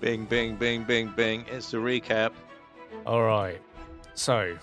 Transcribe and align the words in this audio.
Bing, 0.00 0.24
bing, 0.24 0.56
bing, 0.56 0.84
bing, 0.84 1.12
bing. 1.14 1.44
It's 1.50 1.70
the 1.70 1.76
recap. 1.76 2.32
All 3.04 3.22
right. 3.22 3.60
So, 4.14 4.56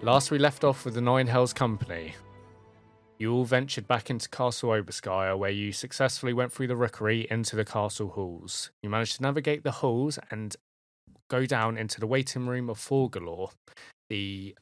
last 0.00 0.30
we 0.30 0.38
left 0.38 0.62
off 0.62 0.84
with 0.84 0.94
the 0.94 1.00
Nine 1.00 1.26
Hells 1.26 1.52
Company. 1.52 2.14
You 3.18 3.32
all 3.32 3.44
ventured 3.44 3.88
back 3.88 4.10
into 4.10 4.28
Castle 4.28 4.70
Obarskyr, 4.70 5.36
where 5.36 5.50
you 5.50 5.72
successfully 5.72 6.32
went 6.32 6.52
through 6.52 6.68
the 6.68 6.76
rookery 6.76 7.26
into 7.28 7.56
the 7.56 7.64
castle 7.64 8.10
halls. 8.10 8.70
You 8.80 8.90
managed 8.90 9.16
to 9.16 9.22
navigate 9.22 9.64
the 9.64 9.72
halls 9.72 10.20
and 10.30 10.54
go 11.28 11.44
down 11.44 11.76
into 11.76 11.98
the 11.98 12.06
waiting 12.06 12.46
room 12.46 12.70
of 12.70 12.78
Forgalore, 12.78 13.50
the 14.08 14.54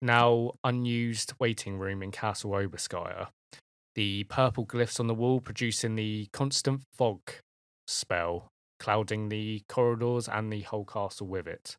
now 0.00 0.52
unused 0.62 1.32
waiting 1.40 1.78
room 1.78 2.00
in 2.00 2.12
Castle 2.12 2.52
Obarskyr. 2.52 3.26
The 3.96 4.22
purple 4.24 4.64
glyphs 4.64 5.00
on 5.00 5.08
the 5.08 5.14
wall 5.14 5.40
producing 5.40 5.96
the 5.96 6.28
constant 6.32 6.82
fog 6.96 7.20
spell 7.88 8.52
clouding 8.78 9.28
the 9.28 9.62
corridors 9.68 10.28
and 10.28 10.52
the 10.52 10.62
whole 10.62 10.84
castle 10.84 11.26
with 11.26 11.46
it. 11.46 11.76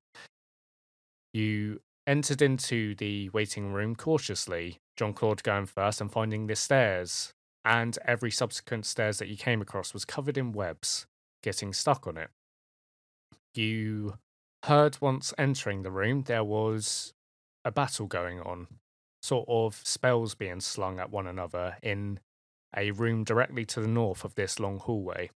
You 1.33 1.79
entered 2.07 2.41
into 2.41 2.95
the 2.95 3.29
waiting 3.29 3.71
room 3.71 3.95
cautiously, 3.95 4.79
John 4.97 5.13
Claude 5.13 5.43
going 5.43 5.67
first 5.67 6.01
and 6.01 6.11
finding 6.11 6.47
the 6.47 6.55
stairs, 6.55 7.33
and 7.63 7.97
every 8.05 8.31
subsequent 8.31 8.85
stairs 8.85 9.19
that 9.19 9.27
you 9.27 9.37
came 9.37 9.61
across 9.61 9.93
was 9.93 10.05
covered 10.05 10.37
in 10.37 10.51
webs, 10.51 11.05
getting 11.43 11.73
stuck 11.73 12.07
on 12.07 12.17
it. 12.17 12.29
You 13.53 14.15
heard 14.65 14.97
once 14.99 15.33
entering 15.37 15.83
the 15.83 15.91
room 15.91 16.23
there 16.23 16.43
was 16.43 17.13
a 17.63 17.71
battle 17.71 18.07
going 18.07 18.39
on, 18.41 18.67
sort 19.21 19.45
of 19.47 19.79
spells 19.83 20.35
being 20.35 20.61
slung 20.61 20.99
at 20.99 21.11
one 21.11 21.27
another 21.27 21.77
in 21.83 22.19
a 22.75 22.91
room 22.91 23.23
directly 23.23 23.65
to 23.65 23.81
the 23.81 23.87
north 23.87 24.23
of 24.23 24.35
this 24.35 24.59
long 24.59 24.79
hallway. 24.79 25.29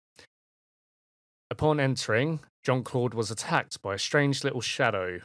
Upon 1.54 1.80
entering, 1.80 2.40
John 2.64 2.82
Claude 2.84 3.14
was 3.14 3.30
attacked 3.30 3.80
by 3.84 3.94
a 3.94 4.00
strange 4.00 4.44
little 4.44 4.60
shadow. 4.60 5.20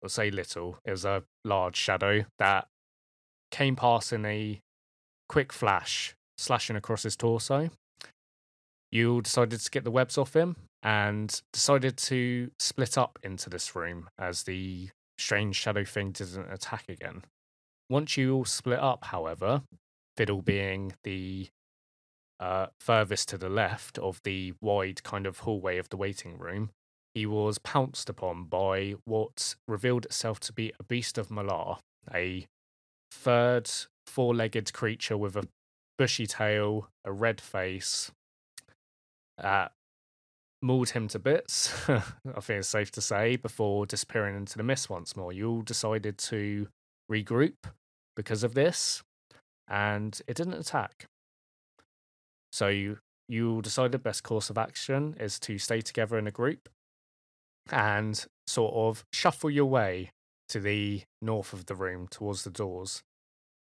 I'll 0.00 0.08
say 0.08 0.30
little, 0.30 0.78
it 0.84 0.92
was 0.92 1.04
a 1.04 1.24
large 1.44 1.74
shadow 1.74 2.26
that 2.38 2.68
came 3.50 3.74
past 3.74 4.12
in 4.12 4.24
a 4.24 4.60
quick 5.28 5.52
flash, 5.52 6.14
slashing 6.38 6.76
across 6.76 7.02
his 7.02 7.16
torso. 7.16 7.70
You 8.92 9.20
decided 9.20 9.58
to 9.58 9.70
get 9.72 9.82
the 9.82 9.90
webs 9.90 10.16
off 10.16 10.36
him 10.36 10.54
and 10.80 11.42
decided 11.52 11.96
to 11.96 12.52
split 12.60 12.96
up 12.96 13.18
into 13.24 13.50
this 13.50 13.74
room 13.74 14.08
as 14.16 14.44
the 14.44 14.90
strange 15.18 15.56
shadow 15.56 15.84
thing 15.84 16.12
didn't 16.12 16.52
attack 16.52 16.84
again. 16.88 17.24
Once 17.90 18.16
you 18.16 18.32
all 18.32 18.44
split 18.44 18.78
up, 18.78 19.06
however, 19.06 19.62
Fiddle 20.16 20.40
being 20.40 20.92
the 21.02 21.48
uh, 22.44 22.66
furthest 22.78 23.30
to 23.30 23.38
the 23.38 23.48
left 23.48 23.98
of 23.98 24.20
the 24.22 24.52
wide 24.60 25.02
kind 25.02 25.26
of 25.26 25.40
hallway 25.40 25.78
of 25.78 25.88
the 25.88 25.96
waiting 25.96 26.36
room, 26.36 26.68
he 27.14 27.24
was 27.24 27.56
pounced 27.58 28.10
upon 28.10 28.44
by 28.44 28.94
what 29.06 29.54
revealed 29.66 30.04
itself 30.04 30.38
to 30.40 30.52
be 30.52 30.70
a 30.78 30.82
beast 30.82 31.16
of 31.16 31.28
Malar, 31.30 31.78
a 32.12 32.46
third 33.10 33.70
four 34.06 34.34
legged 34.34 34.74
creature 34.74 35.16
with 35.16 35.36
a 35.36 35.48
bushy 35.96 36.26
tail, 36.26 36.90
a 37.02 37.12
red 37.12 37.40
face, 37.40 38.12
uh, 39.42 39.68
mauled 40.60 40.90
him 40.90 41.08
to 41.08 41.18
bits, 41.18 41.72
I 41.88 42.00
think 42.40 42.58
it's 42.58 42.68
safe 42.68 42.90
to 42.92 43.00
say, 43.00 43.36
before 43.36 43.86
disappearing 43.86 44.36
into 44.36 44.58
the 44.58 44.64
mist 44.64 44.90
once 44.90 45.16
more. 45.16 45.32
You 45.32 45.48
all 45.48 45.62
decided 45.62 46.18
to 46.18 46.68
regroup 47.10 47.70
because 48.14 48.44
of 48.44 48.52
this, 48.52 49.02
and 49.66 50.20
it 50.26 50.36
didn't 50.36 50.54
attack. 50.54 51.06
So 52.54 52.68
you 52.68 52.98
you 53.28 53.62
decide 53.62 53.90
the 53.90 53.98
best 53.98 54.22
course 54.22 54.48
of 54.48 54.56
action 54.56 55.16
is 55.18 55.40
to 55.40 55.58
stay 55.58 55.80
together 55.80 56.16
in 56.18 56.28
a 56.28 56.30
group 56.30 56.68
and 57.72 58.24
sort 58.46 58.74
of 58.74 59.04
shuffle 59.12 59.50
your 59.50 59.64
way 59.64 60.12
to 60.50 60.60
the 60.60 61.02
north 61.20 61.52
of 61.52 61.66
the 61.66 61.74
room 61.74 62.06
towards 62.06 62.44
the 62.44 62.50
doors. 62.50 63.02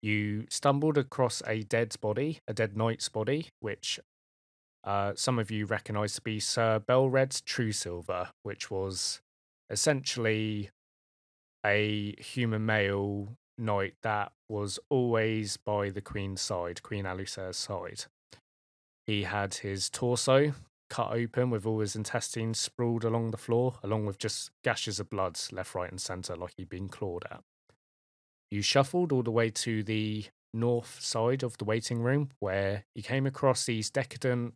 You 0.01 0.47
stumbled 0.49 0.97
across 0.97 1.43
a 1.45 1.61
dead 1.61 1.93
body, 2.01 2.39
a 2.47 2.53
dead 2.55 2.75
knight's 2.75 3.09
body, 3.09 3.49
which 3.59 3.99
uh, 4.83 5.11
some 5.15 5.37
of 5.37 5.51
you 5.51 5.67
recognize 5.67 6.15
to 6.15 6.21
be 6.23 6.39
Sir 6.39 6.79
Belred's 6.79 7.41
True 7.41 7.71
Silver, 7.71 8.29
which 8.41 8.71
was 8.71 9.21
essentially 9.69 10.71
a 11.63 12.15
human 12.19 12.65
male 12.65 13.35
knight 13.55 13.97
that 14.01 14.31
was 14.47 14.79
always 14.89 15.57
by 15.57 15.91
the 15.91 16.01
Queen's 16.01 16.41
side, 16.41 16.81
Queen 16.81 17.05
Alusair's 17.05 17.57
side. 17.57 18.05
He 19.09 19.23
had 19.23 19.55
his 19.55 19.89
torso 19.89 20.53
cut 20.91 21.11
open 21.11 21.49
with 21.49 21.65
all 21.65 21.79
his 21.79 21.95
intestines 21.95 22.59
sprawled 22.59 23.03
along 23.03 23.31
the 23.31 23.37
floor, 23.37 23.79
along 23.81 24.05
with 24.05 24.19
just 24.19 24.51
gashes 24.63 24.99
of 24.99 25.09
blood 25.09 25.35
left, 25.51 25.73
right, 25.73 25.89
and 25.89 25.99
centre, 25.99 26.35
like 26.35 26.53
he'd 26.57 26.69
been 26.69 26.89
clawed 26.89 27.25
at. 27.31 27.41
You 28.51 28.61
shuffled 28.61 29.11
all 29.11 29.23
the 29.23 29.31
way 29.31 29.49
to 29.49 29.81
the 29.81 30.25
north 30.53 30.99
side 31.01 31.41
of 31.41 31.57
the 31.57 31.65
waiting 31.65 32.03
room, 32.03 32.29
where 32.37 32.85
you 32.93 33.01
came 33.01 33.25
across 33.25 33.65
these 33.65 33.89
decadent, 33.89 34.53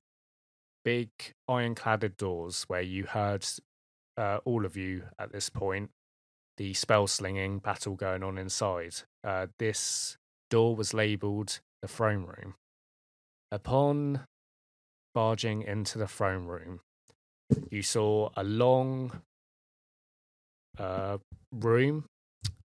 big, 0.86 1.10
iron 1.48 1.74
cladded 1.74 2.18
doors, 2.18 2.66
where 2.68 2.80
you 2.80 3.06
heard 3.06 3.44
uh, 4.18 4.38
all 4.46 4.68
of 4.68 4.78
you 4.78 5.06
at 5.18 5.32
this 5.32 5.50
point 5.50 5.90
the 6.58 6.76
spell 6.76 7.08
slinging 7.08 7.58
battle 7.58 7.96
going 7.96 8.22
on 8.22 8.38
inside. 8.38 8.98
Uh, 9.24 9.48
this 9.58 10.16
door 10.52 10.76
was 10.76 10.94
labelled 10.94 11.60
the 11.82 11.88
throne 11.88 12.28
room. 12.28 12.54
Upon 13.52 14.28
barging 15.14 15.62
into 15.62 15.98
the 15.98 16.08
throne 16.08 16.46
room, 16.46 16.80
you 17.70 17.82
saw 17.82 18.30
a 18.36 18.44
long 18.44 19.22
uh, 20.78 21.18
room 21.52 22.06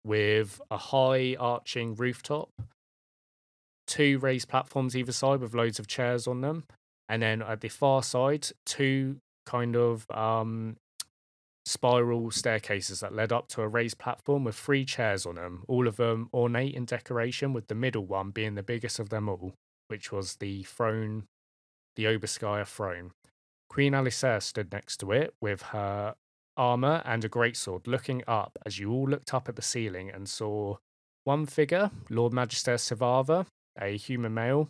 with 0.03 0.61
a 0.69 0.77
high 0.77 1.35
arching 1.39 1.95
rooftop, 1.95 2.49
two 3.87 4.19
raised 4.19 4.47
platforms 4.47 4.95
either 4.95 5.11
side 5.11 5.39
with 5.39 5.53
loads 5.53 5.79
of 5.79 5.87
chairs 5.87 6.27
on 6.27 6.41
them, 6.41 6.63
and 7.09 7.21
then 7.21 7.41
at 7.41 7.61
the 7.61 7.69
far 7.69 8.03
side, 8.03 8.47
two 8.65 9.17
kind 9.45 9.75
of 9.75 10.09
um, 10.11 10.75
spiral 11.65 12.29
staircases 12.31 12.99
that 12.99 13.13
led 13.13 13.31
up 13.31 13.47
to 13.47 13.61
a 13.61 13.67
raised 13.67 13.97
platform 13.97 14.43
with 14.43 14.55
three 14.55 14.85
chairs 14.85 15.25
on 15.25 15.35
them, 15.35 15.63
all 15.67 15.87
of 15.87 15.97
them 15.97 16.29
ornate 16.33 16.75
in 16.75 16.85
decoration, 16.85 17.53
with 17.53 17.67
the 17.67 17.75
middle 17.75 18.05
one 18.05 18.31
being 18.31 18.55
the 18.55 18.63
biggest 18.63 18.99
of 18.99 19.09
them 19.09 19.27
all, 19.27 19.53
which 19.87 20.11
was 20.11 20.35
the 20.35 20.63
throne 20.63 21.25
the 21.95 22.05
Obarskyr 22.05 22.67
throne. 22.67 23.11
Queen 23.69 23.93
Alusair 23.93 24.41
stood 24.41 24.71
next 24.71 24.97
to 24.97 25.11
it 25.11 25.33
with 25.41 25.61
her 25.61 26.15
armor 26.57 27.01
and 27.05 27.25
a 27.25 27.29
greatsword, 27.29 27.87
looking 27.87 28.23
up 28.27 28.57
as 28.65 28.79
you 28.79 28.91
all 28.91 29.09
looked 29.09 29.33
up 29.33 29.49
at 29.49 29.55
the 29.55 29.61
ceiling 29.61 30.09
and 30.09 30.29
saw 30.29 30.77
one 31.23 31.45
figure, 31.45 31.91
Lord 32.09 32.33
Magister 32.33 32.75
Sthavar, 32.75 33.47
a 33.79 33.97
human 33.97 34.33
male, 34.33 34.69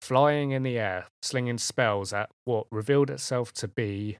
flying 0.00 0.50
in 0.50 0.62
the 0.62 0.78
air, 0.78 1.06
slinging 1.22 1.58
spells 1.58 2.12
at 2.12 2.30
what 2.44 2.66
revealed 2.70 3.10
itself 3.10 3.52
to 3.54 3.68
be 3.68 4.18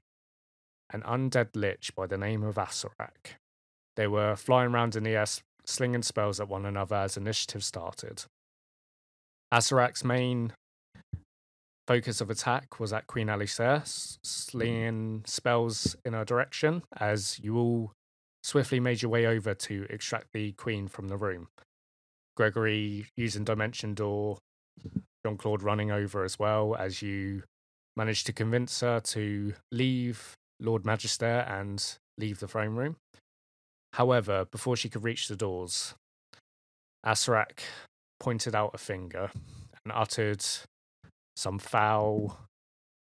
an 0.91 1.01
undead 1.03 1.49
lich 1.55 1.93
by 1.95 2.07
the 2.07 2.17
name 2.17 2.43
of 2.43 2.55
Acererak. 2.55 3.35
They 3.95 4.07
were 4.07 4.35
flying 4.35 4.73
around 4.73 4.95
in 4.95 5.03
the 5.03 5.15
air, 5.15 5.25
slinging 5.65 6.03
spells 6.03 6.39
at 6.39 6.49
one 6.49 6.65
another 6.65 6.95
as 6.95 7.17
initiative 7.17 7.63
started. 7.63 8.23
Acererak's 9.53 10.03
main 10.03 10.53
focus 11.87 12.19
of 12.19 12.29
attack 12.29 12.79
was 12.79 12.91
at 12.91 13.07
Queen 13.07 13.27
Alusair, 13.27 13.81
slinging 14.23 15.23
spells 15.25 15.95
in 16.05 16.13
her 16.13 16.25
direction 16.25 16.83
as 16.97 17.39
you 17.39 17.57
all 17.57 17.93
swiftly 18.43 18.79
made 18.79 19.01
your 19.01 19.09
way 19.09 19.25
over 19.25 19.53
to 19.53 19.87
extract 19.89 20.27
the 20.33 20.51
Queen 20.53 20.87
from 20.87 21.07
the 21.07 21.17
room. 21.17 21.47
Gregory 22.35 23.07
using 23.15 23.43
Dimension 23.43 23.93
Door, 23.93 24.37
John 25.25 25.37
Claude 25.37 25.63
running 25.63 25.91
over 25.91 26.23
as 26.23 26.37
well 26.37 26.75
as 26.75 27.01
you 27.01 27.43
managed 27.95 28.25
to 28.27 28.33
convince 28.33 28.81
her 28.81 28.99
to 28.99 29.53
leave 29.71 30.33
Lord 30.59 30.85
Magister 30.85 31.45
and 31.47 31.83
leave 32.17 32.39
the 32.39 32.47
throne 32.47 32.75
room. 32.75 32.97
However, 33.93 34.45
before 34.45 34.75
she 34.75 34.89
could 34.89 35.03
reach 35.03 35.27
the 35.27 35.35
doors, 35.35 35.95
Acererak 37.05 37.61
pointed 38.19 38.53
out 38.53 38.71
a 38.73 38.77
finger 38.77 39.31
and 39.83 39.93
uttered 39.93 40.45
some 41.37 41.59
foul, 41.59 42.35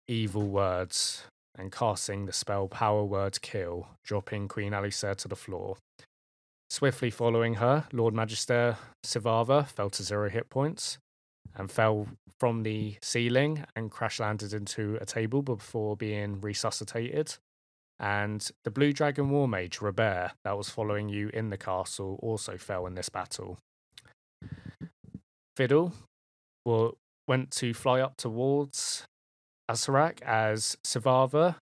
evil 0.07 0.47
words 0.47 1.23
and 1.57 1.71
casting 1.71 2.27
the 2.27 2.31
spell 2.31 2.68
Power 2.68 3.03
Word 3.03 3.41
Kill, 3.41 3.88
dropping 4.03 4.47
Queen 4.47 4.73
Alusair 4.73 5.15
to 5.18 5.27
the 5.27 5.35
floor. 5.35 5.77
Swiftly 6.69 7.09
following 7.09 7.56
her, 7.56 7.85
Lord 7.91 8.13
Magister 8.13 8.77
Sthavar 9.03 9.68
fell 9.68 9.89
to 9.89 10.03
zero 10.03 10.29
hit 10.29 10.50
points 10.50 11.00
and 11.56 11.69
fell 11.69 12.07
from 12.39 12.62
the 12.62 12.95
ceiling 13.01 13.65
and 13.75 13.89
crash 13.89 14.19
landed 14.19 14.53
into 14.53 15.00
a 15.01 15.06
table 15.06 15.41
before 15.41 15.97
being 15.97 16.39
resuscitated. 16.39 17.35
And 18.00 18.47
the 18.63 18.71
Blue 18.71 18.94
Dragon 18.94 19.31
War 19.31 19.47
Mage 19.47 19.81
Robert, 19.81 20.33
that 20.44 20.56
was 20.56 20.69
following 20.69 21.09
you 21.09 21.29
in 21.33 21.50
the 21.50 21.57
castle, 21.57 22.19
also 22.21 22.57
fell 22.57 22.85
in 22.85 22.94
this 22.94 23.09
battle. 23.09 23.57
Fiddle 25.57 25.94
well, 26.65 26.97
went 27.27 27.51
to 27.51 27.73
fly 27.73 28.01
up 28.01 28.18
towards 28.18 29.06
Acererak 29.69 30.21
as 30.21 30.77
Sthavar 30.83 31.56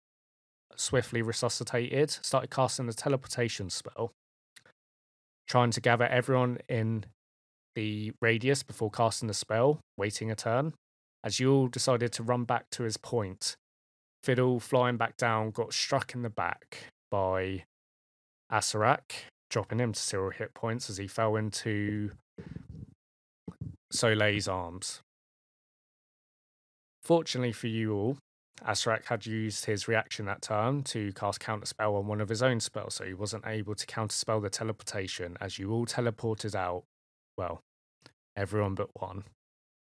swiftly 0.76 1.22
resuscitated, 1.22 2.12
started 2.12 2.50
casting 2.50 2.86
the 2.86 2.94
teleportation 2.94 3.70
spell, 3.70 4.12
trying 5.48 5.72
to 5.72 5.82
gather 5.82 6.06
everyone 6.06 6.60
in 6.70 7.06
the 7.76 8.12
radius 8.22 8.64
before 8.64 8.90
casting 8.90 9.28
the 9.28 9.34
spell, 9.34 9.80
waiting 9.98 10.32
a 10.32 10.36
turn. 10.36 10.74
As 11.24 11.40
you 11.40 11.52
all 11.52 11.68
decided 11.68 12.12
to 12.14 12.24
run 12.24 12.44
back 12.44 12.70
to 12.72 12.84
his 12.84 12.98
point, 12.98 13.56
Fiddle, 14.24 14.60
flying 14.60 14.98
back 14.98 15.18
down, 15.18 15.52
got 15.52 15.74
struck 15.74 16.14
in 16.14 16.22
the 16.22 16.30
back 16.30 16.92
by 17.12 17.64
Acererak, 18.52 19.12
dropping 19.50 19.80
him 19.80 19.94
to 19.94 20.00
zero 20.00 20.32
hit 20.32 20.54
points 20.54 20.90
as 20.90 20.98
he 20.98 21.08
fell 21.08 21.36
into 21.36 22.12
Soleil's 23.92 24.48
arms. 24.48 25.02
Fortunately 27.08 27.54
for 27.54 27.68
you 27.68 27.94
all, 27.94 28.18
Acererak 28.68 29.06
had 29.06 29.26
used 29.26 29.64
his 29.64 29.88
reaction 29.88 30.26
that 30.26 30.42
turn 30.42 30.84
to 30.84 31.14
cast 31.14 31.40
counterspell 31.40 31.98
on 31.98 32.06
one 32.06 32.20
of 32.20 32.28
his 32.28 32.44
own 32.44 32.60
spells, 32.60 32.96
so 32.96 33.06
he 33.06 33.14
wasn't 33.14 33.48
able 33.48 33.76
to 33.76 33.86
counterspell 33.86 34.42
the 34.42 34.50
teleportation 34.50 35.38
as 35.40 35.58
you 35.58 35.72
all 35.72 35.86
teleported 35.86 36.54
out. 36.54 36.84
Well, 37.38 37.62
everyone 38.36 38.76
but 38.76 38.90
one. 39.00 39.24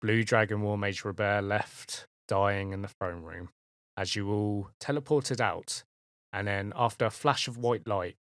Blue 0.02 0.24
Dragon 0.24 0.62
War 0.62 0.78
Mage 0.78 1.04
Robert 1.04 1.42
left 1.42 2.06
dying 2.30 2.72
in 2.72 2.82
the 2.82 2.88
throne 2.88 3.24
room 3.24 3.50
as 3.98 4.16
you 4.16 4.32
all 4.32 4.70
teleported 4.80 5.42
out, 5.42 5.84
and 6.32 6.48
then 6.48 6.72
after 6.78 7.04
a 7.04 7.12
flash 7.12 7.50
of 7.50 7.58
white 7.58 7.86
light, 7.86 8.16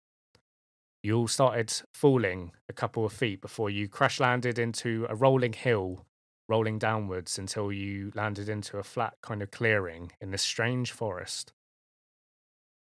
you 1.01 1.15
all 1.15 1.29
started 1.29 1.71
falling 1.93 2.51
a 2.67 2.73
couple 2.73 3.05
of 3.05 3.13
feet 3.13 3.39
before 3.39 3.69
you 3.69 3.87
crash 3.87 4.19
landed 4.19 4.59
into 4.59 5.05
a 5.07 5.15
rolling 5.15 5.53
hill 5.53 6.05
rolling 6.51 6.77
downwards 6.77 7.39
until 7.39 7.71
you 7.71 8.11
landed 8.13 8.49
into 8.49 8.77
a 8.77 8.83
flat 8.83 9.13
kind 9.23 9.41
of 9.41 9.49
clearing 9.51 10.11
in 10.19 10.31
this 10.31 10.41
strange 10.41 10.91
forest. 10.91 11.53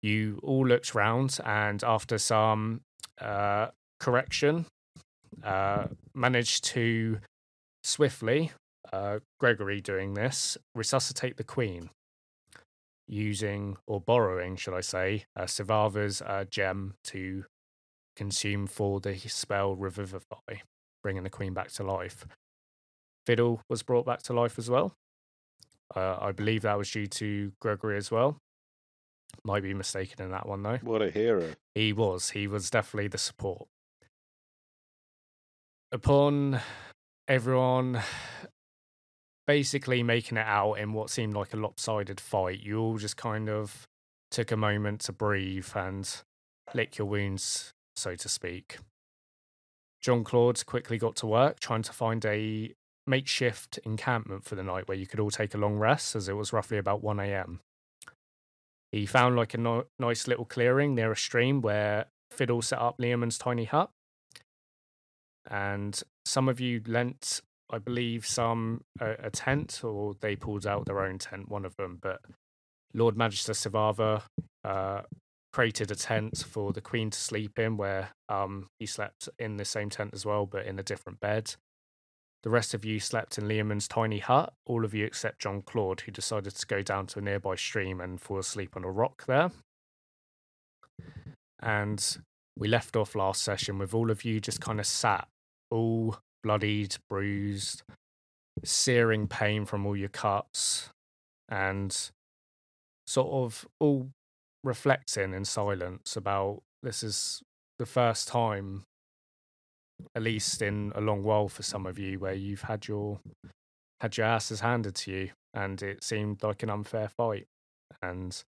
You 0.02 0.38
all 0.42 0.66
looked 0.66 0.94
round, 0.94 1.38
and 1.46 1.82
after 1.82 2.18
some 2.18 2.82
uh, 3.18 3.68
correction, 3.98 4.66
uh, 5.42 5.86
managed 6.14 6.64
to 6.64 7.20
swiftly, 7.82 8.52
uh, 8.92 9.20
Gregory 9.40 9.80
doing 9.80 10.12
this, 10.12 10.58
resuscitate 10.74 11.38
the 11.38 11.44
queen 11.44 11.88
using 13.08 13.78
or 13.86 13.98
borrowing, 13.98 14.56
should 14.56 14.74
I 14.74 14.82
say, 14.82 15.24
uh, 15.34 15.44
Sthavar's 15.44 16.20
uh, 16.20 16.44
gem 16.50 16.96
to 17.04 17.44
consume 18.14 18.66
for 18.66 19.00
the 19.00 19.16
spell 19.16 19.74
Revivify, 19.74 20.60
bringing 21.02 21.22
the 21.22 21.30
queen 21.30 21.54
back 21.54 21.70
to 21.72 21.82
life. 21.82 22.26
Fiddle 23.26 23.62
was 23.68 23.82
brought 23.82 24.06
back 24.06 24.22
to 24.24 24.32
life 24.32 24.58
as 24.58 24.68
well. 24.68 24.94
Uh, 25.94 26.16
I 26.20 26.32
believe 26.32 26.62
that 26.62 26.78
was 26.78 26.90
due 26.90 27.06
to 27.06 27.52
Gregory 27.60 27.96
as 27.96 28.10
well. 28.10 28.38
Might 29.44 29.62
be 29.62 29.74
mistaken 29.74 30.24
in 30.24 30.30
that 30.30 30.48
one 30.48 30.62
though. 30.62 30.78
What 30.82 31.02
a 31.02 31.10
hero. 31.10 31.54
He 31.74 31.92
was. 31.92 32.30
He 32.30 32.46
was 32.46 32.70
definitely 32.70 33.08
the 33.08 33.18
support. 33.18 33.66
Upon 35.92 36.60
everyone 37.28 38.00
basically 39.46 40.02
making 40.02 40.38
it 40.38 40.46
out 40.46 40.74
in 40.74 40.92
what 40.92 41.10
seemed 41.10 41.34
like 41.34 41.52
a 41.52 41.56
lopsided 41.56 42.20
fight, 42.20 42.60
you 42.60 42.78
all 42.78 42.98
just 42.98 43.16
kind 43.16 43.48
of 43.48 43.86
took 44.30 44.50
a 44.50 44.56
moment 44.56 45.00
to 45.02 45.12
breathe 45.12 45.68
and 45.74 46.22
lick 46.74 46.98
your 46.98 47.06
wounds, 47.06 47.72
so 47.94 48.14
to 48.16 48.28
speak. 48.28 48.78
John 50.00 50.24
Claude 50.24 50.64
quickly 50.66 50.98
got 50.98 51.16
to 51.16 51.26
work 51.26 51.60
trying 51.60 51.82
to 51.82 51.92
find 51.92 52.24
a 52.24 52.74
makeshift 53.06 53.78
encampment 53.84 54.44
for 54.44 54.54
the 54.54 54.62
night 54.62 54.88
where 54.88 54.96
you 54.96 55.06
could 55.06 55.20
all 55.20 55.30
take 55.30 55.54
a 55.54 55.58
long 55.58 55.76
rest, 55.76 56.16
as 56.16 56.28
it 56.28 56.34
was 56.34 56.52
roughly 56.52 56.78
about 56.78 57.02
1 57.02 57.20
a.m. 57.20 57.60
He 58.92 59.06
found 59.06 59.36
like 59.36 59.54
a 59.54 59.58
no- 59.58 59.86
nice 59.98 60.28
little 60.28 60.44
clearing 60.44 60.94
near 60.94 61.12
a 61.12 61.16
stream 61.16 61.60
where 61.60 62.06
Fiddle 62.30 62.62
set 62.62 62.78
up 62.78 62.98
Leomund's 62.98 63.38
tiny 63.38 63.64
hut. 63.64 63.90
And 65.50 66.00
some 66.24 66.48
of 66.48 66.60
you 66.60 66.80
lent, 66.86 67.40
I 67.70 67.78
believe, 67.78 68.26
some 68.26 68.82
a, 69.00 69.14
a 69.24 69.30
tent, 69.30 69.82
or 69.82 70.14
they 70.20 70.36
pulled 70.36 70.66
out 70.66 70.86
their 70.86 71.00
own 71.00 71.18
tent, 71.18 71.48
one 71.48 71.64
of 71.64 71.76
them. 71.76 71.98
But 72.00 72.20
Lord 72.94 73.16
Magister 73.16 73.52
Sthavar 73.52 74.22
uh, 74.64 75.02
created 75.52 75.90
a 75.90 75.96
tent 75.96 76.38
for 76.38 76.72
the 76.72 76.80
Queen 76.80 77.10
to 77.10 77.18
sleep 77.18 77.58
in, 77.58 77.76
where 77.76 78.10
um, 78.28 78.68
he 78.78 78.86
slept 78.86 79.28
in 79.38 79.56
the 79.56 79.64
same 79.64 79.90
tent 79.90 80.10
as 80.14 80.24
well, 80.24 80.46
but 80.46 80.66
in 80.66 80.78
a 80.78 80.82
different 80.82 81.20
bed. 81.20 81.54
The 82.44 82.50
rest 82.50 82.74
of 82.74 82.84
you 82.84 83.00
slept 83.00 83.38
in 83.38 83.48
Leomund's 83.48 83.88
tiny 83.88 84.18
hut, 84.18 84.52
all 84.66 84.84
of 84.84 84.92
you 84.92 85.06
except 85.06 85.40
John 85.40 85.62
Claude, 85.62 86.02
who 86.02 86.12
decided 86.12 86.54
to 86.54 86.66
go 86.66 86.82
down 86.82 87.06
to 87.06 87.18
a 87.18 87.22
nearby 87.22 87.54
stream 87.54 88.02
and 88.02 88.20
fall 88.20 88.38
asleep 88.38 88.76
on 88.76 88.84
a 88.84 88.90
rock 88.90 89.24
there. 89.24 89.50
And 91.62 92.18
we 92.54 92.68
left 92.68 92.96
off 92.96 93.14
last 93.14 93.42
session 93.42 93.78
with 93.78 93.94
all 93.94 94.10
of 94.10 94.26
you 94.26 94.40
just 94.40 94.60
kind 94.60 94.78
of 94.78 94.84
sat, 94.84 95.26
all 95.70 96.18
bloodied, 96.42 96.96
bruised, 97.08 97.82
searing 98.62 99.26
pain 99.26 99.64
from 99.64 99.86
all 99.86 99.96
your 99.96 100.10
cuts, 100.10 100.90
and 101.48 102.10
sort 103.06 103.32
of 103.32 103.66
all 103.80 104.10
reflecting 104.62 105.32
in 105.32 105.46
silence 105.46 106.14
about 106.14 106.60
this 106.82 107.02
is 107.02 107.42
the 107.78 107.86
first 107.86 108.28
time 108.28 108.84
at 110.14 110.22
least 110.22 110.62
in 110.62 110.92
a 110.94 111.00
long 111.00 111.22
while 111.22 111.48
for 111.48 111.62
some 111.62 111.86
of 111.86 111.98
you, 111.98 112.18
where 112.18 112.34
you've 112.34 112.62
had 112.62 112.88
your 112.88 113.20
had 114.00 114.16
your 114.16 114.26
asses 114.26 114.60
handed 114.60 114.94
to 114.94 115.10
you, 115.10 115.30
and 115.52 115.82
it 115.82 116.04
seemed 116.04 116.42
like 116.42 116.62
an 116.62 116.70
unfair 116.70 117.08
fight, 117.08 117.46
and 118.02 118.44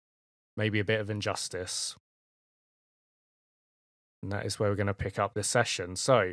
maybe 0.57 0.79
a 0.79 0.85
bit 0.85 1.01
of 1.01 1.11
injustice. 1.11 1.97
And 4.23 4.31
that 4.33 4.47
is 4.47 4.59
where 4.59 4.71
we're 4.71 4.77
going 4.77 4.87
to 4.87 4.95
pick 4.95 5.19
up 5.19 5.35
this 5.35 5.49
session. 5.49 5.97
So, 5.97 6.33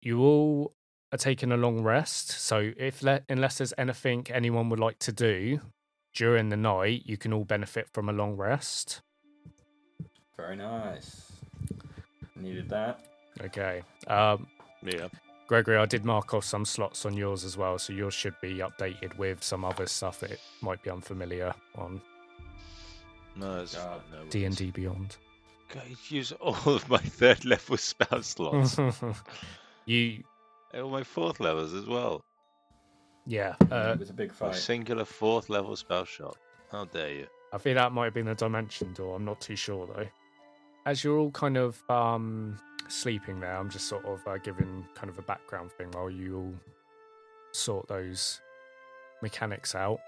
you 0.00 0.20
all 0.20 0.72
are 1.12 1.18
taking 1.18 1.52
a 1.52 1.56
long 1.56 1.82
rest. 1.82 2.30
So, 2.30 2.72
if 2.76 3.02
le- 3.02 3.20
unless 3.28 3.58
there's 3.58 3.74
anything 3.76 4.26
anyone 4.30 4.70
would 4.70 4.80
like 4.80 4.98
to 5.00 5.12
do 5.12 5.60
during 6.14 6.48
the 6.48 6.56
night, 6.56 7.02
you 7.04 7.16
can 7.16 7.32
all 7.32 7.44
benefit 7.44 7.88
from 7.92 8.08
a 8.08 8.12
long 8.12 8.36
rest. 8.36 9.02
Very 10.36 10.56
nice. 10.56 11.32
Needed 12.34 12.70
that. 12.70 13.11
Okay. 13.40 13.82
Um, 14.06 14.46
Yeah. 14.82 15.08
Gregory, 15.48 15.76
I 15.76 15.86
did 15.86 16.04
mark 16.04 16.32
off 16.34 16.44
some 16.44 16.64
slots 16.64 17.04
on 17.04 17.14
yours 17.14 17.44
as 17.44 17.56
well, 17.56 17.78
so 17.78 17.92
yours 17.92 18.14
should 18.14 18.34
be 18.40 18.58
updated 18.58 19.16
with 19.18 19.42
some 19.42 19.64
other 19.64 19.86
stuff 19.86 20.20
that 20.20 20.38
might 20.62 20.82
be 20.82 20.90
unfamiliar 20.90 21.52
on 21.76 22.00
No, 23.36 23.60
it's 23.60 23.74
God. 23.74 24.00
fine, 24.10 24.20
no 24.20 24.24
D 24.30 24.44
and 24.44 24.54
worries. 24.54 24.58
D 24.58 24.70
Beyond. 24.70 25.16
God, 25.68 25.82
use 26.08 26.32
all 26.32 26.54
of 26.66 26.88
my 26.88 26.98
third 26.98 27.44
level 27.44 27.76
spell 27.76 28.22
slots. 28.22 28.78
you, 29.84 30.22
all 30.74 30.88
my 30.90 31.02
fourth 31.02 31.38
levels 31.40 31.74
as 31.74 31.86
well. 31.86 32.22
yeah. 33.26 33.54
Uh, 33.70 33.92
it 33.94 33.98
was 33.98 34.10
a 34.10 34.14
big 34.14 34.30
A 34.30 34.34
fight. 34.34 34.54
singular 34.54 35.04
fourth 35.04 35.50
level 35.50 35.76
spell 35.76 36.04
shot. 36.04 36.36
How 36.70 36.84
dare 36.86 37.12
you? 37.12 37.26
I 37.52 37.58
think 37.58 37.76
that 37.76 37.92
might 37.92 38.06
have 38.06 38.14
been 38.14 38.28
a 38.28 38.34
dimension 38.34 38.94
door. 38.94 39.16
I'm 39.16 39.24
not 39.26 39.40
too 39.40 39.56
sure 39.56 39.86
though. 39.86 40.06
As 40.84 41.04
you're 41.04 41.18
all 41.18 41.30
kind 41.30 41.56
of 41.56 41.82
um, 41.88 42.58
sleeping 42.88 43.40
there, 43.40 43.56
I'm 43.56 43.70
just 43.70 43.86
sort 43.86 44.04
of 44.04 44.26
uh, 44.26 44.38
giving 44.38 44.84
kind 44.94 45.08
of 45.08 45.18
a 45.18 45.22
background 45.22 45.70
thing 45.72 45.90
while 45.92 46.10
you 46.10 46.36
all 46.36 46.54
sort 47.52 47.86
those 47.88 48.40
mechanics 49.22 49.74
out. 49.74 50.00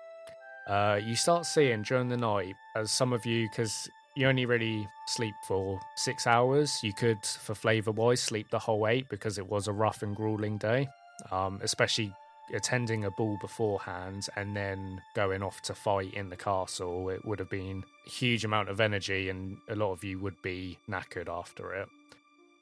Uh, 0.67 0.99
you 1.05 1.15
start 1.15 1.47
seeing 1.47 1.83
during 1.83 2.09
the 2.09 2.17
night, 2.17 2.55
as 2.75 2.91
some 2.91 3.13
of 3.13 3.25
you, 3.25 3.49
because 3.49 3.89
you 4.17 4.27
only 4.27 4.47
really 4.47 4.89
sleep 5.07 5.35
for 5.47 5.79
six 5.97 6.27
hours, 6.27 6.81
you 6.83 6.93
could, 6.93 7.25
for 7.25 7.55
flavor 7.55 7.93
wise, 7.93 8.21
sleep 8.21 8.49
the 8.51 8.59
whole 8.59 8.87
eight 8.89 9.09
because 9.09 9.39
it 9.39 9.47
was 9.47 9.69
a 9.69 9.73
rough 9.73 10.03
and 10.03 10.17
grueling 10.17 10.59
day, 10.59 10.89
um, 11.31 11.61
especially 11.63 12.13
attending 12.53 13.05
a 13.05 13.11
ball 13.11 13.39
beforehand 13.41 14.29
and 14.37 14.57
then 14.57 15.01
going 15.15 15.43
off 15.43 15.63
to 15.63 15.75
fight 15.75 16.13
in 16.15 16.29
the 16.29 16.37
castle, 16.37 17.09
it 17.09 17.25
would 17.25 17.39
have 17.39 17.51
been 17.51 17.85
a 18.07 18.11
huge 18.11 18.45
amount 18.45 18.69
of 18.69 18.81
energy, 18.81 19.29
and 19.29 19.57
a 19.69 19.75
lot 19.75 19.93
of 19.93 20.05
you 20.05 20.19
would 20.19 20.41
be 20.43 20.79
knackered 20.89 21.29
after 21.29 21.73
it. 21.75 21.89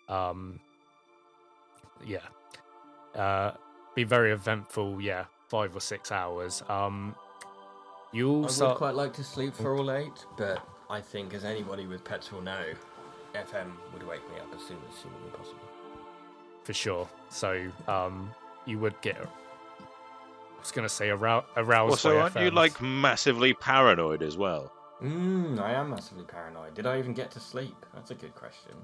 Um, 0.09 0.61
yeah, 2.05 2.27
uh, 3.15 3.53
be 3.95 4.05
very 4.05 4.33
eventful. 4.33 5.01
Yeah, 5.01 5.25
five 5.49 5.75
or 5.75 5.81
six 5.81 6.13
hours. 6.13 6.63
Um, 6.69 7.15
you 8.13 8.45
I 8.45 8.67
would 8.67 8.77
quite 8.77 8.95
like 8.95 9.13
to 9.15 9.25
sleep 9.25 9.55
for 9.55 9.77
all 9.77 9.91
eight, 9.91 10.27
but 10.37 10.67
I 10.91 11.01
think, 11.01 11.35
as 11.35 11.45
anybody 11.45 11.87
with 11.87 12.05
pets 12.05 12.31
will 12.31 12.43
know, 12.43 12.65
FM 13.35 13.73
would 13.93 14.07
wake 14.07 14.29
me 14.31 14.39
up 14.39 14.55
as 14.55 14.67
soon 14.67 14.77
as 14.91 14.99
humanly 15.01 15.31
possible. 15.31 15.59
for 16.65 16.75
sure. 16.75 17.09
So 17.31 17.71
um, 17.89 18.31
you 18.67 18.79
would 18.79 19.01
get. 19.01 19.27
I 20.63 20.65
was 20.65 20.71
going 20.71 20.87
to 20.87 20.95
say 20.95 21.09
arou- 21.09 21.45
aroused. 21.57 21.91
Also, 21.91 22.15
by 22.15 22.21
aren't 22.21 22.37
you 22.37 22.53
like 22.53 22.81
massively 22.81 23.53
paranoid 23.53 24.23
as 24.23 24.37
well? 24.37 24.73
Mmm, 25.03 25.59
I 25.61 25.73
am 25.73 25.91
massively 25.91 26.23
paranoid. 26.23 26.75
Did 26.75 26.87
I 26.87 27.01
even 27.01 27.15
get 27.15 27.33
to 27.33 27.41
sleep? 27.41 27.75
That's 27.93 28.13
a 28.13 28.15
good 28.15 28.33
question. 28.37 28.75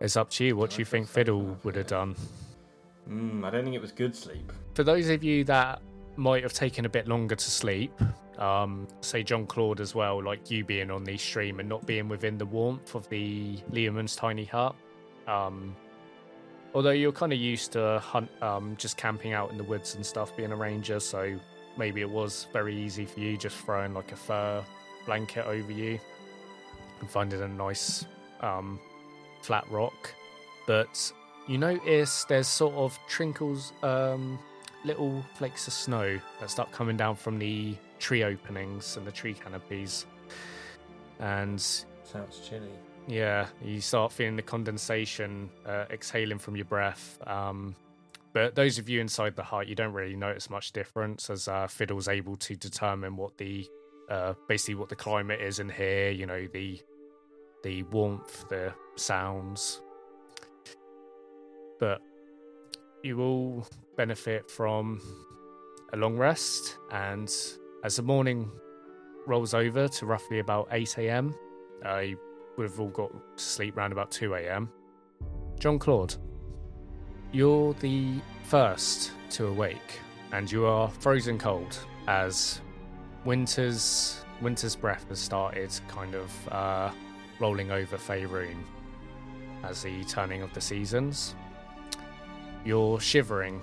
It's 0.00 0.16
up 0.16 0.30
to 0.30 0.44
you. 0.44 0.56
What 0.56 0.70
do 0.70 0.78
you 0.80 0.84
think 0.84 1.06
Fiddle 1.06 1.56
would 1.62 1.76
have 1.76 1.86
done? 1.86 2.16
Mmm, 3.08 3.44
I 3.44 3.50
don't 3.50 3.62
think 3.62 3.76
it 3.76 3.80
was 3.80 3.92
good 3.92 4.16
sleep. 4.16 4.52
For 4.74 4.82
those 4.82 5.08
of 5.10 5.22
you 5.22 5.44
that 5.44 5.80
might 6.16 6.42
have 6.42 6.54
taken 6.54 6.86
a 6.86 6.88
bit 6.88 7.06
longer 7.06 7.36
to 7.36 7.50
sleep. 7.50 7.92
Um, 8.38 8.88
say 9.00 9.22
John 9.22 9.46
Claude 9.46 9.80
as 9.80 9.94
well, 9.94 10.20
like 10.20 10.50
you 10.50 10.64
being 10.64 10.90
on 10.90 11.04
the 11.04 11.16
stream 11.16 11.60
and 11.60 11.68
not 11.68 11.86
being 11.86 12.08
within 12.08 12.36
the 12.36 12.46
warmth 12.46 12.96
of 12.96 13.08
the 13.10 13.58
Leomund's 13.70 14.16
tiny 14.16 14.44
hut. 14.44 14.74
Um, 15.28 15.76
although 16.74 16.90
you're 16.90 17.12
kind 17.12 17.32
of 17.32 17.38
used 17.38 17.72
to 17.72 17.98
hunt, 18.00 18.30
um, 18.42 18.76
just 18.76 18.96
camping 18.96 19.32
out 19.32 19.50
in 19.50 19.58
the 19.58 19.64
woods 19.64 19.94
and 19.94 20.04
stuff, 20.04 20.36
being 20.36 20.52
a 20.52 20.56
ranger, 20.56 21.00
so 21.00 21.38
maybe 21.76 22.00
it 22.00 22.10
was 22.10 22.46
very 22.52 22.76
easy 22.76 23.06
for 23.06 23.20
you 23.20 23.36
just 23.36 23.56
throwing 23.58 23.94
like 23.94 24.12
a 24.12 24.16
fur 24.16 24.64
blanket 25.06 25.46
over 25.46 25.72
you 25.72 25.98
and 27.00 27.10
finding 27.10 27.42
a 27.42 27.48
nice 27.48 28.06
um, 28.40 28.78
flat 29.42 29.68
rock. 29.70 30.14
But 30.66 31.12
you 31.48 31.58
notice 31.58 32.24
there's 32.24 32.46
sort 32.46 32.74
of 32.74 32.98
trinkles, 33.08 33.72
um, 33.82 34.38
little 34.84 35.24
flakes 35.34 35.66
of 35.66 35.72
snow 35.72 36.20
that 36.40 36.50
start 36.50 36.70
coming 36.72 36.96
down 36.96 37.16
from 37.16 37.38
the 37.38 37.76
tree 37.98 38.24
openings 38.24 38.96
and 38.96 39.06
the 39.06 39.12
tree 39.12 39.34
canopies. 39.34 40.06
And 41.18 41.60
Sounds 41.60 42.40
chilly. 42.48 42.72
Yeah, 43.06 43.46
you 43.64 43.80
start 43.80 44.12
feeling 44.12 44.36
the 44.36 44.42
condensation 44.42 45.50
uh, 45.66 45.84
exhaling 45.90 46.38
from 46.38 46.56
your 46.56 46.64
breath. 46.64 47.18
Um, 47.26 47.74
but 48.32 48.54
those 48.54 48.78
of 48.78 48.88
you 48.88 49.00
inside 49.00 49.36
the 49.36 49.42
hut, 49.42 49.66
you 49.66 49.74
don't 49.74 49.92
really 49.92 50.16
notice 50.16 50.48
much 50.48 50.72
difference 50.72 51.28
as 51.28 51.48
uh, 51.48 51.66
Fiddle's 51.66 52.08
able 52.08 52.36
to 52.36 52.56
determine 52.56 53.16
what 53.16 53.36
the 53.36 53.68
uh, 54.10 54.34
basically 54.48 54.74
what 54.74 54.88
the 54.88 54.96
climate 54.96 55.40
is 55.40 55.58
in 55.58 55.68
here. 55.68 56.10
You 56.10 56.26
know 56.26 56.46
the 56.52 56.80
the 57.62 57.82
warmth, 57.84 58.48
the 58.48 58.72
sounds. 58.96 59.80
But 61.78 62.00
you 63.02 63.20
all 63.20 63.66
benefit 63.96 64.50
from 64.50 65.00
a 65.92 65.96
long 65.96 66.16
rest, 66.16 66.78
and 66.90 67.30
as 67.84 67.96
the 67.96 68.02
morning 68.02 68.50
rolls 69.26 69.54
over 69.54 69.88
to 69.88 70.06
roughly 70.06 70.38
about 70.38 70.68
eight 70.70 70.96
a.m., 70.98 71.34
uh, 71.84 72.02
have 72.58 72.78
all 72.78 72.88
got 72.88 73.10
to 73.36 73.42
sleep 73.42 73.76
around 73.76 73.92
about 73.92 74.10
2 74.10 74.34
a.m. 74.34 74.70
John 75.58 75.78
Claude, 75.78 76.16
you're 77.32 77.72
the 77.74 78.20
first 78.44 79.12
to 79.30 79.46
awake, 79.46 80.00
and 80.32 80.50
you 80.50 80.66
are 80.66 80.88
frozen 80.88 81.38
cold 81.38 81.78
as 82.08 82.60
winter's 83.24 84.24
winter's 84.40 84.74
breath 84.74 85.06
has 85.08 85.20
started 85.20 85.70
kind 85.86 86.14
of 86.14 86.48
uh, 86.48 86.90
rolling 87.38 87.70
over 87.70 87.96
Faerun 87.96 88.56
as 89.62 89.82
the 89.82 90.04
turning 90.04 90.42
of 90.42 90.52
the 90.52 90.60
seasons. 90.60 91.36
You're 92.64 93.00
shivering 93.00 93.62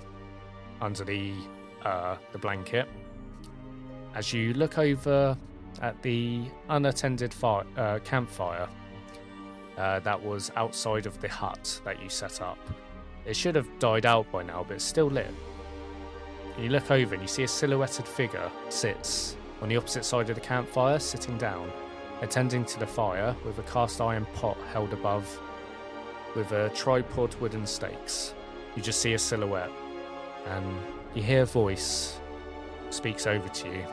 under 0.80 1.04
the 1.04 1.34
uh, 1.84 2.16
the 2.32 2.38
blanket 2.38 2.88
as 4.14 4.32
you 4.32 4.52
look 4.54 4.78
over 4.78 5.36
at 5.82 6.00
the 6.02 6.42
unattended 6.68 7.32
fire, 7.32 7.64
uh, 7.76 7.98
campfire 8.00 8.68
uh, 9.76 10.00
that 10.00 10.22
was 10.22 10.50
outside 10.56 11.06
of 11.06 11.20
the 11.20 11.28
hut 11.28 11.80
that 11.84 12.02
you 12.02 12.08
set 12.08 12.40
up. 12.40 12.58
It 13.24 13.36
should 13.36 13.54
have 13.54 13.68
died 13.78 14.06
out 14.06 14.30
by 14.32 14.42
now, 14.42 14.64
but 14.66 14.74
it's 14.74 14.84
still 14.84 15.06
lit. 15.06 15.32
You 16.58 16.68
look 16.68 16.90
over 16.90 17.14
and 17.14 17.22
you 17.22 17.28
see 17.28 17.44
a 17.44 17.48
silhouetted 17.48 18.06
figure 18.06 18.50
sits 18.68 19.36
on 19.62 19.68
the 19.68 19.76
opposite 19.76 20.04
side 20.04 20.28
of 20.30 20.34
the 20.34 20.40
campfire, 20.40 20.98
sitting 20.98 21.38
down, 21.38 21.70
attending 22.22 22.64
to 22.66 22.78
the 22.78 22.86
fire 22.86 23.34
with 23.44 23.58
a 23.58 23.62
cast 23.62 24.00
iron 24.00 24.26
pot 24.34 24.56
held 24.72 24.92
above 24.92 25.40
with 26.34 26.52
a 26.52 26.70
tripod 26.70 27.34
wooden 27.36 27.66
stakes. 27.66 28.34
You 28.76 28.82
just 28.82 29.00
see 29.00 29.14
a 29.14 29.18
silhouette, 29.18 29.70
and 30.46 30.76
you 31.14 31.22
hear 31.22 31.42
a 31.42 31.46
voice 31.46 32.18
speaks 32.90 33.26
over 33.26 33.48
to 33.48 33.68
you. 33.68 33.84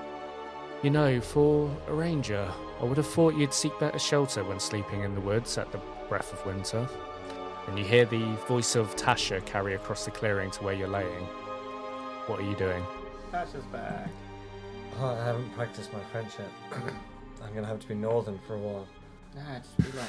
You 0.83 0.89
know, 0.91 1.19
for 1.19 1.75
a 1.87 1.93
ranger, 1.93 2.51
I 2.79 2.83
would 2.85 2.97
have 2.97 3.07
thought 3.07 3.35
you'd 3.35 3.53
seek 3.53 3.77
better 3.79 3.99
shelter 3.99 4.43
when 4.43 4.59
sleeping 4.59 5.01
in 5.01 5.15
the 5.15 5.21
woods 5.21 5.57
at 5.57 5.71
the 5.71 5.79
breath 6.09 6.31
of 6.31 6.45
winter. 6.45 6.87
And 7.67 7.77
you 7.77 7.83
hear 7.83 8.05
the 8.05 8.23
voice 8.47 8.75
of 8.75 8.95
Tasha 8.95 9.45
carry 9.45 9.73
across 9.75 10.05
the 10.05 10.11
clearing 10.11 10.51
to 10.51 10.63
where 10.63 10.73
you're 10.73 10.87
laying. 10.87 11.25
What 12.27 12.39
are 12.39 12.43
you 12.43 12.55
doing? 12.55 12.83
Tasha's 13.31 13.65
back. 13.71 14.09
Oh, 14.99 15.07
I 15.07 15.23
haven't 15.23 15.49
practiced 15.53 15.91
my 15.91 15.99
French 16.11 16.31
yet. 16.39 16.81
I'm 17.43 17.53
gonna 17.53 17.67
have 17.67 17.79
to 17.79 17.87
be 17.87 17.95
northern 17.95 18.39
for 18.47 18.55
a 18.55 18.59
while. 18.59 18.87
Nah, 19.35 19.59
just 19.59 19.77
be 19.77 19.97
like 19.97 20.07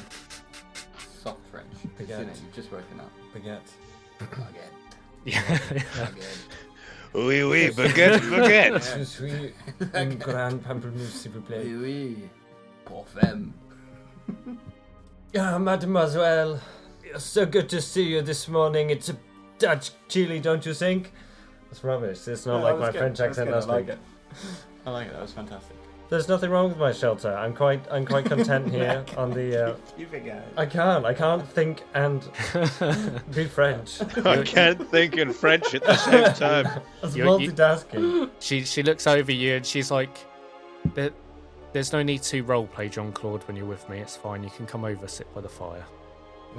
soft 1.22 1.40
French. 1.50 1.66
It's 1.98 2.10
Baguette. 2.10 2.22
in 2.22 2.28
it. 2.28 2.40
You've 2.42 2.54
just 2.54 2.72
woken 2.72 3.00
up. 3.00 3.10
Baguette. 3.34 3.60
Again. 4.20 4.70
Yeah. 5.24 5.58
Again. 5.70 6.14
Oui, 7.14 7.42
oui, 7.42 7.70
baguette, 7.74 8.20
baguette. 8.28 8.82
Je 8.98 9.02
suis 9.04 9.54
un 9.94 10.14
grand 10.18 10.62
pamplemousse, 10.62 11.22
s'il 11.22 11.30
vous 11.32 11.40
plaît. 11.40 11.62
Oui, 11.64 11.74
oui. 11.74 12.28
Pour 12.88 13.04
femme. 13.14 13.52
Ah, 15.38 15.58
mademoiselle, 15.58 16.58
it's 17.04 17.24
so 17.24 17.44
good 17.44 17.68
to 17.68 17.80
see 17.82 18.02
you 18.04 18.22
this 18.22 18.48
morning. 18.48 18.90
It's 18.90 19.10
a 19.10 19.16
Dutch 19.58 19.90
chili, 20.08 20.40
don't 20.40 20.64
you 20.64 20.72
think? 20.72 21.12
That's 21.68 21.84
rubbish. 21.84 22.26
It's 22.28 22.46
not 22.46 22.62
like 22.62 22.78
my 22.78 22.90
French 22.92 23.20
accent 23.20 23.50
last 23.50 23.68
I 23.68 23.72
like 23.72 23.86
week. 23.88 23.96
it. 23.96 23.98
I 24.86 24.90
like 24.90 25.06
it. 25.08 25.12
That 25.12 25.22
was 25.22 25.32
fantastic. 25.32 25.76
There's 26.08 26.26
nothing 26.28 26.48
wrong 26.48 26.70
with 26.70 26.78
my 26.78 26.92
shelter. 26.92 27.34
I'm 27.36 27.52
quite, 27.54 27.84
I'm 27.90 28.06
quite 28.06 28.24
content 28.34 28.70
here 28.70 29.04
on 29.18 29.30
the. 29.30 29.72
Uh, 29.72 29.76
Keep 29.98 30.14
it 30.14 30.24
going. 30.24 30.42
I 30.56 30.64
can't, 30.64 31.04
I 31.04 31.12
can't 31.12 31.46
think 31.46 31.82
and 31.92 32.22
be 33.34 33.44
French. 33.44 34.00
I 34.24 34.42
can't 34.44 34.88
think 34.90 35.18
in 35.18 35.34
French 35.34 35.74
at 35.74 35.84
the 35.84 35.96
same 35.96 36.32
time. 36.32 36.80
That's 37.02 37.14
You're- 37.14 37.42
you- 37.44 37.52
multitasking. 37.52 38.30
she 38.40 38.64
she 38.64 38.82
looks 38.82 39.06
over 39.06 39.30
you 39.32 39.56
and 39.56 39.66
she's 39.66 39.90
like, 39.90 40.16
there, 40.94 41.10
"There's 41.72 41.92
no 41.92 42.02
need 42.02 42.22
to 42.24 42.42
roleplay 42.44 42.90
John 42.90 43.12
Claude 43.12 43.42
when 43.44 43.56
you're 43.56 43.66
with 43.66 43.88
me. 43.88 43.98
It's 43.98 44.16
fine. 44.16 44.42
You 44.42 44.50
can 44.50 44.66
come 44.66 44.84
over, 44.84 45.06
sit 45.08 45.32
by 45.34 45.40
the 45.40 45.48
fire." 45.48 45.84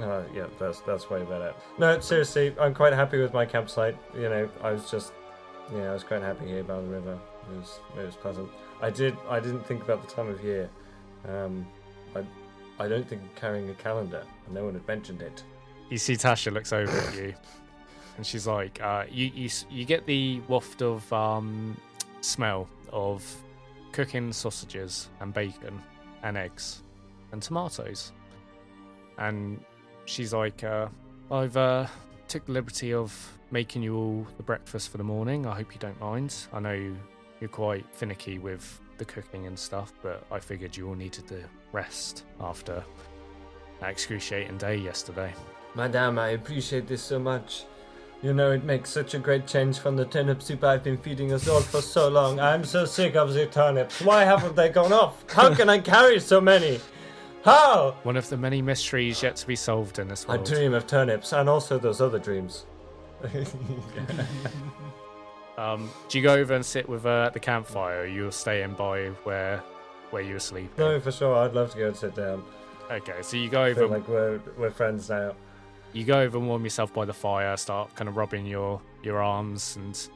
Uh, 0.00 0.22
yeah, 0.34 0.46
that's 0.58 0.80
that's 0.80 1.10
way 1.10 1.22
better. 1.24 1.52
No, 1.78 1.98
seriously, 2.00 2.54
I'm 2.60 2.74
quite 2.74 2.92
happy 2.92 3.18
with 3.20 3.32
my 3.32 3.44
campsite. 3.44 3.96
You 4.14 4.28
know, 4.28 4.48
I 4.62 4.70
was 4.70 4.90
just, 4.90 5.12
yeah, 5.74 5.90
I 5.90 5.92
was 5.92 6.04
quite 6.04 6.22
happy 6.22 6.46
here 6.46 6.62
by 6.62 6.76
the 6.76 6.86
river. 6.86 7.18
It 7.52 7.56
was 7.56 7.80
it 7.98 8.04
was 8.06 8.14
pleasant. 8.16 8.48
I 8.80 8.90
did 8.90 9.16
I 9.28 9.40
didn't 9.40 9.66
think 9.66 9.82
about 9.82 10.06
the 10.06 10.14
time 10.14 10.28
of 10.28 10.42
year. 10.44 10.70
Um, 11.28 11.66
I 12.14 12.24
I 12.78 12.88
don't 12.88 13.06
think 13.06 13.22
of 13.22 13.34
carrying 13.34 13.68
a 13.68 13.74
calendar. 13.74 14.24
and 14.46 14.54
No 14.54 14.64
one 14.64 14.74
had 14.74 14.86
mentioned 14.86 15.22
it. 15.22 15.42
You 15.90 15.98
see 15.98 16.14
Tasha 16.14 16.52
looks 16.52 16.72
over 16.72 16.96
at 16.96 17.16
you, 17.16 17.34
and 18.16 18.24
she's 18.24 18.46
like, 18.46 18.80
uh, 18.80 19.04
"You 19.10 19.26
you 19.34 19.50
you 19.68 19.84
get 19.84 20.06
the 20.06 20.40
waft 20.46 20.82
of 20.82 21.12
um, 21.12 21.76
smell 22.20 22.68
of 22.92 23.24
cooking 23.92 24.32
sausages 24.32 25.08
and 25.20 25.32
bacon 25.34 25.82
and 26.22 26.36
eggs 26.36 26.82
and 27.32 27.42
tomatoes," 27.42 28.12
and 29.18 29.62
she's 30.04 30.32
like, 30.32 30.64
uh, 30.64 30.88
"I've 31.30 31.56
uh, 31.56 31.86
took 32.28 32.46
the 32.46 32.52
liberty 32.52 32.92
of 32.92 33.38
making 33.50 33.82
you 33.82 33.96
all 33.96 34.26
the 34.36 34.42
breakfast 34.42 34.90
for 34.90 34.98
the 34.98 35.04
morning. 35.04 35.46
I 35.46 35.54
hope 35.56 35.72
you 35.74 35.80
don't 35.80 36.00
mind. 36.00 36.34
I 36.52 36.60
know 36.60 36.96
you're 37.40 37.48
quite 37.48 37.86
finicky 37.92 38.38
with 38.38 38.80
the 38.98 39.04
cooking 39.04 39.46
and 39.46 39.58
stuff, 39.58 39.92
but 40.02 40.24
I 40.30 40.38
figured 40.38 40.76
you 40.76 40.88
all 40.88 40.94
needed 40.94 41.26
to 41.28 41.42
rest 41.72 42.24
after 42.40 42.84
that 43.80 43.90
excruciating 43.90 44.58
day 44.58 44.76
yesterday." 44.76 45.32
Madame, 45.74 46.18
I 46.18 46.30
appreciate 46.30 46.86
this 46.88 47.02
so 47.02 47.18
much. 47.18 47.64
You 48.22 48.34
know, 48.34 48.52
it 48.52 48.64
makes 48.64 48.90
such 48.90 49.14
a 49.14 49.18
great 49.18 49.46
change 49.46 49.78
from 49.78 49.96
the 49.96 50.04
turnip 50.04 50.42
soup 50.42 50.62
I've 50.62 50.84
been 50.84 50.98
feeding 50.98 51.32
us 51.32 51.48
all 51.48 51.60
for 51.60 51.80
so 51.80 52.08
long. 52.08 52.38
I'm 52.38 52.64
so 52.64 52.84
sick 52.84 53.16
of 53.16 53.32
the 53.32 53.46
turnips. 53.46 54.02
Why 54.02 54.24
haven't 54.24 54.56
they 54.56 54.68
gone 54.68 54.92
off? 54.92 55.24
How 55.30 55.54
can 55.54 55.70
I 55.70 55.78
carry 55.78 56.20
so 56.20 56.38
many? 56.40 56.80
How? 57.44 57.96
One 58.02 58.18
of 58.18 58.28
the 58.28 58.36
many 58.36 58.60
mysteries 58.60 59.22
yet 59.22 59.36
to 59.36 59.46
be 59.46 59.56
solved 59.56 59.98
in 59.98 60.08
this 60.08 60.28
world. 60.28 60.40
I 60.40 60.54
dream 60.54 60.74
of 60.74 60.86
turnips 60.86 61.32
and 61.32 61.48
also 61.48 61.78
those 61.78 62.00
other 62.02 62.18
dreams. 62.18 62.66
Um, 65.58 65.90
do 66.08 66.18
you 66.18 66.24
go 66.24 66.32
over 66.32 66.54
and 66.54 66.64
sit 66.64 66.88
with 66.88 67.02
her 67.02 67.24
at 67.24 67.34
the 67.34 67.40
campfire? 67.40 68.00
Or 68.00 68.06
you're 68.06 68.32
staying 68.32 68.74
by 68.74 69.08
where 69.24 69.62
where 70.10 70.22
you 70.22 70.32
were 70.34 70.40
sleeping. 70.40 70.70
no, 70.78 70.98
for 70.98 71.12
sure. 71.12 71.36
I'd 71.36 71.52
love 71.52 71.70
to 71.72 71.78
go 71.78 71.88
and 71.88 71.96
sit 71.96 72.14
down. 72.14 72.42
Okay, 72.90 73.20
so 73.20 73.36
you 73.36 73.50
go 73.50 73.64
over, 73.64 73.86
like 73.86 74.08
we're 74.08 74.40
we're 74.56 74.70
friends 74.70 75.10
now. 75.10 75.34
You 75.92 76.04
go 76.04 76.20
over 76.20 76.38
and 76.38 76.46
warm 76.46 76.64
yourself 76.64 76.92
by 76.92 77.04
the 77.04 77.12
fire. 77.12 77.56
Start 77.56 77.94
kind 77.94 78.08
of 78.08 78.16
rubbing 78.16 78.46
your 78.46 78.80
your 79.02 79.22
arms 79.22 79.76
and 79.76 80.08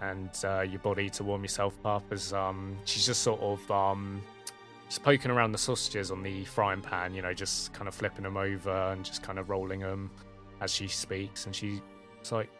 and 0.00 0.30
uh, 0.44 0.60
your 0.62 0.80
body 0.80 1.08
to 1.10 1.24
warm 1.24 1.42
yourself 1.42 1.74
up. 1.84 2.04
As 2.10 2.32
um, 2.32 2.76
she's 2.84 3.06
just 3.06 3.22
sort 3.22 3.40
of 3.40 3.70
um, 3.70 4.20
just 4.88 5.02
poking 5.02 5.30
around 5.30 5.52
the 5.52 5.58
sausages 5.58 6.10
on 6.10 6.22
the 6.22 6.44
frying 6.44 6.80
pan. 6.82 7.14
You 7.14 7.22
know, 7.22 7.32
just 7.32 7.72
kind 7.72 7.88
of 7.88 7.94
flipping 7.94 8.24
them 8.24 8.36
over 8.36 8.70
and 8.92 9.04
just 9.04 9.22
kind 9.22 9.38
of 9.38 9.48
rolling 9.50 9.80
them 9.80 10.10
as 10.60 10.72
she 10.72 10.88
speaks. 10.88 11.46
And 11.46 11.54
she's 11.54 11.80
like, 12.30 12.50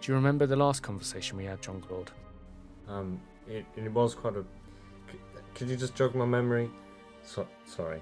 "Do 0.00 0.10
you 0.12 0.16
remember 0.16 0.46
the 0.46 0.56
last 0.56 0.82
conversation 0.82 1.36
we 1.36 1.44
had, 1.44 1.62
John 1.62 1.80
Claude?" 1.80 2.10
Um, 2.88 3.20
it, 3.46 3.64
it 3.76 3.92
was 3.92 4.14
quite 4.14 4.34
a. 4.36 4.42
c- 5.12 5.18
Could 5.54 5.68
you 5.68 5.76
just 5.76 5.94
jog 5.94 6.14
my 6.14 6.24
memory? 6.24 6.70
So, 7.22 7.46
sorry. 7.66 8.00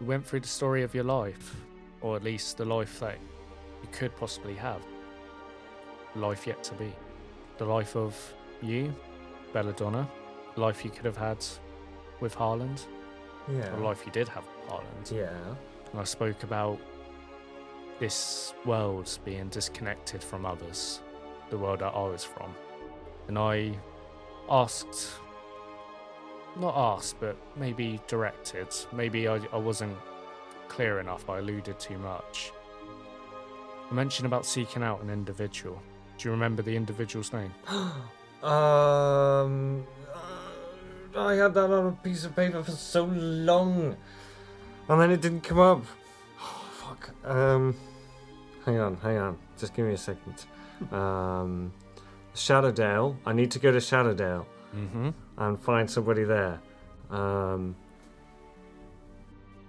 We 0.00 0.06
went 0.06 0.26
through 0.26 0.40
the 0.40 0.48
story 0.48 0.82
of 0.82 0.94
your 0.94 1.04
life, 1.04 1.54
or 2.02 2.16
at 2.16 2.22
least 2.24 2.56
the 2.56 2.64
life 2.64 3.00
that 3.00 3.18
you 3.82 3.88
could 3.92 4.14
possibly 4.16 4.54
have. 4.54 4.82
Life 6.14 6.46
yet 6.46 6.62
to 6.64 6.74
be. 6.74 6.92
the 7.58 7.64
life 7.66 7.94
of 7.96 8.16
you, 8.60 8.92
Belladonna, 9.52 10.08
life 10.56 10.84
you 10.84 10.90
could 10.90 11.04
have 11.04 11.16
had 11.16 11.44
with 12.20 12.34
Harland, 12.34 12.86
Yeah. 13.48 13.68
the 13.70 13.82
life 13.82 14.04
you 14.06 14.10
did 14.12 14.26
have 14.28 14.44
with 14.46 14.68
Harland. 14.70 15.10
Yeah. 15.12 15.54
And 15.92 16.00
I 16.00 16.04
spoke 16.04 16.42
about 16.42 16.78
this 18.00 18.54
world 18.64 19.16
being 19.24 19.48
disconnected 19.48 20.24
from 20.24 20.44
others, 20.46 21.02
the 21.50 21.58
world 21.58 21.80
that 21.80 21.94
I 21.94 22.02
was 22.08 22.24
from. 22.24 22.54
And 23.28 23.38
I 23.38 23.78
asked, 24.48 25.12
not 26.56 26.74
asked, 26.76 27.20
but 27.20 27.36
maybe 27.56 28.00
directed, 28.08 28.68
maybe 28.92 29.28
I, 29.28 29.36
I 29.52 29.56
wasn't 29.58 29.96
clear 30.72 31.00
enough, 31.00 31.28
I 31.28 31.38
alluded 31.38 31.78
too 31.78 31.98
much. 31.98 32.50
I 33.90 33.94
mentioned 33.94 34.26
about 34.26 34.46
seeking 34.46 34.82
out 34.82 35.02
an 35.02 35.10
individual. 35.10 35.80
Do 36.18 36.28
you 36.28 36.32
remember 36.32 36.62
the 36.62 36.74
individual's 36.76 37.32
name? 37.32 37.52
Um, 38.42 39.86
uh, 40.12 41.20
I 41.20 41.34
had 41.36 41.54
that 41.54 41.70
on 41.70 41.86
a 41.86 41.92
piece 42.02 42.24
of 42.24 42.34
paper 42.34 42.60
for 42.64 42.72
so 42.72 43.04
long, 43.04 43.96
and 44.88 45.00
then 45.00 45.12
it 45.12 45.20
didn't 45.20 45.42
come 45.42 45.60
up. 45.60 45.84
Oh, 46.40 46.64
fuck. 46.72 47.10
Um, 47.24 47.76
hang 48.66 48.80
on, 48.80 48.96
hang 48.96 49.18
on. 49.18 49.38
Just 49.56 49.74
give 49.74 49.86
me 49.86 49.94
a 49.94 49.96
second. 49.98 50.46
Um, 50.92 51.72
Shadowdale. 52.34 53.14
I 53.24 53.32
need 53.32 53.52
to 53.52 53.60
go 53.60 53.70
to 53.70 53.78
Shadowdale 53.78 54.44
Mm-hmm. 54.74 55.10
and 55.38 55.60
find 55.62 55.88
somebody 55.88 56.24
there. 56.24 56.58
Um, 57.10 57.76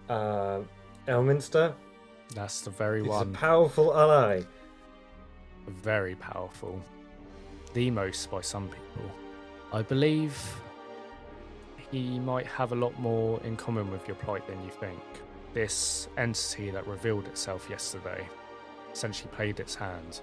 uh, 0.09 0.61
Elminster. 1.07 1.73
That's 2.33 2.61
the 2.61 2.69
very 2.69 3.01
one. 3.01 3.27
He's 3.27 3.35
a 3.35 3.37
powerful 3.37 3.95
ally. 3.95 4.43
very 5.67 6.15
powerful. 6.15 6.81
The 7.73 7.89
most 7.91 8.29
by 8.29 8.41
some 8.41 8.67
people. 8.67 9.11
I 9.71 9.81
believe 9.81 10.37
he 11.91 12.19
might 12.19 12.45
have 12.47 12.71
a 12.71 12.75
lot 12.75 12.97
more 12.99 13.39
in 13.43 13.55
common 13.55 13.91
with 13.91 14.07
your 14.07 14.15
plight 14.15 14.47
than 14.47 14.63
you 14.63 14.71
think. 14.71 15.01
This 15.53 16.07
entity 16.17 16.71
that 16.71 16.87
revealed 16.87 17.27
itself 17.27 17.67
yesterday 17.69 18.27
essentially 18.91 19.29
played 19.33 19.59
its 19.59 19.75
hand. 19.75 20.21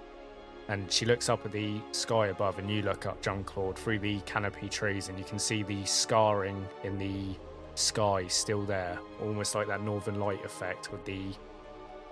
And 0.69 0.91
she 0.91 1.05
looks 1.05 1.29
up 1.29 1.45
at 1.45 1.53
the 1.53 1.81
sky 1.91 2.29
above, 2.29 2.59
and 2.59 2.71
you 2.71 2.83
look 2.83 3.07
up, 3.07 3.21
John 3.23 3.43
Claude, 3.43 3.77
through 3.77 3.99
the 3.99 4.21
canopy 4.21 4.69
trees, 4.69 5.09
and 5.09 5.19
you 5.19 5.25
can 5.25 5.39
see 5.39 5.65
the 5.65 5.85
scarring 5.85 6.65
in 6.85 6.97
the 6.97 7.35
sky 7.81 8.27
still 8.29 8.65
there, 8.65 8.99
almost 9.21 9.55
like 9.55 9.67
that 9.67 9.83
northern 9.83 10.21
light 10.21 10.45
effect 10.45 10.93
with 10.93 11.05
the 11.05 11.23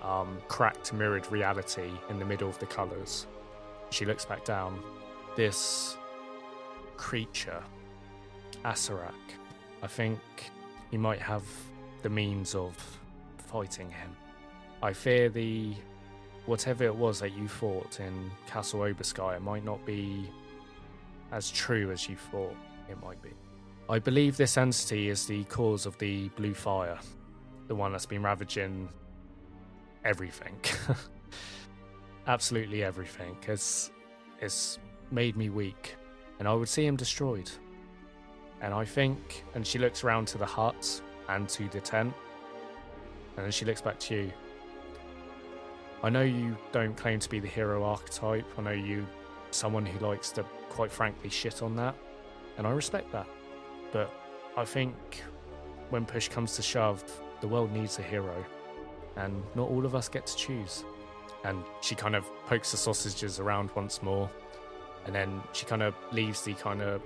um, 0.02 0.38
cracked 0.48 0.92
mirrored 0.92 1.30
reality 1.30 1.90
in 2.08 2.18
the 2.18 2.24
middle 2.24 2.48
of 2.48 2.58
the 2.58 2.66
colours. 2.66 3.26
She 3.90 4.04
looks 4.04 4.24
back 4.24 4.44
down. 4.44 4.80
This 5.36 5.96
creature, 6.96 7.62
Acererak, 8.64 9.12
I 9.82 9.86
think 9.86 10.20
you 10.90 10.98
might 10.98 11.20
have 11.20 11.44
the 12.02 12.10
means 12.10 12.54
of 12.54 12.74
fighting 13.36 13.90
him. 13.90 14.16
I 14.82 14.92
fear 14.92 15.28
the 15.28 15.74
whatever 16.46 16.84
it 16.84 16.94
was 16.94 17.20
that 17.20 17.32
you 17.36 17.46
fought 17.46 18.00
in 18.00 18.30
Castle 18.46 18.80
Obarskyr 18.80 19.40
might 19.40 19.64
not 19.64 19.84
be 19.84 20.30
as 21.30 21.50
true 21.50 21.90
as 21.90 22.08
you 22.08 22.16
thought 22.16 22.56
it 22.88 23.00
might 23.02 23.20
be. 23.22 23.30
I 23.90 23.98
believe 23.98 24.36
this 24.36 24.58
entity 24.58 25.08
is 25.08 25.26
the 25.26 25.44
cause 25.44 25.86
of 25.86 25.96
the 25.96 26.28
blue 26.30 26.52
fire, 26.52 26.98
the 27.68 27.74
one 27.74 27.92
that's 27.92 28.04
been 28.04 28.22
ravaging 28.22 28.86
everything. 30.04 30.60
Absolutely 32.26 32.84
everything. 32.84 33.34
It's, 33.46 33.90
it's 34.42 34.78
made 35.10 35.38
me 35.38 35.48
weak. 35.48 35.96
And 36.38 36.46
I 36.46 36.52
would 36.52 36.68
see 36.68 36.84
him 36.84 36.96
destroyed. 36.96 37.50
And 38.60 38.74
I 38.74 38.84
think, 38.84 39.44
and 39.54 39.66
she 39.66 39.78
looks 39.78 40.04
around 40.04 40.28
to 40.28 40.38
the 40.38 40.44
hut 40.44 41.00
and 41.30 41.48
to 41.48 41.66
the 41.68 41.80
tent. 41.80 42.12
And 43.36 43.44
then 43.46 43.52
she 43.52 43.64
looks 43.64 43.80
back 43.80 43.98
to 44.00 44.14
you. 44.14 44.32
I 46.02 46.10
know 46.10 46.22
you 46.22 46.58
don't 46.72 46.94
claim 46.94 47.20
to 47.20 47.28
be 47.30 47.40
the 47.40 47.48
hero 47.48 47.82
archetype. 47.84 48.44
I 48.58 48.62
know 48.62 48.70
you 48.70 49.06
someone 49.50 49.86
who 49.86 50.06
likes 50.06 50.30
to 50.32 50.42
quite 50.68 50.92
frankly 50.92 51.30
shit 51.30 51.62
on 51.62 51.74
that. 51.76 51.94
And 52.58 52.66
I 52.66 52.70
respect 52.70 53.10
that. 53.12 53.26
But 53.92 54.12
I 54.56 54.64
think 54.64 54.94
when 55.90 56.04
push 56.04 56.28
comes 56.28 56.56
to 56.56 56.62
shove, 56.62 57.04
the 57.40 57.48
world 57.48 57.72
needs 57.72 57.98
a 57.98 58.02
hero 58.02 58.44
and 59.16 59.42
not 59.54 59.68
all 59.68 59.84
of 59.84 59.94
us 59.94 60.08
get 60.08 60.26
to 60.26 60.36
choose. 60.36 60.84
And 61.44 61.62
she 61.80 61.94
kind 61.94 62.16
of 62.16 62.24
pokes 62.46 62.70
the 62.70 62.76
sausages 62.76 63.40
around 63.40 63.70
once 63.74 64.02
more, 64.02 64.30
and 65.06 65.14
then 65.14 65.42
she 65.52 65.66
kind 65.66 65.82
of 65.82 65.94
leaves 66.12 66.42
the 66.42 66.54
kind 66.54 66.82
of 66.82 67.02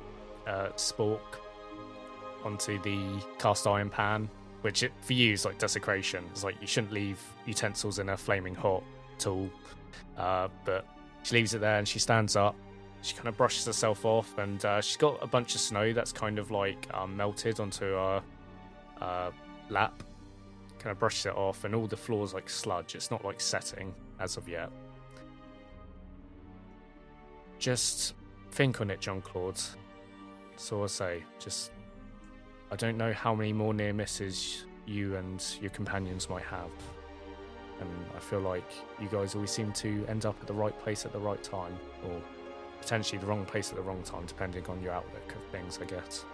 uh, 0.47 0.69
spork 0.77 1.21
onto 2.45 2.81
the 2.83 3.23
cast 3.39 3.67
iron 3.67 3.91
pan, 3.91 4.29
which 4.63 4.83
it, 4.83 4.93
for 5.03 5.13
you 5.13 5.33
is 5.33 5.45
like 5.45 5.59
desecration. 5.59 6.25
It's 6.31 6.45
like 6.45 6.57
you 6.61 6.67
shouldn't 6.67 6.93
leave 6.93 7.21
utensils 7.47 7.99
in 7.99 8.09
a 8.09 8.17
flaming 8.17 8.55
hot 8.55 8.83
tool, 9.19 9.51
uh, 10.17 10.49
but 10.65 10.87
she 11.23 11.37
leaves 11.37 11.55
it 11.55 11.61
there 11.61 11.79
and 11.79 11.87
she 11.87 11.99
stands 11.99 12.35
up. 12.37 12.57
She 13.03 13.15
kind 13.15 13.29
of 13.29 13.37
brushes 13.37 13.67
herself 13.67 14.05
off, 14.05 14.39
and 14.39 14.65
uh, 14.65 14.81
she's 14.81 14.97
got 14.97 15.23
a 15.23 15.27
bunch 15.27 15.55
of 15.55 15.61
snow 15.61 15.93
that's 15.93 16.13
kind 16.13 16.39
of 16.39 16.51
like 16.51 16.87
um, 16.95 17.17
melted 17.17 17.61
onto 17.61 17.85
her 17.85 18.23
uh, 19.01 19.31
lap 19.69 20.03
kind 20.83 20.91
of 20.93 20.99
brushes 20.99 21.27
it 21.27 21.37
off, 21.37 21.65
and 21.65 21.75
all 21.75 21.87
the 21.87 21.97
floor's 21.97 22.35
like 22.35 22.51
sludge. 22.51 22.95
It's 22.97 23.11
not 23.11 23.25
like 23.25 23.41
setting 23.41 23.95
as 24.19 24.37
of 24.37 24.49
yet. 24.49 24.71
Just 27.59 28.15
think 28.51 28.81
on 28.81 28.91
it, 28.91 29.01
John 29.01 29.23
Claude. 29.23 29.61
So 30.57 30.83
I 30.83 30.87
say, 30.89 31.23
just 31.39 31.71
I 32.73 32.77
don't 32.77 32.97
know 32.97 33.13
how 33.13 33.35
many 33.35 33.53
more 33.53 33.73
near 33.73 33.93
misses 33.93 34.65
you 34.87 35.17
and 35.17 35.45
your 35.61 35.71
companions 35.71 36.29
might 36.29 36.43
have. 36.43 36.71
And 37.81 37.91
I 38.17 38.19
feel 38.19 38.41
like 38.41 38.69
you 39.01 39.09
guys 39.09 39.35
always 39.35 39.51
seem 39.51 39.73
to 39.75 40.05
end 40.09 40.27
up 40.27 40.37
at 40.41 40.47
the 40.47 40.53
right 40.53 40.77
place 40.81 41.07
at 41.07 41.13
the 41.13 41.19
right 41.19 41.43
time, 41.43 41.79
or 42.05 42.21
potentially 42.83 43.19
the 43.19 43.27
wrong 43.27 43.45
place 43.45 43.71
at 43.71 43.77
the 43.77 43.83
wrong 43.83 44.03
time, 44.03 44.27
depending 44.27 44.67
on 44.67 44.83
your 44.83 44.93
outlook 44.93 45.35
of 45.35 45.43
things, 45.51 45.79
I 45.81 45.87
guess. 45.87 46.25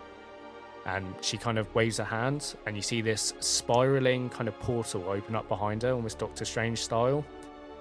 And 0.86 1.14
she 1.20 1.36
kind 1.36 1.58
of 1.58 1.72
waves 1.74 1.98
her 1.98 2.04
hand 2.04 2.56
and 2.66 2.74
you 2.74 2.82
see 2.82 3.02
this 3.02 3.34
spiraling 3.40 4.30
kind 4.30 4.48
of 4.48 4.58
portal 4.58 5.04
open 5.08 5.36
up 5.36 5.46
behind 5.48 5.82
her 5.82 5.92
almost 5.92 6.18
doctor 6.18 6.44
strange 6.44 6.80
style. 6.82 7.24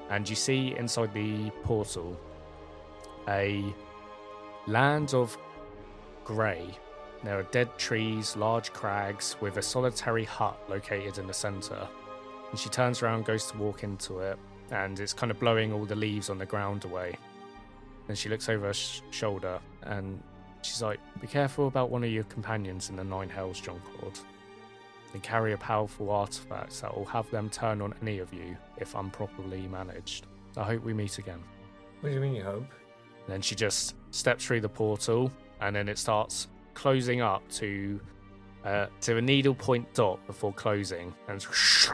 And 0.09 0.29
you 0.29 0.35
see 0.35 0.75
inside 0.77 1.13
the 1.13 1.49
portal 1.63 2.19
a 3.29 3.63
land 4.67 5.13
of 5.13 5.37
grey. 6.25 6.77
There 7.23 7.39
are 7.39 7.43
dead 7.43 7.77
trees 7.77 8.35
large 8.35 8.73
crags 8.73 9.37
with 9.39 9.57
a 9.57 9.61
solitary 9.61 10.25
hut 10.25 10.59
located 10.69 11.17
in 11.17 11.27
the 11.27 11.33
center 11.33 11.87
and 12.49 12.59
she 12.59 12.69
turns 12.69 13.01
around 13.01 13.25
goes 13.25 13.47
to 13.51 13.57
walk 13.57 13.83
into 13.83 14.19
it 14.19 14.37
and 14.71 14.99
it's 14.99 15.13
kind 15.13 15.31
of 15.31 15.39
blowing 15.39 15.73
all 15.73 15.85
the 15.85 15.95
leaves 15.95 16.29
on 16.29 16.37
the 16.37 16.45
ground 16.45 16.85
away 16.85 17.17
and 18.07 18.17
she 18.17 18.29
looks 18.29 18.49
over 18.49 18.67
her 18.67 18.73
sh- 18.73 19.01
shoulder 19.11 19.59
and 19.83 20.21
She's 20.67 20.81
like, 20.81 20.99
Be 21.21 21.27
careful 21.27 21.67
about 21.67 21.89
one 21.89 22.03
of 22.03 22.09
your 22.09 22.23
companions 22.25 22.89
in 22.89 22.95
the 22.95 23.03
Nine 23.03 23.29
Hells, 23.29 23.59
John 23.59 23.81
Claude. 23.85 24.19
They 25.13 25.19
carry 25.19 25.53
a 25.53 25.57
powerful 25.57 26.09
artifact 26.09 26.81
that 26.81 26.95
will 26.95 27.05
have 27.05 27.29
them 27.31 27.49
turn 27.49 27.81
on 27.81 27.93
any 28.01 28.19
of 28.19 28.33
you 28.33 28.57
if 28.77 28.93
improperly 28.93 29.67
managed. 29.67 30.27
I 30.57 30.63
hope 30.63 30.83
we 30.83 30.93
meet 30.93 31.17
again. 31.17 31.41
What 32.01 32.09
do 32.09 32.15
you 32.15 32.21
mean 32.21 32.35
you 32.35 32.43
hope? 32.43 32.67
Then 33.27 33.41
she 33.41 33.55
just 33.55 33.95
steps 34.11 34.45
through 34.45 34.61
the 34.61 34.69
portal, 34.69 35.31
and 35.61 35.75
then 35.75 35.87
it 35.87 35.97
starts 35.97 36.47
closing 36.73 37.21
up 37.21 37.47
to 37.51 37.99
uh, 38.65 38.87
to 39.01 39.17
a 39.17 39.21
needle 39.21 39.55
point 39.55 39.91
dot 39.93 40.25
before 40.27 40.51
closing, 40.53 41.13
and 41.29 41.45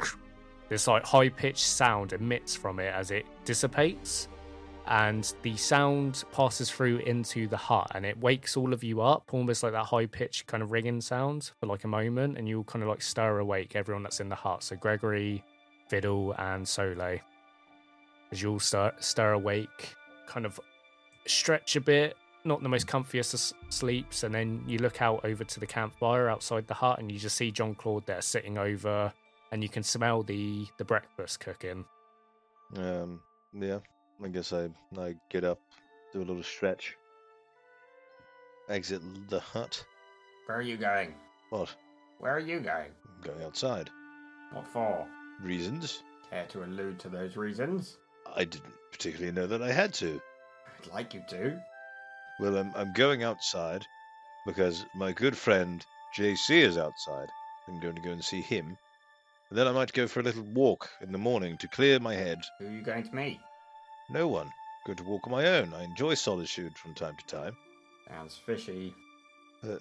this 0.70 0.88
like 0.88 1.06
high 1.06 1.30
pitched 1.30 1.60
sound 1.60 2.14
emits 2.14 2.56
from 2.56 2.80
it 2.80 2.94
as 2.94 3.12
it 3.12 3.26
dissipates, 3.46 4.28
and 4.88 5.34
the 5.44 5.56
sound 5.56 6.24
passes 6.32 6.70
through 6.70 6.98
into 6.98 7.48
the 7.48 7.58
hut, 7.58 7.92
and 7.96 8.06
it 8.06 8.18
wakes 8.20 8.58
all 8.58 8.74
of 8.74 8.84
you 8.84 9.02
up, 9.02 9.34
almost 9.34 9.64
like 9.64 9.72
that 9.72 9.86
high 9.86 10.06
pitched 10.06 10.48
kind 10.48 10.62
of 10.62 10.72
ringing 10.72 11.00
sound 11.00 11.52
for 11.60 11.68
like 11.68 11.84
a 11.84 11.88
moment, 11.88 12.38
and 12.38 12.48
you 12.48 12.58
all 12.58 12.64
kind 12.64 12.84
of 12.84 12.90
like 12.90 13.02
stir 13.02 13.40
awake 13.40 13.76
everyone 13.76 14.04
that's 14.04 14.20
in 14.20 14.30
the 14.30 14.36
hut. 14.36 14.64
So 14.64 14.76
Gregory, 14.76 15.44
Fiddle, 15.88 16.34
and 16.38 16.68
Soleil, 16.68 17.20
as 18.32 18.42
you 18.42 18.52
all 18.52 18.60
stir 18.60 18.94
stir 19.00 19.34
awake, 19.34 19.96
kind 20.28 20.46
of 20.46 20.60
stretch 21.28 21.76
a 21.76 21.82
bit, 21.82 22.18
not 22.44 22.58
in 22.58 22.64
the 22.64 22.70
most 22.70 22.88
comfiest 22.88 23.34
of 23.34 23.74
sleeps, 23.74 24.24
and 24.24 24.36
then 24.36 24.64
you 24.68 24.80
look 24.80 25.02
out 25.02 25.22
over 25.24 25.46
to 25.46 25.60
the 25.60 25.68
campfire 25.68 26.28
outside 26.28 26.68
the 26.68 26.74
hut, 26.74 27.00
and 27.00 27.12
you 27.12 27.18
just 27.18 27.38
see 27.38 27.52
John 27.52 27.74
Claude 27.74 28.06
there 28.06 28.22
sitting 28.22 28.58
over, 28.58 29.14
and 29.52 29.64
you 29.64 29.70
can 29.70 29.84
smell 29.84 30.24
the 30.24 30.68
the 30.78 30.84
breakfast 30.84 31.40
cooking. 31.40 31.86
Um, 32.76 33.22
yeah, 33.54 33.80
I 34.24 34.28
guess 34.30 34.54
I 34.54 34.70
I 34.98 35.16
get 35.30 35.44
up, 35.44 35.60
do 36.14 36.22
a 36.22 36.24
little 36.24 36.44
stretch, 36.44 36.96
exit 38.70 39.02
the 39.30 39.40
hut. 39.40 39.84
Where 40.46 40.58
are 40.58 40.62
you 40.62 40.78
going? 40.78 41.14
What? 41.50 41.76
Where 42.20 42.36
are 42.36 42.40
you 42.40 42.60
going? 42.60 42.92
I'm 43.06 43.22
going 43.22 43.44
outside. 43.44 43.90
What 44.54 44.68
for? 44.68 45.06
Reasons? 45.42 46.04
Care 46.30 46.46
to 46.50 46.64
allude 46.64 47.00
to 47.00 47.10
those 47.10 47.36
reasons? 47.36 47.98
I 48.36 48.46
didn't 48.46 48.74
particularly 48.92 49.32
know 49.32 49.48
that 49.48 49.62
I 49.62 49.72
had 49.72 49.94
to. 49.96 50.22
I'd 50.80 50.94
like 50.94 51.14
you 51.14 51.24
to. 51.30 51.60
Well, 52.40 52.58
I'm, 52.58 52.72
I'm 52.76 52.94
going 52.94 53.24
outside 53.24 53.86
because 54.46 54.86
my 54.96 55.12
good 55.12 55.38
friend 55.38 55.86
JC 56.18 56.62
is 56.62 56.78
outside. 56.78 57.28
I'm 57.68 57.80
going 57.80 57.96
to 57.96 58.02
go 58.02 58.12
and 58.12 58.24
see 58.24 58.42
him. 58.42 58.78
And 59.50 59.60
then 59.60 59.68
I 59.68 59.72
might 59.72 59.94
go 59.94 60.08
for 60.08 60.20
a 60.20 60.24
little 60.24 60.44
walk 60.44 60.90
in 61.02 61.12
the 61.12 61.18
morning 61.18 61.58
to 61.58 61.68
clear 61.68 62.00
my 62.00 62.16
head. 62.16 62.40
Who 62.60 62.68
are 62.68 62.72
you 62.72 62.82
going 62.82 63.04
to 63.04 63.16
meet? 63.16 63.40
No 64.14 64.28
one. 64.28 64.52
Going 64.86 64.98
to 64.98 65.04
walk 65.04 65.26
on 65.26 65.32
my 65.32 65.46
own. 65.48 65.74
I 65.74 65.84
enjoy 65.84 66.14
solitude 66.14 66.78
from 66.78 66.94
time 66.94 67.16
to 67.18 67.26
time. 67.36 67.58
Sounds 68.08 68.40
fishy. 68.46 68.94
Uh, 69.64 69.78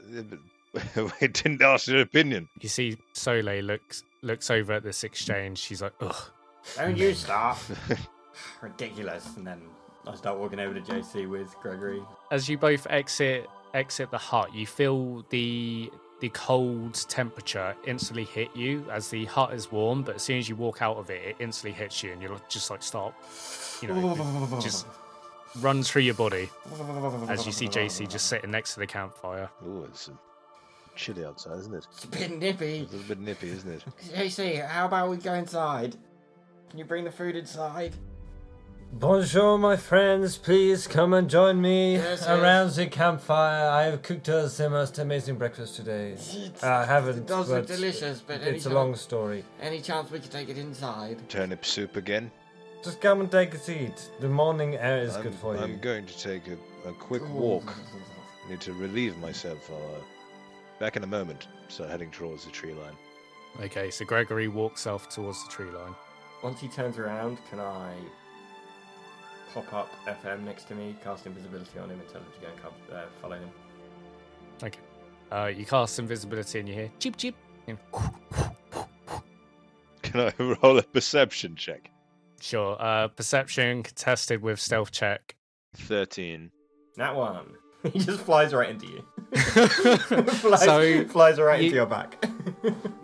but 0.95 1.21
we 1.21 1.29
didn't 1.29 1.61
ask 1.61 1.89
your 1.89 2.01
opinion. 2.01 2.49
You 2.61 2.69
see, 2.69 2.97
Soleil 3.13 3.65
looks 3.65 4.05
looks 4.23 4.51
over 4.51 4.73
at 4.73 4.85
this 4.85 5.05
exchange. 5.05 5.59
She's 5.59 5.83
like, 5.83 5.93
ugh. 6.01 6.31
Don't 6.77 6.97
you 6.97 7.13
start. 7.13 7.59
Ridiculous. 8.63 9.37
And 9.37 9.47
then 9.47 9.61
I 10.07 10.15
start 10.15 10.39
walking 10.39 10.61
over 10.61 10.73
to 10.73 10.81
JC 10.81 11.29
with 11.29 11.55
Gregory. 11.61 12.03
As 12.31 12.49
you 12.49 12.57
both 12.57 12.87
exit 12.89 13.47
exit 13.75 14.11
the 14.11 14.19
hut, 14.19 14.55
you 14.55 14.67
feel 14.67 15.27
the 15.29 15.91
the 16.23 16.29
cold 16.29 16.95
temperature 17.09 17.75
instantly 17.85 18.23
hit 18.23 18.55
you 18.55 18.87
as 18.93 19.09
the 19.09 19.25
hut 19.25 19.53
is 19.53 19.73
warm, 19.73 20.05
but 20.05 20.15
as 20.15 20.23
soon 20.23 20.39
as 20.39 20.49
you 20.49 20.55
walk 20.55 20.81
out 20.81 20.97
of 20.97 21.11
it, 21.11 21.21
it 21.27 21.37
instantly 21.41 21.73
hits 21.77 22.01
you, 22.01 22.13
and 22.13 22.23
you're 22.23 22.41
just 22.49 22.71
like 22.71 22.81
stop. 22.81 23.13
You 23.83 23.89
know, 23.89 24.59
just 24.63 24.87
runs 25.61 25.91
through 25.91 26.03
your 26.03 26.15
body 26.15 26.49
as 27.29 27.45
you 27.45 27.51
see 27.51 27.67
JC 27.67 28.09
just 28.09 28.29
sitting 28.29 28.53
next 28.53 28.75
to 28.75 28.81
the 28.81 28.87
campfire. 28.87 29.51
Oh, 29.67 29.85
it's 29.89 30.09
um, 30.09 30.19
chilly 30.95 31.25
outside, 31.25 31.59
isn't 31.59 31.75
it? 31.75 31.89
It's 31.91 32.05
a 32.05 32.09
bit 32.09 32.39
nippy. 32.39 32.79
It's 32.79 32.93
a 32.93 32.97
little 32.99 33.17
bit 33.17 33.19
nippy, 33.19 33.51
isn't 33.51 33.73
it? 33.73 33.85
JC, 34.15 34.65
how 34.65 34.87
about 34.87 35.11
we 35.11 35.17
go 35.17 35.35
inside? 35.35 35.97
Can 36.71 36.79
you 36.79 36.85
bring 36.85 37.03
the 37.03 37.11
food 37.11 37.35
inside? 37.35 37.97
Bonjour, 38.93 39.57
my 39.59 39.75
friends. 39.77 40.37
Please 40.37 40.87
come 40.87 41.15
and 41.15 41.29
join 41.29 41.61
me 41.63 41.95
Yes, 41.95 42.21
yes. 42.21 42.29
around 42.29 42.71
the 42.73 42.87
campfire. 42.87 43.71
I 43.71 43.85
have 43.85 44.03
cooked 44.03 44.29
us 44.29 44.59
the 44.59 44.69
most 44.69 44.99
amazing 44.99 45.37
breakfast 45.37 45.77
today. 45.77 46.15
I 46.63 46.85
haven't. 46.85 47.17
It 47.17 47.27
does 47.27 47.49
look 47.49 47.67
delicious, 47.67 48.21
but 48.21 48.43
any 48.43 48.57
it's 48.57 48.67
a 48.67 48.69
chance- 48.69 48.75
long 48.75 48.95
story. 48.95 49.45
Any 49.63 49.81
chance 49.81 50.11
we 50.11 50.21
could 50.21 50.31
take 50.31 50.51
it 50.51 50.59
inside? 50.59 51.27
Turnip 51.31 51.65
soup 51.65 51.97
again. 51.97 52.31
Just 52.85 53.01
come 53.01 53.21
and 53.23 53.31
take 53.31 53.55
a 53.55 53.59
seat. 53.59 54.11
The 54.21 54.29
morning 54.29 54.75
air 54.77 54.99
is 54.99 55.17
I'm, 55.17 55.23
good 55.23 55.35
for 55.37 55.55
you. 55.57 55.63
I'm 55.63 55.79
going 55.79 56.05
to 56.05 56.19
take 56.19 56.43
a, 56.49 56.89
a 56.89 56.93
quick 56.93 57.27
walk. 57.33 57.73
I 58.45 58.51
need 58.51 58.61
to 58.61 58.75
relieve 58.75 59.17
myself. 59.19 59.71
Uh, 59.71 59.75
back 60.79 60.97
in 60.97 61.05
a 61.05 61.07
moment. 61.07 61.47
Start 61.69 61.89
heading 61.89 62.11
towards 62.11 62.45
the 62.45 62.51
tree 62.51 62.75
line. 62.75 62.97
Okay, 63.63 63.91
so 63.91 64.05
Gregory 64.05 64.49
walks 64.49 64.87
off 64.87 65.09
towards 65.09 65.43
the 65.47 65.51
tree 65.51 65.71
line. 65.71 65.95
Once 66.43 66.61
he 66.61 66.69
turns 66.69 66.99
around, 66.99 67.39
can 67.49 67.59
I 67.61 67.95
pop 69.55 69.73
up 69.73 69.89
FM 70.07 70.45
next 70.45 70.65
to 70.69 70.75
me, 70.75 70.97
cast 71.03 71.27
invisibility 71.27 71.79
on 71.79 71.91
him, 71.91 72.01
and 72.01 72.09
tell 72.09 72.21
him 72.21 72.27
to 72.35 72.41
go 72.41 72.53
and 72.53 72.63
co- 72.63 72.95
uh, 72.97 73.05
follow 73.21 73.37
him? 73.37 73.51
Okay. 74.63 74.79
Uh, 75.31 75.47
you 75.47 75.65
cast 75.65 75.99
invisibility 75.99 76.61
and 76.61 76.69
you 76.69 76.75
hear 76.75 76.91
cheep 76.99 77.17
cheep. 77.17 77.35
And 77.67 77.79
Can 80.03 80.21
I 80.21 80.33
roll 80.63 80.79
a 80.79 80.83
perception 80.83 81.57
check? 81.57 81.91
sure. 82.41 82.77
Uh, 82.81 83.07
perception 83.09 83.83
contested 83.85 84.43
with 84.43 84.59
stealth 84.61 84.91
check. 84.91 85.37
13. 85.77 86.51
That 86.97 87.15
one. 87.15 87.53
he 87.93 87.99
just 88.01 88.21
flies 88.21 88.53
right 88.53 88.69
into 88.69 88.87
you. 88.89 89.05
flies, 89.37 90.63
So, 90.65 91.05
flies 91.07 91.39
right 91.39 91.61
you- 91.61 91.67
into 91.67 91.77
your 91.77 91.87
back. 91.87 92.25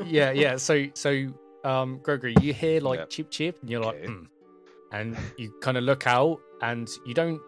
yeah, 0.05 0.33
yeah. 0.33 0.57
So, 0.57 0.87
so, 0.95 1.29
um, 1.65 1.99
Gregory, 2.03 2.35
you 2.43 2.53
hear 2.53 2.81
like 2.81 2.99
Yep. 2.99 3.11
cheep 3.11 3.31
cheep, 3.31 3.61
and 3.61 3.71
you're 3.71 3.83
like, 3.83 3.97
Okay. 4.05 4.13
And 4.93 5.17
you 5.37 5.53
kind 5.61 5.77
of 5.77 5.85
look 5.85 6.07
out, 6.07 6.41
and 6.63 6.89
you 7.07 7.15
don't 7.15 7.41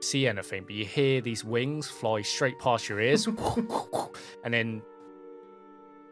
see 0.00 0.26
anything, 0.26 0.64
but 0.64 0.74
you 0.74 0.84
hear 0.84 1.20
these 1.20 1.44
wings 1.44 1.88
fly 1.88 2.22
straight 2.22 2.58
past 2.58 2.88
your 2.88 3.00
ears, 3.00 3.26
and 4.44 4.54
then 4.54 4.82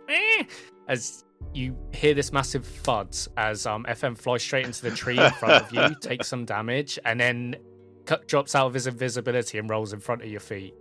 eh, 0.09 0.45
as 0.89 1.25
you 1.55 1.77
hear 1.93 2.15
this 2.15 2.33
massive 2.33 2.65
thud 2.65 3.17
as 3.37 3.67
um, 3.67 3.85
FM 3.89 4.17
flies 4.17 4.43
straight 4.43 4.67
into 4.67 4.83
the 4.83 4.91
tree 4.91 5.19
in 5.19 5.31
front 5.33 5.65
of 5.65 5.73
you, 5.73 5.95
takes 6.01 6.29
some 6.29 6.45
damage, 6.45 6.99
and 7.05 7.19
then 7.19 7.57
cut, 8.05 8.27
drops 8.29 8.55
out 8.55 8.67
of 8.67 8.75
his 8.75 8.87
invisibility 8.87 9.59
and 9.59 9.69
rolls 9.71 9.93
in 9.93 10.01
front 10.01 10.23
of 10.23 10.29
your 10.29 10.41
feet. 10.41 10.75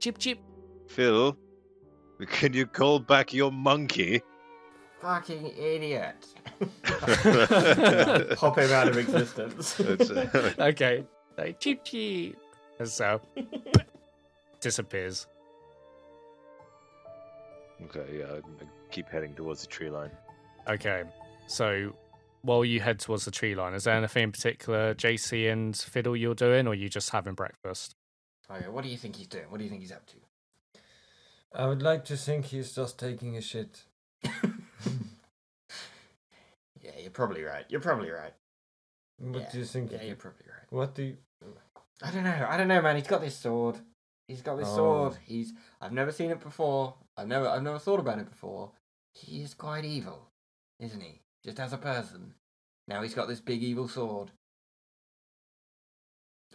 Chip 0.00 0.18
chip. 0.18 0.38
Phil, 0.88 1.36
can 2.26 2.52
you 2.52 2.66
call 2.66 2.98
back 2.98 3.32
your 3.32 3.52
monkey? 3.52 4.22
Fucking 5.00 5.52
idiot. 5.58 6.26
Pop 8.36 8.58
him 8.58 8.72
out 8.72 8.88
of 8.88 8.96
existence. 8.96 9.78
It's, 9.78 10.10
uh, 10.10 10.54
okay. 10.58 11.04
Like, 11.36 11.60
cheep 11.60 11.84
cheep. 11.84 12.36
As 12.78 13.00
uh, 13.00 13.18
disappears. 14.60 15.26
okay, 17.84 18.18
yeah, 18.18 18.24
I, 18.24 18.36
I 18.36 18.66
keep 18.90 19.08
heading 19.08 19.34
towards 19.34 19.62
the 19.62 19.66
tree 19.66 19.90
line. 19.90 20.10
Okay. 20.68 21.04
So 21.46 21.94
while 22.42 22.64
you 22.64 22.80
head 22.80 22.98
towards 22.98 23.24
the 23.24 23.30
tree 23.30 23.54
line, 23.54 23.74
is 23.74 23.84
there 23.84 23.94
anything 23.94 24.24
in 24.24 24.32
particular, 24.32 24.94
JC 24.94 25.50
and 25.52 25.76
Fiddle, 25.76 26.16
you're 26.16 26.34
doing, 26.34 26.66
or 26.66 26.74
you 26.74 26.88
just 26.88 27.10
having 27.10 27.34
breakfast? 27.34 27.94
Okay, 28.50 28.68
what 28.68 28.84
do 28.84 28.90
you 28.90 28.96
think 28.96 29.16
he's 29.16 29.26
doing? 29.26 29.44
What 29.48 29.58
do 29.58 29.64
you 29.64 29.70
think 29.70 29.82
he's 29.82 29.92
up 29.92 30.06
to? 30.06 30.16
I 31.52 31.66
would 31.66 31.82
like 31.82 32.04
to 32.06 32.16
think 32.16 32.46
he's 32.46 32.74
just 32.74 32.98
taking 32.98 33.36
a 33.36 33.40
shit. 33.40 33.84
You're 37.06 37.12
probably 37.12 37.44
right. 37.44 37.64
You're 37.68 37.80
probably 37.80 38.10
right. 38.10 38.34
What 39.18 39.42
Yeah. 39.42 39.50
do 39.52 39.58
you 39.60 39.64
think? 39.64 39.92
Yeah, 39.92 40.02
you're 40.02 40.16
probably 40.16 40.44
right. 40.48 40.66
What 40.70 40.96
do 40.96 41.04
you? 41.04 41.16
I 42.02 42.10
don't 42.10 42.24
know. 42.24 42.46
I 42.50 42.56
don't 42.56 42.66
know, 42.66 42.82
man. 42.82 42.96
He's 42.96 43.06
got 43.06 43.20
this 43.20 43.38
sword. 43.38 43.78
He's 44.26 44.42
got 44.42 44.56
this 44.56 44.66
Oh. 44.70 44.74
sword. 44.76 45.14
He's. 45.22 45.52
I've 45.80 45.92
never 45.92 46.10
seen 46.10 46.32
it 46.32 46.40
before. 46.40 46.96
I've 47.16 47.28
never. 47.28 47.46
I've 47.46 47.62
never 47.62 47.78
thought 47.78 48.00
about 48.00 48.18
it 48.18 48.28
before. 48.28 48.72
He 49.14 49.40
is 49.40 49.54
quite 49.54 49.84
evil, 49.84 50.32
isn't 50.80 51.00
he? 51.00 51.22
Just 51.44 51.60
as 51.60 51.72
a 51.72 51.78
person. 51.78 52.34
Now 52.88 53.02
he's 53.02 53.14
got 53.14 53.28
this 53.28 53.40
big 53.40 53.62
evil 53.62 53.86
sword. 53.86 54.32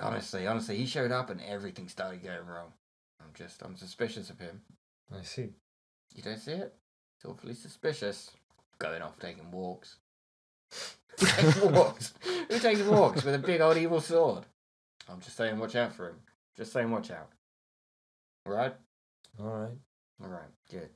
Honestly, 0.02 0.48
honestly, 0.48 0.76
he 0.76 0.86
showed 0.86 1.14
up 1.14 1.30
and 1.30 1.40
everything 1.40 1.88
started 1.88 2.22
going 2.24 2.46
wrong. 2.46 2.74
I'm 3.22 3.32
just. 3.34 3.62
I'm 3.62 3.78
suspicious 3.78 4.30
of 4.30 4.40
him. 4.40 4.64
I 5.18 5.22
see. 5.22 5.54
You 6.14 6.22
don't 6.24 6.40
see 6.40 6.52
it? 6.52 6.76
It's 7.16 7.24
awfully 7.26 7.54
suspicious. 7.54 8.32
Going 8.80 9.02
off 9.02 9.18
taking 9.18 9.50
walks. 9.50 9.96
Who 11.20 11.26
takes 11.28 11.62
walks? 11.62 12.14
Who 12.50 12.60
takes 12.60 12.82
walks 12.82 13.24
with 13.24 13.36
a 13.36 13.40
big 13.40 13.62
old 13.62 13.78
evil 13.78 14.02
sword? 14.02 14.46
I'm 15.10 15.20
just 15.20 15.38
saying, 15.38 15.60
watch 15.60 15.76
out 15.76 15.94
for 15.94 16.10
him. 16.10 16.16
Just 16.58 16.74
saying, 16.74 16.90
watch 16.90 17.12
out. 17.12 17.30
Alright? 18.48 18.74
All 19.40 19.46
right. 19.48 19.78
Alright, 20.24 20.50
good. 20.70 20.90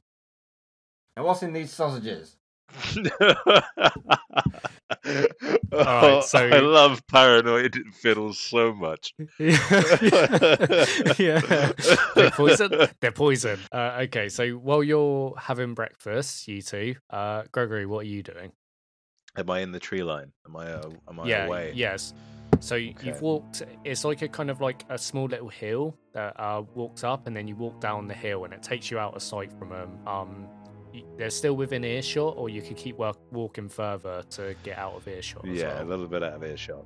Now, 1.17 1.25
what's 1.25 1.43
in 1.43 1.53
these 1.53 1.71
sausages? 1.71 2.35
oh, 5.71 6.21
so- 6.21 6.39
I 6.39 6.59
love 6.59 7.05
paranoid 7.07 7.75
fiddles 7.93 8.39
so 8.39 8.73
much. 8.73 9.13
yeah. 9.39 9.51
They're 12.15 12.31
poison. 12.31 12.71
They're 12.99 13.11
poison. 13.11 13.59
Uh, 13.71 13.99
okay, 14.03 14.29
so 14.29 14.49
while 14.51 14.83
you're 14.83 15.35
having 15.38 15.73
breakfast, 15.73 16.47
you 16.47 16.61
two, 16.61 16.95
uh, 17.09 17.43
Gregory, 17.51 17.85
what 17.85 17.99
are 17.99 18.09
you 18.09 18.23
doing? 18.23 18.51
Am 19.38 19.50
I 19.50 19.60
in 19.60 19.71
the 19.71 19.80
tree 19.80 20.04
line? 20.04 20.32
Am 20.48 20.56
I? 20.56 20.71
Uh, 20.71 20.89
am 21.10 21.19
I 21.19 21.28
yeah. 21.28 21.45
away? 21.45 21.71
Yes. 21.76 22.13
So 22.60 22.76
y- 22.76 22.93
Okay. 22.98 23.08
you've 23.08 23.21
walked. 23.21 23.63
It's 23.84 24.06
like 24.06 24.21
a 24.21 24.28
kind 24.30 24.50
of 24.50 24.62
like 24.62 24.86
a 24.89 24.98
small 24.98 25.26
little 25.26 25.50
hill 25.50 25.98
that 26.13 26.39
uh, 26.39 26.63
walks 26.74 27.04
up, 27.04 27.28
and 27.28 27.36
then 27.36 27.48
you 27.48 27.56
walk 27.56 27.80
down 27.82 28.08
the 28.08 28.13
hill, 28.13 28.45
and 28.45 28.54
it 28.54 28.63
takes 28.63 28.89
you 28.89 28.98
out 28.98 29.15
of 29.15 29.21
sight 29.21 29.52
from 29.60 29.69
them. 29.69 30.00
Um, 30.08 30.48
y- 30.93 31.04
they're 31.17 31.30
still 31.30 31.56
within 31.56 31.84
earshot, 31.84 32.36
or 32.38 32.48
you 32.50 32.62
could 32.62 32.78
keep 32.78 32.98
walk- 32.98 33.19
walking 33.32 33.67
further 33.67 34.24
to 34.32 34.56
get 34.63 34.78
out 34.78 34.93
of 34.95 35.08
earshot. 35.08 35.45
Yeah, 35.45 35.82
a 35.82 35.84
little 35.84 36.08
bit 36.08 36.24
out 36.24 36.34
of 36.34 36.43
earshot. 36.43 36.86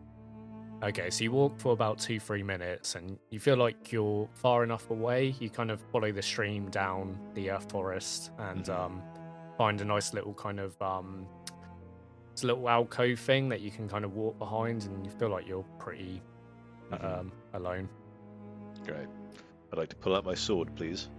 Okay, 0.82 1.10
so 1.10 1.26
you 1.26 1.32
walk 1.34 1.60
for 1.60 1.74
about 1.74 2.00
two, 2.00 2.20
three 2.22 2.42
minutes, 2.42 2.96
and 2.96 3.20
you 3.30 3.40
feel 3.40 3.58
like 3.58 3.92
you're 3.92 4.28
far 4.34 4.64
enough 4.64 4.90
away. 4.90 5.36
You 5.40 5.50
kind 5.50 5.70
of 5.72 5.82
follow 5.92 6.12
the 6.12 6.22
stream 6.22 6.70
down 6.72 7.20
the 7.36 7.52
uh, 7.52 7.60
forest 7.60 8.32
and 8.40 8.64
Mhm. 8.66 8.80
um, 8.80 9.02
find 9.58 9.82
a 9.82 9.86
nice 9.86 10.14
little 10.14 10.34
kind 10.34 10.58
of 10.60 10.82
um, 10.82 11.28
it's 12.40 12.46
a 12.46 12.48
little 12.48 12.70
alcove 12.70 13.20
thing 13.20 13.50
that 13.50 13.60
you 13.60 13.70
can 13.70 13.90
kind 13.90 14.06
of 14.06 14.14
walk 14.16 14.40
behind, 14.40 14.86
and 14.86 15.06
you 15.06 15.12
feel 15.12 15.28
like 15.28 15.46
you're 15.46 15.66
pretty 15.78 16.22
Mhm. 16.90 17.04
um, 17.20 17.32
alone. 17.54 17.90
Great. 18.86 19.08
I'd 19.74 19.78
like 19.78 19.90
to 19.90 19.96
pull 19.98 20.16
out 20.16 20.24
my 20.24 20.36
sword, 20.36 20.74
please. 20.78 21.10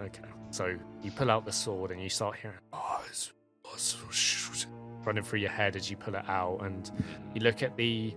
Okay, 0.00 0.22
so 0.50 0.78
you 1.02 1.10
pull 1.10 1.32
out 1.32 1.44
the 1.44 1.50
sword 1.52 1.90
and 1.90 2.00
you 2.00 2.08
start 2.08 2.36
hearing 2.36 2.56
"Oh, 2.72 3.00
it's- 3.06 3.32
it's 3.74 3.96
shoot," 4.14 4.66
running 5.04 5.24
through 5.24 5.40
your 5.40 5.50
head 5.50 5.74
as 5.74 5.90
you 5.90 5.96
pull 5.96 6.14
it 6.14 6.28
out, 6.28 6.58
and 6.62 6.90
you 7.34 7.40
look 7.40 7.62
at 7.64 7.76
the 7.76 8.14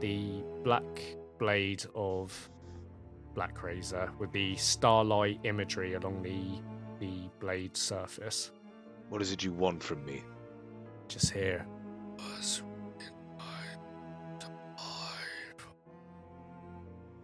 the 0.00 0.42
black 0.64 0.84
blade 1.38 1.84
of 1.94 2.50
Blackrazor 3.34 4.16
with 4.18 4.32
the 4.32 4.56
starlight 4.56 5.40
imagery 5.44 5.92
along 5.92 6.22
the 6.22 6.58
the 7.00 7.28
blade 7.38 7.76
surface. 7.76 8.50
What 9.10 9.20
is 9.20 9.30
it 9.30 9.44
you 9.44 9.52
want 9.52 9.82
from 9.82 10.04
me? 10.06 10.22
Just 11.08 11.32
here. 11.32 11.66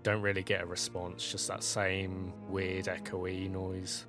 don't 0.02 0.22
really 0.22 0.42
get 0.42 0.62
a 0.62 0.66
response, 0.66 1.30
just 1.30 1.48
that 1.48 1.62
same 1.62 2.32
weird 2.48 2.86
echoey 2.86 3.50
noise. 3.50 4.06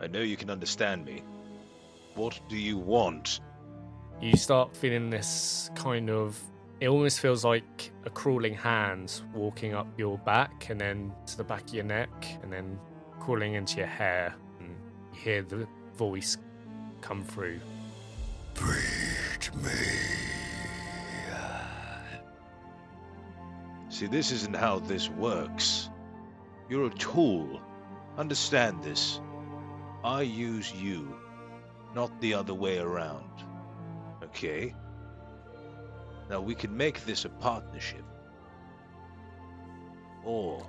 I 0.00 0.06
know 0.06 0.20
you 0.20 0.36
can 0.36 0.50
understand 0.50 1.04
me. 1.04 1.22
What 2.14 2.40
do 2.48 2.56
you 2.56 2.78
want? 2.78 3.40
You 4.20 4.36
start 4.36 4.76
feeling 4.76 5.10
this 5.10 5.70
kind 5.74 6.10
of. 6.10 6.38
It 6.80 6.88
almost 6.88 7.20
feels 7.20 7.44
like 7.44 7.92
a 8.04 8.10
crawling 8.10 8.54
hand 8.54 9.20
walking 9.34 9.74
up 9.74 9.86
your 9.98 10.16
back 10.18 10.68
and 10.70 10.80
then 10.80 11.12
to 11.26 11.36
the 11.36 11.44
back 11.44 11.62
of 11.68 11.74
your 11.74 11.84
neck 11.84 12.10
and 12.42 12.50
then 12.50 12.78
crawling 13.18 13.54
into 13.54 13.76
your 13.76 13.86
hair. 13.86 14.34
And 14.58 14.74
you 15.12 15.20
hear 15.20 15.42
the 15.42 15.68
voice 15.94 16.38
come 17.02 17.22
through. 17.22 17.60
Feed 18.54 19.54
me. 19.62 19.70
See, 23.88 24.06
this 24.06 24.32
isn't 24.32 24.56
how 24.56 24.78
this 24.78 25.10
works. 25.10 25.90
You're 26.68 26.86
a 26.86 26.90
tool. 26.90 27.60
Understand 28.16 28.82
this. 28.82 29.20
I 30.02 30.22
use 30.22 30.72
you, 30.72 31.14
not 31.94 32.18
the 32.20 32.32
other 32.32 32.54
way 32.54 32.78
around. 32.78 33.44
Okay? 34.22 34.74
Now 36.30 36.40
we 36.40 36.54
can 36.54 36.74
make 36.74 37.04
this 37.04 37.24
a 37.24 37.28
partnership. 37.28 38.04
Or 40.24 40.66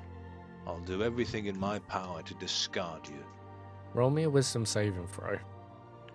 I'll 0.66 0.82
do 0.82 1.04
everything 1.04 1.46
in 1.46 1.60
my 1.60 1.80
power 1.80 2.22
to 2.24 2.34
discard 2.36 3.08
you. 3.08 3.24
Roll 3.94 4.10
me 4.10 4.24
a 4.24 4.30
wisdom 4.30 4.66
saving 4.66 5.08
throw. 5.08 5.38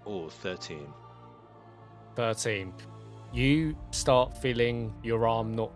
Or 0.05 0.31
13. 0.31 0.93
13. 2.17 2.73
You 3.33 3.77
start 3.91 4.37
feeling 4.39 4.95
your 5.03 5.29
arm 5.29 5.53
not 5.55 5.71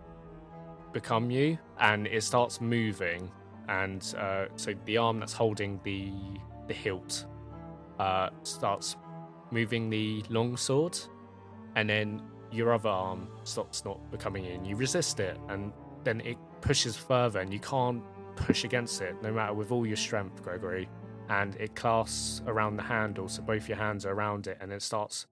become 0.91 1.31
you 1.31 1.57
and 1.79 2.07
it 2.07 2.23
starts 2.23 2.59
moving. 2.59 3.31
And 3.69 4.13
uh, 4.17 4.45
so 4.55 4.73
the 4.85 4.97
arm 4.97 5.19
that's 5.19 5.33
holding 5.33 5.79
the, 5.83 6.11
the 6.67 6.73
hilt 6.73 7.25
uh, 7.99 8.29
starts 8.43 8.97
moving 9.51 9.89
the 9.89 10.23
long 10.29 10.57
sword. 10.57 10.97
And 11.75 11.89
then 11.89 12.21
your 12.51 12.73
other 12.73 12.89
arm 12.89 13.29
stops 13.43 13.85
not 13.85 14.11
becoming 14.11 14.43
you. 14.43 14.53
And 14.53 14.67
you 14.67 14.75
resist 14.75 15.19
it. 15.19 15.37
And 15.47 15.71
then 16.03 16.21
it 16.21 16.37
pushes 16.61 16.97
further 16.97 17.39
and 17.39 17.53
you 17.53 17.59
can't 17.59 18.03
push 18.35 18.63
against 18.63 19.01
it 19.01 19.15
no 19.21 19.31
matter 19.31 19.53
with 19.53 19.71
all 19.71 19.85
your 19.85 19.97
strength, 19.97 20.41
Gregory. 20.41 20.89
And 21.29 21.55
it 21.55 21.75
clasps 21.75 22.41
around 22.47 22.75
the 22.75 22.83
handle. 22.83 23.29
So 23.29 23.41
both 23.43 23.69
your 23.69 23.77
hands 23.77 24.05
are 24.05 24.11
around 24.11 24.47
it. 24.47 24.57
And 24.59 24.73
it 24.73 24.81
starts 24.81 25.27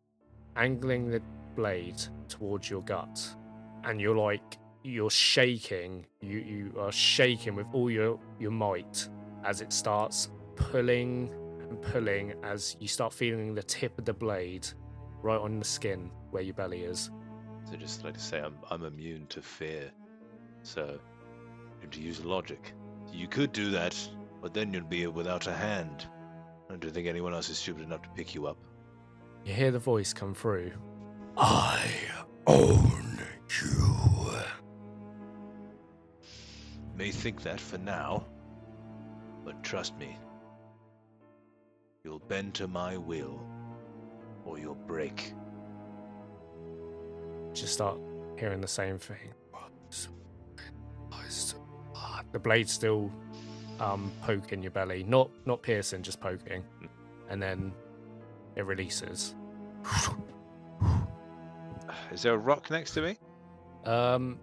angling 0.56 1.10
the 1.10 1.22
blade 1.56 2.02
towards 2.28 2.70
your 2.70 2.82
gut, 2.82 3.36
and 3.84 4.00
you're 4.00 4.16
like 4.16 4.58
you're 4.84 5.10
shaking. 5.10 6.06
You 6.22 6.40
you 6.40 6.74
are 6.80 6.92
shaking 6.92 7.56
with 7.56 7.68
all 7.74 7.90
your 7.90 8.20
your 8.40 8.52
might 8.52 9.08
as 9.44 9.62
it 9.62 9.72
starts 9.72 10.30
pulling 10.56 11.34
and 11.62 11.82
pulling 11.82 12.34
as 12.44 12.76
you 12.80 12.88
start 12.88 13.14
feeling 13.14 13.56
the 13.56 13.64
tip 13.64 13.98
of 13.98 14.06
the 14.06 14.14
blade 14.14 14.68
right 15.22 15.40
on 15.40 15.60
the 15.60 15.66
skin 15.66 16.12
where 16.32 16.44
your 16.44 16.54
belly 16.54 16.82
is. 16.82 17.12
So 17.70 17.76
just 17.76 18.04
like 18.04 18.16
to 18.16 18.20
say, 18.20 18.40
I'm 18.40 18.56
I'm 18.70 18.84
immune 18.84 19.28
to 19.28 19.42
fear. 19.42 19.92
So, 20.64 21.00
to 21.90 22.02
use 22.02 22.24
logic, 22.26 22.74
you 23.14 23.28
could 23.28 23.54
do 23.54 23.72
that, 23.72 23.96
but 24.42 24.54
then 24.54 24.74
you'd 24.74 24.90
be 24.90 25.08
without 25.08 25.48
a 25.48 25.54
hand. 25.54 26.06
I 26.70 26.76
don't 26.76 26.94
think 26.94 27.08
anyone 27.08 27.34
else 27.34 27.50
is 27.50 27.58
stupid 27.58 27.84
enough 27.84 28.02
to 28.04 28.10
pick 28.10 28.36
you 28.36 28.46
up. 28.46 28.58
You 29.46 29.54
hear 29.54 29.72
the 29.72 29.80
voice 29.80 30.14
come 30.14 30.34
through. 30.34 30.72
I 31.38 31.90
own 32.48 33.20
you. 33.62 34.32
May 36.96 37.12
think 37.12 37.42
that 37.44 37.60
for 37.60 37.78
now, 37.78 38.26
but 39.46 39.64
trust 39.64 39.98
me, 39.98 40.18
you'll 42.04 42.20
bend 42.20 42.54
to 42.56 42.68
my 42.68 42.98
will, 42.98 43.40
or 44.46 44.60
you'll 44.60 44.76
break. 44.76 45.34
Just 47.54 47.74
start 47.74 47.98
hearing 48.38 48.62
the 48.62 48.68
same 48.68 48.98
thing. 48.98 49.34
The 52.32 52.38
blade 52.38 52.70
still 52.70 53.12
um, 53.80 54.12
poke 54.22 54.54
in 54.54 54.62
your 54.62 54.72
belly, 54.72 55.04
not 55.08 55.32
not 55.46 55.64
piercing, 55.64 56.04
just 56.04 56.20
poking, 56.22 56.64
and 57.30 57.42
then 57.42 57.74
it 58.60 58.66
releases. 58.66 59.36
Is 62.12 62.22
there 62.22 62.34
a 62.34 62.38
rock 62.38 62.70
next 62.70 62.92
to 62.92 63.02
me? 63.02 63.18
Um, 63.86 64.38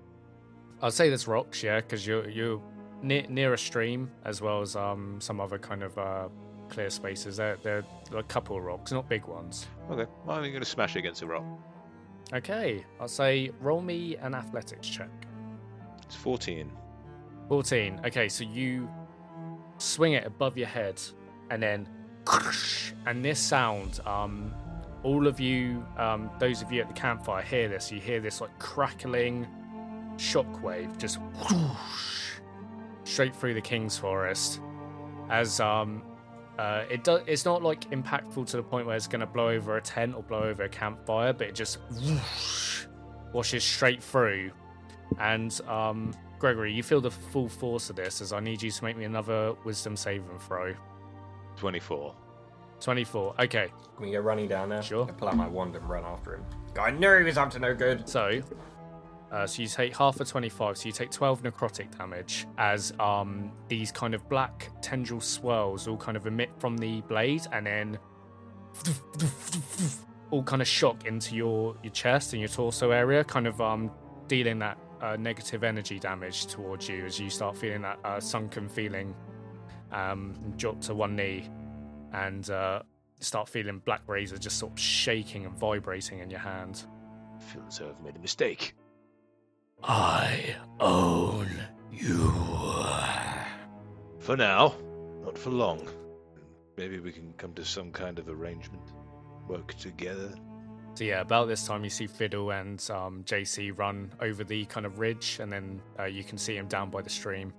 I'd 0.82 0.92
say 0.92 1.08
there's 1.08 1.28
rocks, 1.28 1.62
yeah, 1.62 1.80
because 1.80 2.06
you're 2.06 2.28
you're 2.28 2.60
near 3.02 3.24
near 3.28 3.52
a 3.54 3.58
stream 3.58 4.10
as 4.24 4.40
well 4.40 4.62
as 4.62 4.74
um 4.74 5.20
some 5.20 5.40
other 5.40 5.58
kind 5.58 5.82
of 5.82 5.96
uh 5.98 6.28
clear 6.68 6.90
spaces. 6.90 7.36
There 7.36 7.56
there 7.62 7.84
are 8.12 8.18
a 8.18 8.22
couple 8.24 8.56
of 8.56 8.64
rocks, 8.64 8.92
not 8.92 9.08
big 9.08 9.26
ones. 9.26 9.66
Okay, 9.90 10.10
well, 10.24 10.36
I'm 10.38 10.50
going 10.50 10.60
to 10.60 10.64
smash 10.64 10.96
against 10.96 11.22
a 11.22 11.26
rock. 11.26 11.44
Okay, 12.32 12.84
I'll 13.00 13.08
say 13.08 13.50
roll 13.60 13.80
me 13.80 14.16
an 14.16 14.34
athletics 14.34 14.88
check. 14.88 15.10
It's 16.02 16.16
14. 16.16 16.70
14. 17.48 18.00
Okay, 18.06 18.28
so 18.28 18.44
you 18.44 18.88
swing 19.78 20.14
it 20.14 20.26
above 20.26 20.56
your 20.56 20.66
head 20.66 21.00
and 21.50 21.62
then 21.62 21.88
and 23.06 23.24
this 23.24 23.38
sound 23.38 24.00
um 24.06 24.52
all 25.02 25.26
of 25.26 25.38
you 25.38 25.84
um 25.96 26.30
those 26.38 26.62
of 26.62 26.72
you 26.72 26.80
at 26.80 26.88
the 26.88 26.94
campfire 26.94 27.42
hear 27.42 27.68
this 27.68 27.92
you 27.92 28.00
hear 28.00 28.20
this 28.20 28.40
like 28.40 28.56
crackling 28.58 29.46
shockwave 30.16 30.96
just 30.98 31.18
whoosh, 31.20 32.40
straight 33.04 33.34
through 33.34 33.54
the 33.54 33.60
king's 33.60 33.96
forest 33.96 34.60
as 35.30 35.60
um 35.60 36.02
uh, 36.58 36.84
it 36.88 37.04
does. 37.04 37.20
It's 37.26 37.44
not 37.44 37.62
like 37.62 37.90
impactful 37.90 38.46
to 38.46 38.56
the 38.56 38.62
point 38.62 38.86
where 38.86 38.96
it's 38.96 39.06
going 39.06 39.20
to 39.20 39.26
blow 39.26 39.50
over 39.50 39.76
a 39.76 39.82
tent 39.82 40.14
or 40.14 40.22
blow 40.22 40.44
over 40.44 40.64
a 40.64 40.68
campfire, 40.68 41.32
but 41.32 41.48
it 41.48 41.54
just 41.54 41.78
whoosh, 41.90 42.86
washes 43.32 43.62
straight 43.62 44.02
through. 44.02 44.50
And 45.20 45.58
um, 45.68 46.14
Gregory, 46.38 46.72
you 46.72 46.82
feel 46.82 47.00
the 47.00 47.10
full 47.10 47.48
force 47.48 47.90
of 47.90 47.96
this 47.96 48.20
as 48.20 48.32
I 48.32 48.40
need 48.40 48.62
you 48.62 48.70
to 48.70 48.84
make 48.84 48.96
me 48.96 49.04
another 49.04 49.54
wisdom 49.64 49.96
saving 49.96 50.38
throw. 50.38 50.74
24. 51.56 52.14
24. 52.80 53.34
Okay, 53.40 53.68
Can 53.96 54.06
we 54.06 54.12
go 54.12 54.20
running 54.20 54.48
down 54.48 54.68
there? 54.68 54.82
Sure. 54.82 55.06
I 55.08 55.12
pull 55.12 55.28
out 55.28 55.36
my 55.36 55.48
wand 55.48 55.74
and 55.76 55.88
run 55.88 56.04
after 56.04 56.34
him. 56.34 56.44
I 56.78 56.90
knew 56.90 57.18
he 57.18 57.24
was 57.24 57.38
up 57.38 57.50
to 57.52 57.58
no 57.58 57.74
good. 57.74 58.08
so 58.08 58.42
uh, 59.32 59.46
so 59.46 59.60
you 59.62 59.66
take 59.68 59.96
half 59.96 60.20
of 60.20 60.28
25, 60.28 60.78
so 60.78 60.86
you 60.86 60.92
take 60.92 61.10
12 61.10 61.42
necrotic 61.42 61.96
damage 61.98 62.46
as 62.58 62.92
um, 63.00 63.50
these 63.68 63.90
kind 63.90 64.14
of 64.14 64.26
black 64.28 64.70
tendril 64.82 65.20
swirls 65.20 65.88
all 65.88 65.96
kind 65.96 66.16
of 66.16 66.26
emit 66.26 66.50
from 66.58 66.76
the 66.76 67.00
blade 67.02 67.42
and 67.52 67.66
then 67.66 67.98
all 70.30 70.42
kind 70.44 70.62
of 70.62 70.68
shock 70.68 71.06
into 71.06 71.34
your, 71.34 71.74
your 71.82 71.92
chest 71.92 72.34
and 72.34 72.40
your 72.40 72.48
torso 72.48 72.92
area, 72.92 73.24
kind 73.24 73.46
of 73.46 73.60
um, 73.60 73.90
dealing 74.28 74.58
that 74.60 74.78
uh, 75.02 75.16
negative 75.16 75.64
energy 75.64 75.98
damage 75.98 76.46
towards 76.46 76.88
you 76.88 77.04
as 77.04 77.18
you 77.18 77.28
start 77.28 77.56
feeling 77.56 77.82
that 77.82 77.98
uh, 78.04 78.20
sunken 78.20 78.68
feeling. 78.68 79.14
Um, 79.96 80.34
drop 80.58 80.80
to 80.82 80.94
one 80.94 81.16
knee 81.16 81.48
and 82.12 82.50
uh, 82.50 82.82
start 83.20 83.48
feeling 83.48 83.80
Blackrazor 83.86 84.38
just 84.38 84.58
sort 84.58 84.72
of 84.72 84.78
shaking 84.78 85.46
and 85.46 85.54
vibrating 85.56 86.18
in 86.18 86.28
your 86.28 86.40
hand. 86.40 86.84
I 87.34 87.42
feel 87.42 87.64
as 87.66 87.78
though 87.78 87.88
I've 87.88 88.04
made 88.04 88.14
a 88.14 88.18
mistake. 88.18 88.74
I 89.82 90.54
own 90.80 91.48
you. 91.90 92.32
For 94.18 94.36
now, 94.36 94.74
not 95.24 95.38
for 95.38 95.50
long. 95.50 95.88
Maybe 96.76 96.98
we 96.98 97.10
can 97.10 97.32
come 97.38 97.54
to 97.54 97.64
some 97.64 97.90
kind 97.90 98.18
of 98.18 98.28
arrangement. 98.28 98.82
Work 99.48 99.74
together. 99.74 100.34
So 100.94 101.04
yeah, 101.04 101.22
about 101.22 101.48
this 101.48 101.66
time 101.66 101.84
you 101.84 101.90
see 101.90 102.06
Fiddle 102.06 102.50
and 102.50 102.84
um, 102.90 103.22
JC 103.24 103.76
run 103.76 104.12
over 104.20 104.44
the 104.44 104.66
kind 104.66 104.84
of 104.84 104.98
ridge, 104.98 105.38
and 105.40 105.50
then 105.50 105.80
uh, 105.98 106.04
you 106.04 106.22
can 106.22 106.36
see 106.36 106.56
him 106.56 106.68
down 106.68 106.90
by 106.90 107.00
the 107.00 107.10
stream. 107.10 107.52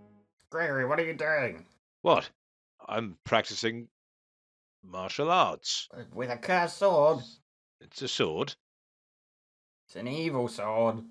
Gregory, 0.52 0.86
what 0.86 1.00
are 1.00 1.06
you 1.06 1.14
doing? 1.14 1.66
What? 2.08 2.30
I'm 2.88 3.18
practicing 3.26 3.90
martial 4.82 5.30
arts. 5.30 5.90
Uh, 5.94 6.04
with 6.14 6.30
a 6.30 6.38
cursed 6.38 6.78
sword? 6.78 7.20
It's 7.82 8.02
a 8.02 8.08
sword. 8.08 8.56
It's 9.86 9.98
an 9.98 10.08
evil 10.08 10.48
sword. 10.48 11.04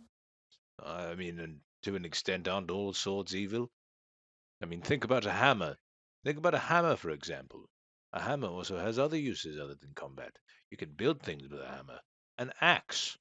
I 0.82 1.14
mean, 1.14 1.38
and 1.38 1.60
to 1.82 1.96
an 1.96 2.06
extent, 2.06 2.48
aren't 2.48 2.70
all 2.70 2.94
swords 2.94 3.36
evil? 3.36 3.70
I 4.62 4.64
mean, 4.64 4.80
think 4.80 5.04
about 5.04 5.26
a 5.26 5.32
hammer. 5.32 5.76
Think 6.24 6.38
about 6.38 6.54
a 6.54 6.58
hammer, 6.58 6.96
for 6.96 7.10
example. 7.10 7.68
A 8.14 8.22
hammer 8.22 8.48
also 8.48 8.78
has 8.78 8.98
other 8.98 9.18
uses 9.18 9.60
other 9.60 9.74
than 9.74 9.92
combat. 9.94 10.38
You 10.70 10.78
can 10.78 10.92
build 10.92 11.20
things 11.20 11.46
with 11.50 11.60
a 11.60 11.68
hammer. 11.68 12.00
An 12.38 12.54
axe. 12.62 13.18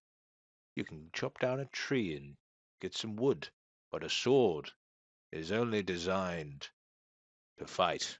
You 0.77 0.85
can 0.85 1.09
chop 1.11 1.39
down 1.39 1.59
a 1.59 1.65
tree 1.65 2.15
and 2.15 2.37
get 2.79 2.95
some 2.95 3.17
wood. 3.17 3.49
But 3.91 4.05
a 4.05 4.09
sword 4.09 4.71
is 5.33 5.51
only 5.51 5.83
designed 5.83 6.69
to 7.57 7.65
fight. 7.65 8.17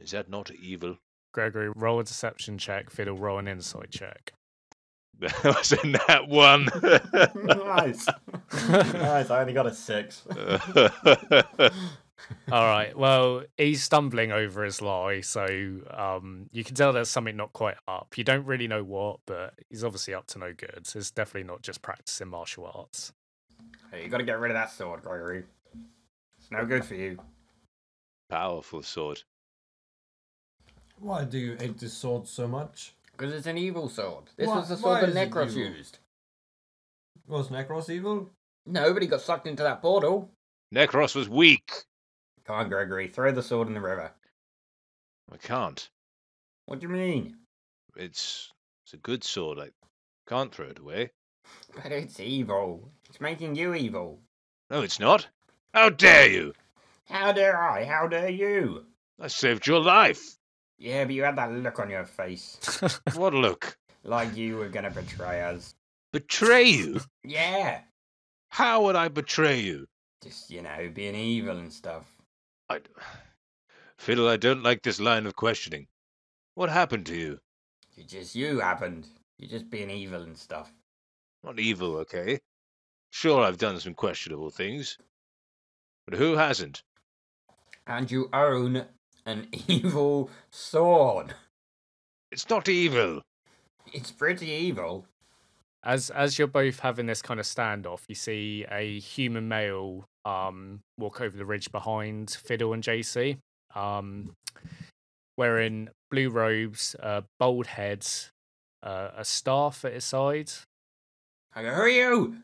Is 0.00 0.10
that 0.12 0.28
not 0.28 0.50
evil? 0.52 0.98
Gregory, 1.32 1.70
roll 1.74 2.00
a 2.00 2.04
deception 2.04 2.58
check. 2.58 2.90
Fiddle, 2.90 3.16
roll 3.16 3.38
an 3.38 3.48
insight 3.48 3.90
check. 3.90 4.32
That 5.20 5.44
was 5.44 5.72
in 5.72 5.92
that 6.08 6.28
one. 6.28 6.68
nice. 7.66 8.06
nice. 8.92 9.30
I 9.30 9.40
only 9.40 9.52
got 9.52 9.66
a 9.66 9.72
six. 9.72 10.22
All 12.50 12.64
right. 12.64 12.96
Well, 12.96 13.44
he's 13.56 13.82
stumbling 13.82 14.32
over 14.32 14.64
his 14.64 14.82
lie, 14.82 15.20
so 15.20 15.46
um, 15.90 16.48
you 16.52 16.64
can 16.64 16.74
tell 16.74 16.92
there's 16.92 17.10
something 17.10 17.36
not 17.36 17.52
quite 17.52 17.76
up. 17.86 18.14
You 18.16 18.24
don't 18.24 18.44
really 18.44 18.66
know 18.66 18.82
what, 18.82 19.20
but 19.26 19.54
he's 19.68 19.84
obviously 19.84 20.14
up 20.14 20.26
to 20.28 20.38
no 20.38 20.52
good. 20.52 20.86
So 20.86 20.98
it's 20.98 21.10
definitely 21.10 21.46
not 21.46 21.62
just 21.62 21.82
practicing 21.82 22.28
martial 22.28 22.70
arts. 22.72 23.12
Hey, 23.90 24.02
you 24.04 24.08
got 24.08 24.18
to 24.18 24.24
get 24.24 24.40
rid 24.40 24.50
of 24.50 24.56
that 24.56 24.70
sword, 24.70 25.02
Gregory. 25.02 25.44
It's 26.38 26.50
no 26.50 26.64
good 26.64 26.84
for 26.84 26.94
you. 26.94 27.18
Powerful 28.34 28.82
sword. 28.82 29.22
Why 30.98 31.24
do 31.24 31.38
you 31.38 31.54
hate 31.54 31.78
this 31.78 31.92
sword 31.92 32.26
so 32.26 32.48
much? 32.48 32.92
Because 33.12 33.32
it's 33.32 33.46
an 33.46 33.56
evil 33.56 33.88
sword. 33.88 34.24
This 34.36 34.48
Why- 34.48 34.56
was 34.56 34.68
the 34.70 34.74
why 34.74 34.80
sword 34.98 35.08
is 35.10 35.14
that 35.14 35.28
it 35.28 35.30
Necros 35.30 35.50
evil? 35.50 35.62
used. 35.76 35.98
Was 37.28 37.48
Necros 37.50 37.88
evil? 37.90 38.32
Nobody 38.66 39.06
got 39.06 39.20
sucked 39.20 39.46
into 39.46 39.62
that 39.62 39.80
portal. 39.80 40.32
Necros 40.74 41.14
was 41.14 41.28
weak. 41.28 41.70
Come 42.44 42.56
on, 42.56 42.68
Gregory. 42.68 43.06
Throw 43.06 43.30
the 43.30 43.40
sword 43.40 43.68
in 43.68 43.74
the 43.74 43.80
river. 43.80 44.10
I 45.30 45.36
can't. 45.36 45.88
What 46.66 46.80
do 46.80 46.88
you 46.88 46.92
mean? 46.92 47.38
It's 47.94 48.52
it's 48.82 48.94
a 48.94 48.98
good 48.98 49.22
sword. 49.22 49.60
I 49.60 49.70
can't 50.28 50.52
throw 50.52 50.66
it 50.66 50.80
away. 50.80 51.12
But 51.76 51.92
it's 51.92 52.18
evil. 52.18 52.90
It's 53.08 53.20
making 53.20 53.54
you 53.54 53.74
evil. 53.74 54.18
No, 54.70 54.82
it's 54.82 54.98
not. 54.98 55.28
How 55.72 55.88
dare 55.88 56.28
you? 56.28 56.52
How 57.06 57.32
dare 57.32 57.60
I? 57.60 57.84
How 57.84 58.06
dare 58.06 58.30
you? 58.30 58.84
I 59.20 59.28
saved 59.28 59.66
your 59.66 59.80
life. 59.80 60.36
Yeah, 60.78 61.04
but 61.04 61.14
you 61.14 61.22
had 61.22 61.36
that 61.36 61.52
look 61.52 61.78
on 61.78 61.90
your 61.90 62.04
face. 62.04 62.58
What 63.14 63.34
look? 63.34 63.76
like 64.04 64.36
you 64.36 64.56
were 64.56 64.68
gonna 64.68 64.90
betray 64.90 65.42
us. 65.42 65.74
Betray 66.12 66.64
you? 66.64 67.00
Yeah. 67.24 67.80
How 68.50 68.82
would 68.82 68.96
I 68.96 69.08
betray 69.08 69.60
you? 69.60 69.86
Just, 70.22 70.50
you 70.50 70.62
know, 70.62 70.90
being 70.92 71.14
evil 71.14 71.56
and 71.58 71.72
stuff. 71.72 72.04
I, 72.68 72.80
Fiddle, 73.98 74.28
I 74.28 74.36
don't 74.36 74.62
like 74.62 74.82
this 74.82 75.00
line 75.00 75.26
of 75.26 75.34
questioning. 75.34 75.86
What 76.54 76.70
happened 76.70 77.06
to 77.06 77.16
you? 77.16 77.38
You 77.96 78.04
just, 78.04 78.34
you 78.34 78.60
happened. 78.60 79.08
You're 79.38 79.50
just 79.50 79.70
being 79.70 79.90
evil 79.90 80.22
and 80.22 80.36
stuff. 80.36 80.70
Not 81.42 81.58
evil, 81.58 81.96
okay? 81.96 82.38
Sure, 83.10 83.42
I've 83.42 83.58
done 83.58 83.80
some 83.80 83.94
questionable 83.94 84.50
things. 84.50 84.98
But 86.06 86.18
who 86.18 86.36
hasn't? 86.36 86.82
And 87.86 88.10
you 88.10 88.28
own 88.32 88.84
an 89.26 89.48
evil 89.68 90.30
sword. 90.50 91.34
It's 92.32 92.48
not 92.48 92.68
evil. 92.68 93.22
It's 93.92 94.10
pretty 94.10 94.46
evil. 94.48 95.06
as 95.84 96.10
as 96.10 96.38
you're 96.38 96.48
both 96.48 96.80
having 96.80 97.06
this 97.06 97.22
kind 97.22 97.38
of 97.38 97.46
standoff, 97.46 98.00
you 98.08 98.14
see 98.14 98.64
a 98.70 98.98
human 98.98 99.46
male 99.48 100.04
um 100.24 100.80
walk 100.98 101.20
over 101.20 101.36
the 101.36 101.44
ridge 101.44 101.70
behind 101.70 102.30
Fiddle 102.30 102.72
and 102.72 102.82
JC, 102.82 103.36
um, 103.74 104.34
wearing 105.36 105.90
blue 106.10 106.30
robes, 106.30 106.96
uh, 107.02 107.20
bald 107.38 107.66
heads, 107.66 108.30
uh, 108.82 109.10
a 109.16 109.24
staff 109.24 109.84
at 109.84 109.92
his 109.92 110.04
side. 110.04 110.50
I 111.54 111.62
go, 111.62 111.72
who 111.74 111.82
are 111.82 111.88
you? 111.88 112.36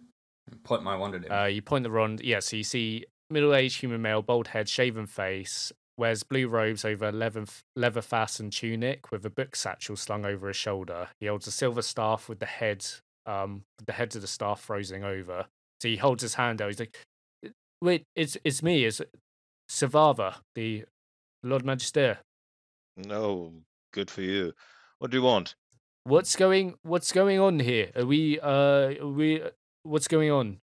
Point 0.63 0.83
my 0.83 0.97
wand 0.97 1.15
at 1.15 1.25
him. 1.25 1.33
Uh, 1.33 1.47
you 1.47 1.63
point 1.63 1.85
the 1.85 1.91
wand. 1.91 2.21
Yeah, 2.23 2.41
so 2.41 2.57
you 2.57 2.65
see 2.65 3.07
middle-aged 3.31 3.81
human 3.81 4.03
male, 4.03 4.23
bald 4.23 4.49
head, 4.49 4.69
shaven 4.69 5.07
face, 5.07 5.73
wears 5.97 6.23
blue 6.23 6.49
robes 6.49 6.85
over 6.85 7.09
a 7.09 7.13
leather 7.13 7.45
leather 7.77 8.03
fastened 8.03 8.53
tunic 8.53 9.13
with 9.13 9.25
a 9.25 9.31
book 9.31 9.55
satchel 9.55 9.97
slung 9.97 10.25
over 10.25 10.49
his 10.49 10.57
shoulder. 10.57 11.09
He 11.21 11.27
holds 11.27 11.47
a 11.47 11.53
silver 11.53 11.83
staff 11.83 12.29
with 12.29 12.41
the 12.41 12.47
head, 12.47 12.87
um, 13.27 13.65
the 13.85 13.93
heads 13.93 14.17
of 14.17 14.23
the 14.23 14.29
staff 14.29 14.61
frozen 14.61 15.05
over. 15.05 15.47
So 15.81 15.89
he 15.89 15.97
holds 15.97 16.23
his 16.23 16.35
hand 16.35 16.61
out. 16.63 16.69
He's 16.69 16.81
like, 16.81 16.97
"Wait, 17.83 18.05
it's 18.17 18.37
it's 18.45 18.63
me. 18.63 18.85
It's 18.85 19.01
Sthavar, 19.71 20.37
the 20.55 20.85
Lord 21.43 21.65
Magister. 21.65 22.19
No, 22.97 23.53
good 23.93 24.11
for 24.11 24.23
you. 24.23 24.53
What 24.99 25.11
do 25.11 25.19
you 25.19 25.23
want? 25.23 25.55
What's 26.05 26.35
going 26.35 26.75
What's 26.83 27.13
going 27.13 27.39
on 27.39 27.61
here? 27.61 27.91
Are 27.95 28.07
we 28.07 28.41
uh 28.41 28.95
are 29.01 29.07
we 29.07 29.43
What's 29.83 30.09
going 30.09 30.31
on? 30.31 30.61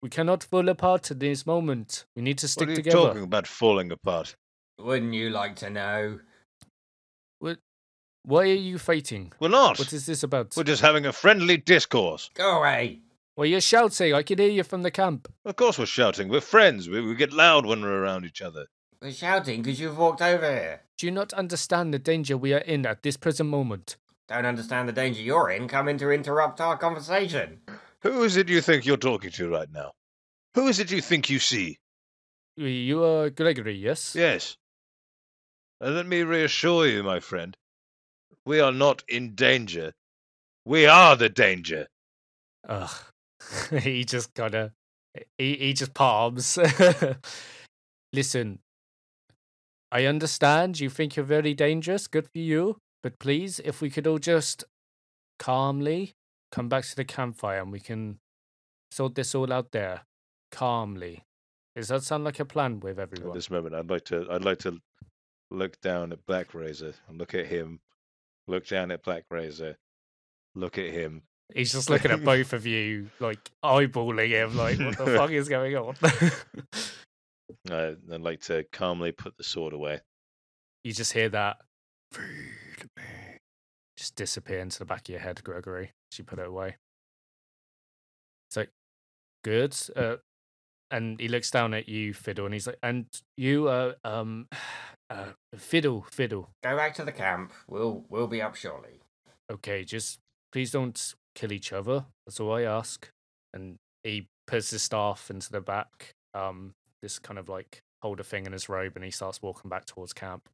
We 0.00 0.08
cannot 0.08 0.44
fall 0.44 0.68
apart 0.68 1.10
at 1.10 1.18
this 1.18 1.44
moment. 1.44 2.06
We 2.14 2.22
need 2.22 2.38
to 2.38 2.48
stick 2.48 2.68
together. 2.68 2.70
what 2.70 2.76
are 2.76 2.80
you 2.80 2.84
together. 2.84 3.08
talking 3.08 3.22
about 3.24 3.46
falling 3.46 3.90
apart? 3.90 4.36
Wouldn't 4.78 5.14
you 5.14 5.30
like 5.30 5.56
to 5.56 5.70
know? 5.70 6.20
What? 7.40 7.58
Why 8.22 8.42
are 8.42 8.46
you 8.46 8.78
fighting? 8.78 9.32
We're 9.40 9.48
not. 9.48 9.78
What 9.78 9.92
is 9.92 10.06
this 10.06 10.22
about? 10.22 10.54
We're 10.56 10.62
just 10.62 10.82
having 10.82 11.06
a 11.06 11.12
friendly 11.12 11.56
discourse. 11.56 12.30
Go 12.34 12.58
away. 12.58 13.00
Well, 13.36 13.46
you're 13.46 13.60
shouting. 13.60 14.14
I 14.14 14.22
can 14.22 14.38
hear 14.38 14.50
you 14.50 14.62
from 14.62 14.82
the 14.82 14.90
camp. 14.90 15.32
Of 15.44 15.56
course 15.56 15.78
we're 15.78 15.86
shouting. 15.86 16.28
We're 16.28 16.40
friends. 16.40 16.88
We, 16.88 17.00
we 17.00 17.14
get 17.14 17.32
loud 17.32 17.66
when 17.66 17.82
we're 17.82 18.02
around 18.02 18.24
each 18.24 18.42
other. 18.42 18.66
We're 19.00 19.12
shouting 19.12 19.62
because 19.62 19.80
you've 19.80 19.98
walked 19.98 20.22
over 20.22 20.48
here. 20.48 20.80
Do 20.96 21.06
you 21.06 21.12
not 21.12 21.32
understand 21.32 21.94
the 21.94 22.00
danger 22.00 22.36
we 22.36 22.52
are 22.52 22.58
in 22.58 22.84
at 22.86 23.02
this 23.02 23.16
present 23.16 23.48
moment? 23.48 23.96
Don't 24.28 24.44
understand 24.44 24.88
the 24.88 24.92
danger 24.92 25.22
you're 25.22 25.50
in. 25.50 25.68
coming 25.68 25.98
to 25.98 26.10
interrupt 26.10 26.60
our 26.60 26.76
conversation. 26.76 27.60
Who 28.02 28.22
is 28.22 28.36
it 28.36 28.48
you 28.48 28.60
think 28.60 28.86
you're 28.86 28.96
talking 28.96 29.30
to 29.32 29.48
right 29.48 29.70
now? 29.72 29.92
Who 30.54 30.68
is 30.68 30.78
it 30.78 30.90
you 30.90 31.00
think 31.00 31.28
you 31.30 31.38
see? 31.38 31.78
You 32.56 33.04
are 33.04 33.30
Gregory, 33.30 33.74
yes? 33.74 34.14
Yes. 34.14 34.56
And 35.80 35.94
let 35.94 36.06
me 36.06 36.22
reassure 36.22 36.86
you, 36.86 37.02
my 37.02 37.20
friend, 37.20 37.56
we 38.44 38.60
are 38.60 38.72
not 38.72 39.02
in 39.08 39.34
danger. 39.34 39.92
We 40.64 40.86
are 40.86 41.16
the 41.16 41.28
danger. 41.28 41.86
Ugh. 42.68 42.90
he 43.82 44.04
just 44.04 44.34
kind 44.34 44.54
of 44.54 44.72
he 45.36 45.56
he 45.56 45.72
just 45.72 45.94
palms. 45.94 46.58
Listen, 48.12 48.58
I 49.92 50.04
understand 50.06 50.80
you 50.80 50.90
think 50.90 51.16
you're 51.16 51.24
very 51.24 51.54
dangerous. 51.54 52.06
Good 52.06 52.28
for 52.28 52.38
you. 52.38 52.78
But 53.02 53.18
please, 53.18 53.60
if 53.64 53.80
we 53.80 53.90
could 53.90 54.06
all 54.06 54.18
just 54.18 54.64
calmly 55.38 56.14
come 56.50 56.68
back 56.68 56.84
to 56.84 56.96
the 56.96 57.04
campfire 57.04 57.60
and 57.60 57.72
we 57.72 57.80
can 57.80 58.18
sort 58.90 59.14
this 59.14 59.34
all 59.34 59.52
out 59.52 59.72
there 59.72 60.02
calmly. 60.50 61.24
Does 61.76 61.88
that 61.88 62.02
sound 62.02 62.24
like 62.24 62.40
a 62.40 62.44
plan 62.44 62.80
with 62.80 62.98
everyone? 62.98 63.28
At 63.30 63.34
this 63.34 63.50
moment, 63.50 63.74
I'd 63.74 63.90
like 63.90 64.04
to. 64.06 64.26
I'd 64.30 64.44
like 64.44 64.58
to 64.60 64.80
look 65.50 65.80
down 65.80 66.12
at 66.12 66.26
Blackrazor 66.26 66.94
and 67.08 67.18
look 67.18 67.34
at 67.34 67.46
him. 67.46 67.80
Look 68.48 68.66
down 68.66 68.90
at 68.90 69.04
Blackrazor. 69.04 69.76
Look 70.54 70.78
at 70.78 70.86
him. 70.86 71.22
He's 71.54 71.72
just 71.72 71.88
looking 71.88 72.10
at 72.10 72.24
both 72.24 72.52
of 72.52 72.66
you, 72.74 73.10
like 73.20 73.38
eyeballing 73.64 74.28
him, 74.30 74.56
like, 74.56 74.78
what 74.78 74.98
the 74.98 75.06
fuck 75.16 75.30
is 75.30 75.48
going 75.48 75.76
on? 75.76 75.94
Uh, 77.70 77.92
I'd 78.12 78.20
like 78.20 78.40
to 78.42 78.64
calmly 78.72 79.10
put 79.10 79.36
the 79.36 79.44
sword 79.44 79.72
away. 79.72 80.00
you 80.84 80.92
just 80.92 81.12
hear 81.12 81.28
that 81.30 81.56
Feed 82.12 82.88
me. 82.96 83.02
Just 83.98 84.14
disappear 84.14 84.60
into 84.60 84.78
the 84.78 84.84
back 84.84 85.00
of 85.00 85.08
your 85.08 85.18
head, 85.18 85.42
Gregory, 85.42 85.90
She 86.12 86.22
put 86.22 86.38
it 86.38 86.46
away. 86.46 86.76
It's 88.48 88.56
like, 88.56 88.70
good. 89.42 89.76
Uh, 89.94 90.16
and 90.90 91.20
he 91.20 91.28
looks 91.28 91.50
down 91.50 91.74
at 91.74 91.88
you, 91.88 92.14
Fiddle, 92.14 92.44
and 92.44 92.54
he's 92.54 92.66
like, 92.66 92.78
and 92.82 93.06
you, 93.36 93.68
uh, 93.68 93.94
um, 94.04 94.46
uh, 95.10 95.32
Fiddle, 95.56 96.06
Fiddle. 96.10 96.48
Go 96.62 96.76
back 96.76 96.94
to 96.94 97.04
the 97.04 97.12
camp. 97.12 97.52
We'll 97.66 98.04
we'll 98.08 98.28
be 98.28 98.40
up 98.40 98.54
shortly. 98.54 99.00
Okay, 99.50 99.84
just 99.84 100.20
please 100.52 100.70
don't 100.70 101.14
kill 101.34 101.52
each 101.52 101.72
other. 101.72 102.06
That's 102.24 102.40
all 102.40 102.54
I 102.54 102.62
ask. 102.62 103.08
And 103.52 103.76
he 104.04 104.28
puts 104.46 104.70
his 104.70 104.82
staff 104.82 105.30
into 105.30 105.50
the 105.50 105.60
back, 105.60 106.12
um, 106.34 106.72
this 107.02 107.18
kind 107.18 107.38
of 107.38 107.48
like 107.48 107.80
holder 108.02 108.22
thing 108.22 108.46
in 108.46 108.52
his 108.52 108.68
robe, 108.68 108.92
and 108.94 109.04
he 109.04 109.10
starts 109.10 109.42
walking 109.42 109.68
back 109.68 109.86
towards 109.86 110.12
camp. 110.12 110.48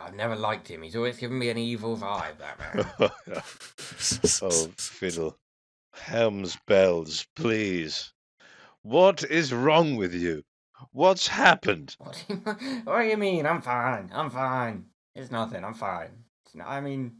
I've 0.00 0.14
never 0.14 0.36
liked 0.36 0.68
him. 0.68 0.82
He's 0.82 0.96
always 0.96 1.18
given 1.18 1.38
me 1.38 1.50
an 1.50 1.58
evil 1.58 1.96
vibe. 1.96 2.38
That 2.38 2.58
man. 2.58 3.10
oh, 4.42 4.70
fiddle. 4.76 5.36
Helm's 5.94 6.56
bells, 6.66 7.26
please. 7.36 8.12
What 8.82 9.24
is 9.24 9.52
wrong 9.52 9.96
with 9.96 10.14
you? 10.14 10.44
What's 10.92 11.26
happened? 11.26 11.96
What 11.98 12.24
do, 12.26 12.34
you, 12.34 12.40
what 12.84 13.02
do 13.02 13.08
you 13.08 13.16
mean? 13.16 13.46
I'm 13.46 13.60
fine. 13.60 14.10
I'm 14.14 14.30
fine. 14.30 14.86
It's 15.14 15.30
nothing. 15.30 15.64
I'm 15.64 15.74
fine. 15.74 16.10
It's 16.46 16.54
no, 16.54 16.64
I 16.64 16.80
mean, 16.80 17.16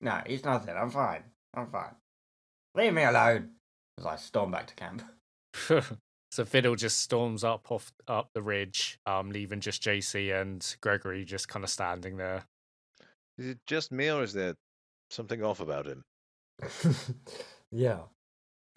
no, 0.00 0.20
it's 0.24 0.44
nothing. 0.44 0.76
I'm 0.76 0.90
fine. 0.90 1.24
I'm 1.54 1.66
fine. 1.66 1.94
Leave 2.74 2.94
me 2.94 3.02
alone. 3.02 3.50
As 3.98 4.06
I 4.06 4.16
storm 4.16 4.52
back 4.52 4.68
to 4.68 4.74
camp. 4.74 5.02
So 6.30 6.44
Fiddle 6.44 6.76
just 6.76 7.00
storms 7.00 7.42
up 7.42 7.70
off 7.70 7.92
up 8.06 8.30
the 8.32 8.42
ridge, 8.42 8.98
um, 9.06 9.30
leaving 9.30 9.60
just 9.60 9.82
JC 9.82 10.40
and 10.40 10.76
Gregory 10.80 11.24
just 11.24 11.48
kind 11.48 11.64
of 11.64 11.70
standing 11.70 12.16
there. 12.16 12.44
Is 13.36 13.48
it 13.48 13.58
just 13.66 13.90
me, 13.90 14.10
or 14.10 14.22
is 14.22 14.32
there 14.32 14.54
something 15.10 15.42
off 15.42 15.60
about 15.60 15.86
him? 15.86 16.04
yeah. 17.70 18.00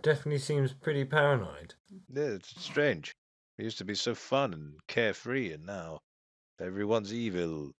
Definitely 0.02 0.40
seems 0.40 0.74
pretty 0.74 1.06
paranoid. 1.06 1.76
Yeah, 2.10 2.24
it's 2.24 2.62
strange. 2.62 3.14
He 3.58 3.64
used 3.64 3.78
to 3.78 3.86
be 3.86 3.96
so 3.96 4.16
fun 4.16 4.54
and 4.54 4.80
carefree, 4.88 5.54
and 5.54 5.66
now 5.66 6.02
everyone's 6.60 7.14
evil. 7.14 7.72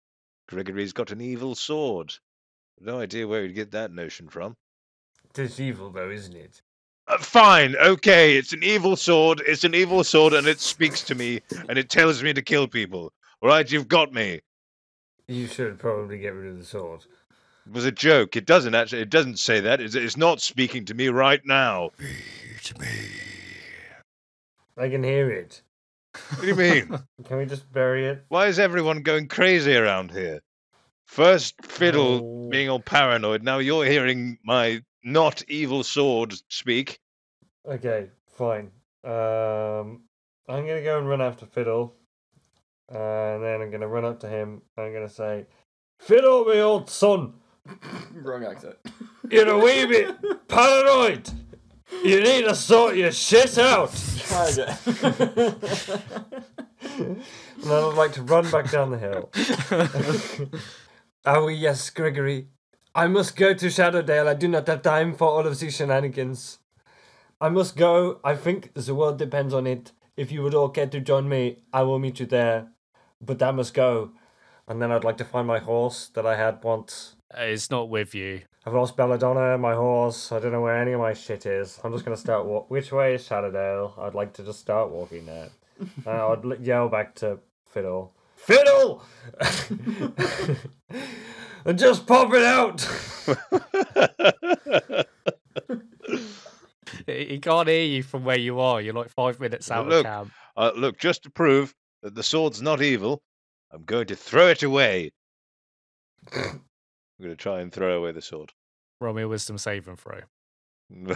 Gregory's 0.48 0.94
got 0.94 1.12
an 1.12 1.22
evil 1.22 1.56
sword. 1.56 2.14
No 2.80 3.00
idea 3.00 3.28
where 3.28 3.44
he'd 3.44 3.56
get 3.56 3.72
that 3.72 3.92
notion 3.92 4.30
from. 4.30 4.56
It's 5.36 5.60
evil, 5.60 5.90
though, 5.90 6.12
isn't 6.12 6.36
it? 6.36 6.62
Uh, 7.08 7.18
fine, 7.18 7.76
okay, 7.78 8.38
it's 8.38 8.54
an 8.54 8.64
evil 8.64 8.96
sword. 8.96 9.42
It's 9.46 9.64
an 9.64 9.76
evil 9.76 10.04
sword, 10.04 10.34
and 10.34 10.48
it 10.48 10.60
speaks 10.60 11.02
to 11.04 11.16
me, 11.16 11.42
and 11.68 11.78
it 11.78 11.90
tells 11.90 12.24
me 12.24 12.34
to 12.34 12.42
kill 12.42 12.68
people. 12.68 13.12
All 13.42 13.50
right, 13.50 13.70
you've 13.70 13.90
got 13.90 14.14
me. 14.14 14.40
You 15.28 15.48
should 15.48 15.80
probably 15.80 16.18
get 16.18 16.34
rid 16.34 16.52
of 16.52 16.58
the 16.60 16.66
sword. 16.66 17.02
It 17.66 17.72
was 17.74 17.86
a 17.86 17.92
joke. 17.92 18.36
It 18.36 18.46
doesn't 18.46 18.76
actually. 18.76 19.02
It 19.02 19.10
doesn't 19.10 19.40
say 19.40 19.60
that. 19.62 19.80
It's, 19.82 19.96
it's 19.96 20.18
not 20.18 20.42
speaking 20.42 20.86
to 20.86 20.94
me 20.94 21.08
right 21.10 21.42
now. 21.46 21.92
Feed 21.98 22.80
me. 22.80 22.88
I 24.78 24.90
can 24.90 25.04
hear 25.04 25.30
it. 25.30 25.62
What 26.30 26.42
do 26.42 26.48
you 26.48 26.56
mean? 26.56 27.00
Can 27.26 27.38
we 27.38 27.46
just 27.46 27.72
bury 27.72 28.06
it? 28.08 28.24
Why 28.30 28.48
is 28.48 28.60
everyone 28.60 29.02
going 29.02 29.28
crazy 29.28 29.76
around 29.76 30.12
here? 30.12 30.42
First 31.06 31.56
fiddle 31.66 32.22
Oh. 32.46 32.50
being 32.50 32.70
all 32.70 32.80
paranoid. 32.80 33.44
Now 33.44 33.58
you're 33.60 33.86
hearing 33.86 34.38
my 34.44 34.82
not 35.04 35.44
evil 35.48 35.84
sword 35.84 36.34
speak. 36.50 37.00
Okay, 37.68 38.10
fine. 38.38 38.72
Um, 39.04 40.04
I'm 40.48 40.66
gonna 40.68 40.84
go 40.84 40.98
and 40.98 41.08
run 41.08 41.22
after 41.22 41.46
Fiddle, 41.46 41.96
and 42.90 43.44
then 43.44 43.62
I'm 43.62 43.72
gonna 43.72 43.88
run 43.88 44.06
up 44.06 44.20
to 44.22 44.30
him. 44.30 44.62
I'm 44.78 44.94
gonna 44.94 45.10
say, 45.10 45.46
"Fiddle, 46.00 46.46
my 46.46 46.60
old 46.60 46.90
son, 46.90 47.34
Wrong 48.14 48.44
accent. 48.46 48.76
you're 49.32 49.50
a 49.50 49.60
wee 49.60 49.86
bit 49.86 50.48
paranoid. 50.48 51.30
You 52.04 52.22
need 52.22 52.44
to 52.44 52.56
sort 52.56 52.96
your 52.96 53.12
shit 53.12 53.58
out." 53.58 53.94
Try 54.18 54.50
again. 54.50 54.78
and 56.82 57.24
then 57.64 57.84
I'd 57.84 57.96
like 57.96 58.14
to 58.14 58.22
run 58.24 58.50
back 58.52 58.72
down 58.72 58.92
the 58.92 58.98
hill. 58.98 59.30
oh 61.26 61.48
yes, 61.48 61.90
Gregory. 61.90 62.48
I 62.96 63.08
must 63.08 63.36
go 63.36 63.56
to 63.56 63.66
Shadowdale. 63.68 64.28
I 64.28 64.36
do 64.36 64.48
not 64.48 64.68
have 64.68 64.84
time 64.84 65.16
for 65.16 65.28
all 65.28 65.48
of 65.48 65.60
these 65.60 65.76
shenanigans. 65.76 66.60
I 67.42 67.50
must 67.50 67.76
go. 67.76 68.20
I 68.24 68.36
think 68.36 68.72
the 68.76 68.94
world 68.94 69.18
depends 69.18 69.52
on 69.52 69.66
it. 69.66 69.92
If 70.16 70.32
you 70.32 70.44
would 70.44 70.54
all 70.54 70.70
care 70.70 70.86
to 70.86 71.00
join 71.00 71.28
me, 71.28 71.64
I 71.74 71.82
will 71.82 71.98
meet 71.98 72.20
you 72.20 72.28
there. 72.28 72.68
But 73.20 73.42
I 73.42 73.50
must 73.50 73.74
go. 73.74 74.12
And 74.68 74.80
then 74.80 74.92
I'd 74.92 75.04
like 75.04 75.18
to 75.18 75.26
find 75.26 75.48
my 75.48 75.58
horse 75.58 76.10
that 76.14 76.28
I 76.28 76.36
had 76.36 76.64
once. 76.64 77.16
It's 77.36 77.72
not 77.72 77.90
with 77.90 78.14
you. 78.14 78.42
I've 78.64 78.76
lost 78.76 78.96
Belladonna, 78.96 79.58
my 79.58 79.74
horse. 79.74 80.32
I 80.32 80.40
don't 80.40 80.52
know 80.52 80.62
where 80.62 80.78
any 80.78 80.92
of 80.92 81.00
my 81.00 81.14
shit 81.14 81.48
is. 81.48 81.80
I'm 81.84 81.92
just 81.94 82.06
gonna 82.06 82.16
start 82.16 82.46
walk. 82.46 82.70
Which 82.70 82.92
way 82.92 83.16
is 83.16 83.28
Shadowdale? 83.28 83.98
I'd 83.98 84.14
like 84.14 84.34
to 84.34 84.44
just 84.44 84.60
start 84.60 84.92
walking 84.92 85.26
there. 85.26 85.50
Uh, 86.06 86.38
I'd 86.38 86.60
yell 86.62 86.88
back 86.88 87.16
to 87.16 87.40
Fiddle. 87.66 88.14
Fiddle! 88.36 89.04
and 91.66 91.80
just 91.80 92.06
pop 92.06 92.34
it 92.34 92.44
out. 92.44 92.82
He 97.08 97.26
he 97.26 97.40
can't 97.40 97.68
hear 97.68 97.84
you 97.84 98.04
from 98.04 98.24
where 98.26 98.38
you 98.38 98.60
are. 98.60 98.82
You're 98.82 98.94
like 98.94 99.10
five 99.10 99.40
minutes 99.40 99.72
out 99.72 99.88
Look. 99.88 100.06
of 100.06 100.12
camp. 100.12 100.32
uh, 100.58 100.72
look, 100.76 100.98
just 100.98 101.24
to 101.24 101.30
prove 101.30 101.74
that 102.02 102.16
the 102.16 102.24
sword's 102.24 102.62
not 102.62 102.82
evil, 102.82 103.22
I'm 103.72 103.84
going 103.84 104.08
to 104.08 104.16
throw 104.16 104.48
it 104.48 104.64
away. 104.64 105.12
I'm 106.36 106.62
going 107.22 107.32
to 107.32 107.36
try 107.36 107.62
and 107.62 107.72
throw 107.72 107.98
away 107.98 108.12
the 108.12 108.22
sword. 108.22 108.52
Roll 109.00 109.14
me 109.14 109.24
a 109.24 109.28
wisdom 109.28 109.58
saving 109.58 109.98
throw. 109.98 110.22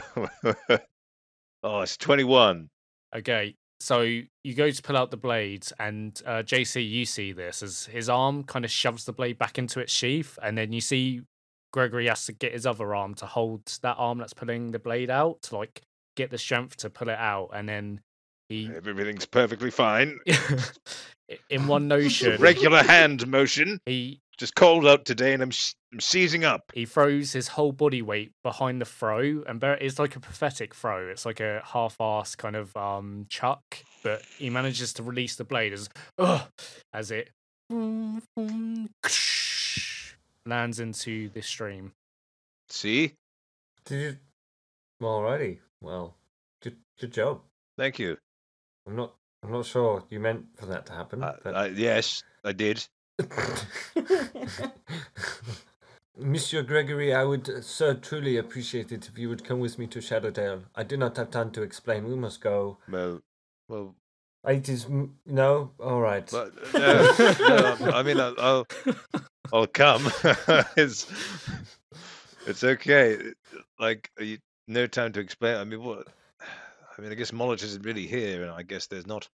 oh, 1.63 1.81
it's 1.81 1.97
21. 1.97 2.69
Okay, 3.15 3.55
so 3.80 4.01
you 4.01 4.53
go 4.55 4.71
to 4.71 4.82
pull 4.82 4.97
out 4.97 5.11
the 5.11 5.17
blades, 5.17 5.71
and 5.80 6.19
uh, 6.25 6.43
JC, 6.43 6.88
you 6.88 7.05
see 7.05 7.32
this 7.32 7.61
as 7.61 7.86
his 7.86 8.09
arm 8.09 8.43
kind 8.43 8.65
of 8.65 8.71
shoves 8.71 9.05
the 9.05 9.13
blade 9.13 9.38
back 9.38 9.57
into 9.57 9.80
its 9.80 9.93
sheath, 9.93 10.38
and 10.41 10.57
then 10.57 10.73
you 10.73 10.82
see 10.82 11.21
Gregory 11.71 12.07
has 12.07 12.25
to 12.25 12.34
get 12.34 12.53
his 12.53 12.65
other 12.65 12.95
arm 12.95 13.13
to 13.15 13.25
hold 13.25 13.65
that 13.82 13.95
arm 13.97 14.17
that's 14.17 14.34
pulling 14.34 14.71
the 14.71 14.80
blade 14.80 15.09
out 15.09 15.41
to 15.43 15.57
like 15.57 15.82
get 16.15 16.32
the 16.32 16.38
strength 16.38 16.78
to 16.78 16.89
pull 16.89 17.09
it 17.09 17.19
out, 17.19 17.49
and 17.53 17.69
then 17.69 18.01
he, 18.49 18.69
Everything's 18.75 19.25
perfectly 19.25 19.71
fine. 19.71 20.19
in 21.49 21.67
one 21.67 21.87
notion, 21.89 22.39
Regular 22.41 22.83
hand 22.83 23.27
motion. 23.27 23.79
he 23.85 24.19
Just 24.37 24.55
cold 24.55 24.85
out 24.87 25.03
today, 25.05 25.33
and 25.33 25.41
I'm, 25.43 25.49
s- 25.49 25.73
I'm 25.93 25.99
seizing 25.99 26.43
up. 26.45 26.71
he 26.73 26.85
throws 26.85 27.33
his 27.33 27.49
whole 27.49 27.71
body 27.71 28.01
weight 28.01 28.31
behind 28.43 28.79
the 28.81 28.85
throw, 28.85 29.43
and 29.47 29.59
ber- 29.59 29.77
it's 29.81 29.99
like 29.99 30.15
a 30.15 30.19
pathetic 30.19 30.73
throw. 30.75 31.07
It's 31.09 31.25
like 31.25 31.39
a 31.39 31.61
half-ass 31.65 32.35
kind 32.35 32.55
of 32.55 32.75
um 32.77 33.25
chuck, 33.29 33.61
but 34.03 34.21
he 34.37 34.49
manages 34.49 34.93
to 34.93 35.03
release 35.03 35.35
the 35.35 35.43
blade 35.43 35.73
as 35.73 35.89
ugh, 36.17 36.41
as 36.93 37.11
it 37.11 37.31
lands 40.45 40.79
into 40.79 41.29
the 41.29 41.41
stream. 41.41 41.91
See? 42.69 43.13
Did 43.85 44.01
you? 44.01 45.05
Alrighty. 45.05 45.59
Well, 45.81 46.15
good, 46.61 46.77
good 46.99 47.11
job. 47.13 47.41
Thank 47.77 47.99
you. 47.99 48.17
I'm 48.88 48.95
not. 48.95 49.13
I'm 49.43 49.51
not 49.51 49.65
sure 49.65 50.03
you 50.09 50.19
meant 50.19 50.45
for 50.55 50.65
that 50.67 50.85
to 50.88 50.93
happen. 50.93 51.23
Uh, 51.23 51.35
but... 51.43 51.55
I, 51.55 51.67
yes, 51.67 52.23
I 52.43 52.53
did. 52.53 52.83
Monsieur 56.17 56.63
Gregory, 56.63 57.13
I 57.13 57.23
would 57.23 57.47
uh, 57.47 57.61
so 57.61 57.93
truly 57.93 58.38
appreciate 58.38 58.91
it 58.91 59.07
if 59.07 59.17
you 59.17 59.29
would 59.29 59.43
come 59.43 59.59
with 59.59 59.77
me 59.77 59.85
to 59.88 59.99
Shadowdale. 59.99 60.63
I 60.75 60.83
do 60.83 60.97
not 60.97 61.17
have 61.17 61.29
time 61.29 61.51
to 61.51 61.61
explain. 61.61 62.07
We 62.07 62.15
must 62.15 62.41
go. 62.41 62.79
Well, 62.89 63.21
well, 63.69 63.93
It 64.47 64.67
is 64.69 64.88
no. 65.25 65.71
All 65.79 66.01
right. 66.01 66.27
but, 66.31 66.53
no, 66.73 67.75
no, 67.79 67.91
I 67.91 68.01
mean, 68.01 68.19
I'll, 68.19 68.35
I'll, 68.39 68.67
I'll 69.53 69.67
come. 69.67 70.11
it's, 70.75 71.05
it's 72.47 72.63
okay. 72.63 73.19
Like, 73.79 74.09
you, 74.19 74.39
no 74.67 74.88
time 74.88 75.13
to 75.13 75.19
explain. 75.19 75.57
I 75.57 75.63
mean, 75.63 75.83
what? 75.83 76.07
I 76.97 77.01
mean, 77.01 77.11
I 77.11 77.15
guess 77.15 77.31
Moloch 77.31 77.61
isn't 77.63 77.85
really 77.85 78.07
here, 78.07 78.41
and 78.41 78.51
I 78.51 78.63
guess 78.63 78.87
there's 78.87 79.05
not, 79.07 79.29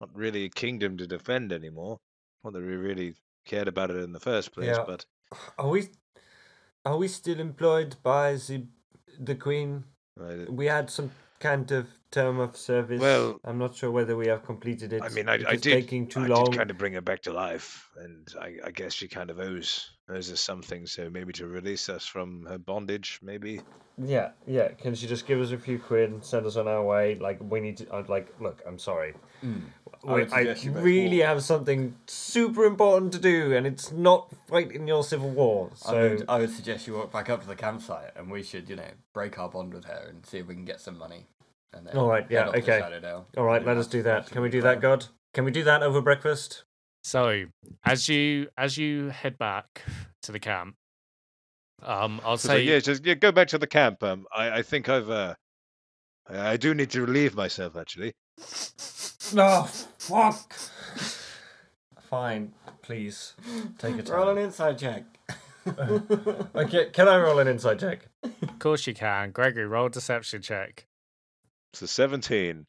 not 0.00 0.10
really 0.14 0.44
a 0.44 0.48
kingdom 0.50 0.96
to 0.98 1.06
defend 1.06 1.52
anymore. 1.52 1.98
Not 2.44 2.52
that 2.54 2.60
we 2.62 2.74
really 2.74 3.14
cared 3.46 3.68
about 3.68 3.90
it 3.90 3.96
in 3.96 4.12
the 4.12 4.20
first 4.20 4.52
place, 4.52 4.66
Yeah. 4.76 4.84
but 4.86 5.04
Are 5.58 5.68
we? 5.68 5.88
Are 6.84 6.96
we 6.96 7.08
still 7.08 7.38
employed 7.40 7.96
by 8.02 8.34
the 8.34 8.66
the 9.18 9.34
Queen? 9.34 9.84
I, 10.20 10.46
We 10.48 10.66
had 10.66 10.90
some 10.90 11.10
kind 11.40 11.70
of 11.70 11.86
term 12.10 12.40
of 12.40 12.56
service. 12.56 13.00
Well- 13.00 13.38
I'm 13.44 13.58
not 13.58 13.74
sure 13.76 13.90
whether 13.90 14.16
we 14.16 14.26
have 14.28 14.44
completed 14.44 14.92
it. 14.92 15.02
I 15.02 15.08
mean, 15.10 15.28
I, 15.28 15.34
I 15.34 15.56
did. 15.56 15.62
taking 15.62 16.06
too 16.08 16.20
I 16.20 16.26
long. 16.26 16.44
did 16.46 16.56
kind 16.56 16.70
of 16.70 16.78
bring 16.78 16.94
her 16.94 17.00
back 17.00 17.22
to 17.22 17.32
life, 17.32 17.88
and 17.96 18.26
I, 18.40 18.56
I 18.64 18.70
guess 18.70 18.92
she 18.94 19.08
kind 19.08 19.30
of 19.30 19.38
owes 19.38 19.90
owes 20.10 20.30
us 20.32 20.40
something. 20.40 20.86
So 20.86 21.10
maybe 21.10 21.32
to 21.34 21.46
release 21.46 21.88
us 21.88 22.06
from 22.06 22.46
her 22.46 22.58
bondage, 22.58 23.20
maybe. 23.22 23.60
Yeah, 23.96 24.30
yeah. 24.46 24.68
Can 24.68 24.94
she 24.94 25.06
just 25.06 25.26
give 25.26 25.40
us 25.40 25.50
a 25.50 25.58
few 25.58 25.78
quid 25.78 26.10
and 26.10 26.24
send 26.24 26.46
us 26.46 26.56
on 26.56 26.68
our 26.68 26.82
way? 26.82 27.16
Like 27.16 27.38
we 27.40 27.60
need 27.60 27.78
to. 27.78 27.94
I'd 27.94 28.08
like. 28.08 28.32
Look, 28.40 28.62
I'm 28.66 28.78
sorry. 28.78 29.14
Mm. 29.44 29.62
I 30.06 30.12
I, 30.12 30.14
I 30.20 30.26
suggest 30.26 30.64
you 30.64 30.70
both 30.70 30.82
really 30.84 31.18
have 31.18 31.42
something 31.42 31.96
super 32.06 32.64
important 32.64 33.12
to 33.12 33.18
do, 33.18 33.54
and 33.56 33.66
it's 33.66 33.90
not 33.90 34.32
fighting 34.46 34.86
your 34.86 35.02
civil 35.02 35.30
war. 35.30 35.70
I 35.84 35.90
So 35.90 36.08
would, 36.10 36.24
I 36.28 36.38
would 36.38 36.50
suggest 36.50 36.86
you 36.86 36.94
walk 36.94 37.12
back 37.12 37.28
up 37.28 37.42
to 37.42 37.48
the 37.48 37.56
campsite, 37.56 38.12
and 38.16 38.30
we 38.30 38.42
should, 38.42 38.68
you 38.68 38.76
know, 38.76 38.90
break 39.12 39.38
our 39.38 39.48
bond 39.48 39.74
with 39.74 39.86
her 39.86 40.06
and 40.08 40.24
see 40.24 40.38
if 40.38 40.46
we 40.46 40.54
can 40.54 40.64
get 40.64 40.80
some 40.80 40.96
money. 40.96 41.26
And 41.72 41.86
then 41.86 41.96
All 41.96 42.08
right, 42.08 42.26
yeah, 42.30 42.48
okay. 42.48 42.80
All 43.36 43.44
right, 43.44 43.64
let 43.64 43.76
us 43.76 43.86
do 43.86 44.02
that. 44.02 44.30
Can 44.30 44.42
we 44.42 44.48
do 44.48 44.62
that. 44.62 44.80
God? 44.80 45.06
Can 45.34 45.44
we 45.44 45.50
do 45.50 45.64
that 45.64 45.82
over 45.82 46.00
breakfast? 46.00 46.64
So 47.08 47.46
as 47.86 48.06
you 48.10 48.48
as 48.58 48.76
you 48.76 49.08
head 49.08 49.38
back 49.38 49.82
to 50.20 50.30
the 50.30 50.38
camp, 50.38 50.74
um, 51.82 52.20
I'll 52.22 52.36
So, 52.36 52.48
say 52.48 52.64
yeah, 52.64 52.80
just 52.80 53.02
yeah, 53.06 53.14
go 53.14 53.32
back 53.32 53.48
to 53.48 53.56
the 53.56 53.66
camp. 53.66 54.02
Um, 54.02 54.26
I, 54.30 54.58
I 54.58 54.62
think 54.62 54.90
I've 54.90 55.08
uh, 55.08 55.34
I 56.28 56.50
I 56.50 56.56
do 56.58 56.74
need 56.74 56.90
to 56.90 57.00
relieve 57.00 57.34
myself 57.34 57.76
actually. 57.76 58.12
No, 59.32 59.66
fuck. 59.98 60.52
Fine, 62.02 62.52
please 62.82 63.34
take 63.78 63.96
your 63.96 64.14
Roll 64.14 64.28
an 64.28 64.38
insight 64.38 64.76
check. 64.76 65.04
Okay, 66.54 66.90
can 66.90 67.08
I 67.08 67.18
roll 67.18 67.38
an 67.38 67.48
insight 67.48 67.78
check? 67.78 68.06
Of 68.22 68.58
course 68.58 68.86
you 68.86 68.92
can. 68.92 69.30
Gregory, 69.30 69.66
roll 69.66 69.88
deception 69.88 70.42
check. 70.42 70.86
So 71.72 71.86
seventeen. 71.86 72.66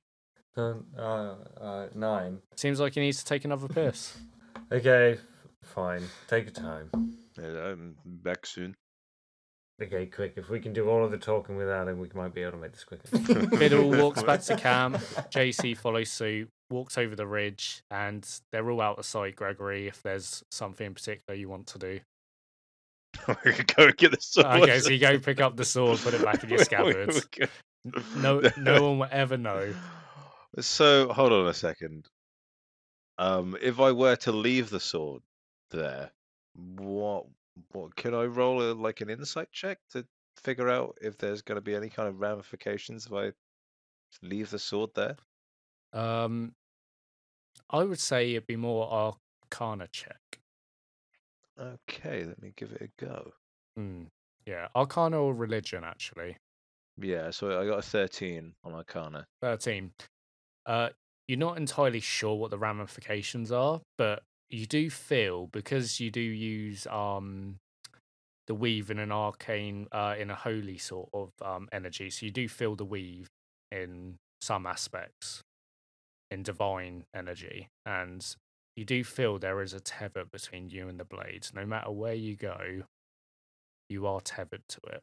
Uh, 0.57 0.73
uh, 0.97 1.87
nine. 1.95 2.39
Seems 2.55 2.79
like 2.79 2.95
he 2.95 2.99
needs 3.01 3.19
to 3.19 3.25
take 3.25 3.45
another 3.45 3.67
piss. 3.67 4.17
Okay, 4.71 5.17
fine. 5.63 6.03
Take 6.27 6.43
your 6.43 6.51
time. 6.53 6.91
Uh, 7.41 7.41
I'm 7.71 7.95
back 8.05 8.45
soon. 8.45 8.75
Okay, 9.81 10.05
quick. 10.05 10.33
If 10.35 10.49
we 10.49 10.59
can 10.59 10.73
do 10.73 10.89
all 10.89 11.03
of 11.03 11.09
the 11.09 11.17
talking 11.17 11.55
without 11.55 11.87
him, 11.87 11.97
we 11.97 12.07
might 12.13 12.35
be 12.35 12.41
able 12.43 12.51
to 12.51 12.57
make 12.57 12.73
this 12.73 12.83
quicker. 12.83 13.07
Fiddle 13.57 13.89
walks 13.89 14.21
back 14.21 14.41
to 14.41 14.55
camp. 14.57 14.97
JC 15.33 15.75
follows 15.75 16.11
suit, 16.11 16.49
walks 16.69 16.99
over 16.99 17.15
the 17.15 17.25
ridge, 17.25 17.81
and 17.89 18.27
they're 18.51 18.69
all 18.69 18.79
out 18.79 18.99
of 18.99 19.05
sight, 19.05 19.35
Gregory, 19.35 19.87
if 19.87 20.03
there's 20.03 20.43
something 20.51 20.85
in 20.85 20.93
particular 20.93 21.35
you 21.35 21.49
want 21.49 21.65
to 21.67 21.79
do. 21.79 21.99
we 23.43 23.53
could 23.53 23.75
go 23.75 23.85
and 23.85 23.97
get 23.97 24.11
the 24.11 24.17
sword. 24.21 24.45
Okay, 24.45 24.79
so 24.79 24.89
you 24.91 24.99
go 24.99 25.17
pick 25.17 25.41
up 25.41 25.55
the 25.55 25.65
sword, 25.65 25.97
put 25.99 26.13
it 26.13 26.23
back 26.23 26.43
in 26.43 26.49
your 26.49 26.59
scabbards. 26.59 27.27
No 28.17 28.41
no 28.57 28.83
one 28.83 28.99
will 28.99 29.07
ever 29.09 29.37
know. 29.37 29.73
So 30.57 31.09
hold 31.09 31.31
on 31.31 31.47
a 31.47 31.53
second. 31.53 32.07
Um, 33.17 33.57
if 33.61 33.79
I 33.79 33.91
were 33.91 34.15
to 34.17 34.31
leave 34.31 34.69
the 34.69 34.79
sword 34.79 35.21
there, 35.71 36.11
what 36.55 37.25
what 37.71 37.95
could 37.95 38.13
I 38.13 38.23
roll 38.23 38.61
a, 38.61 38.73
like 38.73 39.01
an 39.01 39.09
insight 39.09 39.51
check 39.51 39.77
to 39.91 40.05
figure 40.37 40.69
out 40.69 40.97
if 41.01 41.17
there's 41.17 41.41
going 41.41 41.57
to 41.57 41.61
be 41.61 41.75
any 41.75 41.89
kind 41.89 42.07
of 42.07 42.19
ramifications 42.19 43.05
if 43.05 43.13
I 43.13 43.31
leave 44.21 44.49
the 44.49 44.59
sword 44.59 44.91
there? 44.95 45.17
Um, 45.93 46.53
I 47.69 47.83
would 47.83 47.99
say 47.99 48.31
it'd 48.31 48.47
be 48.47 48.55
more 48.55 49.15
Arcana 49.51 49.87
check. 49.91 50.39
Okay, 51.59 52.23
let 52.23 52.41
me 52.41 52.53
give 52.55 52.71
it 52.71 52.81
a 52.81 53.05
go. 53.05 53.33
Hmm. 53.75 54.03
Yeah, 54.45 54.69
Arcana 54.75 55.21
or 55.21 55.33
religion, 55.33 55.83
actually. 55.83 56.37
Yeah, 56.97 57.31
so 57.31 57.59
I 57.59 57.65
got 57.65 57.79
a 57.79 57.83
13 57.83 58.53
on 58.63 58.73
Arcana. 58.73 59.27
13. 59.41 59.91
Uh, 60.65 60.89
you're 61.27 61.37
not 61.37 61.57
entirely 61.57 61.99
sure 61.99 62.35
what 62.35 62.51
the 62.51 62.57
ramifications 62.57 63.51
are, 63.51 63.81
but 63.97 64.23
you 64.49 64.65
do 64.65 64.89
feel 64.89 65.47
because 65.47 65.99
you 65.99 66.09
do 66.09 66.21
use 66.21 66.87
um 66.87 67.57
the 68.47 68.55
weave 68.55 68.89
in 68.89 68.97
an 68.97 69.11
arcane 69.11 69.87
uh 69.91 70.15
in 70.17 70.31
a 70.31 70.35
holy 70.35 70.77
sort 70.77 71.09
of 71.13 71.29
um 71.41 71.69
energy, 71.71 72.09
so 72.09 72.25
you 72.25 72.31
do 72.31 72.47
feel 72.47 72.75
the 72.75 72.85
weave 72.85 73.27
in 73.71 74.15
some 74.41 74.65
aspects 74.65 75.41
in 76.31 76.43
divine 76.43 77.03
energy, 77.13 77.67
and 77.85 78.35
you 78.75 78.85
do 78.85 79.03
feel 79.03 79.37
there 79.37 79.61
is 79.61 79.73
a 79.73 79.79
tether 79.79 80.25
between 80.25 80.69
you 80.69 80.87
and 80.87 80.99
the 80.99 81.05
blades. 81.05 81.51
No 81.53 81.65
matter 81.65 81.91
where 81.91 82.13
you 82.13 82.35
go, 82.35 82.83
you 83.89 84.07
are 84.07 84.21
tethered 84.21 84.63
to 84.69 84.79
it. 84.93 85.01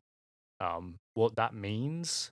Um, 0.61 0.97
what 1.15 1.37
that 1.37 1.55
means, 1.55 2.31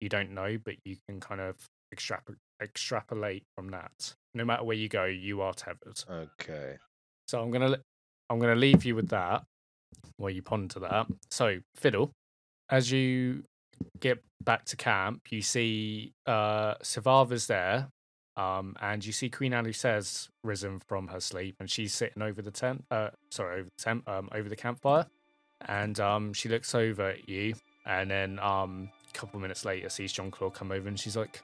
you 0.00 0.08
don't 0.08 0.32
know, 0.32 0.58
but 0.62 0.74
you 0.84 0.96
can 1.08 1.20
kind 1.20 1.40
of 1.40 1.56
extrapolate 1.94 2.38
extrapolate 2.62 3.44
from 3.54 3.68
that. 3.68 4.14
No 4.34 4.44
matter 4.44 4.64
where 4.64 4.76
you 4.76 4.88
go, 4.88 5.04
you 5.04 5.40
are 5.40 5.54
tethered. 5.54 6.02
Okay. 6.10 6.76
So 7.28 7.40
I'm 7.40 7.50
gonna 7.50 7.78
I'm 8.28 8.38
gonna 8.38 8.54
leave 8.54 8.84
you 8.84 8.94
with 8.94 9.08
that 9.10 9.44
while 10.16 10.30
you 10.30 10.42
ponder 10.42 10.80
that. 10.80 11.06
So 11.30 11.58
fiddle, 11.76 12.10
as 12.68 12.90
you 12.90 13.44
get 14.00 14.18
back 14.42 14.64
to 14.66 14.76
camp, 14.76 15.30
you 15.30 15.42
see 15.42 16.12
uh 16.26 16.74
Sthavar's 16.82 17.46
there, 17.46 17.88
um, 18.36 18.74
and 18.80 19.04
you 19.04 19.12
see 19.12 19.30
Queen 19.30 19.52
Alusair 19.52 20.28
risen 20.42 20.80
from 20.88 21.08
her 21.08 21.20
sleep, 21.20 21.56
and 21.60 21.70
she's 21.70 21.94
sitting 21.94 22.22
over 22.22 22.42
the 22.42 22.50
tent. 22.50 22.84
Uh, 22.90 23.10
sorry, 23.30 23.60
over 23.60 23.68
the 23.76 23.82
tent, 23.82 24.08
um, 24.08 24.28
over 24.32 24.48
the 24.48 24.56
campfire, 24.56 25.06
and 25.68 26.00
um, 26.00 26.32
she 26.32 26.48
looks 26.48 26.74
over 26.74 27.10
at 27.10 27.28
you, 27.28 27.54
and 27.86 28.10
then 28.10 28.38
um, 28.40 28.90
a 29.08 29.12
couple 29.12 29.38
minutes 29.40 29.64
later 29.64 29.88
sees 29.88 30.12
John 30.12 30.30
Claude 30.30 30.54
come 30.54 30.72
over, 30.72 30.88
and 30.88 30.98
she's 30.98 31.16
like, 31.16 31.42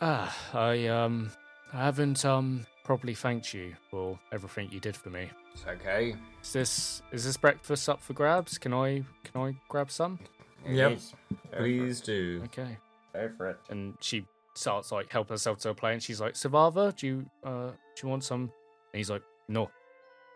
"Ah, 0.00 0.34
I 0.54 0.86
um, 0.88 1.30
I 1.72 1.84
haven't 1.84 2.24
um 2.24 2.66
properly 2.84 3.14
thanked 3.14 3.54
you 3.54 3.74
for 3.90 4.18
everything 4.32 4.68
you 4.72 4.80
did 4.80 4.96
for 4.96 5.10
me. 5.10 5.30
It's 5.54 5.64
okay. 5.66 6.14
Is 6.42 6.52
this 6.52 7.02
is 7.12 7.24
this 7.24 7.36
breakfast 7.36 7.88
up 7.88 8.02
for 8.02 8.12
grabs? 8.14 8.58
Can 8.58 8.72
I 8.74 9.02
can 9.24 9.40
I 9.40 9.54
grab 9.68 9.90
some? 9.90 10.18
It 10.66 10.76
Yep. 10.76 10.92
is. 10.92 11.14
Go 11.30 11.36
for 11.50 11.56
Please 11.58 12.00
do. 12.00 12.40
Okay." 12.44 12.62
it. 12.72 12.78
Go 13.12 13.30
for 13.36 13.50
it. 13.50 13.58
and 13.68 13.94
she 14.00 14.24
starts 14.54 14.90
like 14.92 15.10
help 15.10 15.28
herself 15.28 15.58
to 15.58 15.68
a 15.70 15.74
plate 15.74 15.92
and 15.94 16.02
she's 16.02 16.20
like 16.20 16.34
Sthavar 16.34 16.94
do 16.96 17.06
you 17.06 17.26
uh 17.44 17.70
do 17.70 18.02
you 18.02 18.08
want 18.08 18.22
some 18.24 18.42
and 18.42 18.98
he's 18.98 19.10
like 19.10 19.22
no 19.48 19.70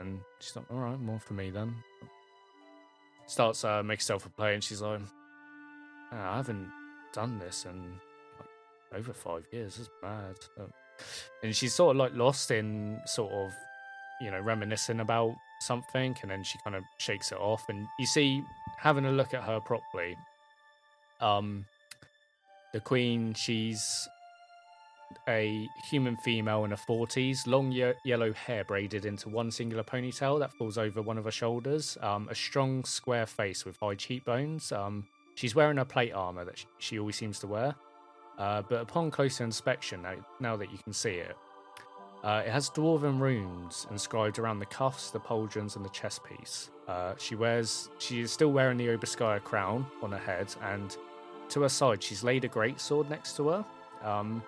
and 0.01 0.21
she's 0.41 0.55
like 0.57 0.65
all 0.71 0.79
right 0.79 0.99
more 1.01 1.19
for 1.21 1.35
me 1.35 1.51
then 1.51 1.75
starts 3.27 3.65
uh 3.65 3.83
make 3.83 3.99
herself 3.99 4.25
a 4.27 4.31
plate 4.31 4.55
and 4.55 4.65
she's 4.65 4.81
like 4.83 5.01
"Ah, 6.13 6.35
i 6.35 6.37
haven't 6.37 6.71
done 7.13 7.39
this 7.39 7.65
in 7.67 7.83
like, 7.93 8.01
over 8.97 9.13
five 9.13 9.47
years 9.53 9.79
it's 9.79 9.91
bad 10.03 10.37
Uh, 10.59 10.67
and 11.43 11.55
she's 11.55 11.75
sort 11.75 11.95
of 11.95 11.99
like 11.99 12.15
lost 12.15 12.51
in 12.51 12.99
sort 13.07 13.31
of 13.33 13.53
you 14.21 14.31
know 14.31 14.41
reminiscing 14.41 15.01
about 15.01 15.35
something 15.61 16.17
and 16.23 16.31
then 16.31 16.43
she 16.43 16.59
kind 16.65 16.75
of 16.77 16.83
shakes 16.99 17.33
it 17.33 17.39
off. 17.39 17.63
And 17.69 17.87
you 17.99 18.07
see 18.07 18.43
having 18.79 19.05
a 19.05 19.11
look 19.13 19.35
at 19.35 19.43
her 19.43 19.61
properly 19.61 20.17
um 21.21 21.65
the 22.73 22.81
queen 22.81 23.33
she's 23.35 24.09
a 25.29 25.67
human 25.91 26.17
female 26.19 26.65
in 26.65 26.71
her 26.71 26.77
40s 26.77 27.47
long 27.47 27.73
ye- 27.73 27.93
yellow 28.05 28.33
hair 28.33 28.65
braided 28.65 29.05
into 29.07 29.29
one 29.29 29.51
singular 29.51 29.83
ponytail 29.85 30.39
that 30.41 30.53
falls 30.55 30.77
over 30.77 31.01
one 31.01 31.17
of 31.17 31.25
her 31.25 31.31
shoulders 31.31 31.97
um, 32.03 32.29
a 32.31 32.35
strong 32.35 32.85
square 32.85 33.25
face 33.27 33.65
with 33.65 33.77
high 33.79 33.95
cheekbones 33.95 34.73
um, 34.73 35.07
she's 35.37 35.55
wearing 35.55 35.77
her 35.79 35.85
plate 35.85 36.13
armor 36.13 36.45
that 36.45 36.63
she 36.79 36.99
always 36.99 37.17
seems 37.17 37.39
to 37.39 37.47
wear 37.47 37.75
uh, 38.39 38.63
but 38.69 38.81
upon 38.81 39.11
closer 39.11 39.45
inspection 39.45 40.03
now, 40.03 40.15
now 40.41 40.57
that 40.57 40.71
you 40.71 40.79
can 40.79 40.93
see 40.93 41.15
it 41.15 41.37
uh, 42.25 42.43
it 42.45 42.51
has 42.51 42.71
dwarven 42.71 43.21
runes 43.21 43.87
inscribed 43.91 44.39
around 44.39 44.59
the 44.59 44.67
cuffs 44.67 45.11
the 45.11 45.21
pauldrons 45.21 45.77
and 45.77 45.85
the 45.85 45.91
chest 45.91 46.23
piece 46.25 46.71
uh, 46.89 47.15
she 47.19 47.35
wears 47.35 47.89
she 47.99 48.21
is 48.21 48.31
still 48.31 48.53
wearing 48.53 48.77
the 48.77 48.87
Obarskyr 48.87 49.43
crown 49.43 49.87
on 50.03 50.13
her 50.13 50.19
head 50.19 50.55
and 50.63 50.97
to 51.51 51.63
her 51.63 51.69
side, 51.69 52.03
she's 52.03 52.25
laid 52.25 52.45
a 52.45 52.49
greatsword 52.49 53.09
next 53.09 53.37
to 53.37 53.49
her. 53.49 53.65
Um, 54.03 54.43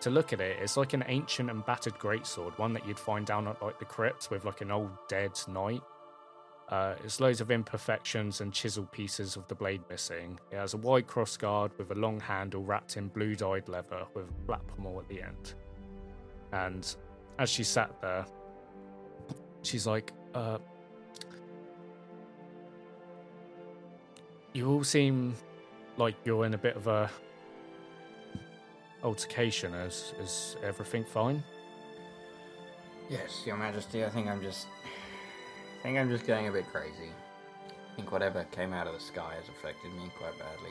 to 0.00 0.10
look 0.10 0.32
at 0.32 0.40
it, 0.40 0.58
it's 0.60 0.76
like 0.76 0.94
an 0.94 1.04
ancient 1.06 1.48
and 1.50 1.64
battered 1.64 1.98
greatsword, 1.98 2.58
one 2.58 2.72
that 2.72 2.86
you'd 2.86 2.98
find 2.98 3.24
down 3.24 3.46
at 3.46 3.62
like 3.62 3.78
the 3.78 3.84
crypt 3.84 4.30
with 4.30 4.44
like 4.44 4.60
an 4.60 4.70
old 4.70 4.90
dead 5.08 5.38
knight. 5.48 5.82
Uh, 6.72 6.94
it's 7.04 7.20
loads 7.20 7.42
of 7.42 7.50
imperfections 7.50 8.40
and 8.40 8.50
chiseled 8.50 8.90
pieces 8.92 9.36
of 9.36 9.46
the 9.46 9.54
blade 9.54 9.82
missing. 9.90 10.40
It 10.50 10.56
has 10.56 10.72
a 10.72 10.78
wide 10.78 11.06
crossguard 11.06 11.70
with 11.76 11.90
a 11.90 11.94
long 11.94 12.18
handle 12.18 12.62
wrapped 12.62 12.96
in 12.96 13.08
blue 13.08 13.36
dyed 13.36 13.68
leather 13.68 14.06
with 14.14 14.24
a 14.24 14.46
flat 14.46 14.66
pommel 14.66 14.98
at 14.98 15.06
the 15.08 15.20
end. 15.20 15.52
And 16.52 16.96
as 17.38 17.50
she 17.50 17.62
sat 17.62 18.00
there, 18.00 18.24
she's 19.60 19.86
like, 19.86 20.12
uh, 20.34 20.56
You 24.54 24.68
all 24.68 24.84
seem 24.84 25.34
like 25.96 26.14
you're 26.24 26.44
in 26.44 26.52
a 26.52 26.58
bit 26.58 26.76
of 26.76 26.86
a 26.86 27.10
altercation. 29.02 29.72
Is 29.74 30.12
is 30.20 30.56
everything 30.62 31.04
fine? 31.04 31.42
Yes, 33.08 33.42
Your 33.46 33.56
Majesty. 33.56 34.04
I 34.04 34.10
think 34.10 34.28
I'm 34.28 34.42
just. 34.42 34.66
I 35.82 35.84
think 35.84 35.98
I'm 35.98 36.08
just 36.08 36.26
going 36.26 36.46
a 36.46 36.52
bit 36.52 36.70
crazy. 36.70 37.10
I 37.68 37.96
think 37.96 38.12
whatever 38.12 38.44
came 38.52 38.72
out 38.72 38.86
of 38.86 38.94
the 38.94 39.00
sky 39.00 39.34
has 39.34 39.48
affected 39.48 39.92
me 39.94 40.12
quite 40.16 40.38
badly. 40.38 40.70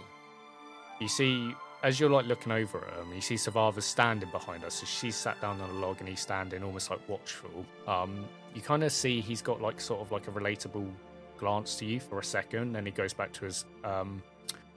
You 1.01 1.09
see, 1.09 1.53
as 1.84 1.99
you're 1.99 2.09
like 2.09 2.28
looking 2.28 2.53
over 2.53 2.78
at 2.78 2.97
him, 2.97 3.14
you 3.14 3.20
see 3.20 3.36
Sthavar 3.36 3.80
standing 3.82 4.32
behind 4.32 4.64
us. 4.64 4.76
So 4.76 4.86
she's 4.86 5.18
sat 5.18 5.41
down 5.41 5.59
on 5.59 5.70
a 5.70 5.74
log 5.74 5.99
and 5.99 6.07
he's 6.07 6.22
standing 6.22 6.64
almost 6.64 6.89
like 6.89 7.01
watchful. 7.09 7.66
Um, 7.88 8.24
you 8.55 8.62
kind 8.62 8.86
of 8.86 8.91
see 8.93 9.20
he's 9.20 9.41
got 9.41 9.62
like 9.62 9.82
sort 9.82 9.99
of 9.99 10.14
like 10.14 10.30
a 10.30 10.32
relatable 10.32 10.89
glance 11.38 11.76
to 11.76 11.86
you 11.86 11.99
for 11.99 12.20
a 12.20 12.24
second, 12.24 12.72
then 12.72 12.86
he 12.86 12.91
goes 12.93 13.14
back 13.14 13.34
to 13.34 13.45
his 13.45 13.66
um 13.84 14.24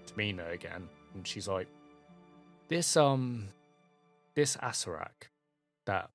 demeanor 0.07 0.49
again, 0.49 0.89
and 1.15 1.25
she's 1.25 1.47
like, 1.47 1.69
"This 2.67 2.97
um, 2.97 3.51
this 4.35 4.57
Acererak 4.57 5.29
that 5.87 6.11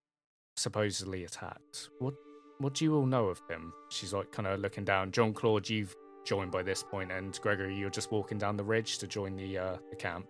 supposedly 0.58 1.24
attacked. 1.24 1.90
What 2.00 2.16
what 2.60 2.76
do 2.76 2.86
you 2.86 2.96
all 2.96 3.06
know 3.06 3.26
of 3.28 3.42
him?" 3.50 3.74
She's 3.90 4.14
like, 4.14 4.32
kind 4.32 4.48
of 4.48 4.60
looking 4.60 4.86
down. 4.86 5.12
John 5.12 5.34
Claude, 5.34 5.68
you've 5.68 5.96
joined 6.26 6.52
by 6.52 6.62
this 6.62 6.84
point, 6.84 7.12
and 7.12 7.38
Gregory, 7.42 7.76
you're 7.76 7.90
just 7.90 8.12
walking 8.12 8.38
down 8.38 8.56
the 8.56 8.64
ridge 8.64 9.00
to 9.00 9.08
join 9.08 9.36
the 9.36 9.58
uh, 9.58 9.78
the 9.90 9.96
camp. 9.96 10.28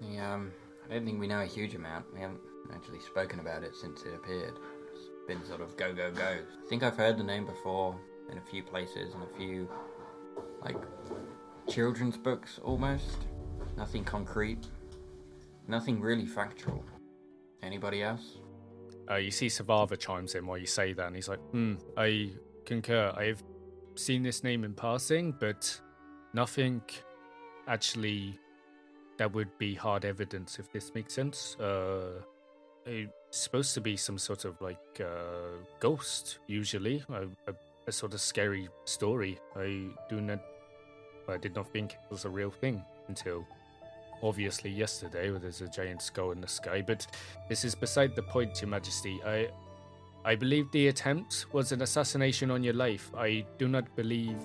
The, 0.00 0.18
um, 0.18 0.52
I 0.88 0.94
don't 0.94 1.04
think 1.04 1.20
we 1.20 1.26
know 1.26 1.40
a 1.40 1.46
huge 1.46 1.74
amount. 1.74 2.06
We 2.12 2.20
haven't 2.20 2.40
actually 2.74 3.00
spoken 3.00 3.40
about 3.40 3.62
it 3.62 3.74
since 3.76 4.02
it 4.02 4.14
appeared. 4.14 4.54
It's 4.92 5.10
been 5.26 5.44
sort 5.44 5.60
of 5.60 5.76
go, 5.76 5.92
go, 5.92 6.10
go. 6.10 6.22
I 6.22 6.68
think 6.68 6.82
I've 6.82 6.96
heard 6.96 7.16
the 7.18 7.24
name 7.24 7.46
before 7.46 7.98
in 8.30 8.38
a 8.38 8.40
few 8.40 8.62
places 8.62 9.14
and 9.14 9.22
a 9.22 9.36
few, 9.36 9.68
like, 10.62 10.76
children's 11.68 12.16
books 12.16 12.58
almost. 12.62 13.26
Nothing 13.76 14.04
concrete. 14.04 14.66
Nothing 15.68 16.00
really 16.00 16.26
factual. 16.26 16.84
Anybody 17.62 18.02
else? 18.02 18.38
Uh, 19.10 19.16
you 19.16 19.30
see 19.30 19.46
Sthavar 19.48 19.98
chimes 19.98 20.34
in 20.34 20.46
while 20.46 20.58
you 20.58 20.66
say 20.66 20.92
that, 20.92 21.06
and 21.06 21.16
he's 21.16 21.28
like, 21.28 21.40
hmm, 21.50 21.74
I 21.96 22.30
concur. 22.64 23.12
I've 23.16 23.42
seen 23.94 24.22
this 24.22 24.42
name 24.42 24.64
in 24.64 24.72
passing, 24.74 25.32
but 25.38 25.80
nothing 26.32 26.82
actually 27.68 28.38
that 29.18 29.32
would 29.32 29.56
be 29.58 29.74
hard 29.74 30.04
evidence, 30.04 30.58
if 30.58 30.72
this 30.72 30.92
makes 30.94 31.14
sense. 31.14 31.56
Uh, 31.60 32.22
it's 32.86 33.12
supposed 33.30 33.74
to 33.74 33.80
be 33.80 33.96
some 33.96 34.18
sort 34.18 34.44
of 34.44 34.60
like 34.60 35.00
uh, 35.00 35.56
ghost, 35.80 36.38
usually, 36.46 37.02
a, 37.10 37.22
a, 37.50 37.54
a 37.86 37.92
sort 37.92 38.14
of 38.14 38.20
scary 38.20 38.68
story. 38.84 39.38
I 39.56 39.88
do 40.08 40.20
not, 40.20 40.40
I 41.28 41.36
did 41.36 41.54
not 41.54 41.70
think 41.72 41.92
it 41.92 42.10
was 42.10 42.24
a 42.24 42.30
real 42.30 42.50
thing 42.50 42.82
until 43.08 43.46
obviously 44.22 44.70
yesterday, 44.70 45.30
where 45.30 45.38
there's 45.38 45.60
a 45.60 45.68
giant 45.68 46.02
skull 46.02 46.30
in 46.30 46.40
the 46.40 46.48
sky. 46.48 46.82
But 46.82 47.06
this 47.48 47.64
is 47.64 47.74
beside 47.74 48.14
the 48.14 48.22
point, 48.22 48.60
Your 48.60 48.68
Majesty. 48.68 49.20
I, 49.24 49.48
I 50.24 50.34
believe 50.34 50.70
the 50.72 50.88
attempt 50.88 51.46
was 51.52 51.72
an 51.72 51.82
assassination 51.82 52.50
on 52.50 52.62
your 52.62 52.74
life. 52.74 53.10
I 53.16 53.44
do 53.58 53.68
not 53.68 53.94
believe 53.96 54.36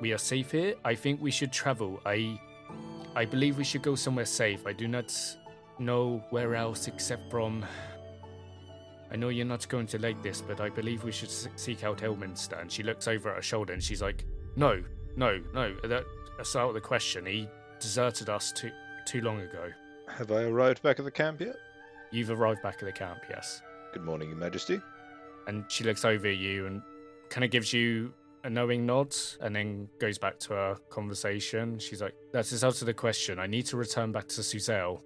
we 0.00 0.12
are 0.12 0.18
safe 0.18 0.52
here. 0.52 0.74
I 0.84 0.94
think 0.94 1.20
we 1.20 1.30
should 1.30 1.52
travel. 1.52 2.00
I, 2.04 2.40
I 3.14 3.24
believe 3.24 3.58
we 3.58 3.64
should 3.64 3.82
go 3.82 3.94
somewhere 3.94 4.26
safe. 4.26 4.66
I 4.66 4.72
do 4.72 4.88
not 4.88 5.14
know 5.78 6.22
where 6.30 6.54
else 6.54 6.88
except 6.88 7.30
from. 7.30 7.64
I 9.10 9.16
know 9.16 9.28
you're 9.28 9.46
not 9.46 9.68
going 9.68 9.86
to 9.88 9.98
like 9.98 10.22
this, 10.22 10.40
but 10.40 10.60
I 10.60 10.68
believe 10.68 11.04
we 11.04 11.12
should 11.12 11.30
seek 11.30 11.84
out 11.84 11.98
Elminster. 11.98 12.60
And 12.60 12.70
she 12.70 12.82
looks 12.82 13.06
over 13.06 13.30
at 13.30 13.36
her 13.36 13.42
shoulder 13.42 13.72
and 13.72 13.82
she's 13.82 14.02
like, 14.02 14.24
"No, 14.56 14.82
no, 15.16 15.42
no. 15.54 15.74
That 15.84 16.04
let's 16.36 16.50
start 16.50 16.72
with 16.72 16.82
the 16.82 16.86
question. 16.86 17.26
He 17.26 17.48
deserted 17.80 18.28
us 18.28 18.52
too 18.52 18.70
too 19.04 19.20
long 19.20 19.40
ago. 19.40 19.70
Have 20.08 20.32
I 20.32 20.42
arrived 20.42 20.82
back 20.82 20.98
at 20.98 21.04
the 21.04 21.10
camp 21.10 21.40
yet? 21.40 21.56
You've 22.10 22.30
arrived 22.30 22.62
back 22.62 22.76
at 22.80 22.86
the 22.86 22.92
camp, 22.92 23.18
yes. 23.28 23.62
Good 23.92 24.04
morning, 24.04 24.28
Your 24.28 24.38
Majesty. 24.38 24.80
And 25.46 25.64
she 25.68 25.84
looks 25.84 26.04
over 26.04 26.26
at 26.26 26.36
you 26.38 26.66
and 26.66 26.82
kind 27.30 27.44
of 27.44 27.50
gives 27.50 27.72
you 27.72 28.12
a 28.44 28.50
knowing 28.50 28.86
nod 28.86 29.14
and 29.40 29.54
then 29.54 29.88
goes 30.00 30.18
back 30.18 30.38
to 30.40 30.54
her 30.54 30.76
conversation. 30.90 31.78
She's 31.78 32.00
like, 32.02 32.14
That 32.32 32.50
is 32.52 32.64
out 32.64 32.80
of 32.80 32.86
the 32.86 32.94
question. 32.94 33.38
I 33.38 33.46
need 33.46 33.66
to 33.66 33.76
return 33.76 34.12
back 34.12 34.28
to 34.28 34.40
Suzail. 34.40 35.00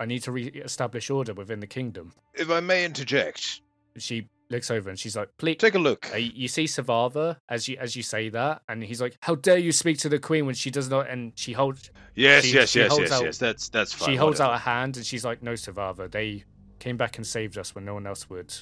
I 0.00 0.06
need 0.06 0.22
to 0.24 0.32
re 0.32 0.46
establish 0.48 1.10
order 1.10 1.34
within 1.34 1.60
the 1.60 1.66
kingdom. 1.66 2.12
If 2.34 2.50
I 2.50 2.60
may 2.60 2.84
interject, 2.84 3.60
She 3.98 4.28
looks 4.50 4.70
over 4.70 4.90
and 4.90 4.98
she's 4.98 5.16
like, 5.16 5.28
Please. 5.38 5.56
take 5.56 5.74
a 5.74 5.78
look. 5.78 6.10
Uh, 6.12 6.16
you 6.18 6.48
see 6.48 6.64
Sthavar 6.64 7.36
as 7.48 7.68
you 7.68 7.76
as 7.80 7.96
you 7.96 8.02
say 8.02 8.28
that, 8.30 8.62
and 8.68 8.82
he's 8.82 9.00
like, 9.00 9.16
"How 9.22 9.34
dare 9.34 9.58
you 9.58 9.72
speak 9.72 9.98
to 9.98 10.08
the 10.08 10.18
queen 10.18 10.44
when 10.46 10.54
she 10.54 10.70
does 10.70 10.90
not?" 10.90 11.08
And 11.08 11.32
she 11.36 11.52
holds 11.52 11.90
Yes, 12.14 12.44
she- 12.44 12.54
yes, 12.54 12.70
she 12.70 12.80
yes, 12.80 12.90
holds 12.90 13.02
yes, 13.02 13.12
out- 13.12 13.24
yes. 13.24 13.38
That's 13.38 13.68
that's 13.70 13.92
fine. 13.92 14.10
she 14.10 14.16
holds 14.16 14.40
whatever. 14.40 14.54
out 14.54 14.60
a 14.60 14.62
hand, 14.62 14.96
and 14.98 15.06
she's 15.06 15.24
like, 15.24 15.42
"No, 15.42 15.52
Sthavar, 15.52 16.10
they 16.10 16.44
came 16.78 16.96
back 16.96 17.16
and 17.16 17.26
saved 17.26 17.56
us 17.58 17.74
when 17.74 17.84
no 17.84 17.94
one 17.94 18.06
else 18.06 18.28
would. 18.28 18.52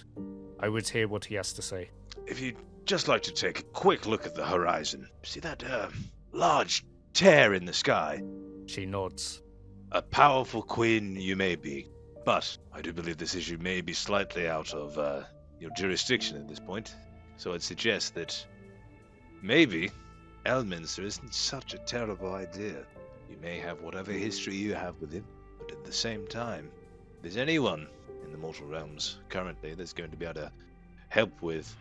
I 0.61 0.69
would 0.69 0.89
hear 0.89 1.09
what 1.09 1.25
he 1.25 1.35
has 1.37 1.53
to 1.55 1.63
say." 1.63 1.91
If 2.27 2.41
you'd 2.41 2.57
just 2.85 3.09
like 3.09 3.23
to 3.23 3.33
take 3.33 3.59
a 3.61 3.63
quick 3.65 4.07
look 4.07 4.27
at 4.27 4.35
the 4.35 4.45
horizon, 4.47 5.09
see 5.25 5.41
that 5.41 5.65
uh, 5.65 5.89
large 6.33 6.85
tear 7.15 7.55
in 7.55 7.65
the 7.65 7.73
sky? 7.73 8.23
She 8.67 8.87
nods. 8.87 9.43
A 9.93 10.01
powerful 10.03 10.63
queen 10.63 11.17
you 11.17 11.35
may 11.35 11.57
be, 11.57 11.89
but 12.25 12.57
I 12.73 12.81
do 12.81 12.93
believe 12.93 13.17
this 13.17 13.35
issue 13.35 13.59
may 13.59 13.81
be 13.81 13.93
slightly 13.93 14.47
out 14.49 14.73
of 14.73 14.97
uh, 14.99 15.23
your 15.61 15.71
jurisdiction 15.77 16.37
at 16.37 16.49
this 16.49 16.59
point. 16.59 16.95
So 17.37 17.55
I'd 17.55 17.63
suggest 17.63 18.15
that 18.15 18.45
maybe 19.43 19.91
Elminster 20.47 21.05
isn't 21.05 21.35
such 21.35 21.75
a 21.75 21.79
terrible 21.79 22.35
idea. 22.35 22.85
You 23.31 23.37
may 23.41 23.59
have 23.59 23.81
whatever 23.83 24.11
history 24.11 24.57
you 24.57 24.75
have 24.75 24.95
with 25.01 25.13
him, 25.13 25.25
but 25.59 25.71
at 25.71 25.85
the 25.85 25.93
same 25.93 26.27
time, 26.27 26.71
if 27.17 27.23
there's 27.23 27.37
anyone 27.37 27.87
in 28.25 28.33
the 28.33 28.39
mortal 28.39 28.67
realms 28.67 29.19
currently 29.29 29.75
that's 29.75 29.93
going 29.93 30.11
to 30.11 30.17
be 30.17 30.25
able 30.25 30.41
to 30.41 30.53
help 31.09 31.31
with, 31.43 31.75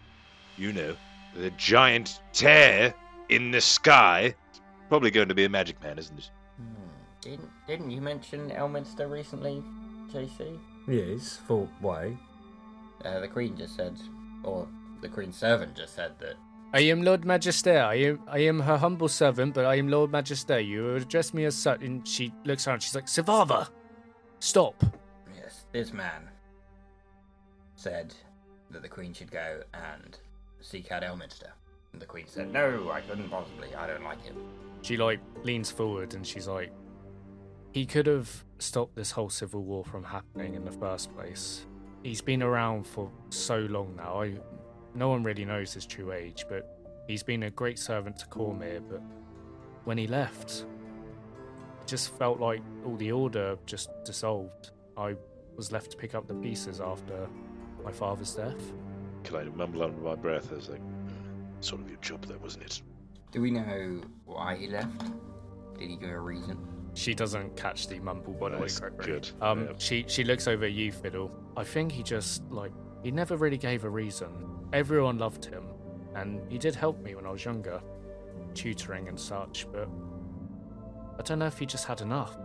you 0.58 0.74
know, 0.74 0.96
the 1.36 1.50
giant 1.52 2.20
tear 2.34 2.94
in 3.30 3.52
the 3.52 3.62
sky, 3.62 4.36
it's 4.50 4.62
probably 4.90 5.12
going 5.12 5.30
to 5.30 5.36
be 5.36 5.46
a 5.46 5.50
magic 5.50 5.82
man, 5.82 5.98
isn't 5.98 6.18
it? 6.20 6.30
Hmm. 6.58 6.90
Didn't 7.22 7.50
didn't 7.68 7.92
you 7.92 8.02
mention 8.02 8.50
Elminster 8.50 9.10
recently, 9.10 9.64
JC? 10.12 10.58
Yes, 10.88 11.40
for 11.48 11.68
why? 11.80 12.18
Uh, 13.04 13.20
the 13.20 13.28
Queen 13.28 13.56
just 13.58 13.76
said, 13.76 13.98
or 14.44 14.68
the 15.02 15.10
Queen's 15.10 15.38
servant 15.38 15.76
just 15.76 15.96
said 15.96 16.14
that. 16.20 16.36
I 16.74 16.82
am 16.82 17.02
Lord 17.02 17.26
Magister. 17.26 17.80
I 17.80 17.96
am 17.96 18.22
I 18.28 18.40
am 18.40 18.60
her 18.60 18.78
humble 18.78 19.08
servant, 19.08 19.56
but 19.56 19.66
I 19.66 19.76
am 19.76 19.88
Lord 19.88 20.12
Magister. 20.12 20.60
You 20.60 20.96
address 20.96 21.34
me 21.34 21.46
as 21.46 21.56
such. 21.56 21.82
And 21.82 22.08
she 22.08 22.32
looks 22.46 22.68
around. 22.68 22.84
She's 22.84 22.94
like, 22.94 23.08
Sthavar, 23.08 23.70
stop. 24.40 24.84
Yes, 25.36 25.66
this 25.72 25.94
man 25.94 26.30
said 27.76 28.14
that 28.70 28.84
the 28.84 28.90
Queen 28.90 29.14
should 29.14 29.32
go 29.32 29.62
and 29.74 30.18
seek 30.62 30.92
out 30.92 31.02
Elminster. 31.02 31.50
And 31.94 32.02
the 32.02 32.06
Queen 32.06 32.26
said, 32.28 32.54
No, 32.54 32.92
I 32.92 33.02
couldn't 33.02 33.30
possibly. 33.30 33.74
I 33.74 33.88
don't 33.88 34.04
like 34.04 34.24
him. 34.24 34.36
She 34.84 34.96
like 34.96 35.20
leans 35.44 35.72
forward 35.72 36.14
and 36.14 36.26
she's 36.26 36.48
like, 36.48 36.72
he 37.72 37.86
could 37.86 38.08
have 38.08 38.46
stopped 38.58 38.96
this 38.96 39.12
whole 39.12 39.30
civil 39.30 39.64
war 39.64 39.84
from 39.86 40.04
happening 40.04 40.56
in 40.56 40.66
the 40.66 40.72
first 40.72 41.14
place. 41.16 41.66
He's 42.04 42.22
been 42.22 42.42
around 42.42 42.88
for 42.88 43.12
so 43.30 43.60
long 43.60 43.96
now. 43.96 44.22
I, 44.22 44.34
no 44.96 45.10
one 45.10 45.24
really 45.24 45.46
knows 45.46 45.74
his 45.74 45.86
true 45.86 46.12
age, 46.14 46.46
but 46.48 47.04
he's 47.08 47.24
been 47.24 47.44
a 47.44 47.50
great 47.50 47.78
servant 47.78 48.18
to 48.20 48.26
Cormyr. 48.28 48.82
But 48.90 49.02
when 49.84 49.98
he 49.98 50.08
left, 50.08 50.66
it 51.82 51.88
just 51.88 52.18
felt 52.18 52.40
like 52.40 52.62
all 52.86 52.96
the 52.96 53.12
order 53.12 53.58
just 53.66 53.90
dissolved. 54.06 54.72
I 54.98 55.16
was 55.58 55.72
left 55.72 55.92
to 55.92 55.98
pick 55.98 56.16
up 56.16 56.28
the 56.28 56.36
pieces 56.36 56.80
after 56.80 57.28
my 57.84 57.92
father's 57.92 58.34
death. 58.34 58.72
Can 59.24 59.36
I 59.36 59.44
mumble 59.44 59.84
under 59.84 60.00
my 60.02 60.16
breath 60.16 60.54
as 60.54 60.70
like, 60.70 60.80
uh, 60.80 61.12
sort 61.62 61.82
of 61.82 61.90
your 61.90 62.00
job 62.00 62.26
there, 62.26 62.38
wasn't 62.38 62.64
it? 62.64 62.82
Do 63.32 63.42
we 63.42 63.52
know 63.52 64.02
why 64.26 64.56
he 64.56 64.68
left? 64.68 65.12
Did 65.78 65.90
he 65.90 65.96
give 65.98 66.10
a 66.10 66.20
reason? 66.20 66.58
She 66.96 67.14
doesn't 67.14 67.56
catch 67.56 67.88
the 67.88 68.00
mumble 68.00 68.34
by 68.34 68.50
the 68.50 68.56
way, 68.56 68.62
Nice, 68.64 68.80
good, 68.98 69.30
Um, 69.42 69.66
yeah. 69.66 69.72
she 69.78 70.06
she 70.08 70.24
looks 70.24 70.48
over 70.48 70.66
at 70.66 70.72
you, 70.74 70.92
Fiddle. 70.92 71.32
I 71.56 71.64
think 71.64 71.92
he 71.92 72.04
just 72.04 72.44
like 72.52 72.72
he 73.04 73.12
never 73.12 73.38
really 73.38 73.58
gave 73.58 73.86
a 73.86 73.90
reason. 73.90 74.30
Everyone 74.74 75.18
loved 75.18 75.46
him, 75.46 75.64
and 76.16 76.42
he 76.52 76.58
did 76.58 76.76
help 76.76 77.02
me 77.02 77.16
when 77.16 77.26
I 77.26 77.32
was 77.32 77.46
younger, 77.46 77.80
tutoring 78.54 79.08
and 79.08 79.20
such. 79.20 79.68
But 79.72 79.88
I 81.18 81.22
don't 81.24 81.40
know 81.40 81.48
if 81.48 81.58
he 81.60 81.66
just 81.66 81.86
had 81.86 82.02
enough. 82.02 82.36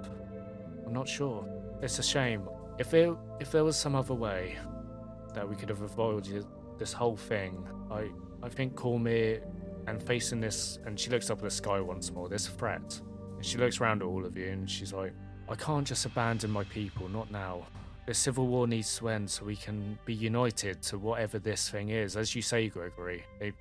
I'm 0.87 0.93
not 0.93 1.09
sure. 1.09 1.47
It's 1.83 1.99
a 1.99 2.03
shame. 2.03 2.49
If 2.79 2.91
there 2.91 3.17
if 3.41 3.51
there 3.51 3.65
was 3.65 3.77
some 3.77 3.95
other 3.95 4.15
way 4.15 4.57
that 5.35 5.49
we 5.49 5.57
could 5.57 5.69
have 5.69 5.83
avoided 5.83 6.45
this 6.79 6.93
whole 6.93 7.17
thing, 7.17 7.67
I 7.91 8.11
I 8.43 8.49
think 8.49 8.75
Cormyr 8.75 9.43
and 9.87 10.03
facing 10.03 10.41
this, 10.41 10.79
and 10.87 10.99
she 10.99 11.11
looks 11.11 11.29
up 11.31 11.39
at 11.39 11.45
the 11.45 11.51
sky 11.51 11.81
once 11.81 12.11
more. 12.13 12.29
This 12.29 12.47
threat. 12.47 13.01
She 13.45 13.59
looks 13.59 13.79
around 13.79 14.01
at 14.01 14.07
all 14.07 14.25
of 14.25 14.39
you 14.39 14.49
and 14.49 14.69
she's 14.69 14.95
like, 14.95 15.13
I 15.51 15.55
can't 15.55 15.87
just 15.87 16.07
abandon 16.07 16.51
my 16.51 16.65
people, 16.65 17.11
not 17.11 17.31
now. 17.31 17.67
The 18.07 18.15
civil 18.15 18.47
war 18.47 18.67
needs 18.67 18.97
to 18.99 19.11
end 19.11 19.29
so 19.31 19.45
we 19.45 19.55
can 19.55 19.99
be 20.07 20.15
united 20.15 20.81
to 20.85 20.99
whatever 20.99 21.39
this 21.39 21.69
thing 21.69 21.91
is. 21.91 22.17
As 22.17 22.35
you 22.35 22.41
say, 22.41 22.71
Gregory, 22.71 23.23
it, 23.41 23.55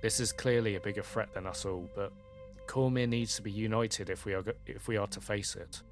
this 0.00 0.20
is 0.20 0.32
clearly 0.32 0.76
a 0.76 0.80
bigger 0.80 1.02
threat 1.02 1.34
than 1.34 1.44
us 1.44 1.64
all, 1.64 1.90
but 1.96 2.12
Cormyr 2.68 3.08
needs 3.08 3.34
to 3.34 3.42
be 3.42 3.50
united 3.50 4.10
if 4.10 4.24
we 4.24 4.32
are 4.32 4.44
if 4.64 4.86
we 4.86 4.96
are 4.96 5.08
to 5.08 5.20
face 5.20 5.56
it. 5.56 5.82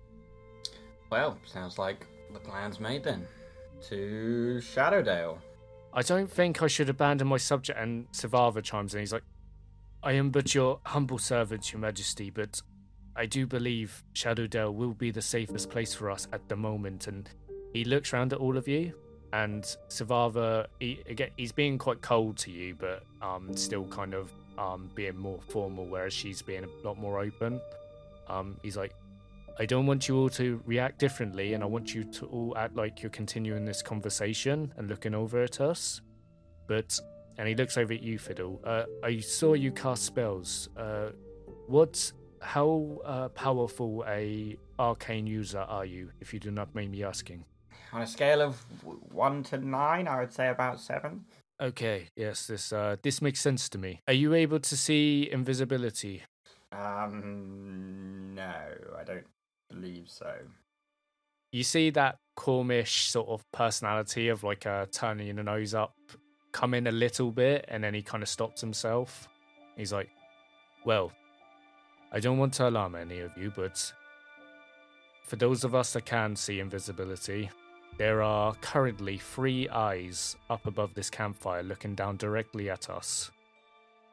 Well, 1.11 1.37
sounds 1.45 1.79
like 1.79 2.07
the 2.33 2.39
plan's 2.39 2.79
made 2.79 3.03
then. 3.03 3.27
To 3.89 4.61
Shadowdale. 4.63 5.39
I 5.93 6.03
don't 6.03 6.31
think 6.31 6.63
I 6.63 6.69
should 6.69 6.89
abandon 6.89 7.27
my 7.27 7.37
subject. 7.37 7.79
And 7.79 8.11
Sthavar 8.13 8.63
chimes 8.63 8.95
in. 8.95 9.01
He's 9.01 9.13
like, 9.13 9.25
I 10.05 10.13
am 10.13 10.31
but 10.31 10.55
your 10.55 10.79
humble 10.87 11.19
servant, 11.19 11.73
your 11.73 11.81
majesty, 11.81 12.31
but 12.31 12.63
I 13.17 13.27
do 13.27 13.47
believe 13.47 14.03
Shadowdale 14.15 14.75
will 14.75 14.95
be 14.95 15.11
the 15.11 15.23
safest 15.23 15.71
place 15.71 15.95
for 15.95 16.11
us 16.11 16.29
at 16.33 16.49
the 16.49 16.57
moment. 16.57 17.07
And 17.07 17.29
he 17.73 17.85
looks 17.85 18.13
round 18.13 18.33
at 18.33 18.39
all 18.39 18.57
of 18.57 18.69
you. 18.69 18.95
And 19.33 19.65
Sthavar, 19.89 20.67
he, 20.79 21.01
again, 21.09 21.31
he's 21.37 21.53
being 21.53 21.79
quite 21.79 22.03
cold 22.03 22.37
to 22.39 22.51
you, 22.51 22.75
but 22.75 23.05
um, 23.23 23.57
still 23.57 23.87
kind 23.87 24.13
of 24.15 24.31
um, 24.59 24.91
being 24.95 25.17
more 25.17 25.41
formal, 25.49 25.87
whereas 25.87 26.13
she's 26.13 26.43
being 26.43 26.65
a 26.65 26.87
lot 26.87 26.99
more 26.99 27.19
open. 27.21 27.61
Um, 28.29 28.57
he's 28.63 28.77
like, 28.77 28.95
I 29.59 29.67
don't 29.67 29.87
want 29.87 30.09
you 30.09 30.19
all 30.19 30.29
to 30.31 30.63
react 30.67 30.99
differently, 30.99 31.55
and 31.55 31.63
I 31.63 31.67
want 31.67 31.95
you 31.95 32.05
to 32.05 32.27
all 32.27 32.57
act 32.57 32.77
like 32.77 33.03
you're 33.03 33.11
continuing 33.11 33.65
this 33.65 33.83
conversation 33.83 34.73
and 34.77 34.89
looking 34.89 35.15
over 35.15 35.43
at 35.43 35.61
us. 35.61 36.01
But, 36.67 36.99
and 37.39 37.49
he 37.49 37.55
looks 37.55 37.77
over 37.77 37.93
at 37.93 38.03
you, 38.03 38.19
Fiddle. 38.19 38.61
Uh, 38.65 38.85
I 39.03 39.21
saw 39.21 39.55
you 39.55 39.73
cast 39.73 40.05
spells. 40.05 40.69
Uh, 40.77 41.11
what, 41.69 42.13
how 42.43 43.01
uh, 43.05 43.29
powerful 43.31 44.05
a 44.09 44.57
arcane 44.79 45.27
user 45.27 45.61
are 45.61 45.85
you, 45.85 46.11
if 46.21 46.35
you 46.35 46.41
do 46.41 46.51
not 46.51 46.75
mind 46.75 46.91
me 46.93 47.03
asking? 47.05 47.45
On 47.93 48.03
a 48.03 48.07
scale 48.07 48.41
of 48.43 48.57
1 49.13 49.43
to 49.45 49.59
9, 49.59 50.09
I 50.09 50.21
would 50.21 50.33
say 50.33 50.49
about 50.49 50.81
7. 50.81 51.25
Okay, 51.61 52.09
yes, 52.17 52.47
this 52.47 52.73
uh, 52.73 52.97
this 53.03 53.23
makes 53.23 53.41
sense 53.41 53.69
to 53.69 53.79
me. 53.79 54.01
Are 54.09 54.15
you 54.15 54.35
able 54.35 54.59
to 54.59 54.77
see 54.77 55.29
invisibility? 55.31 56.23
Um, 56.73 58.33
no, 58.35 58.53
I 58.99 59.05
don't 59.05 59.27
believe 59.71 60.09
so. 60.09 60.33
you 61.53 61.63
see 61.63 61.91
that 61.91 62.17
Cormish 62.37 63.09
sort 63.09 63.29
of 63.29 63.43
personality 63.53 64.29
of 64.29 64.43
like 64.43 64.67
uh, 64.67 64.87
turning 64.91 65.37
the 65.37 65.43
nose 65.43 65.75
up 65.75 65.95
come 66.53 66.75
in 66.75 66.87
a 66.87 66.93
little 66.93 67.31
bit 67.31 67.65
and 67.69 67.85
then 67.85 67.95
he 67.95 68.03
kind 68.03 68.23
of 68.23 68.29
stops 68.29 68.61
himself. 68.61 69.29
He's 69.77 69.93
like, 69.93 70.09
Well, 70.85 71.13
I 72.15 72.21
don't 72.21 72.37
want 72.37 72.53
to 72.55 72.69
alarm 72.69 72.95
any 72.95 73.21
of 73.21 73.31
you, 73.39 73.51
but 73.57 73.91
for 75.25 75.37
those 75.37 75.65
of 75.65 75.75
us 75.75 75.95
that 75.95 76.05
can 76.05 76.37
see 76.37 76.61
invisibility, 76.61 77.51
there 77.97 78.21
are 78.23 78.55
currently 78.57 79.17
three 79.17 79.67
eyes 79.71 80.37
up 80.51 80.67
above 80.67 80.93
this 80.93 81.09
campfire 81.09 81.63
looking 81.63 81.95
down 81.95 82.19
directly 82.19 82.69
at 82.69 82.91
us. 82.91 83.31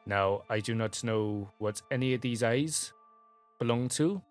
Now, 0.06 0.44
I 0.48 0.60
do 0.60 0.74
not 0.74 1.04
know 1.04 1.50
what 1.58 1.82
any 1.90 2.14
of 2.14 2.22
these 2.22 2.42
eyes 2.42 2.94
belong 3.58 3.88
to. 3.90 4.22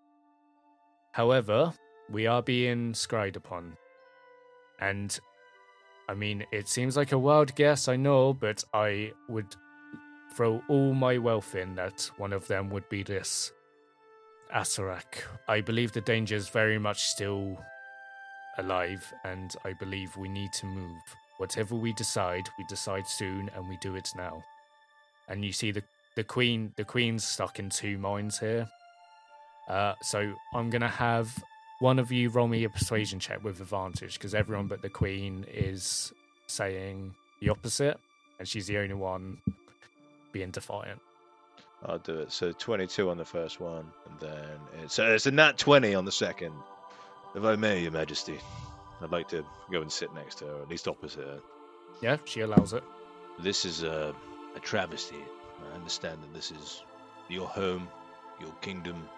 However, 1.12 1.72
we 2.10 2.26
are 2.26 2.42
being 2.42 2.92
scryed 2.92 3.36
upon. 3.36 3.76
And 4.80 5.16
I 6.08 6.14
mean, 6.14 6.44
it 6.50 6.68
seems 6.68 6.96
like 6.96 7.12
a 7.12 7.18
wild 7.18 7.54
guess, 7.54 7.86
I 7.86 7.94
know, 7.94 8.34
but 8.34 8.64
I 8.74 9.12
would 9.28 9.54
throw 10.34 10.60
all 10.68 10.92
my 10.92 11.18
wealth 11.18 11.54
in 11.54 11.76
that 11.76 12.10
one 12.16 12.32
of 12.32 12.48
them 12.48 12.68
would 12.70 12.88
be 12.88 13.04
this 13.04 13.52
Acererak. 14.54 15.24
I 15.48 15.60
believe 15.60 15.92
the 15.92 16.00
danger 16.00 16.36
is 16.36 16.48
very 16.48 16.78
much 16.78 17.02
still 17.04 17.58
alive, 18.58 19.12
and 19.24 19.54
I 19.64 19.72
believe 19.74 20.16
we 20.16 20.28
need 20.28 20.52
to 20.54 20.66
move. 20.66 21.00
Whatever 21.38 21.74
we 21.74 21.92
decide, 21.94 22.48
we 22.58 22.64
decide 22.68 23.06
soon, 23.06 23.50
and 23.54 23.68
we 23.68 23.76
do 23.78 23.94
it 23.94 24.10
now. 24.16 24.42
And 25.28 25.44
you 25.44 25.52
see 25.52 25.70
the 25.70 25.82
the 26.16 26.24
queen, 26.24 26.72
the 26.76 26.84
queen's 26.84 27.24
stuck 27.24 27.58
in 27.58 27.70
two 27.70 27.96
minds 27.96 28.38
here. 28.38 28.68
Uh, 29.68 29.94
so 30.02 30.34
I'm 30.54 30.68
gonna 30.68 30.88
have 30.88 31.32
one 31.78 31.98
of 31.98 32.10
you 32.10 32.28
roll 32.28 32.48
me 32.48 32.64
a 32.64 32.68
persuasion 32.68 33.20
check 33.20 33.42
with 33.42 33.60
advantage 33.60 34.14
because 34.14 34.34
everyone 34.34 34.66
but 34.66 34.82
the 34.82 34.90
queen 34.90 35.46
is 35.52 36.12
saying 36.46 37.14
the 37.40 37.48
opposite, 37.48 37.98
and 38.38 38.48
she's 38.48 38.66
the 38.66 38.78
only 38.78 38.94
one 38.94 39.38
being 40.32 40.50
defiant. 40.50 41.00
I'll 41.84 41.98
do 41.98 42.18
it. 42.20 42.32
So 42.32 42.52
22 42.52 43.10
on 43.10 43.16
the 43.16 43.24
first 43.24 43.60
one, 43.60 43.90
and 44.08 44.20
then 44.20 44.58
it's, 44.82 44.98
uh, 44.98 45.04
it's 45.04 45.26
a 45.26 45.30
nat 45.30 45.58
20 45.58 45.94
on 45.94 46.04
the 46.04 46.12
second. 46.12 46.52
If 47.34 47.44
I 47.44 47.56
may, 47.56 47.82
Your 47.82 47.92
Majesty, 47.92 48.38
I'd 49.00 49.12
like 49.12 49.28
to 49.28 49.44
go 49.70 49.80
and 49.80 49.90
sit 49.90 50.12
next 50.14 50.36
to 50.38 50.46
her, 50.46 50.54
or 50.54 50.62
at 50.62 50.68
least 50.68 50.88
opposite 50.88 51.24
her. 51.24 51.40
Yeah, 52.02 52.18
she 52.24 52.40
allows 52.40 52.72
it. 52.72 52.82
This 53.38 53.64
is 53.64 53.82
a, 53.82 54.14
a 54.56 54.60
travesty. 54.60 55.24
I 55.70 55.74
understand 55.74 56.22
that 56.22 56.34
this 56.34 56.50
is 56.50 56.82
your 57.28 57.46
home, 57.46 57.88
your 58.40 58.52
kingdom. 58.60 59.08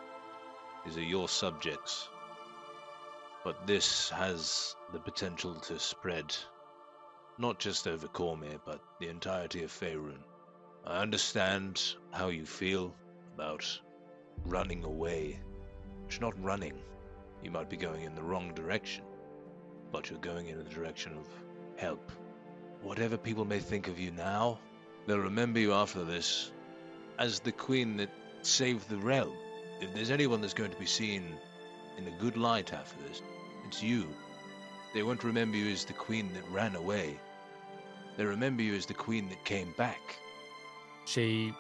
These 0.85 0.97
are 0.99 1.03
your 1.03 1.29
subjects. 1.29 2.09
But 3.45 3.67
this 3.67 4.11
has 4.11 4.77
the 4.93 5.01
potential 5.01 5.55
to 5.55 5.79
spread 5.79 6.35
not 7.39 7.59
just 7.59 7.89
over 7.89 8.07
Cormyr, 8.09 8.61
but 8.65 8.81
the 9.01 9.09
entirety 9.09 9.65
of 9.65 9.71
Faerun. 9.71 10.19
I 10.85 10.99
understand 10.99 11.81
how 12.11 12.29
you 12.29 12.45
feel 12.45 12.93
about 13.35 13.65
running 14.45 14.83
away. 14.83 15.39
It's 16.09 16.21
not 16.21 16.35
running. 16.43 16.75
You 17.43 17.53
might 17.53 17.71
be 17.71 17.77
going 17.77 18.03
in 18.03 18.17
the 18.17 18.23
wrong 18.23 18.53
direction, 18.53 19.05
but 19.93 20.11
you're 20.11 20.19
going 20.19 20.49
in 20.49 20.59
the 20.59 20.65
direction 20.65 21.13
of 21.17 21.27
help. 21.77 22.11
Whatever 22.83 23.17
people 23.17 23.45
may 23.45 23.61
think 23.61 23.87
of 23.87 24.01
you 24.01 24.11
now, 24.11 24.59
they'll 25.07 25.19
remember 25.19 25.61
you 25.61 25.73
after 25.73 26.05
this 26.05 26.51
as 27.17 27.39
the 27.39 27.53
queen 27.53 27.97
that 27.99 28.11
saved 28.43 28.89
the 28.89 28.97
realm. 28.97 29.33
If 29.81 29.95
there's 29.95 30.11
anyone 30.11 30.41
that's 30.41 30.55
going 30.55 30.73
to 30.73 30.79
be 30.79 30.87
seen 30.87 31.25
in 31.97 32.09
a 32.09 32.19
good 32.19 32.37
light 32.37 32.73
after 32.73 33.01
this, 33.09 33.23
it's 33.67 33.83
you. 33.83 34.09
They 34.95 35.05
won't 35.05 35.23
remember 35.23 35.57
you 35.57 35.73
as 35.73 35.85
the 35.85 35.93
queen 35.93 36.33
that 36.35 36.51
ran 36.51 36.75
away. 36.75 37.21
They 38.17 38.25
remember 38.25 38.63
you 38.63 38.75
as 38.75 38.87
the 38.87 38.95
queen 38.95 39.29
that 39.29 39.45
came 39.45 39.73
back. 39.79 40.19
She 41.05 41.53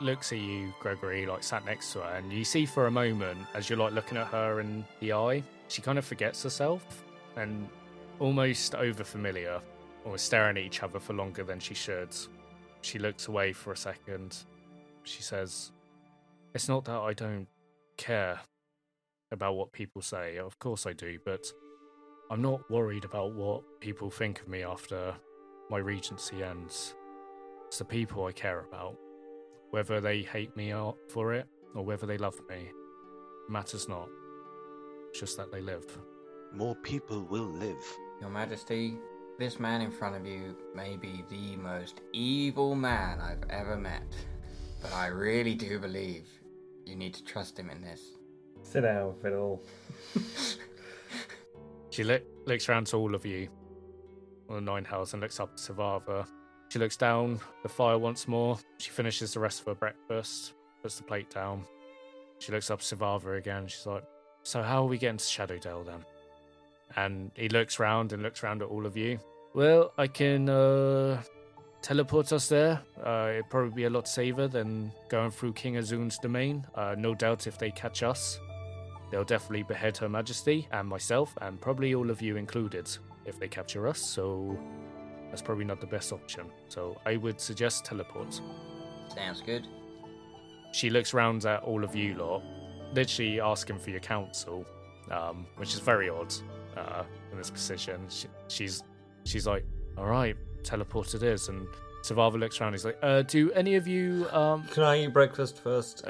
looks 0.00 0.32
at 0.32 0.38
you, 0.38 0.72
Gregory, 0.80 1.26
like 1.26 1.42
sat 1.42 1.64
next 1.64 1.92
to 1.92 2.00
her, 2.00 2.16
and 2.16 2.32
you 2.32 2.44
see 2.44 2.66
for 2.66 2.86
a 2.86 2.90
moment 2.90 3.38
as 3.54 3.68
you're 3.68 3.78
like 3.78 3.92
looking 3.92 4.18
at 4.18 4.28
her 4.28 4.60
in 4.60 4.84
the 5.00 5.12
eye, 5.12 5.42
she 5.68 5.82
kind 5.82 5.98
of 5.98 6.04
forgets 6.04 6.42
herself 6.42 7.04
and 7.36 7.68
almost 8.18 8.74
over 8.74 9.04
familiar, 9.04 9.60
or 10.04 10.18
staring 10.18 10.56
at 10.56 10.62
each 10.62 10.82
other 10.82 10.98
for 10.98 11.12
longer 11.12 11.44
than 11.44 11.60
she 11.60 11.74
should. 11.74 12.14
She 12.82 12.98
looks 12.98 13.28
away 13.28 13.52
for 13.52 13.72
a 13.72 13.76
second. 13.76 14.36
She 15.02 15.22
says, 15.22 15.72
It's 16.54 16.68
not 16.68 16.84
that 16.86 16.98
I 16.98 17.12
don't 17.12 17.46
care 17.96 18.40
about 19.30 19.56
what 19.56 19.72
people 19.72 20.02
say. 20.02 20.38
Of 20.38 20.58
course 20.58 20.86
I 20.86 20.92
do, 20.92 21.18
but 21.24 21.46
I'm 22.30 22.42
not 22.42 22.70
worried 22.70 23.04
about 23.04 23.34
what 23.34 23.62
people 23.80 24.10
think 24.10 24.40
of 24.40 24.48
me 24.48 24.62
after 24.62 25.14
my 25.70 25.78
regency 25.78 26.42
ends. 26.42 26.94
It's 27.68 27.78
the 27.78 27.84
people 27.84 28.24
I 28.24 28.32
care 28.32 28.60
about. 28.60 28.96
Whether 29.70 30.00
they 30.00 30.22
hate 30.22 30.56
me 30.56 30.72
for 31.08 31.34
it 31.34 31.46
or 31.74 31.84
whether 31.84 32.06
they 32.06 32.16
love 32.16 32.40
me 32.48 32.70
matters 33.48 33.88
not. 33.88 34.08
It's 35.10 35.20
just 35.20 35.36
that 35.36 35.52
they 35.52 35.60
live. 35.60 35.84
More 36.52 36.74
people 36.76 37.22
will 37.24 37.46
live. 37.46 37.84
Your 38.20 38.30
Majesty, 38.30 38.96
this 39.38 39.60
man 39.60 39.82
in 39.82 39.90
front 39.90 40.16
of 40.16 40.26
you 40.26 40.56
may 40.74 40.96
be 40.96 41.24
the 41.28 41.56
most 41.56 42.00
evil 42.12 42.74
man 42.74 43.20
I've 43.20 43.44
ever 43.50 43.76
met, 43.76 44.14
but 44.80 44.92
I 44.92 45.08
really 45.08 45.54
do 45.54 45.78
believe 45.78 46.26
you 46.86 46.96
need 46.96 47.14
to 47.14 47.24
trust 47.24 47.58
him 47.58 47.70
in 47.70 47.82
this. 47.82 48.18
Sit 48.62 48.80
down, 48.80 49.14
Fiddle. 49.20 49.62
She 51.90 52.04
look, 52.04 52.22
looks 52.46 52.68
around 52.68 52.86
to 52.88 52.96
all 52.96 53.14
of 53.14 53.26
you 53.26 53.48
on 54.48 54.56
the 54.56 54.60
nine 54.60 54.84
hells 54.84 55.12
and 55.12 55.22
looks 55.22 55.38
up 55.40 55.56
to 55.56 55.72
Sthavar. 55.72 56.26
She 56.68 56.78
looks 56.78 56.96
down 56.96 57.40
the 57.62 57.68
fire 57.68 57.98
once 57.98 58.28
more. 58.28 58.58
She 58.78 58.90
finishes 58.90 59.32
the 59.32 59.40
rest 59.40 59.60
of 59.60 59.66
her 59.66 59.74
breakfast, 59.74 60.52
puts 60.82 60.96
the 60.96 61.02
plate 61.02 61.30
down. 61.30 61.64
She 62.38 62.52
looks 62.52 62.70
up 62.70 62.80
to 62.80 62.96
Sthavar 62.96 63.38
again. 63.38 63.66
She's 63.66 63.86
like, 63.86 64.04
So, 64.42 64.62
how 64.62 64.82
are 64.82 64.86
we 64.86 64.98
getting 64.98 65.18
to 65.18 65.24
Shadowdale 65.24 65.86
then? 65.86 66.04
And 66.96 67.30
he 67.34 67.48
looks 67.48 67.78
round 67.78 68.12
and 68.12 68.22
looks 68.22 68.42
round 68.42 68.62
at 68.62 68.68
all 68.68 68.86
of 68.86 68.96
you. 68.96 69.18
Well, 69.54 69.92
I 69.98 70.06
can 70.06 70.48
uh, 70.48 71.22
teleport 71.82 72.32
us 72.32 72.48
there. 72.48 72.80
Uh, 73.02 73.28
it'd 73.32 73.50
probably 73.50 73.70
be 73.70 73.84
a 73.84 73.90
lot 73.90 74.06
safer 74.06 74.46
than 74.46 74.92
going 75.08 75.30
through 75.30 75.54
King 75.54 75.74
Azoun's 75.74 76.18
domain. 76.18 76.66
Uh, 76.74 76.94
no 76.98 77.14
doubt 77.14 77.46
if 77.46 77.58
they 77.58 77.70
catch 77.70 78.02
us, 78.02 78.38
they'll 79.10 79.24
definitely 79.24 79.62
behead 79.62 79.96
Her 79.96 80.08
Majesty 80.08 80.68
and 80.70 80.86
myself, 80.86 81.36
and 81.40 81.60
probably 81.60 81.94
all 81.94 82.10
of 82.10 82.20
you 82.20 82.36
included, 82.36 82.88
if 83.24 83.38
they 83.38 83.48
capture 83.48 83.88
us. 83.88 84.00
So 84.00 84.58
that's 85.30 85.42
probably 85.42 85.64
not 85.64 85.80
the 85.80 85.86
best 85.86 86.12
option. 86.12 86.46
So 86.68 87.00
I 87.06 87.16
would 87.16 87.40
suggest 87.40 87.84
teleport. 87.84 88.40
Sounds 89.14 89.40
good. 89.40 89.66
She 90.72 90.90
looks 90.90 91.14
round 91.14 91.44
at 91.46 91.62
all 91.62 91.84
of 91.84 91.94
you 91.94 92.14
lot, 92.14 92.42
literally 92.92 93.40
asking 93.40 93.78
for 93.78 93.90
your 93.90 94.00
counsel, 94.00 94.66
um, 95.10 95.46
which 95.56 95.74
is 95.74 95.80
very 95.80 96.08
odd 96.08 96.32
uh, 96.76 97.04
in 97.32 97.38
this 97.38 97.50
position. 97.50 98.06
She, 98.08 98.28
she's 98.48 98.82
she's 99.24 99.46
like, 99.46 99.64
"All 99.96 100.06
right, 100.06 100.36
teleport 100.62 101.14
it 101.14 101.22
is." 101.22 101.48
And 101.48 101.66
Sthavar 102.02 102.38
looks 102.38 102.60
around. 102.60 102.72
He's 102.72 102.84
like, 102.84 102.98
uh, 103.02 103.22
"Do 103.22 103.50
any 103.52 103.76
of 103.76 103.86
you?" 103.86 104.28
Um, 104.30 104.64
Can 104.68 104.82
I 104.82 105.04
eat 105.04 105.12
breakfast 105.12 105.58
first? 105.62 106.04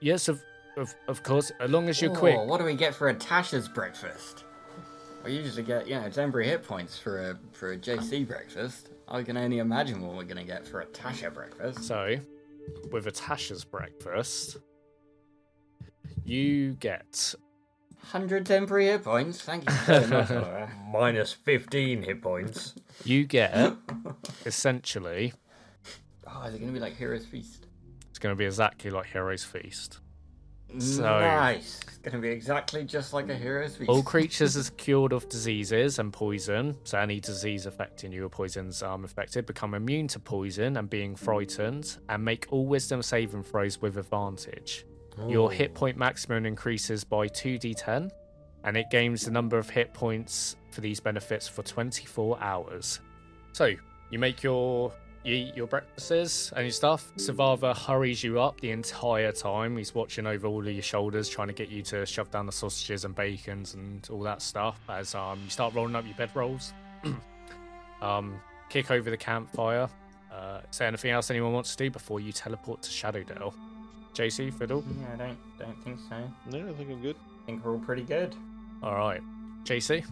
yes, 0.00 0.28
of 0.28 0.42
of 0.76 0.94
of 1.06 1.22
course, 1.22 1.52
as 1.60 1.70
long 1.70 1.88
as 1.88 2.00
you're 2.00 2.14
quick. 2.14 2.36
Oh, 2.38 2.44
what 2.44 2.58
do 2.58 2.64
we 2.64 2.74
get 2.74 2.94
for 2.94 3.08
a 3.08 3.14
Tasha's 3.14 3.68
breakfast? 3.68 4.44
We 5.28 5.36
usually 5.36 5.62
get, 5.62 5.86
you 5.86 5.94
know, 5.94 6.08
temporary 6.08 6.46
hit 6.48 6.66
points 6.66 6.98
for 6.98 7.18
a 7.18 7.38
for 7.52 7.72
a 7.72 7.76
JC 7.76 8.26
breakfast. 8.26 8.88
I 9.06 9.22
can 9.22 9.36
only 9.36 9.58
imagine 9.58 10.00
what 10.00 10.16
we're 10.16 10.24
gonna 10.24 10.42
get 10.42 10.66
for 10.66 10.80
a 10.80 10.86
Tasha 10.86 11.34
breakfast. 11.34 11.84
So, 11.84 12.16
with 12.90 13.06
a 13.06 13.12
Tasha's 13.12 13.62
breakfast, 13.62 14.56
you 16.24 16.72
get 16.80 17.34
Hundred 18.04 18.46
temporary 18.46 18.86
hit 18.86 19.04
points. 19.04 19.42
Thank 19.42 19.68
you 19.68 19.76
so 19.76 20.06
much. 20.06 20.30
Laura. 20.30 20.72
Minus 20.90 21.34
15 21.34 22.04
hit 22.04 22.22
points. 22.22 22.74
you 23.04 23.26
get 23.26 23.76
essentially 24.46 25.34
oh, 26.26 26.44
is 26.44 26.54
it 26.54 26.60
gonna 26.60 26.72
be 26.72 26.80
like 26.80 26.96
Heroes 26.96 27.26
Feast? 27.26 27.66
it's 28.08 28.18
going 28.18 28.34
to 28.34 28.38
be 28.38 28.46
exactly 28.46 28.90
like 28.90 29.06
Heroes 29.06 29.44
Feast. 29.44 30.00
So- 30.78 31.02
nice. 31.02 31.80
It's 31.86 31.98
gonna 31.98 32.18
be 32.22 32.28
exactly 32.28 32.84
just 32.84 33.12
like 33.12 33.28
a 33.28 33.34
hero's 33.34 33.76
Feast. 33.76 33.90
All 33.90 34.02
creatures 34.02 34.54
is 34.54 34.70
cured 34.70 35.12
of 35.12 35.28
diseases 35.28 35.98
and 35.98 36.12
poison, 36.12 36.76
so 36.84 36.98
any 36.98 37.20
disease 37.20 37.66
affecting 37.66 38.12
you 38.12 38.24
or 38.24 38.28
poisons 38.28 38.82
um, 38.82 39.04
affected 39.04 39.46
become 39.46 39.74
immune 39.74 40.06
to 40.08 40.20
poison 40.20 40.76
and 40.76 40.88
being 40.88 41.16
frightened, 41.16 41.96
and 42.08 42.24
make 42.24 42.46
all 42.50 42.66
wisdom 42.66 43.02
saving 43.02 43.42
throws 43.42 43.80
with 43.82 43.96
advantage. 43.98 44.84
Your 45.26 45.50
hit 45.50 45.74
point 45.74 45.96
maximum 45.96 46.46
increases 46.46 47.02
by 47.02 47.26
2d10, 47.26 48.10
and 48.62 48.76
it 48.76 48.86
gains 48.90 49.24
the 49.24 49.32
number 49.32 49.58
of 49.58 49.68
hit 49.68 49.92
points 49.92 50.54
for 50.70 50.80
these 50.80 51.00
benefits 51.00 51.48
for 51.48 51.64
24 51.64 52.38
hours. 52.40 53.00
So, 53.52 53.74
you 54.10 54.18
make 54.20 54.44
your 54.44 54.92
you 55.24 55.34
eat 55.34 55.56
your 55.56 55.66
breakfasts 55.66 56.52
and 56.52 56.64
your 56.64 56.72
stuff. 56.72 57.12
Sthavar 57.16 57.76
hurries 57.76 58.22
you 58.22 58.40
up 58.40 58.60
the 58.60 58.70
entire 58.70 59.32
time. 59.32 59.76
He's 59.76 59.94
watching 59.94 60.26
over 60.26 60.46
all 60.46 60.66
of 60.66 60.72
your 60.72 60.82
shoulders, 60.82 61.28
trying 61.28 61.48
to 61.48 61.54
get 61.54 61.68
you 61.68 61.82
to 61.82 62.06
shove 62.06 62.30
down 62.30 62.46
the 62.46 62.52
sausages 62.52 63.04
and 63.04 63.14
bacons 63.14 63.74
and 63.74 64.06
all 64.10 64.20
that 64.22 64.42
stuff 64.42 64.80
as 64.88 65.14
um, 65.14 65.40
you 65.44 65.50
start 65.50 65.74
rolling 65.74 65.96
up 65.96 66.04
your 66.04 66.14
bedrolls. 66.14 66.72
um, 68.02 68.40
kick 68.68 68.90
over 68.90 69.10
the 69.10 69.16
campfire. 69.16 69.88
Uh, 70.32 70.60
is 70.70 70.78
there 70.78 70.88
anything 70.88 71.10
else 71.10 71.30
anyone 71.30 71.52
wants 71.52 71.74
to 71.74 71.84
do 71.84 71.90
before 71.90 72.20
you 72.20 72.32
teleport 72.32 72.82
to 72.82 72.90
Shadowdale? 72.90 73.52
JC, 74.14 74.52
Fiddle? 74.52 74.84
Yeah, 75.00 75.14
I 75.14 75.16
don't 75.16 75.38
don't 75.58 75.84
think 75.84 75.98
so. 76.08 76.16
No, 76.50 76.68
I 76.68 76.72
think 76.72 76.90
I'm 76.90 77.00
good. 77.00 77.16
I 77.16 77.46
think 77.46 77.64
we're 77.64 77.72
all 77.72 77.78
pretty 77.78 78.02
good. 78.02 78.34
All 78.82 78.94
right. 78.94 79.20
JC? 79.64 80.04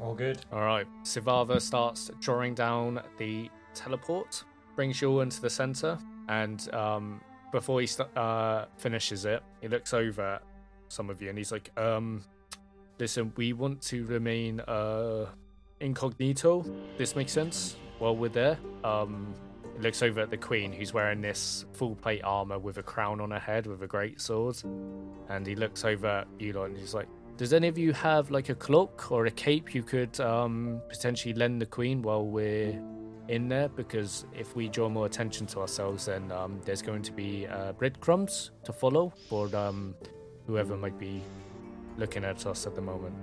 All 0.00 0.14
good. 0.14 0.40
All 0.52 0.62
right. 0.62 0.86
Sthavar 1.04 1.60
starts 1.60 2.10
drawing 2.20 2.54
down 2.54 3.02
the 3.18 3.50
teleport, 3.74 4.44
brings 4.80 5.02
you 5.02 5.10
all 5.10 5.20
into 5.20 5.42
the 5.42 5.50
center, 5.50 5.98
and 6.30 6.72
um, 6.74 7.20
before 7.52 7.82
he 7.82 7.86
st- 7.86 8.16
uh, 8.16 8.64
finishes 8.78 9.26
it, 9.26 9.42
he 9.60 9.68
looks 9.68 9.92
over 9.92 10.36
at 10.36 10.42
some 10.88 11.10
of 11.10 11.20
you 11.20 11.28
and 11.28 11.36
he's 11.36 11.52
like, 11.52 11.70
um, 11.76 12.24
"Listen, 12.98 13.30
we 13.36 13.52
want 13.52 13.82
to 13.82 14.06
remain 14.06 14.58
uh, 14.60 15.26
incognito. 15.80 16.64
This 16.96 17.14
makes 17.14 17.30
sense 17.30 17.76
while 17.98 18.16
we're 18.16 18.30
there." 18.30 18.58
Um, 18.82 19.34
he 19.76 19.82
looks 19.82 20.02
over 20.02 20.18
at 20.18 20.30
the 20.30 20.38
queen, 20.38 20.72
who's 20.72 20.94
wearing 20.94 21.20
this 21.20 21.66
full 21.74 21.94
plate 21.94 22.22
armor 22.24 22.58
with 22.58 22.78
a 22.78 22.82
crown 22.82 23.20
on 23.20 23.32
her 23.32 23.38
head 23.38 23.66
with 23.66 23.82
a 23.82 23.86
great 23.86 24.18
sword, 24.18 24.56
and 25.28 25.46
he 25.46 25.56
looks 25.56 25.84
over 25.84 26.06
at 26.06 26.26
lot 26.56 26.70
and 26.70 26.78
he's 26.78 26.94
like. 26.94 27.08
Does 27.36 27.52
any 27.52 27.68
of 27.68 27.76
you 27.76 27.92
have 27.92 28.30
like 28.30 28.48
a 28.48 28.54
cloak 28.54 29.10
or 29.10 29.26
a 29.26 29.30
cape 29.30 29.74
you 29.74 29.82
could 29.82 30.18
um, 30.20 30.80
potentially 30.88 31.32
lend 31.32 31.60
the 31.60 31.66
queen 31.66 32.02
while 32.02 32.26
we're 32.26 32.78
in 33.30 33.48
there? 33.48 33.68
Because 33.68 34.26
if 34.36 34.56
we 34.56 34.68
draw 34.68 34.88
more 34.88 35.06
attention 35.06 35.46
to 35.48 35.60
ourselves, 35.60 36.06
then 36.06 36.30
um, 36.32 36.60
there's 36.64 36.82
going 36.82 37.02
to 37.02 37.12
be 37.12 37.46
uh, 37.46 37.72
breadcrumbs 37.72 38.50
to 38.64 38.72
follow 38.72 39.12
for 39.28 39.54
um, 39.56 39.94
whoever 40.46 40.76
might 40.76 40.98
be 40.98 41.22
looking 41.96 42.24
at 42.24 42.44
us 42.46 42.66
at 42.66 42.74
the 42.74 42.82
moment. 42.82 43.14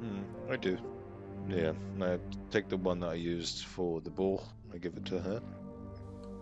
Hmm, 0.00 0.22
I 0.50 0.56
do. 0.56 0.78
Yeah, 1.48 1.72
I 2.00 2.18
take 2.50 2.68
the 2.68 2.76
one 2.76 3.00
that 3.00 3.10
I 3.10 3.14
used 3.14 3.64
for 3.64 4.00
the 4.00 4.10
ball. 4.10 4.44
I 4.72 4.78
give 4.78 4.96
it 4.96 5.04
to 5.06 5.18
her. 5.18 5.42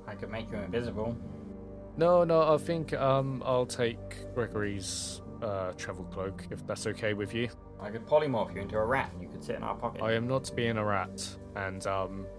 I 0.07 0.15
could 0.15 0.31
make 0.31 0.51
you 0.51 0.59
invisible. 0.59 1.17
No, 1.97 2.25
no, 2.25 2.55
I 2.55 2.59
think 2.59 2.93
um, 2.93 3.43
I'll 3.47 3.67
take 3.67 4.35
Gregory's 4.35 5.23
uh, 5.43 5.73
travel 5.73 6.05
cloak 6.05 6.47
if 6.51 6.67
that's 6.67 6.87
okay 6.89 7.15
with 7.15 7.35
you. 7.35 7.49
I 7.81 7.91
could 7.91 8.07
polymorph 8.07 8.55
you 8.55 8.63
into 8.63 8.77
a 8.77 8.85
rat 8.85 9.11
and 9.13 9.23
you 9.23 9.29
could 9.29 9.45
sit 9.45 9.57
in 9.57 9.63
our 9.63 9.75
pocket. 9.75 10.03
I 10.03 10.13
am 10.13 10.27
not 10.27 10.51
being 10.57 10.77
a 10.77 10.85
rat, 10.85 11.27
and 11.55 11.87
um, 11.87 12.27
could 12.27 12.36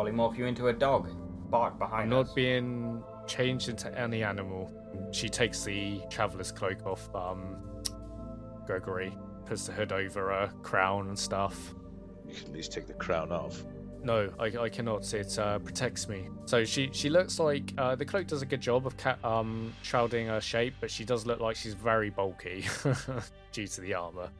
polymorph 0.00 0.36
you 0.38 0.46
into 0.46 0.68
a 0.68 0.72
dog. 0.72 1.08
Bark 1.50 1.78
behind 1.78 2.12
I'm 2.12 2.20
us. 2.20 2.28
not 2.28 2.36
being 2.36 3.02
changed 3.26 3.68
into 3.68 3.96
any 3.98 4.22
animal. 4.22 4.72
She 5.12 5.28
takes 5.28 5.64
the 5.64 6.00
traveler's 6.10 6.52
cloak 6.52 6.86
off 6.86 7.12
um, 7.14 7.56
Gregory, 8.66 9.12
puts 9.46 9.66
the 9.66 9.72
hood 9.72 9.92
over 9.92 10.28
her 10.30 10.52
crown 10.62 11.08
and 11.08 11.18
stuff. 11.18 11.74
You 12.26 12.34
can 12.34 12.46
at 12.46 12.52
least 12.52 12.72
take 12.72 12.86
the 12.86 12.94
crown 12.94 13.32
off. 13.32 13.64
No, 14.02 14.30
I, 14.38 14.44
I 14.46 14.68
cannot. 14.70 15.12
It 15.12 15.38
uh, 15.38 15.58
protects 15.58 16.08
me. 16.08 16.28
So 16.46 16.64
she 16.64 16.88
she 16.92 17.10
looks 17.10 17.38
like 17.38 17.74
uh, 17.76 17.94
the 17.96 18.04
cloak 18.04 18.28
does 18.28 18.40
a 18.40 18.46
good 18.46 18.60
job 18.60 18.86
of 18.86 18.96
ca- 18.96 19.18
um 19.22 19.74
shrouding 19.82 20.28
her 20.28 20.40
shape, 20.40 20.74
but 20.80 20.90
she 20.90 21.04
does 21.04 21.26
look 21.26 21.40
like 21.40 21.54
she's 21.56 21.74
very 21.74 22.08
bulky 22.08 22.64
due 23.52 23.66
to 23.66 23.80
the 23.82 23.92
armor. 23.92 24.30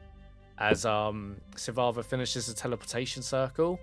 As 0.57 0.85
um 0.85 1.37
Sthavar 1.55 2.03
finishes 2.03 2.47
the 2.47 2.55
teleportation 2.55 3.21
circle, 3.21 3.79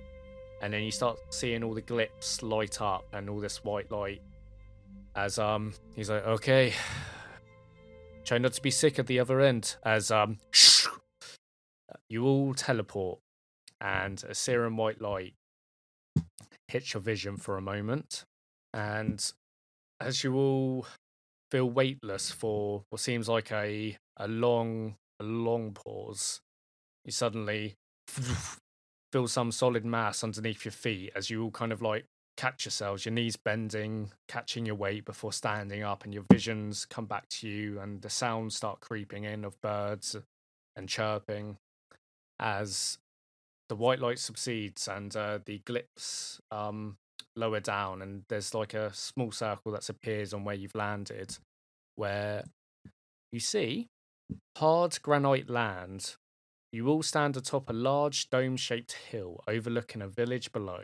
and 0.61 0.73
then 0.73 0.83
you 0.83 0.91
start 0.91 1.19
seeing 1.31 1.63
all 1.63 1.75
the 1.75 1.83
glyphs 1.83 2.43
light 2.43 2.81
up 2.81 3.05
and 3.13 3.29
all 3.29 3.41
this 3.41 3.65
white 3.65 3.91
light. 3.91 4.23
As 5.15 5.39
um 5.39 5.75
he's 5.95 6.11
like, 6.11 6.27
okay, 6.27 6.75
try 8.25 8.39
not 8.39 8.53
to 8.55 8.63
be 8.63 8.71
sick 8.71 8.99
at 8.99 9.07
the 9.07 9.21
other 9.21 9.41
end. 9.41 9.77
As 9.85 10.11
um 10.11 10.39
you 12.09 12.25
all 12.25 12.55
teleport, 12.55 13.19
and 13.81 14.23
a 14.29 14.35
serum 14.35 14.77
white 14.77 15.01
light 15.01 15.35
hits 16.69 16.95
your 16.95 17.01
vision 17.01 17.37
for 17.37 17.57
a 17.57 17.63
moment, 17.63 18.25
and 18.75 19.33
as 20.01 20.23
you 20.23 20.35
all 20.37 20.87
feel 21.51 21.71
weightless 21.71 22.31
for 22.31 22.83
what 22.91 23.01
seems 23.01 23.29
like 23.29 23.51
a 23.53 23.97
a 24.17 24.29
long 24.29 24.97
a 25.21 25.25
long 25.25 25.73
pause, 25.73 26.41
you 27.05 27.13
suddenly 27.13 27.75
feel 29.13 29.29
some 29.29 29.53
solid 29.53 29.85
mass 29.85 30.23
underneath 30.23 30.65
your 30.65 30.73
feet 30.73 31.13
as 31.15 31.31
you 31.31 31.43
all 31.45 31.51
kind 31.51 31.73
of 31.73 31.83
like 31.83 32.05
catch 32.37 32.67
yourselves, 32.67 33.05
your 33.05 33.13
knees 33.13 33.37
bending, 33.37 34.13
catching 34.29 34.65
your 34.65 34.77
weight 34.77 35.05
before 35.05 35.33
standing 35.33 35.83
up, 35.83 36.05
and 36.05 36.15
your 36.15 36.25
visions 36.31 36.87
come 36.87 37.05
back 37.05 37.29
to 37.29 37.49
you, 37.49 37.81
and 37.81 38.01
the 38.01 38.09
sounds 38.11 38.55
start 38.55 38.81
creeping 38.81 39.25
in 39.25 39.45
of 39.45 39.61
birds 39.61 40.17
and 40.77 40.89
chirping 40.89 41.59
as 42.39 42.99
the 43.69 43.75
white 43.75 43.99
light 43.99 44.19
subsides 44.19 44.89
and 44.89 45.17
uh, 45.17 45.41
the 45.45 45.61
glyphs 45.67 46.41
um, 46.51 46.97
lower 47.35 47.61
down, 47.61 48.03
and 48.03 48.23
there's 48.29 48.55
like 48.55 48.75
a 48.75 48.95
small 48.95 49.33
circle 49.33 49.73
that 49.73 49.89
appears 49.89 50.33
on 50.33 50.45
where 50.45 50.55
you've 50.55 50.77
landed, 50.77 51.37
where 51.97 52.45
you 53.33 53.41
see 53.41 53.89
hard 54.57 54.99
granite 55.03 55.51
land. 55.51 56.17
You 56.71 56.89
all 56.89 57.03
stand 57.03 57.37
atop 57.37 57.71
a 57.71 57.73
large 57.73 58.29
dome 58.29 58.57
shaped 58.57 58.93
hill 58.93 59.43
overlooking 59.49 60.03
a 60.03 60.09
village 60.09 60.53
below. 60.53 60.83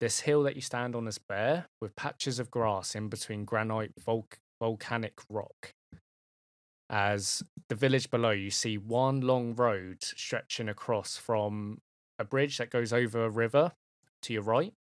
This 0.00 0.20
hill 0.20 0.44
that 0.44 0.54
you 0.54 0.62
stand 0.62 0.94
on 0.94 1.08
is 1.08 1.18
bare, 1.18 1.66
with 1.80 1.96
patches 1.96 2.38
of 2.38 2.50
grass 2.50 2.94
in 2.94 3.08
between 3.08 3.44
granite 3.44 3.94
volc- 3.98 4.38
volcanic 4.60 5.18
rock. 5.28 5.72
As 6.88 7.42
the 7.68 7.74
village 7.74 8.10
below, 8.10 8.30
you 8.30 8.50
see 8.50 8.78
one 8.78 9.20
long 9.20 9.54
road 9.54 9.98
stretching 10.02 10.68
across 10.68 11.16
from 11.16 11.80
a 12.18 12.24
bridge 12.24 12.58
that 12.58 12.70
goes 12.70 12.92
over 12.92 13.24
a 13.24 13.30
river 13.30 13.72
to 14.22 14.32
your 14.32 14.42
right, 14.42 14.72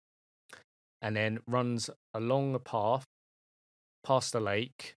and 1.02 1.16
then 1.16 1.40
runs 1.48 1.90
along 2.14 2.54
a 2.54 2.60
path 2.60 3.06
past 4.04 4.36
a 4.36 4.40
lake, 4.40 4.96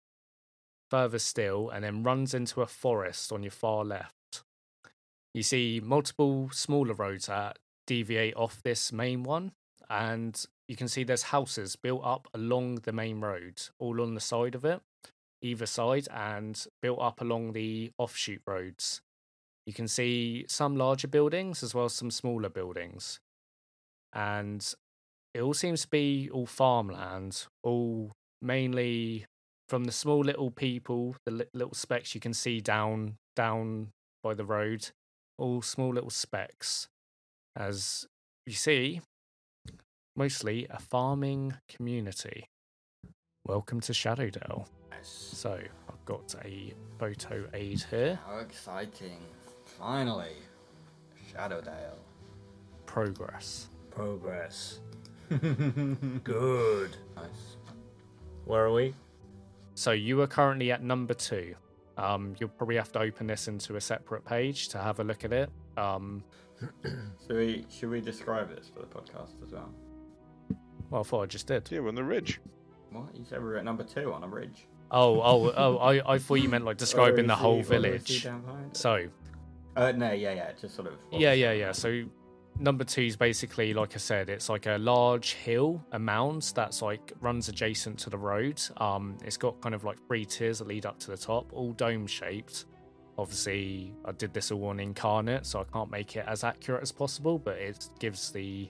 further 0.91 1.19
still, 1.19 1.71
and 1.71 1.85
then 1.85 2.03
runs 2.03 2.35
into 2.35 2.61
a 2.61 2.67
forest 2.67 3.33
on 3.33 3.43
your 3.43 3.53
far 3.53 3.85
left. 3.85 4.13
You 5.35 5.43
see 5.43 5.81
multiple 5.83 6.49
smaller 6.53 6.95
roads 6.95 7.27
that 7.27 7.59
deviate 7.87 8.37
off 8.37 8.63
this 8.63 8.93
main 8.93 9.25
one, 9.25 9.53
and 9.91 10.43
you 10.69 10.77
can 10.77 10.89
see 10.89 11.05
there's 11.05 11.25
houses 11.25 11.77
built 11.77 12.03
up 12.05 12.29
along 12.33 12.77
the 12.85 12.93
main 12.93 13.21
road, 13.21 13.61
all 13.79 14.01
on 14.01 14.15
the 14.15 14.21
side 14.21 14.55
of 14.55 14.65
it, 14.65 14.81
either 15.43 15.67
side, 15.67 16.07
and 16.11 16.67
built 16.81 17.01
up 17.01 17.21
along 17.21 17.53
the 17.53 17.91
offshoot 17.99 18.41
roads. 18.47 19.03
You 19.67 19.73
can 19.73 19.89
see 19.89 20.45
some 20.49 20.77
larger 20.77 21.09
buildings 21.09 21.63
as 21.63 21.75
well 21.75 21.87
as 21.87 21.95
some 21.95 22.11
smaller 22.11 22.49
buildings. 22.49 23.19
And 24.13 24.65
it 25.35 25.41
all 25.41 25.55
seems 25.55 25.83
to 25.83 25.89
be 25.89 26.31
all 26.33 26.47
farmland, 26.47 27.47
all 27.63 28.13
mainly 28.41 29.27
from 29.69 29.85
the 29.85 29.93
small 29.93 30.21
little 30.21 30.51
people, 30.51 31.17
the 31.27 31.49
little 31.53 31.75
specks 31.75 32.15
you 32.15 32.21
can 32.21 32.35
see 32.35 32.61
down 32.61 33.17
down 33.35 33.89
by 34.23 34.35
the 34.35 34.45
road, 34.45 34.91
all 35.39 35.63
small 35.63 35.93
little 35.93 36.11
specks. 36.11 36.89
As 37.57 38.07
you 38.47 38.53
see, 38.53 39.01
mostly 40.17 40.67
a 40.71 40.79
farming 40.79 41.55
community. 41.69 42.49
Welcome 43.47 43.81
to 43.83 43.93
Shadowdale. 43.93 44.67
Yes. 44.91 45.09
So 45.09 45.59
I've 45.89 46.05
got 46.05 46.35
a 46.45 46.73
photo 46.99 47.47
aid 47.53 47.85
here. 47.91 48.19
How 48.27 48.39
exciting. 48.39 49.19
Finally. 49.79 50.37
Shadowdale. 51.33 51.99
Progress. 52.87 53.69
Progress. 53.91 54.81
Good. 56.25 56.97
Nice. 57.17 57.57
Where 58.45 58.65
are 58.65 58.73
we? 58.73 58.95
So 59.75 59.93
you 59.93 60.21
are 60.21 60.27
currently 60.27 60.71
at 60.71 60.83
number 60.83 61.15
two. 61.15 61.55
Um, 61.97 62.35
you'll 62.41 62.49
probably 62.51 62.77
have 62.77 62.91
to 62.93 63.01
open 63.01 63.27
this 63.27 63.47
into 63.49 63.77
a 63.77 63.81
separate 63.81 64.25
page 64.25 64.69
to 64.71 64.79
have 64.79 64.99
a 65.01 65.05
look 65.05 65.25
at 65.25 65.33
it. 65.33 65.51
Um, 65.77 66.23
So 67.29 67.35
we, 67.37 67.67
should 67.71 67.91
we 67.91 68.01
describe 68.01 68.55
this 68.55 68.71
for 68.75 68.81
the 68.81 68.87
podcast 68.87 69.43
as 69.45 69.53
well? 69.53 69.71
well, 70.91 71.01
I 71.01 71.05
thought 71.05 71.23
I 71.23 71.27
just 71.27 71.47
did. 71.47 71.69
Yeah, 71.71 71.81
we're 71.81 71.89
on 71.89 71.95
the 71.95 72.05
ridge. 72.05 72.41
What? 72.91 73.15
You 73.15 73.25
said 73.25 73.39
we 73.41 73.45
were 73.47 73.57
at 73.57 73.65
number 73.65 73.83
two 73.85 74.13
on 74.13 74.23
a 74.23 74.29
ridge. 74.29 74.67
Oh, 74.91 75.21
oh, 75.21 75.53
oh! 75.57 75.79
I, 75.79 76.15
I 76.15 76.19
thought 76.19 76.37
you 76.37 76.49
meant 76.49 76.65
like 76.65 76.77
describing 76.77 77.27
the 77.27 77.35
whole 77.35 77.55
he- 77.55 77.59
or 77.59 77.63
is 77.63 77.69
he 77.69 77.75
village. 77.75 78.25
down 78.25 78.41
behind 78.43 78.67
it? 78.71 78.77
So 78.77 79.07
Uh, 79.77 79.93
no, 79.93 80.13
yeah, 80.13 80.33
yeah, 80.35 80.53
just 80.61 80.75
sort 80.77 80.89
of. 80.89 80.95
yeah, 81.11 81.33
yeah, 81.33 81.53
yeah. 81.53 81.73
So 81.73 82.05
number 82.59 82.85
two 82.85 83.03
is 83.03 83.17
basically 83.17 83.75
like 83.75 83.95
I 83.95 83.99
said, 83.99 84.29
it's 84.29 84.49
like 84.49 84.67
a 84.67 84.79
large 84.79 85.35
hill, 85.35 85.85
a 85.93 85.99
mound 85.99 86.53
that's 86.55 86.83
like 86.83 87.13
runs 87.21 87.49
adjacent 87.49 87.99
to 88.01 88.11
the 88.11 88.19
road. 88.19 88.61
Um, 88.77 89.19
it's 89.25 89.37
got 89.37 89.61
kind 89.61 89.75
of 89.75 89.85
like 89.85 89.99
three 90.07 90.25
tiers 90.25 90.59
that 90.59 90.69
lead 90.69 90.87
up 90.87 90.99
to 91.01 91.11
the 91.11 91.17
top, 91.17 91.53
all 91.53 91.73
dome 91.73 92.07
shaped. 92.07 92.67
Obviously, 93.17 93.95
I 94.05 94.13
did 94.13 94.35
this 94.35 94.51
all 94.51 94.67
on 94.67 94.79
Inkarnate, 94.79 95.47
so 95.47 95.61
I 95.61 95.65
can't 95.73 95.91
make 95.91 96.17
it 96.17 96.25
as 96.27 96.43
accurate 96.43 96.83
as 96.83 96.91
possible, 96.91 97.39
but 97.39 97.57
it 97.57 97.89
gives 97.99 98.31
the 98.33 98.69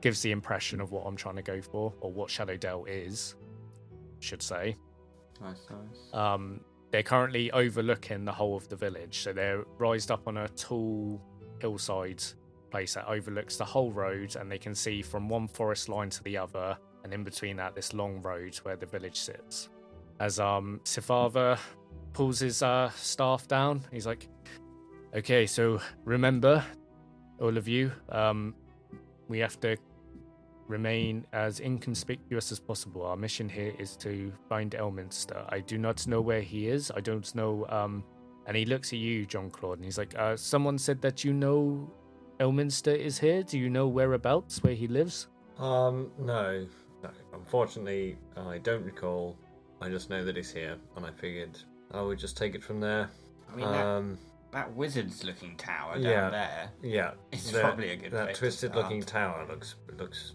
gives 0.00 0.20
the 0.20 0.32
impression 0.32 0.80
of 0.80 0.92
what 0.92 1.06
I'm 1.06 1.16
trying 1.16 1.36
to 1.36 1.42
go 1.42 1.60
for, 1.60 1.92
or 2.00 2.12
what 2.12 2.28
Shadowdale 2.28 2.86
is, 2.88 3.36
should 4.20 4.42
say. 4.42 4.76
Nice, 5.40 5.66
nice. 5.70 6.14
Um, 6.14 6.60
they're 6.90 7.02
currently 7.02 7.50
overlooking 7.52 8.24
the 8.24 8.32
whole 8.32 8.56
of 8.56 8.68
the 8.68 8.76
village, 8.76 9.18
so 9.20 9.32
they're 9.32 9.64
raised 9.78 10.10
up 10.10 10.28
on 10.28 10.36
a 10.36 10.48
tall 10.48 11.20
hillside 11.60 12.22
place 12.74 12.94
that 12.94 13.06
overlooks 13.06 13.56
the 13.56 13.64
whole 13.64 13.92
road, 13.92 14.34
and 14.34 14.50
they 14.50 14.58
can 14.58 14.74
see 14.74 15.00
from 15.00 15.28
one 15.28 15.46
forest 15.46 15.88
line 15.88 16.10
to 16.10 16.20
the 16.24 16.36
other, 16.36 16.76
and 17.04 17.14
in 17.14 17.22
between 17.22 17.56
that, 17.56 17.72
this 17.76 17.94
long 17.94 18.20
road 18.20 18.56
where 18.64 18.74
the 18.74 18.84
village 18.84 19.16
sits. 19.16 19.68
As 20.18 20.40
um, 20.40 20.80
Sthavar 20.82 21.56
pulls 22.12 22.40
his 22.40 22.64
uh, 22.64 22.90
staff 22.96 23.46
down, 23.46 23.80
he's 23.92 24.08
like, 24.08 24.28
"Okay, 25.14 25.46
so 25.46 25.80
remember, 26.04 26.64
all 27.40 27.56
of 27.56 27.68
you, 27.68 27.92
um, 28.08 28.56
we 29.28 29.38
have 29.38 29.60
to 29.60 29.76
remain 30.66 31.24
as 31.32 31.60
inconspicuous 31.60 32.50
as 32.50 32.58
possible. 32.58 33.02
Our 33.06 33.16
mission 33.16 33.48
here 33.48 33.72
is 33.78 33.96
to 33.98 34.32
find 34.48 34.72
Elminster. 34.72 35.44
I 35.48 35.60
do 35.60 35.78
not 35.78 36.08
know 36.08 36.20
where 36.20 36.42
he 36.42 36.66
is. 36.66 36.90
I 36.90 37.00
don't 37.00 37.32
know. 37.36 37.66
Um, 37.68 38.02
and 38.46 38.56
he 38.56 38.64
looks 38.64 38.92
at 38.92 38.98
you, 38.98 39.26
John 39.26 39.48
Claude, 39.48 39.78
and 39.78 39.84
he's 39.84 39.98
like, 39.98 40.18
uh, 40.18 40.36
"Someone 40.36 40.76
said 40.76 41.00
that 41.02 41.22
you 41.22 41.32
know 41.32 41.88
Elminster 42.40 42.96
is 42.96 43.18
here. 43.18 43.42
Do 43.42 43.58
you 43.58 43.70
know 43.70 43.86
whereabouts 43.88 44.62
where 44.62 44.74
he 44.74 44.86
lives?" 44.88 45.28
Um, 45.58 46.10
no, 46.18 46.66
no. 47.02 47.10
Unfortunately, 47.32 48.18
I 48.36 48.58
don't 48.58 48.84
recall. 48.84 49.36
I 49.80 49.88
just 49.88 50.10
know 50.10 50.24
that 50.24 50.36
he's 50.36 50.50
here, 50.50 50.76
and 50.96 51.04
I 51.06 51.10
figured 51.10 51.58
I 51.92 52.00
would 52.02 52.18
just 52.18 52.36
take 52.36 52.54
it 52.54 52.62
from 52.62 52.80
there. 52.80 53.10
I 53.52 53.56
mean, 53.56 53.70
that, 53.70 53.86
Um, 53.86 54.18
that 54.52 54.72
wizard's 54.74 55.22
looking 55.24 55.56
tower 55.56 55.94
down 55.94 56.02
yeah. 56.02 56.30
there. 56.30 56.70
yeah, 56.82 57.12
It's 57.32 57.50
the- 57.50 57.60
probably 57.60 57.90
a 57.90 57.96
good 57.96 58.10
That 58.12 58.24
place 58.26 58.36
to 58.36 58.40
twisted-looking 58.40 59.02
tower 59.02 59.46
looks 59.48 59.76
looks. 59.98 60.32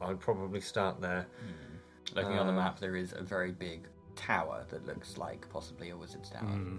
I'd 0.00 0.20
probably 0.20 0.60
start 0.60 1.00
there. 1.00 1.26
Looking 2.14 2.38
on 2.38 2.46
the 2.46 2.52
Um, 2.52 2.56
map, 2.58 2.78
there 2.78 2.94
is 2.96 3.12
a 3.14 3.22
very 3.22 3.52
big 3.52 3.88
tower 4.14 4.64
that 4.70 4.86
looks 4.86 5.16
like 5.18 5.48
possibly 5.50 5.90
a 5.90 5.96
wizard's 5.96 6.30
tower. 6.30 6.44
Hmm. 6.46 6.76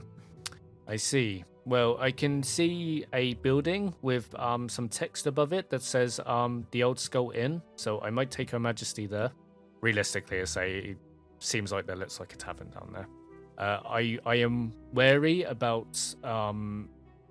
I 0.88 0.96
see. 0.96 1.44
Well, 1.66 1.98
I 1.98 2.12
can 2.12 2.44
see 2.44 3.06
a 3.14 3.36
building 3.36 3.94
with 4.02 4.34
um, 4.38 4.68
some 4.68 4.90
text 4.90 5.28
above 5.28 5.54
it 5.54 5.70
that 5.70 5.82
says 5.82 6.20
um, 6.26 6.68
the 6.72 6.84
Old 6.84 7.00
Skull 7.00 7.32
Inn. 7.32 7.62
So 7.78 8.02
I 8.02 8.10
might 8.10 8.32
take 8.32 8.50
Her 8.52 8.60
Majesty 8.60 9.06
there. 9.06 9.32
Realistically, 9.82 10.42
I 10.42 10.44
say 10.44 10.78
it 10.78 10.98
seems 11.40 11.72
like 11.72 11.86
there 11.86 11.96
looks 11.96 12.20
like 12.20 12.34
a 12.34 12.38
tavern 12.38 12.70
down 12.70 12.90
there. 12.94 13.08
Uh, 13.58 13.80
I 13.86 14.20
I 14.26 14.36
am 14.36 14.74
wary 14.94 15.44
about 15.44 15.98
um, 16.24 16.90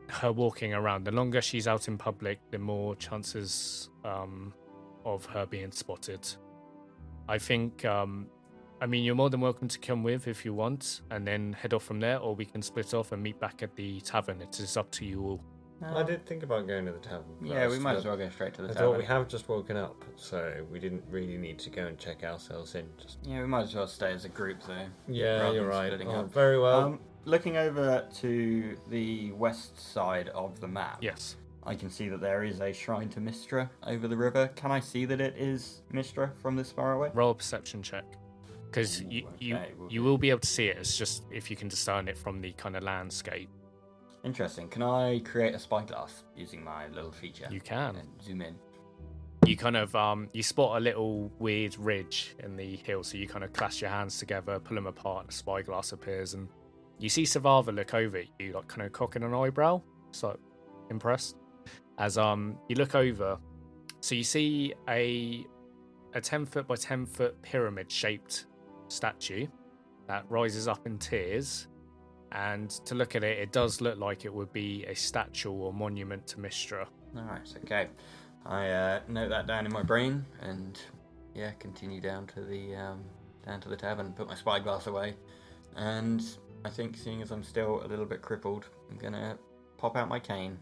her 0.08 0.32
walking 0.32 0.72
around. 0.72 1.04
The 1.04 1.10
longer 1.10 1.40
she's 1.42 1.66
out 1.66 1.88
in 1.88 1.98
public, 1.98 2.38
the 2.50 2.58
more 2.58 2.94
chances 2.96 3.90
um, 4.04 4.54
of 5.04 5.26
her 5.26 5.46
being 5.46 5.72
spotted. 5.72 6.26
I 7.28 7.38
think 7.38 7.84
um, 7.84 8.26
I 8.82 8.86
mean, 8.86 9.04
you're 9.04 9.14
more 9.14 9.30
than 9.30 9.40
welcome 9.40 9.68
to 9.68 9.78
come 9.78 10.02
with 10.02 10.26
if 10.26 10.44
you 10.44 10.52
want, 10.52 11.02
and 11.12 11.24
then 11.24 11.52
head 11.52 11.72
off 11.72 11.84
from 11.84 12.00
there, 12.00 12.18
or 12.18 12.34
we 12.34 12.44
can 12.44 12.60
split 12.62 12.92
off 12.94 13.12
and 13.12 13.22
meet 13.22 13.38
back 13.38 13.62
at 13.62 13.76
the 13.76 14.00
tavern. 14.00 14.40
It 14.42 14.58
is 14.58 14.76
up 14.76 14.90
to 14.92 15.04
you 15.04 15.22
all. 15.22 15.40
I 15.84 16.02
did 16.02 16.26
think 16.26 16.42
about 16.42 16.66
going 16.66 16.86
to 16.86 16.92
the 16.92 16.98
tavern. 16.98 17.24
Yeah, 17.40 17.66
we 17.66 17.74
first, 17.74 17.80
might 17.82 17.96
as 17.96 18.02
but 18.02 18.08
well 18.10 18.18
go 18.18 18.30
straight 18.30 18.54
to 18.54 18.62
the 18.62 18.70
I 18.70 18.72
tavern. 18.72 18.88
thought 18.90 18.98
we 18.98 19.04
have 19.04 19.28
just 19.28 19.48
woken 19.48 19.76
up, 19.76 20.04
so 20.16 20.66
we 20.70 20.80
didn't 20.80 21.04
really 21.08 21.36
need 21.36 21.60
to 21.60 21.70
go 21.70 21.86
and 21.86 21.96
check 21.96 22.24
ourselves 22.24 22.74
in. 22.74 22.88
Just 23.00 23.18
Yeah, 23.24 23.40
we 23.40 23.46
might 23.46 23.62
as 23.62 23.74
well 23.74 23.86
stay 23.86 24.12
as 24.12 24.24
a 24.24 24.28
group 24.28 24.58
though. 24.66 24.86
yeah, 25.08 25.42
rather 25.42 25.54
you're 25.54 25.62
than 25.62 25.70
right. 25.70 25.86
splitting 25.92 26.08
Oh, 26.08 26.20
up. 26.20 26.32
very 26.32 26.58
well. 26.58 26.80
Um, 26.80 27.00
looking 27.24 27.56
over 27.56 28.04
to 28.16 28.76
the 28.90 29.30
west 29.32 29.78
side 29.92 30.28
of 30.30 30.58
the 30.60 30.66
map, 30.68 30.98
Yes. 31.00 31.36
I 31.64 31.76
can 31.76 31.88
see 31.88 32.08
that 32.08 32.20
there 32.20 32.42
is 32.42 32.60
a 32.60 32.72
shrine 32.72 33.08
to 33.10 33.20
Mystra 33.20 33.68
over 33.86 34.08
the 34.08 34.16
river. 34.16 34.48
Can 34.56 34.72
I 34.72 34.80
see 34.80 35.04
that 35.04 35.20
it 35.20 35.36
is 35.36 35.82
Mystra 35.92 36.30
from 36.40 36.56
this 36.56 36.72
far 36.72 36.92
away? 36.94 37.10
Roll 37.14 37.30
a 37.30 37.34
perception 37.36 37.82
check, 37.82 38.04
because 38.72 39.02
you 39.02 39.26
you 39.38 39.54
okay, 39.56 39.72
we'll 39.78 39.92
you 39.92 40.02
will 40.02 40.18
be 40.18 40.30
able 40.30 40.40
to 40.40 40.46
see 40.48 40.66
it. 40.66 40.78
It's 40.78 40.96
just 40.96 41.24
if 41.30 41.50
you 41.50 41.56
can 41.56 41.68
discern 41.68 42.08
it 42.08 42.16
from 42.16 42.40
the 42.40 42.52
kind 42.52 42.74
of 42.76 42.82
landscape, 42.82 43.50
Interesting. 44.24 44.68
Can 44.68 44.82
I 44.82 45.20
create 45.24 45.54
a 45.54 45.58
spyglass 45.58 46.22
using 46.36 46.62
my 46.62 46.86
little 46.88 47.10
feature? 47.12 47.48
you 47.50 47.60
can. 47.60 47.96
Zoom 48.24 48.42
in. 48.42 48.54
You 49.46 49.56
kind 49.56 49.76
of 49.76 49.94
um 49.96 50.28
you 50.32 50.42
spot 50.42 50.76
a 50.78 50.80
little 50.80 51.30
weird 51.38 51.76
ridge 51.76 52.36
in 52.42 52.56
the 52.56 52.76
hill, 52.76 53.02
so 53.02 53.18
you 53.18 53.26
kind 53.26 53.44
of 53.44 53.52
clasp 53.52 53.80
your 53.80 53.90
hands 53.90 54.18
together, 54.18 54.58
pull 54.60 54.76
them 54.76 54.86
apart, 54.86 55.24
and 55.24 55.30
a 55.30 55.32
spyglass 55.32 55.92
appears, 55.92 56.34
and 56.34 56.48
you 56.98 57.08
see 57.08 57.24
Sthavar 57.24 57.66
look 57.74 57.94
over 57.94 58.18
at 58.18 58.26
you, 58.38 58.52
like 58.52 58.68
kind 58.68 58.82
of 58.82 58.92
cocking 58.92 59.24
an 59.24 59.34
eyebrow, 59.34 59.82
so 60.12 60.38
impressed. 60.90 61.36
As 61.98 62.16
um 62.16 62.56
you 62.68 62.76
look 62.76 62.94
over, 62.94 63.38
so 64.00 64.14
you 64.14 64.24
see 64.24 64.72
a 64.88 65.44
a 66.14 66.20
ten 66.20 66.46
foot 66.46 66.68
by 66.68 66.76
ten 66.76 67.04
foot 67.04 67.42
pyramid 67.42 67.90
shaped 67.90 68.46
statue 68.92 69.46
that 70.06 70.24
rises 70.28 70.68
up 70.68 70.86
in 70.86 70.98
tears. 70.98 71.68
And 72.32 72.70
to 72.86 72.94
look 72.94 73.14
at 73.14 73.24
it, 73.24 73.38
it 73.38 73.52
does 73.52 73.80
look 73.80 73.98
like 73.98 74.24
it 74.24 74.32
would 74.32 74.52
be 74.52 74.84
a 74.86 74.94
statue 74.94 75.50
or 75.50 75.72
monument 75.72 76.26
to 76.28 76.38
Mystra. 76.38 76.86
Alright, 77.16 77.54
okay. 77.64 77.88
I 78.46 78.68
uh, 78.70 79.00
note 79.08 79.28
that 79.28 79.46
down 79.46 79.66
in 79.66 79.72
my 79.72 79.82
brain 79.82 80.24
and 80.40 80.80
yeah, 81.34 81.52
continue 81.58 82.00
down 82.00 82.26
to 82.28 82.40
the 82.40 82.74
um, 82.74 83.04
down 83.46 83.60
to 83.60 83.68
the 83.68 83.76
tavern, 83.76 84.12
put 84.12 84.28
my 84.28 84.34
spyglass 84.34 84.86
away, 84.86 85.14
and 85.76 86.22
I 86.64 86.70
think 86.70 86.96
seeing 86.96 87.22
as 87.22 87.30
I'm 87.30 87.42
still 87.42 87.82
a 87.84 87.88
little 87.88 88.04
bit 88.04 88.22
crippled, 88.22 88.66
I'm 88.90 88.98
gonna 88.98 89.38
pop 89.78 89.96
out 89.96 90.08
my 90.08 90.18
cane 90.18 90.58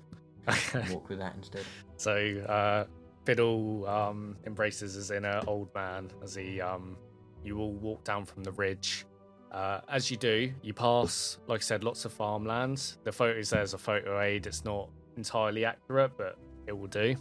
and 0.47 0.89
walk 0.91 1.09
with 1.09 1.18
that 1.18 1.35
instead. 1.37 1.64
So 1.97 2.12
uh, 2.49 2.85
Fiddle 3.24 3.87
um, 3.87 4.37
embraces 4.47 4.95
his 4.95 5.11
inner 5.11 5.43
old 5.47 5.74
man 5.74 6.11
as 6.22 6.35
he 6.35 6.61
um, 6.61 6.97
you 7.45 7.59
all 7.59 7.72
walk 7.72 8.05
down 8.05 8.24
from 8.24 8.45
the 8.45 8.53
ridge. 8.53 9.05
Uh, 9.51 9.80
as 9.88 10.11
you 10.11 10.16
do, 10.16 10.53
you 10.62 10.72
pass, 10.72 11.38
like 11.47 11.61
I 11.61 11.62
said, 11.62 11.82
lots 11.82 12.05
of 12.05 12.12
farmlands. 12.12 12.99
The 13.05 13.12
photo 13.12 13.43
says 13.43 13.74
a 13.74 13.78
photo 13.78 14.20
aid. 14.20 14.47
It's 14.47 14.64
not 14.64 14.91
entirely 15.16 15.64
accurate, 15.64 16.12
but 16.16 16.38
it 16.66 16.72
will 16.72 16.86
do. 16.86 17.16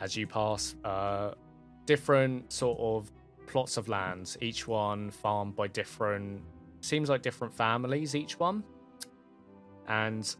As 0.00 0.16
you 0.16 0.26
pass 0.26 0.74
uh, 0.84 1.32
different 1.84 2.52
sort 2.52 2.78
of 2.80 3.12
plots 3.46 3.76
of 3.76 3.88
lands, 3.88 4.38
each 4.40 4.66
one 4.66 5.10
farmed 5.10 5.54
by 5.54 5.68
different, 5.68 6.42
seems 6.80 7.10
like 7.10 7.22
different 7.22 7.52
families, 7.52 8.14
each 8.14 8.38
one. 8.38 8.64
And 9.88 10.34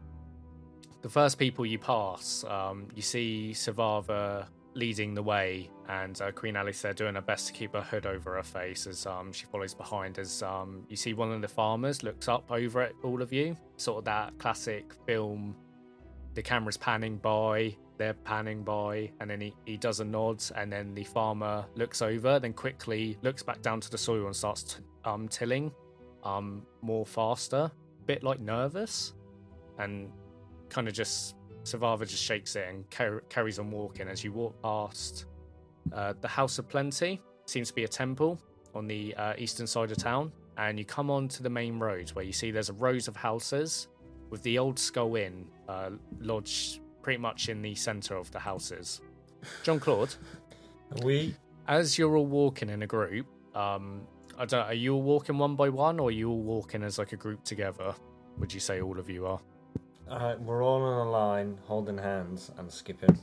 the 1.03 1.09
first 1.09 1.37
people 1.37 1.65
you 1.65 1.77
pass, 1.77 2.43
um, 2.47 2.87
you 2.95 3.01
see 3.01 3.51
Sthavar 3.53 4.47
leading 4.73 5.13
the 5.13 5.21
way, 5.21 5.69
and 5.89 6.21
uh, 6.21 6.31
Queen 6.31 6.55
Alice 6.55 6.85
doing 6.95 7.15
her 7.15 7.21
best 7.21 7.47
to 7.47 7.53
keep 7.53 7.73
her 7.73 7.81
hood 7.81 8.05
over 8.05 8.35
her 8.35 8.43
face 8.43 8.87
as 8.87 9.05
um, 9.05 9.31
she 9.31 9.45
follows 9.45 9.73
behind. 9.73 10.19
As 10.19 10.41
um, 10.43 10.85
you 10.89 10.95
see 10.95 11.13
one 11.13 11.31
of 11.31 11.41
the 11.41 11.47
farmers 11.47 12.03
looks 12.03 12.27
up 12.27 12.51
over 12.51 12.81
at 12.81 12.93
all 13.03 13.21
of 13.21 13.33
you, 13.33 13.57
sort 13.77 13.99
of 13.99 14.05
that 14.05 14.37
classic 14.37 14.93
film. 15.05 15.55
The 16.33 16.41
camera's 16.41 16.77
panning 16.77 17.17
by, 17.17 17.75
they're 17.97 18.13
panning 18.13 18.63
by, 18.63 19.11
and 19.19 19.29
then 19.29 19.39
he, 19.39 19.53
he 19.65 19.77
does 19.77 19.99
a 19.99 20.05
nod, 20.05 20.43
and 20.55 20.71
then 20.71 20.95
the 20.95 21.03
farmer 21.03 21.65
looks 21.75 22.01
over, 22.01 22.39
then 22.39 22.53
quickly 22.53 23.17
looks 23.21 23.43
back 23.43 23.61
down 23.61 23.79
to 23.81 23.91
the 23.91 23.97
soil 23.97 24.25
and 24.25 24.35
starts 24.35 24.63
t- 24.63 24.83
um, 25.05 25.27
tilling 25.27 25.71
um, 26.23 26.65
more 26.81 27.05
faster, 27.05 27.71
bit 28.07 28.23
like 28.23 28.39
nervous, 28.39 29.13
and 29.77 30.09
kind 30.69 30.87
of 30.87 30.93
just 30.93 31.35
Sthavar 31.63 31.99
just 31.99 32.23
shakes 32.23 32.55
it 32.55 32.67
and 32.67 32.89
car- 32.89 33.23
carries 33.29 33.59
on 33.59 33.71
walking 33.71 34.07
as 34.07 34.23
you 34.23 34.31
walk 34.31 34.61
past 34.61 35.25
uh, 35.91 36.13
the 36.21 36.27
House 36.27 36.59
of 36.59 36.67
Plenty. 36.69 37.21
Seems 37.45 37.69
to 37.69 37.73
be 37.73 37.83
a 37.83 37.87
temple 37.87 38.39
on 38.73 38.87
the 38.87 39.13
uh, 39.15 39.33
eastern 39.37 39.67
side 39.67 39.91
of 39.91 39.97
town, 39.97 40.31
and 40.57 40.79
you 40.79 40.85
come 40.85 41.11
onto 41.11 41.43
the 41.43 41.49
main 41.49 41.79
road 41.79 42.09
where 42.11 42.25
you 42.25 42.33
see 42.33 42.51
there's 42.51 42.69
a 42.69 42.73
rows 42.73 43.07
of 43.07 43.15
houses 43.15 43.87
with 44.29 44.41
the 44.43 44.57
old 44.57 44.79
Skull 44.79 45.15
Inn 45.15 45.45
uh, 45.67 45.91
lodged 46.19 46.79
pretty 47.01 47.19
much 47.19 47.49
in 47.49 47.61
the 47.61 47.75
centre 47.75 48.15
of 48.15 48.31
the 48.31 48.39
houses. 48.39 49.01
John 49.63 49.79
Claude, 49.79 50.15
we 51.03 51.35
as 51.67 51.97
you're 51.97 52.15
all 52.15 52.25
walking 52.25 52.69
in 52.69 52.83
a 52.83 52.87
group, 52.87 53.27
um, 53.55 54.01
I 54.37 54.45
don't. 54.45 54.65
Are 54.65 54.73
you 54.73 54.95
all 54.95 55.01
walking 55.01 55.37
one 55.37 55.55
by 55.55 55.69
one, 55.69 55.99
or 55.99 56.07
are 56.07 56.11
you 56.11 56.29
all 56.29 56.41
walking 56.41 56.83
as 56.83 56.97
like 56.97 57.11
a 57.11 57.17
group 57.17 57.43
together? 57.43 57.93
Would 58.39 58.53
you 58.53 58.59
say 58.59 58.81
all 58.81 58.97
of 58.97 59.09
you 59.09 59.27
are? 59.27 59.39
uh, 60.09 60.35
we're 60.39 60.63
all 60.63 60.81
on 60.81 61.07
a 61.07 61.09
line, 61.09 61.57
holding 61.65 61.97
hands 61.97 62.51
and 62.57 62.71
skipping. 62.71 63.17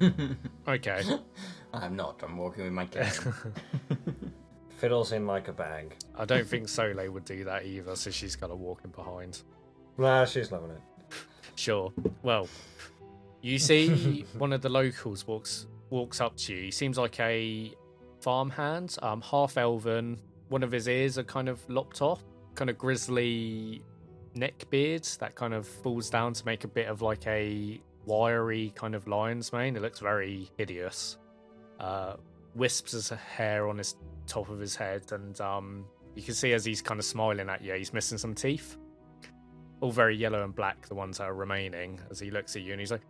Okay. 0.66 1.02
I'm 1.82 1.96
not. 1.96 2.20
I'm 2.22 2.36
walking 2.36 2.64
with 2.64 2.72
my 2.72 2.86
cane. 2.86 3.06
Fiddles 4.78 5.12
in 5.12 5.26
like 5.26 5.48
a 5.48 5.52
bag. 5.52 5.96
I 6.16 6.24
don't 6.24 6.46
think 6.46 6.68
Soleil 6.68 7.10
would 7.10 7.24
do 7.24 7.44
that 7.44 7.64
either, 7.64 7.96
so 7.96 8.10
she's 8.10 8.36
got 8.36 8.48
to 8.48 8.54
walk 8.54 8.80
in 8.84 8.90
behind. 8.90 9.42
Nah, 9.96 10.24
she's 10.24 10.50
loving 10.50 10.70
it. 10.70 10.80
Sure. 11.56 11.92
Well, 12.22 12.48
you 13.40 13.58
see 13.58 14.24
one 14.38 14.52
of 14.52 14.62
the 14.62 14.68
locals 14.68 15.26
walks 15.26 15.66
walks 15.90 16.20
up 16.20 16.36
to 16.36 16.54
you. 16.54 16.62
He 16.64 16.70
seems 16.70 16.98
like 16.98 17.20
a 17.20 17.72
farmhand, 18.20 18.96
um, 19.02 19.20
half 19.20 19.56
elven. 19.56 20.18
One 20.48 20.62
of 20.62 20.72
his 20.72 20.88
ears 20.88 21.18
are 21.18 21.24
kind 21.24 21.48
of 21.48 21.60
lopped 21.70 22.02
off, 22.02 22.22
kind 22.54 22.70
of 22.70 22.76
grizzly 22.78 23.82
neck 24.34 24.64
beard 24.70 25.04
that 25.20 25.36
kind 25.36 25.54
of 25.54 25.66
falls 25.66 26.10
down 26.10 26.32
to 26.32 26.44
make 26.44 26.64
a 26.64 26.68
bit 26.68 26.88
of 26.88 27.02
like 27.02 27.24
a 27.28 27.80
wiry 28.04 28.72
kind 28.74 28.94
of 28.94 29.06
lion's 29.06 29.52
mane. 29.52 29.76
It 29.76 29.82
looks 29.82 30.00
very 30.00 30.50
hideous. 30.58 31.18
Uh, 31.84 32.16
wisps 32.54 32.92
his 32.92 33.08
hair 33.10 33.68
on 33.68 33.76
his 33.78 33.96
top 34.26 34.48
of 34.48 34.58
his 34.58 34.74
head, 34.76 35.02
and 35.12 35.38
um, 35.40 35.84
you 36.14 36.22
can 36.22 36.34
see 36.34 36.52
as 36.52 36.64
he's 36.64 36.80
kind 36.80 36.98
of 37.00 37.04
smiling 37.04 37.48
at 37.50 37.62
you, 37.62 37.74
he's 37.74 37.92
missing 37.92 38.16
some 38.16 38.34
teeth 38.34 38.76
all 39.84 39.92
very 39.92 40.16
yellow 40.16 40.42
and 40.44 40.54
black, 40.54 40.86
the 40.88 40.94
ones 40.94 41.18
that 41.18 41.24
are 41.24 41.34
remaining, 41.34 42.00
as 42.10 42.18
he 42.18 42.30
looks 42.30 42.56
at 42.56 42.62
you 42.62 42.72
and 42.72 42.80
he's 42.80 42.90
like, 42.90 43.02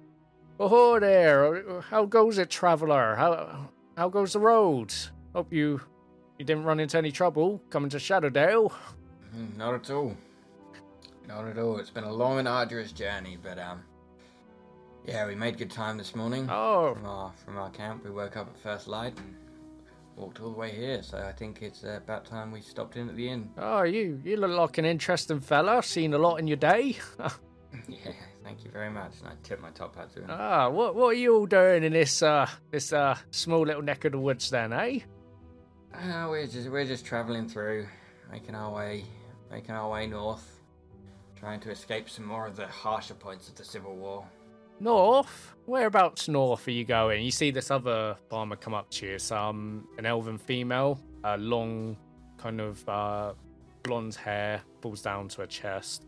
Oh 0.58 0.98
there, 0.98 1.80
how 1.82 2.04
goes 2.04 2.38
it, 2.38 2.50
traveller? 2.50 3.14
How 3.14 3.68
how 3.96 4.08
goes 4.08 4.32
the 4.32 4.40
road? 4.40 4.92
Hope 5.34 5.52
you 5.52 5.80
you 6.38 6.44
didn't 6.44 6.64
run 6.64 6.80
into 6.80 6.98
any 6.98 7.12
trouble 7.12 7.62
coming 7.70 7.90
to 7.90 7.98
Shadowdale. 7.98 8.72
Mm, 9.36 9.56
Not 9.56 9.74
at 9.74 9.90
all. 9.90 10.16
Not 11.28 11.46
at 11.46 11.58
all. 11.58 11.78
It's 11.78 11.90
been 11.90 12.04
a 12.04 12.12
long 12.12 12.38
and 12.40 12.48
arduous 12.48 12.90
journey, 12.92 13.38
but 13.40 13.58
um, 13.58 13.82
yeah, 15.06 15.26
we 15.26 15.34
made 15.34 15.58
good 15.58 15.70
time 15.70 15.96
this 15.98 16.14
morning. 16.14 16.48
Oh, 16.50 16.94
From 16.94 17.06
our 17.06 17.32
from 17.44 17.58
our 17.58 17.70
camp, 17.70 18.04
we 18.04 18.10
woke 18.10 18.36
up 18.36 18.48
at 18.48 18.58
first 18.58 18.88
light 18.88 19.16
and 19.18 19.34
walked 20.16 20.40
all 20.40 20.50
the 20.50 20.58
way 20.58 20.70
here. 20.70 21.02
So 21.02 21.18
I 21.18 21.32
think 21.32 21.62
it's 21.62 21.84
uh, 21.84 22.00
about 22.02 22.24
time 22.24 22.50
we 22.52 22.60
stopped 22.60 22.96
in 22.96 23.08
at 23.08 23.16
the 23.16 23.28
inn. 23.28 23.50
oh, 23.58 23.82
you 23.82 24.20
you 24.24 24.36
look 24.36 24.50
like 24.50 24.78
an 24.78 24.84
interesting 24.84 25.40
fella. 25.40 25.82
Seen 25.82 26.14
a 26.14 26.18
lot 26.18 26.36
in 26.36 26.46
your 26.46 26.56
day. 26.56 26.96
yeah, 27.88 28.12
thank 28.44 28.64
you 28.64 28.70
very 28.70 28.90
much. 28.90 29.12
And 29.20 29.28
I 29.28 29.32
tip 29.42 29.60
my 29.60 29.70
top 29.70 29.96
hat 29.96 30.12
to 30.14 30.20
him. 30.20 30.26
ah, 30.30 30.68
what 30.68 30.94
what 30.94 31.08
are 31.08 31.18
you 31.18 31.34
all 31.36 31.46
doing 31.46 31.84
in 31.84 31.92
this 31.92 32.22
uh 32.22 32.48
this 32.70 32.92
uh 32.92 33.16
small 33.30 33.62
little 33.66 33.82
neck 33.82 34.04
of 34.04 34.12
the 34.12 34.18
woods 34.18 34.50
then, 34.50 34.72
eh? 34.72 35.00
Uh, 35.92 36.26
we're 36.28 36.46
just 36.46 36.68
we're 36.70 36.84
just 36.86 37.04
traveling 37.04 37.48
through, 37.48 37.86
making 38.32 38.54
our 38.54 38.72
way, 38.74 39.04
making 39.50 39.74
our 39.76 39.88
way 39.90 40.06
north, 40.08 40.60
trying 41.38 41.60
to 41.60 41.70
escape 41.70 42.08
some 42.10 42.24
more 42.24 42.46
of 42.48 42.56
the 42.56 42.66
harsher 42.66 43.14
points 43.14 43.48
of 43.48 43.54
the 43.54 43.64
Civil 43.64 43.94
War. 43.94 44.24
North? 44.84 45.54
Whereabouts 45.66 46.28
north 46.28 46.68
are 46.68 46.70
you 46.70 46.84
going? 46.84 47.24
You 47.24 47.30
see 47.30 47.50
this 47.50 47.70
other 47.70 48.16
farmer 48.28 48.54
come 48.54 48.74
up 48.74 48.90
to 48.90 49.06
you. 49.06 49.12
It's 49.14 49.32
um, 49.32 49.88
an 49.96 50.04
elven 50.04 50.36
female, 50.36 51.00
uh, 51.24 51.36
long, 51.38 51.96
kind 52.36 52.60
of 52.60 52.86
uh, 52.86 53.32
blonde 53.82 54.14
hair, 54.14 54.60
falls 54.82 55.00
down 55.00 55.28
to 55.28 55.40
her 55.40 55.46
chest. 55.46 56.04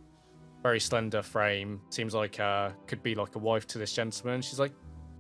very 0.63 0.79
slender 0.79 1.23
frame. 1.23 1.81
Seems 1.91 2.13
like 2.15 2.39
uh 2.39 2.71
could 2.87 3.03
be 3.03 3.15
like 3.15 3.35
a 3.35 3.39
wife 3.39 3.67
to 3.69 3.79
this 3.79 3.95
gentleman. 3.95 4.43
She's 4.43 4.59
like, 4.61 4.73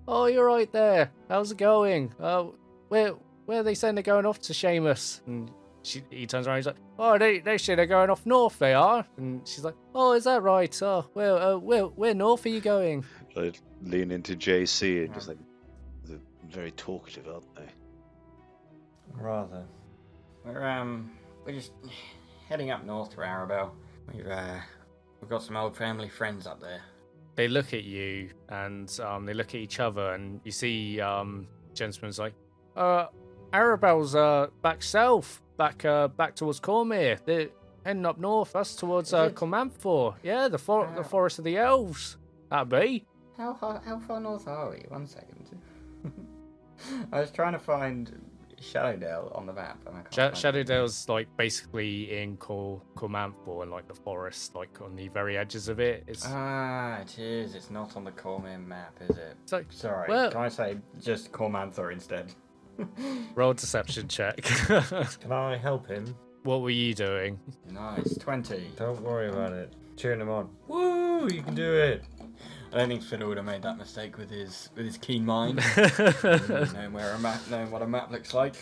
"Oh, 0.06 0.26
you're 0.26 0.44
right 0.46 0.70
there. 0.72 1.10
How's 1.30 1.50
it 1.52 1.58
going? 1.58 2.12
Uh, 2.20 2.46
where 2.88 3.12
where 3.46 3.60
are 3.60 3.62
they 3.62 3.74
saying 3.74 3.94
they're 3.94 4.02
going 4.02 4.26
off 4.26 4.40
to 4.40 4.52
Seamus?" 4.52 5.22
And 5.26 5.50
she 5.82 6.02
he 6.10 6.26
turns 6.26 6.46
around. 6.46 6.56
He's 6.58 6.66
like, 6.66 6.76
"Oh, 6.98 7.16
they 7.16 7.38
they 7.38 7.56
say 7.58 7.74
they're 7.74 7.86
going 7.86 8.10
off 8.10 8.26
north. 8.26 8.58
They 8.58 8.74
are." 8.74 9.06
And 9.16 9.46
she's 9.48 9.64
like, 9.64 9.76
"Oh, 9.94 10.12
is 10.12 10.24
that 10.24 10.42
right? 10.42 10.82
Oh, 10.82 11.06
well, 11.14 11.36
uh, 11.38 11.58
where 11.58 11.84
where 11.84 12.12
north 12.14 12.44
are 12.44 12.50
you 12.50 12.60
going?" 12.60 13.04
I 13.36 13.52
lean 13.82 14.10
into 14.10 14.34
JC 14.36 15.04
and 15.04 15.14
just 15.14 15.28
like, 15.28 15.38
they're 16.04 16.18
very 16.48 16.70
talkative, 16.72 17.26
aren't 17.28 17.54
they? 17.54 17.68
Rather. 19.12 19.64
We're 20.44 20.64
um 20.64 21.10
we're 21.44 21.52
just 21.52 21.72
heading 22.48 22.70
up 22.70 22.84
north 22.84 23.10
to 23.10 23.16
Arabel. 23.18 23.72
We've 24.12 24.26
uh 24.26 24.58
we've 25.20 25.30
got 25.30 25.42
some 25.42 25.56
old 25.56 25.76
family 25.76 26.08
friends 26.08 26.46
up 26.46 26.60
there. 26.60 26.80
they 27.34 27.48
look 27.48 27.72
at 27.74 27.84
you 27.84 28.30
and 28.48 28.98
um, 29.00 29.26
they 29.26 29.34
look 29.34 29.48
at 29.48 29.56
each 29.56 29.80
other 29.80 30.12
and 30.14 30.40
you 30.44 30.50
see 30.52 31.00
um, 31.00 31.46
gentleman's 31.74 32.18
like 32.18 32.34
uh 32.76 33.06
Arabel's 33.52 34.14
uh 34.14 34.46
back 34.62 34.82
south 34.82 35.42
back 35.56 35.84
uh 35.84 36.08
back 36.08 36.34
towards 36.34 36.60
Cormyr 36.60 37.18
they're 37.24 37.48
heading 37.84 38.06
up 38.06 38.18
north 38.18 38.52
that's 38.52 38.74
towards 38.74 39.12
uh 39.14 39.24
Is 39.24 39.32
it? 39.32 39.34
Yeah 40.22 40.48
the 40.48 40.58
for- 40.58 40.90
the 40.96 41.04
forest 41.04 41.38
of 41.38 41.44
the 41.44 41.56
elves 41.58 42.16
that'd 42.50 42.68
be 42.68 43.04
How 43.36 43.54
far, 43.54 43.82
how 43.84 43.98
far 43.98 44.20
north 44.20 44.46
are 44.48 44.70
we? 44.70 44.84
One 44.88 45.06
second. 45.06 45.46
I 47.12 47.20
was 47.20 47.30
trying 47.30 47.52
to 47.52 47.58
find 47.58 48.18
Shadowdale 48.60 49.36
on 49.36 49.44
the 49.46 49.52
map 49.52 49.78
and 49.86 49.96
I 49.96 50.00
can't 50.02 50.36
Sh- 50.36 50.42
find 50.42 50.56
it. 50.56 50.66
shadowdale's 50.66 51.08
like 51.08 51.28
basically 51.36 52.18
in 52.18 52.36
Cor- 52.38 52.80
Cormanfor 52.96 53.62
and 53.62 53.70
like 53.70 53.86
the 53.88 53.94
forest 53.94 54.54
like 54.54 54.80
on 54.80 54.96
the 54.96 55.08
very 55.08 55.36
edges 55.36 55.68
of 55.68 55.78
it 55.80 56.04
it's 56.06 56.24
Ah, 56.26 56.98
it 57.00 57.18
is. 57.18 57.54
It's 57.54 57.70
not 57.70 57.96
on 57.96 58.04
the 58.04 58.12
Cormyr 58.12 58.64
map, 58.64 58.96
is 59.00 59.16
it? 59.16 59.36
it's 59.42 59.52
like 59.52 59.66
Sorry. 59.70 60.08
Well- 60.08 60.30
Can 60.30 60.40
I 60.40 60.48
say 60.48 60.78
just 61.00 61.32
Cormanthor 61.32 61.92
instead? 61.92 62.32
roll 63.34 63.52
deception 63.54 64.06
check 64.08 64.42
Can 64.42 65.32
I 65.32 65.56
help 65.56 65.86
him? 65.88 66.14
what 66.44 66.60
were 66.60 66.70
you 66.70 66.94
doing 66.94 67.38
nice, 67.70 68.16
twenty. 68.18 68.70
Don't 68.76 69.00
worry 69.02 69.28
about 69.28 69.52
it. 69.52 69.72
Cheering 69.96 70.20
him 70.20 70.28
on. 70.28 70.48
Woo! 70.68 71.26
You 71.28 71.42
can 71.42 71.54
do 71.54 71.72
it. 71.74 72.04
I 72.72 72.78
don't 72.78 72.88
think 72.88 73.02
Fiddle 73.02 73.28
would 73.28 73.36
have 73.36 73.46
made 73.46 73.62
that 73.62 73.78
mistake 73.78 74.18
with 74.18 74.30
his 74.30 74.68
with 74.74 74.84
his 74.86 74.98
keen 74.98 75.24
mind, 75.24 75.56
knowing 75.76 76.92
where 76.92 77.12
a 77.14 77.18
map, 77.18 77.40
knowing 77.50 77.70
what 77.70 77.82
a 77.82 77.86
map 77.86 78.10
looks 78.10 78.34
like. 78.34 78.56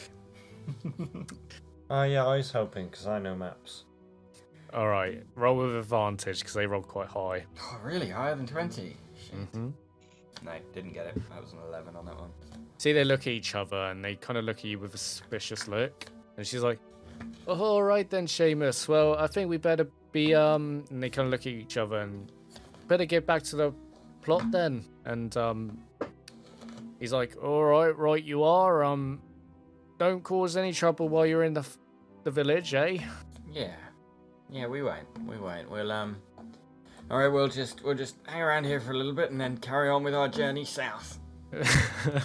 Ah, 1.91 2.05
yeah, 2.05 2.25
I 2.27 2.37
was 2.37 2.51
hoping 2.51 2.87
because 2.87 3.07
I 3.07 3.19
know 3.19 3.35
maps. 3.35 3.85
all 4.73 4.89
right 4.89 5.23
roll 5.35 5.57
with 5.59 5.77
advantage 5.77 6.41
because 6.41 6.55
they 6.55 6.67
rolled 6.67 6.89
quite 6.89 7.09
high 7.09 7.45
Oh, 7.63 7.79
really? 7.85 8.09
Higher 8.09 8.35
than 8.35 8.47
twenty? 8.47 8.97
Mm-hmm. 9.35 9.71
No, 10.45 10.53
didn't 10.75 10.93
get 10.93 11.07
it. 11.07 11.21
I 11.35 11.41
was 11.41 11.53
an 11.53 11.59
eleven 11.69 11.97
on 11.97 12.05
that 12.07 12.19
one. 12.19 12.31
See, 12.79 12.93
they 12.93 13.05
look 13.05 13.21
at 13.23 13.29
each 13.29 13.55
other 13.55 13.77
and 13.77 14.05
they 14.05 14.15
kind 14.17 14.37
of 14.39 14.45
look 14.45 14.59
at 14.59 14.65
you 14.65 14.79
with 14.79 14.95
a 14.95 14.99
suspicious 14.99 15.69
look. 15.69 16.05
And 16.37 16.47
she's 16.47 16.63
like, 16.63 16.79
oh, 17.47 17.55
all 17.63 17.83
right 17.83 18.09
then, 18.11 18.27
Seamus. 18.27 18.89
Well, 18.89 19.15
I 19.17 19.27
think 19.29 19.49
we 19.49 19.57
better 19.57 19.87
be, 20.13 20.35
um, 20.35 20.85
and 20.91 21.03
they 21.03 21.09
kind 21.09 21.27
of 21.27 21.31
look 21.33 21.43
at 21.43 21.53
each 21.53 21.77
other 21.77 21.99
and 21.99 22.31
better 22.89 23.05
get 23.07 23.27
back 23.27 23.43
to 23.45 23.57
the 23.57 23.73
plot 24.25 24.51
then. 24.51 24.85
And, 25.05 25.37
um, 25.37 25.79
he's 26.99 27.13
like, 27.13 27.37
all 27.43 27.65
right, 27.65 27.97
right, 27.97 28.23
you 28.25 28.43
are. 28.43 28.83
Um, 28.83 29.21
don't 29.99 30.23
cause 30.23 30.57
any 30.57 30.73
trouble 30.73 31.09
while 31.09 31.27
you're 31.27 31.45
in 31.45 31.55
the, 31.55 31.67
the 32.25 32.31
village, 32.31 32.75
eh? 32.75 32.99
Yeah, 33.53 33.77
yeah, 34.51 34.67
we 34.67 34.83
won't. 34.83 35.07
We 35.27 35.39
won't. 35.39 35.71
We'll 35.71 35.93
um. 35.93 36.17
All 37.11 37.19
right, 37.19 37.29
we'll 37.29 37.49
just 37.49 37.85
we'll 37.85 37.95
just 37.95 38.17
hang 38.27 38.41
around 38.41 38.65
here 38.65 38.81
for 38.81 38.93
a 38.93 38.97
little 38.97 39.13
bit 39.13 39.31
and 39.31 39.41
then 39.41 39.59
carry 39.59 39.89
on 39.91 40.03
with 40.03 40.15
our 40.15 40.29
journey 40.29 40.65
south. 40.65 41.21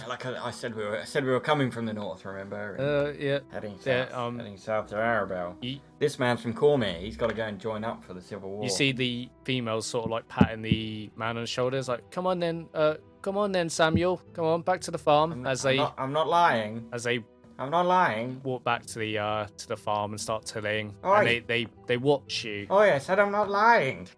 Like 0.08 0.26
I, 0.26 0.46
I 0.46 0.50
said, 0.50 0.74
we 0.74 0.84
were 0.84 0.98
I 0.98 1.04
said 1.04 1.24
we 1.24 1.30
were 1.30 1.40
coming 1.40 1.70
from 1.70 1.86
the 1.86 1.92
north. 1.92 2.24
Remember? 2.24 2.76
Uh, 2.78 3.18
yeah. 3.18 3.38
heading 3.52 3.76
south. 3.78 3.86
yeah, 3.86 4.06
um, 4.26 4.38
heading 4.38 4.56
south 4.56 4.88
to 4.88 4.96
Arabel. 4.96 5.56
You, 5.62 5.78
This 5.98 6.18
man's 6.18 6.42
from 6.42 6.54
Cormyr. 6.54 6.98
He's 7.00 7.16
got 7.16 7.28
to 7.28 7.34
go 7.34 7.44
and 7.44 7.58
join 7.58 7.84
up 7.84 8.04
for 8.04 8.14
the 8.14 8.20
Civil 8.20 8.50
War. 8.50 8.62
you 8.64 8.70
see 8.70 8.92
the 8.92 9.28
females 9.44 9.86
sort 9.86 10.04
of 10.06 10.10
like 10.10 10.26
patting 10.28 10.62
the 10.62 11.10
man 11.16 11.36
on 11.36 11.42
the 11.44 11.46
shoulders, 11.46 11.88
like, 11.88 12.10
come 12.10 12.26
on 12.26 12.38
then, 12.40 12.68
uh, 12.74 12.94
come 13.22 13.36
on 13.36 13.52
then, 13.52 13.68
Samuel. 13.68 14.20
Come 14.34 14.44
on, 14.44 14.62
back 14.62 14.80
to 14.82 14.90
the 14.90 14.98
farm. 14.98 15.32
I'm, 15.32 15.46
as 15.46 15.64
I'm 15.64 15.70
they, 15.72 15.76
not, 15.78 15.94
I'm 15.98 16.12
not 16.12 16.28
lying. 16.28 16.86
as 16.92 17.04
they 17.04 17.20
I'm 17.58 17.70
not 17.70 17.86
lying. 17.86 18.40
walk 18.42 18.64
back 18.64 18.86
to 18.86 18.98
the 18.98 19.18
uh 19.18 19.46
to 19.58 19.68
the 19.68 19.76
farm 19.76 20.12
and 20.12 20.20
start 20.20 20.46
tilling 20.46 20.94
Oi. 21.04 21.14
and 21.16 21.26
they, 21.26 21.38
they 21.40 21.66
they 21.86 21.96
watch 21.98 22.42
you 22.44 22.66
Oh, 22.70 22.82
yeah, 22.82 22.94
I 22.94 22.98
said 22.98 23.18
I'm 23.18 23.30
not 23.32 23.50
lying. 23.50 24.08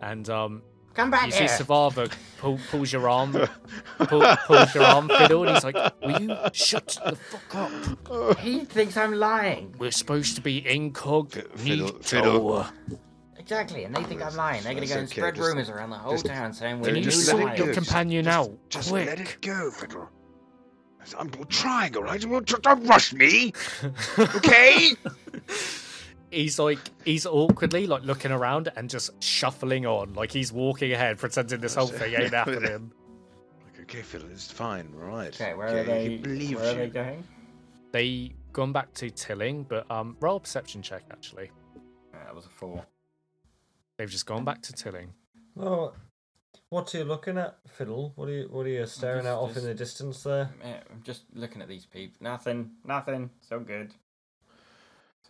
and 0.00 0.28
um 0.28 0.62
Come 0.94 1.10
back 1.10 1.26
you 1.28 1.32
here. 1.32 1.48
see 1.48 1.64
Sthavar 1.64 2.12
pull, 2.38 2.58
pulls 2.70 2.92
your 2.92 3.08
arm 3.08 3.32
pull, 3.98 4.22
pulls 4.46 4.74
your 4.74 4.84
arm 4.84 5.08
fiddle 5.08 5.44
and 5.44 5.54
he's 5.54 5.64
like 5.64 5.74
will 6.02 6.20
you 6.20 6.36
shut 6.52 6.98
the 7.04 7.16
fuck 7.16 7.54
up 7.54 8.38
He 8.38 8.64
thinks 8.64 8.96
I'm 8.96 9.14
lying. 9.14 9.74
we're 9.78 9.90
supposed 9.90 10.34
to 10.36 10.40
be 10.42 10.66
incognito 10.68 11.48
Fiddle- 11.56 11.98
fiddle. 12.02 12.66
Exactly, 13.38 13.82
and 13.84 13.94
they 13.96 14.04
think 14.04 14.22
I'm 14.22 14.36
lying. 14.36 14.62
They're 14.62 14.72
gonna 14.74 14.86
That's 14.86 14.92
go 14.92 14.98
and 15.00 15.08
okay, 15.08 15.20
spread 15.20 15.34
just- 15.34 15.48
rumors 15.48 15.68
around 15.68 15.90
the 15.90 15.96
whole 15.98 16.12
just- 16.12 16.26
town 16.26 16.52
saying 16.52 16.80
we're 16.80 16.94
you 16.94 17.02
just 17.02 17.26
new 17.28 17.34
let 17.34 17.42
it 17.42 17.46
sort 17.48 17.58
your 17.58 17.66
liars. 17.66 17.76
companion 17.76 18.24
Just- 18.26 18.38
out 18.38 18.50
Just 18.68 18.88
quick 18.90 19.06
let 19.06 19.20
it 19.20 19.36
go, 19.40 19.70
Fiddle. 19.70 20.08
I'm 21.18 21.30
trying, 21.48 21.96
all 21.96 22.04
right? 22.04 22.20
Don't 22.20 22.62
don't 22.62 22.86
rush 22.86 23.12
me, 23.12 23.52
okay? 24.18 24.90
He's 26.32 26.58
like 26.58 26.78
he's 27.04 27.26
awkwardly 27.26 27.86
like 27.86 28.02
looking 28.04 28.32
around 28.32 28.70
and 28.76 28.88
just 28.90 29.10
shuffling 29.22 29.86
on 29.86 30.14
like 30.14 30.30
he's 30.32 30.52
walking 30.52 30.92
ahead 30.92 31.18
pretending 31.18 31.60
this 31.60 31.74
whole 31.74 31.86
thing 31.86 32.14
ain't 32.14 32.32
happening 32.42 32.90
Like, 33.64 33.80
okay, 33.82 34.02
Fiddle, 34.02 34.30
it's 34.30 34.50
fine, 34.50 34.88
right? 34.94 35.28
Okay, 35.34 35.54
where 35.54 35.68
are 35.68 35.84
they? 35.84 36.08
He 36.08 36.16
believes 36.18 36.60
Where 36.60 36.70
are 36.72 36.74
they 36.74 36.88
going? 36.88 37.24
they 37.92 38.32
gone 38.52 38.72
back 38.72 38.92
to 38.94 39.10
tilling 39.10 39.64
but 39.64 39.88
um 39.90 40.16
roll 40.20 40.36
a 40.36 40.40
perception 40.40 40.82
check 40.82 41.02
actually 41.10 41.50
That 42.12 42.34
was 42.34 42.46
a 42.46 42.50
four. 42.50 42.84
they've 43.98 44.10
just 44.10 44.26
gone 44.26 44.44
back 44.44 44.62
to 44.62 44.72
tilling 44.72 45.12
Well, 45.54 45.94
are 46.72 46.84
you 46.94 47.04
looking 47.04 47.36
at, 47.36 47.58
Fiddle? 47.68 48.12
What 48.16 48.28
are 48.28 48.32
you, 48.32 48.48
what 48.50 48.64
are 48.64 48.70
you 48.70 48.86
staring 48.86 49.24
just- 49.24 49.28
at 49.28 49.34
off 49.36 49.56
in 49.58 49.64
the 49.64 49.74
distance 49.74 50.22
there? 50.22 50.48
I'm 50.64 51.02
just 51.02 51.24
looking 51.34 51.60
at 51.60 51.68
these 51.68 51.84
people. 51.84 52.16
Nothing. 52.20 52.70
Nothing. 52.86 53.28
So 53.42 53.60
good. 53.60 53.92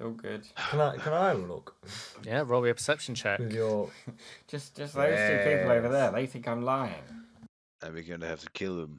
So 0.02 0.10
good. 0.10 0.48
Can 0.70 0.80
I, 0.80 0.96
can 0.96 1.12
I 1.12 1.32
look 1.32 1.76
yeah 2.24 2.42
roll 2.44 2.60
me 2.60 2.70
a 2.70 2.74
perception 2.74 3.14
check 3.14 3.38
with 3.38 3.52
your? 3.52 3.88
Just, 4.48 4.76
just 4.76 4.94
those 4.94 5.16
two 5.16 5.38
people 5.48 5.70
over 5.70 5.88
there, 5.88 6.10
they 6.10 6.26
think 6.26 6.48
I'm 6.48 6.64
lying. 6.64 6.94
And 7.82 7.94
we're 7.94 8.02
going 8.02 8.20
to 8.20 8.26
have 8.26 8.40
to 8.40 8.50
kill 8.50 8.76
them. 8.76 8.98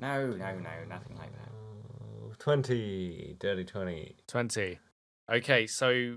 No, 0.00 0.26
no, 0.26 0.36
no, 0.36 0.70
nothing 0.88 1.16
like 1.16 1.32
that. 1.32 2.38
Twenty, 2.38 3.36
dirty 3.38 3.64
twenty. 3.64 4.16
20. 4.26 4.78
Okay, 5.30 5.66
so 5.66 6.16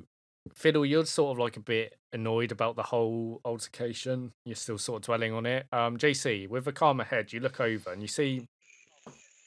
Fiddle, 0.54 0.86
you're 0.86 1.06
sort 1.06 1.36
of 1.36 1.40
like 1.40 1.58
a 1.58 1.62
bit 1.62 1.98
annoyed 2.12 2.52
about 2.52 2.76
the 2.76 2.84
whole 2.84 3.40
altercation. 3.46 4.32
You're 4.46 4.56
still 4.56 4.80
sort 4.80 5.02
of 5.02 5.06
dwelling 5.06 5.34
on 5.34 5.46
it. 5.46 5.68
Um, 5.72 5.98
JC, 5.98 6.48
with 6.50 6.66
a 6.68 6.72
calmer 6.72 7.04
head, 7.04 7.34
you 7.34 7.40
look 7.40 7.60
over 7.60 7.92
and 7.92 8.02
you 8.02 8.08
see 8.08 8.48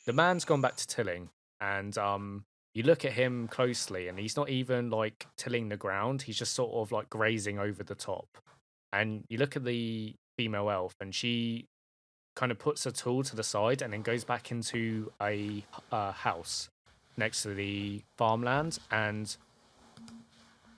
the 0.07 0.13
man's 0.13 0.45
gone 0.45 0.61
back 0.61 0.77
to 0.77 0.87
tilling, 0.87 1.31
and 1.61 1.97
um, 1.99 2.45
you 2.75 2.83
look 2.83 3.05
at 3.05 3.13
him 3.13 3.49
closely, 3.49 4.09
and 4.09 4.19
he's 4.19 4.37
not 4.37 4.51
even 4.51 4.91
like 4.91 5.27
tilling 5.37 5.69
the 5.69 5.77
ground. 5.77 6.23
He's 6.23 6.39
just 6.39 6.55
sort 6.55 6.75
of 6.75 6.93
like 6.93 7.09
grazing 7.09 7.59
over 7.59 7.83
the 7.83 7.95
top. 7.95 8.27
And 8.93 9.25
you 9.29 9.39
look 9.39 9.57
at 9.57 9.65
the 9.65 10.15
female 10.37 10.71
elf, 10.71 10.95
and 11.01 11.15
she 11.15 11.67
kind 12.35 12.51
of 12.51 12.59
puts 12.59 12.85
a 12.87 12.93
tool 12.93 13.23
to 13.23 13.37
the 13.37 13.43
side 13.43 13.81
and 13.81 13.93
then 13.93 14.03
goes 14.03 14.25
back 14.25 14.51
into 14.51 15.13
a 15.23 15.65
uh, 15.93 16.13
house 16.13 16.69
next 17.17 17.43
to 17.43 17.55
the 17.55 18.03
farmland 18.19 18.79
and 18.91 19.37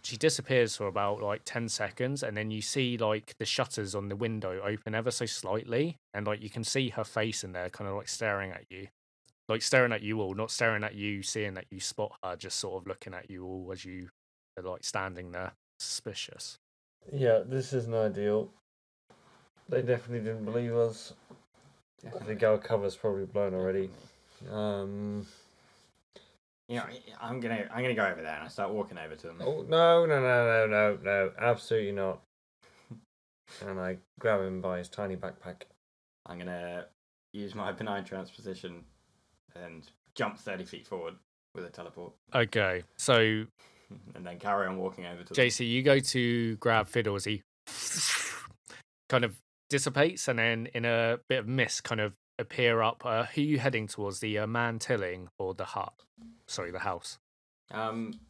she 0.02 0.16
disappears 0.16 0.77
for 0.77 0.86
about 0.86 1.20
like 1.20 1.40
10 1.44 1.68
seconds 1.68 2.23
and 2.23 2.36
then 2.36 2.51
you 2.51 2.60
see 2.60 2.98
like 2.98 3.35
the 3.39 3.44
shutters 3.44 3.94
on 3.94 4.09
the 4.09 4.16
window 4.16 4.60
open 4.64 4.94
ever 4.94 5.10
so 5.10 5.27
slightly 5.27 5.97
and 6.14 6.27
like 6.27 6.43
you 6.43 6.51
can 6.51 6.62
see 6.62 6.90
her 6.90 7.05
face 7.05 7.43
in 7.43 7.52
there 7.52 7.70
kind 7.70 7.89
of 7.89 7.97
like 7.97 8.09
staring 8.09 8.52
at 8.52 8.64
you 8.70 8.86
like 9.48 9.62
staring 9.62 9.93
at 9.93 10.02
you 10.02 10.20
all 10.20 10.35
not 10.35 10.51
staring 10.51 10.85
at 10.85 10.94
you 10.94 11.23
seeing 11.23 11.55
that 11.55 11.66
you 11.70 11.81
spot 11.81 12.12
her 12.23 12.36
just 12.36 12.59
sort 12.59 12.82
of 12.82 12.86
looking 12.86 13.14
at 13.14 13.31
you 13.31 13.44
all 13.44 13.70
as 13.73 13.85
you 13.85 14.09
are 14.59 14.62
like 14.62 14.85
standing 14.85 15.32
there 15.32 15.52
suspicious 15.78 16.59
Yeah, 17.12 17.43
this 17.47 17.73
isn't 17.73 17.94
ideal. 17.94 18.51
They 19.68 19.82
definitely 19.82 20.20
didn't 20.20 20.44
believe 20.44 20.74
us. 20.74 21.12
I 22.05 22.24
think 22.24 22.43
our 22.43 22.59
cover's 22.59 22.97
probably 22.97 23.27
blown 23.27 23.55
already. 23.55 23.90
Um. 24.51 25.27
You 26.68 26.77
know, 26.77 26.85
I'm 27.20 27.39
gonna, 27.39 27.68
I'm 27.73 27.82
gonna 27.82 27.94
go 27.94 28.06
over 28.06 28.23
there 28.23 28.35
and 28.35 28.44
I 28.44 28.48
start 28.48 28.73
walking 28.73 28.98
over 28.98 29.14
to 29.14 29.27
them. 29.28 29.39
Oh 29.40 29.64
no 29.68 30.05
no 30.05 30.20
no 30.20 30.47
no 30.47 30.66
no 30.66 30.98
no! 31.02 31.32
Absolutely 31.39 31.93
not. 31.93 32.20
And 33.64 33.78
I 33.78 33.98
grab 34.18 34.40
him 34.40 34.60
by 34.60 34.78
his 34.78 34.89
tiny 34.89 35.16
backpack. 35.16 35.62
I'm 36.27 36.39
gonna 36.39 36.86
use 37.32 37.55
my 37.55 37.70
benign 37.70 38.05
transposition 38.05 38.85
and 39.65 39.91
jump 40.15 40.39
30 40.39 40.65
feet 40.65 40.87
forward 40.87 41.15
with 41.55 41.65
a 41.65 41.70
teleport, 41.70 42.12
okay 42.35 42.83
so 42.97 43.16
and 44.15 44.27
then 44.27 44.39
carry 44.39 44.66
on 44.66 44.77
walking 44.78 45.07
over 45.07 45.23
to 45.23 45.35
them. 45.35 45.47
jc 45.47 45.66
you 45.66 45.83
go 45.83 45.99
to 45.99 46.57
grab 46.57 46.89
fiddle 46.89 47.15
as 47.15 47.24
he 47.24 47.43
kind 49.09 49.24
of 49.24 49.37
dissipates, 49.69 50.28
and 50.28 50.39
then 50.39 50.69
in 50.74 50.85
a 50.85 51.19
bit 51.28 51.41
of 51.41 51.49
mist, 51.49 51.85
kind 51.85 52.01
of 52.01 52.16
appear 52.39 52.83
up. 52.83 53.05
Uh, 53.05 53.24
who 53.24 53.41
are 53.41 53.45
you 53.45 53.59
heading 53.59 53.87
towards? 53.87 54.20
The 54.20 54.39
uh, 54.39 54.47
man 54.47 54.78
tilling 54.78 55.28
or 55.39 55.55
the 55.55 55.65
hut? 55.65 55.93
Sorry, 56.47 56.70
the 56.70 56.81
house. 56.81 57.19
Um. 57.70 58.20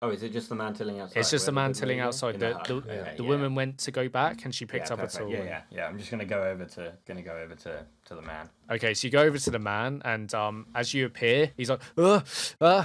Oh, 0.00 0.10
is 0.10 0.22
it 0.22 0.32
just 0.32 0.48
the 0.48 0.54
man 0.54 0.74
tilling 0.74 1.00
outside? 1.00 1.18
it's 1.18 1.30
just 1.30 1.46
the 1.46 1.50
man 1.52 1.72
the 1.72 1.80
tilling 1.80 1.98
outside. 1.98 2.34
In 2.34 2.40
The, 2.40 2.60
the, 2.68 2.74
Okay, 2.74 3.14
the 3.16 3.22
yeah. 3.24 3.28
woman 3.28 3.56
went 3.56 3.78
to 3.78 3.90
go 3.90 4.08
back, 4.08 4.44
and 4.44 4.54
she 4.54 4.64
picked 4.64 4.88
Yeah, 4.90 4.92
up 4.94 4.98
a 5.00 5.02
perfect. 5.02 5.24
tool. 5.24 5.32
Yeah, 5.32 5.42
yeah, 5.44 5.62
yeah. 5.72 5.86
I'm 5.88 5.98
just 5.98 6.10
gonna 6.10 6.24
go 6.24 6.44
over 6.44 6.64
to 6.66 6.92
gonna 7.04 7.22
go 7.22 7.36
over 7.36 7.56
to 7.56 7.84
to 8.06 8.14
the 8.14 8.22
man. 8.22 8.48
Okay, 8.70 8.94
so 8.94 9.06
you 9.08 9.10
go 9.10 9.22
over 9.22 9.38
to 9.38 9.50
the 9.50 9.58
man, 9.58 10.00
and 10.04 10.32
um, 10.34 10.66
as 10.74 10.94
you 10.94 11.04
appear, 11.06 11.50
he's 11.56 11.68
like, 11.68 11.80
uh, 11.96 12.20
uh, 12.60 12.84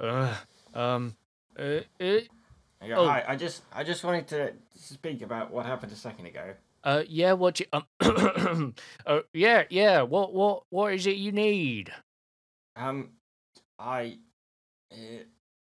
uh, 0.00 0.34
um, 0.74 1.14
uh, 1.56 1.62
uh, 1.62 2.18
I 2.80 2.88
go, 2.88 2.94
Oh. 2.96 3.06
Hi, 3.08 3.24
I 3.28 3.36
just 3.36 3.62
I 3.72 3.84
just 3.84 4.02
wanted 4.02 4.26
to 4.28 4.52
speak 4.74 5.22
about 5.22 5.52
what 5.52 5.64
happened 5.64 5.92
a 5.92 5.96
second 5.96 6.26
ago. 6.26 6.54
uh, 6.82 7.04
yeah, 7.08 7.34
what 7.34 7.60
you, 7.60 7.66
um, 7.72 7.84
uh, 9.06 9.20
yeah, 9.32 9.62
yeah, 9.70 10.02
what, 10.02 10.34
what, 10.34 10.64
what 10.70 10.92
is 10.94 11.06
it 11.06 11.16
you 11.16 11.30
need? 11.30 11.92
Um, 12.74 13.10
I, 13.78 14.18
uh, 14.92 14.96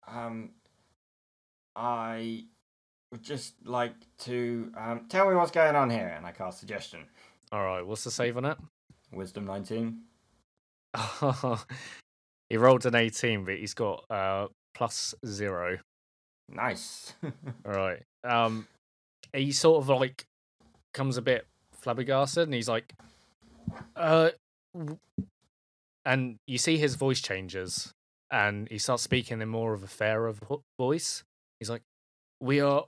um, 0.08 0.50
I 1.76 2.44
would 3.10 3.22
just 3.22 3.54
like 3.64 3.94
to 4.20 4.72
um 4.76 5.06
tell 5.08 5.28
me 5.28 5.34
what's 5.34 5.50
going 5.50 5.76
on 5.76 5.90
here, 5.90 6.14
and 6.16 6.26
I 6.26 6.32
cast 6.32 6.58
suggestion. 6.58 7.00
All 7.50 7.64
right, 7.64 7.86
what's 7.86 8.04
the 8.04 8.10
save 8.10 8.36
on 8.36 8.44
it? 8.44 8.58
Wisdom 9.12 9.44
nineteen. 9.44 10.02
he 12.50 12.56
rolled 12.56 12.84
an 12.84 12.94
18, 12.94 13.44
but 13.44 13.56
he's 13.56 13.74
got 13.74 14.04
uh 14.10 14.48
plus 14.74 15.14
zero. 15.26 15.78
Nice. 16.48 17.14
All 17.64 17.72
right. 17.72 18.02
Um, 18.24 18.66
he 19.32 19.52
sort 19.52 19.82
of 19.82 19.88
like 19.88 20.24
comes 20.92 21.16
a 21.16 21.22
bit 21.22 21.46
flabbergasted, 21.80 22.44
and 22.44 22.54
he's 22.54 22.68
like, 22.68 22.92
"Uh," 23.96 24.30
and 26.04 26.36
you 26.46 26.58
see 26.58 26.76
his 26.76 26.94
voice 26.94 27.20
changes, 27.20 27.92
and 28.30 28.68
he 28.70 28.78
starts 28.78 29.02
speaking 29.02 29.40
in 29.40 29.48
more 29.48 29.72
of 29.72 29.82
a 29.82 29.88
fairer 29.88 30.34
voice. 30.78 31.22
He's 31.62 31.70
like, 31.70 31.84
"We 32.40 32.60
are 32.60 32.86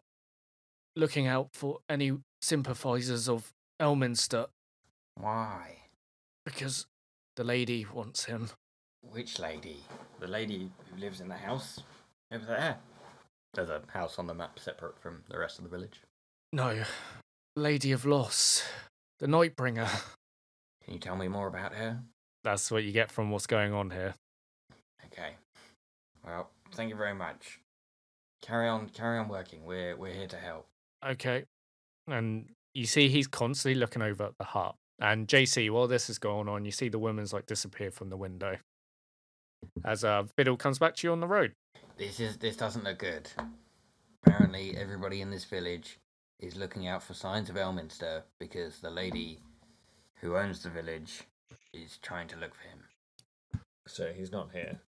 looking 0.97 1.29
out 1.29 1.51
for 1.53 1.79
any 1.89 2.19
sympathizers 2.43 3.29
of 3.29 3.53
Elminster 3.81 4.49
Why? 5.15 5.91
because 6.45 6.89
the 7.37 7.45
lady 7.45 7.87
wants 7.87 8.25
him." 8.25 8.51
Which 9.01 9.39
lady? 9.39 9.85
The 10.19 10.27
lady 10.27 10.73
who 10.91 11.01
lives 11.01 11.21
in 11.21 11.29
the 11.29 11.37
house 11.37 11.85
over 12.33 12.47
there. 12.47 12.81
There's 13.53 13.71
a 13.71 13.83
house 13.93 14.19
on 14.19 14.27
the 14.27 14.35
map 14.35 14.59
separate 14.59 14.99
from 14.99 15.23
the 15.29 15.39
rest 15.39 15.59
of 15.59 15.63
the 15.63 15.71
village. 15.71 16.01
No, 16.53 16.83
Lady 17.55 17.93
of 17.93 18.05
Loss, 18.05 18.69
the 19.21 19.29
Nightbringer. 19.29 19.89
Can 20.85 20.95
you 20.95 20.99
tell 20.99 21.15
me 21.15 21.29
more 21.29 21.47
about 21.47 21.75
her? 21.75 22.03
That's 22.43 22.73
what 22.73 22.83
you 22.83 22.91
get 22.91 23.13
from 23.13 23.31
what's 23.31 23.47
going 23.47 23.73
on 23.73 23.91
here. 23.91 24.15
Okay. 25.07 25.37
Well, 26.27 26.51
thank 26.73 26.91
you 26.91 26.97
very 26.97 27.15
much. 27.15 27.61
Carry 28.45 28.69
on, 28.69 28.91
carry 28.91 29.19
on 29.19 29.29
working. 29.29 29.65
We're 29.65 29.97
we're 29.97 30.13
here 30.13 30.27
to 30.27 30.37
help. 30.37 30.67
Okay. 31.05 31.45
And 32.07 32.51
you 32.75 32.85
see 32.85 33.09
he's 33.09 33.27
constantly 33.27 33.81
looking 33.81 34.03
over 34.03 34.25
at 34.25 34.39
the 34.39 34.45
hut. 34.45 34.75
And 35.01 35.27
JC, 35.27 35.71
while 35.71 35.89
this 35.89 36.11
is 36.11 36.19
going 36.19 36.49
on, 36.49 36.67
you 36.67 36.71
see 36.71 36.91
the 36.91 36.99
woman's 36.99 37.33
like 37.33 37.47
disappear 37.47 37.91
from 37.91 38.11
the 38.11 38.19
window. 38.19 38.59
As 39.85 40.05
uh 40.05 40.25
Fiddle 40.37 40.59
comes 40.59 40.79
back 40.79 40.95
to 40.97 41.07
you 41.07 41.13
on 41.13 41.21
the 41.21 41.27
road. 41.27 41.53
This 41.97 42.21
is 42.21 42.37
this 42.37 42.57
doesn't 42.57 42.85
look 42.85 42.99
good. 42.99 43.31
Apparently, 44.27 44.77
everybody 44.77 45.23
in 45.23 45.31
this 45.31 45.45
village 45.45 45.99
is 46.39 46.55
looking 46.55 46.87
out 46.87 47.03
for 47.03 47.15
signs 47.15 47.49
of 47.49 47.57
Elminster 47.57 48.25
because 48.39 48.81
the 48.81 48.91
lady 48.91 49.39
who 50.21 50.37
owns 50.37 50.63
the 50.63 50.69
village 50.69 51.23
is 51.73 51.99
trying 52.03 52.29
to 52.29 52.37
look 52.37 52.55
for 52.55 52.69
him. 52.69 53.63
So 53.87 54.13
he's 54.15 54.33
not 54.33 54.51
here. 54.53 54.81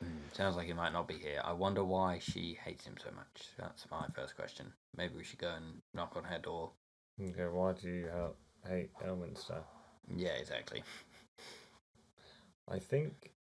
Hmm, 0.00 0.06
sounds 0.32 0.56
like 0.56 0.66
he 0.66 0.72
might 0.72 0.92
not 0.92 1.08
be 1.08 1.14
here. 1.14 1.40
I 1.44 1.52
wonder 1.52 1.84
why 1.84 2.18
she 2.18 2.58
hates 2.64 2.84
him 2.86 2.96
so 3.02 3.10
much. 3.14 3.48
That's 3.58 3.86
my 3.90 4.06
first 4.14 4.36
question. 4.36 4.72
Maybe 4.96 5.14
we 5.16 5.24
should 5.24 5.38
go 5.38 5.52
and 5.56 5.82
knock 5.94 6.14
on 6.16 6.24
her 6.24 6.38
door. 6.38 6.72
Okay, 7.20 7.46
why 7.50 7.72
do 7.72 7.88
you 7.88 8.08
ha- 8.12 8.68
hate 8.68 8.90
Elminster? 9.06 9.62
Yeah, 10.16 10.30
exactly. 10.32 10.82
I 12.68 12.78
think 12.78 13.32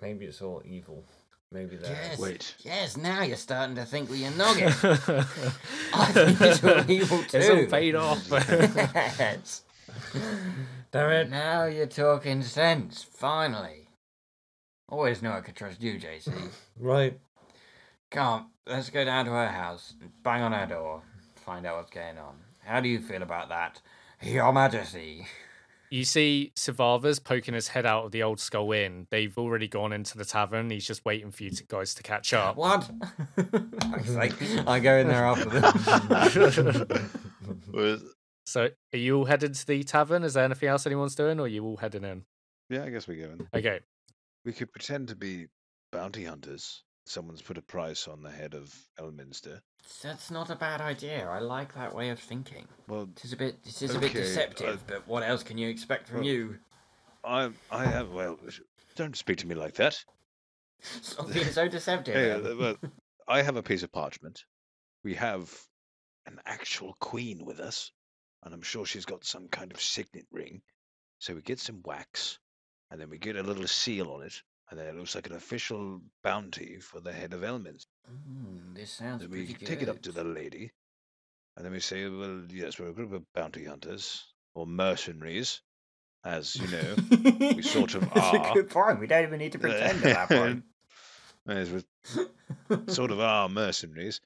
maybe 0.00 0.26
it's 0.26 0.42
all 0.42 0.62
evil. 0.64 1.04
Maybe 1.50 1.76
that. 1.76 1.90
Yes. 1.90 2.18
Wait. 2.18 2.54
Yes, 2.60 2.96
now 2.96 3.22
you're 3.22 3.36
starting 3.36 3.76
to 3.76 3.84
think 3.84 4.08
with 4.08 4.20
your 4.20 4.30
noggin. 4.32 4.68
I 4.68 6.06
think 6.12 6.40
it's 6.40 6.64
all 6.64 6.90
evil 6.90 7.18
too. 7.24 7.38
It's 7.38 7.50
all 7.50 7.66
paid 7.66 7.94
off. 7.94 8.26
yes. 8.30 9.62
Damn 10.90 11.10
it! 11.10 11.30
Now 11.30 11.64
you're 11.64 11.86
talking 11.86 12.42
sense, 12.42 13.02
finally. 13.02 13.81
Always 14.88 15.22
knew 15.22 15.30
I 15.30 15.40
could 15.40 15.56
trust 15.56 15.82
you, 15.82 15.98
JC. 15.98 16.32
Right. 16.78 17.18
Come 18.10 18.50
let's 18.66 18.90
go 18.90 19.04
down 19.04 19.24
to 19.24 19.30
her 19.30 19.48
house 19.48 19.94
bang 20.22 20.42
on 20.42 20.52
her 20.52 20.66
door, 20.66 21.02
find 21.34 21.66
out 21.66 21.78
what's 21.78 21.90
going 21.90 22.18
on. 22.18 22.36
How 22.64 22.80
do 22.80 22.88
you 22.88 23.00
feel 23.00 23.22
about 23.22 23.48
that, 23.48 23.80
Your 24.22 24.52
Majesty? 24.52 25.26
you 25.90 26.04
see 26.04 26.52
Sthavar's 26.56 27.18
poking 27.18 27.54
his 27.54 27.68
head 27.68 27.86
out 27.86 28.04
of 28.04 28.12
the 28.12 28.22
old 28.22 28.38
skull 28.38 28.70
inn. 28.72 29.06
They've 29.10 29.36
already 29.36 29.66
gone 29.66 29.92
into 29.92 30.16
the 30.16 30.24
tavern. 30.24 30.70
He's 30.70 30.86
just 30.86 31.04
waiting 31.04 31.30
for 31.30 31.42
you 31.42 31.50
to, 31.50 31.64
guys 31.64 31.94
to 31.94 32.02
catch 32.02 32.32
up. 32.32 32.56
What? 32.56 32.88
Fuck's 33.36 34.10
sake, 34.10 34.34
I 34.66 34.78
go 34.78 34.96
in 34.98 35.08
there 35.08 35.24
after 35.24 35.48
them. 35.48 37.10
So 38.44 38.68
are 38.92 38.98
you 38.98 39.18
all 39.18 39.24
headed 39.24 39.54
to 39.54 39.66
the 39.66 39.82
tavern? 39.82 40.22
Is 40.24 40.34
there 40.34 40.44
anything 40.44 40.68
else 40.68 40.86
anyone's 40.86 41.14
doing, 41.14 41.40
or 41.40 41.44
are 41.44 41.48
you 41.48 41.64
all 41.64 41.76
heading 41.78 42.04
in? 42.04 42.24
yeah, 42.68 42.84
I 42.84 42.90
guess 42.90 43.06
we're 43.06 43.26
going. 43.26 43.48
Okay. 43.54 43.80
We 44.44 44.52
could 44.52 44.72
pretend 44.72 45.08
to 45.08 45.16
be 45.16 45.46
bounty 45.92 46.24
hunters. 46.24 46.82
Someone's 47.04 47.42
put 47.42 47.58
a 47.58 47.62
price 47.62 48.06
on 48.06 48.22
the 48.22 48.30
head 48.30 48.54
of 48.54 48.72
Elminster. 48.98 49.60
That's 50.02 50.30
not 50.30 50.50
a 50.50 50.56
bad 50.56 50.80
idea. 50.80 51.28
I 51.28 51.40
like 51.40 51.74
that 51.74 51.94
way 51.94 52.10
of 52.10 52.20
thinking. 52.20 52.66
Well, 52.88 53.08
This 53.14 53.26
is 53.26 53.32
a 53.32 53.36
bit, 53.36 53.62
this 53.64 53.82
is 53.82 53.94
a 53.94 53.98
bit 53.98 54.12
deceptive, 54.12 54.86
but 54.86 55.06
what 55.08 55.24
else 55.24 55.42
can 55.42 55.58
you 55.58 55.68
expect 55.68 56.08
from 56.08 56.18
well- 56.18 56.26
you? 56.26 56.58
I, 57.24 57.50
I 57.70 57.84
have. 57.84 58.10
Well, 58.10 58.36
don't 58.96 59.16
speak 59.16 59.38
to 59.38 59.46
me 59.46 59.54
like 59.54 59.74
that. 59.74 59.96
Stop 60.80 61.32
being 61.32 61.46
so 61.46 61.68
deceptive. 61.68 62.14
Hey, 62.14 62.32
uh, 62.32 62.56
well, 62.56 62.76
I 63.28 63.42
have 63.42 63.56
a 63.56 63.62
piece 63.62 63.84
of 63.84 63.92
parchment. 63.92 64.44
We 65.04 65.14
have 65.14 65.48
an 66.26 66.40
actual 66.44 66.96
queen 66.98 67.44
with 67.44 67.60
us, 67.60 67.92
and 68.42 68.52
I'm 68.52 68.62
sure 68.62 68.84
she's 68.84 69.04
got 69.04 69.24
some 69.24 69.46
kind 69.48 69.70
of 69.72 69.80
signet 69.80 70.26
ring. 70.32 70.62
So 71.20 71.34
we 71.34 71.42
get 71.42 71.60
some 71.60 71.80
wax, 71.84 72.40
and 72.92 73.00
then 73.00 73.08
we 73.10 73.16
get 73.18 73.34
a 73.36 73.42
little 73.42 73.66
seal 73.66 74.10
on 74.12 74.22
it, 74.22 74.40
and 74.70 74.78
then 74.78 74.86
it 74.86 74.94
looks 74.94 75.14
like 75.16 75.26
an 75.26 75.34
official 75.34 76.00
bounty 76.22 76.78
for 76.78 77.00
the 77.00 77.12
head 77.12 77.32
of 77.32 77.40
Elminster. 77.40 77.86
Mm, 78.08 78.74
this 78.76 78.92
sounds 78.92 79.22
Then 79.22 79.30
we 79.30 79.46
good. 79.46 79.66
take 79.66 79.82
it 79.82 79.88
up 79.88 80.02
to 80.02 80.12
the 80.12 80.22
lady, 80.24 80.70
and 81.56 81.64
then 81.64 81.72
we 81.72 81.80
say, 81.80 82.06
"Well, 82.08 82.42
yes, 82.50 82.78
we're 82.78 82.90
a 82.90 82.92
group 82.94 83.12
of 83.12 83.24
bounty 83.34 83.64
hunters 83.64 84.22
or 84.54 84.66
mercenaries, 84.66 85.62
as 86.24 86.54
you 86.54 86.68
know." 86.68 86.94
we 87.56 87.62
sort 87.62 87.94
of 87.94 88.02
That's 88.14 88.36
are. 88.36 88.50
a 88.50 88.54
good 88.54 88.70
point. 88.70 89.00
We 89.00 89.06
don't 89.06 89.24
even 89.24 89.38
need 89.38 89.52
to 89.52 89.58
pretend 89.66 90.04
at 90.04 90.28
that 90.28 90.28
point. 90.28 90.64
Yes, 91.44 91.70
we're 92.68 92.84
sort 92.86 93.10
of 93.10 93.18
are 93.18 93.48
mercenaries. 93.48 94.20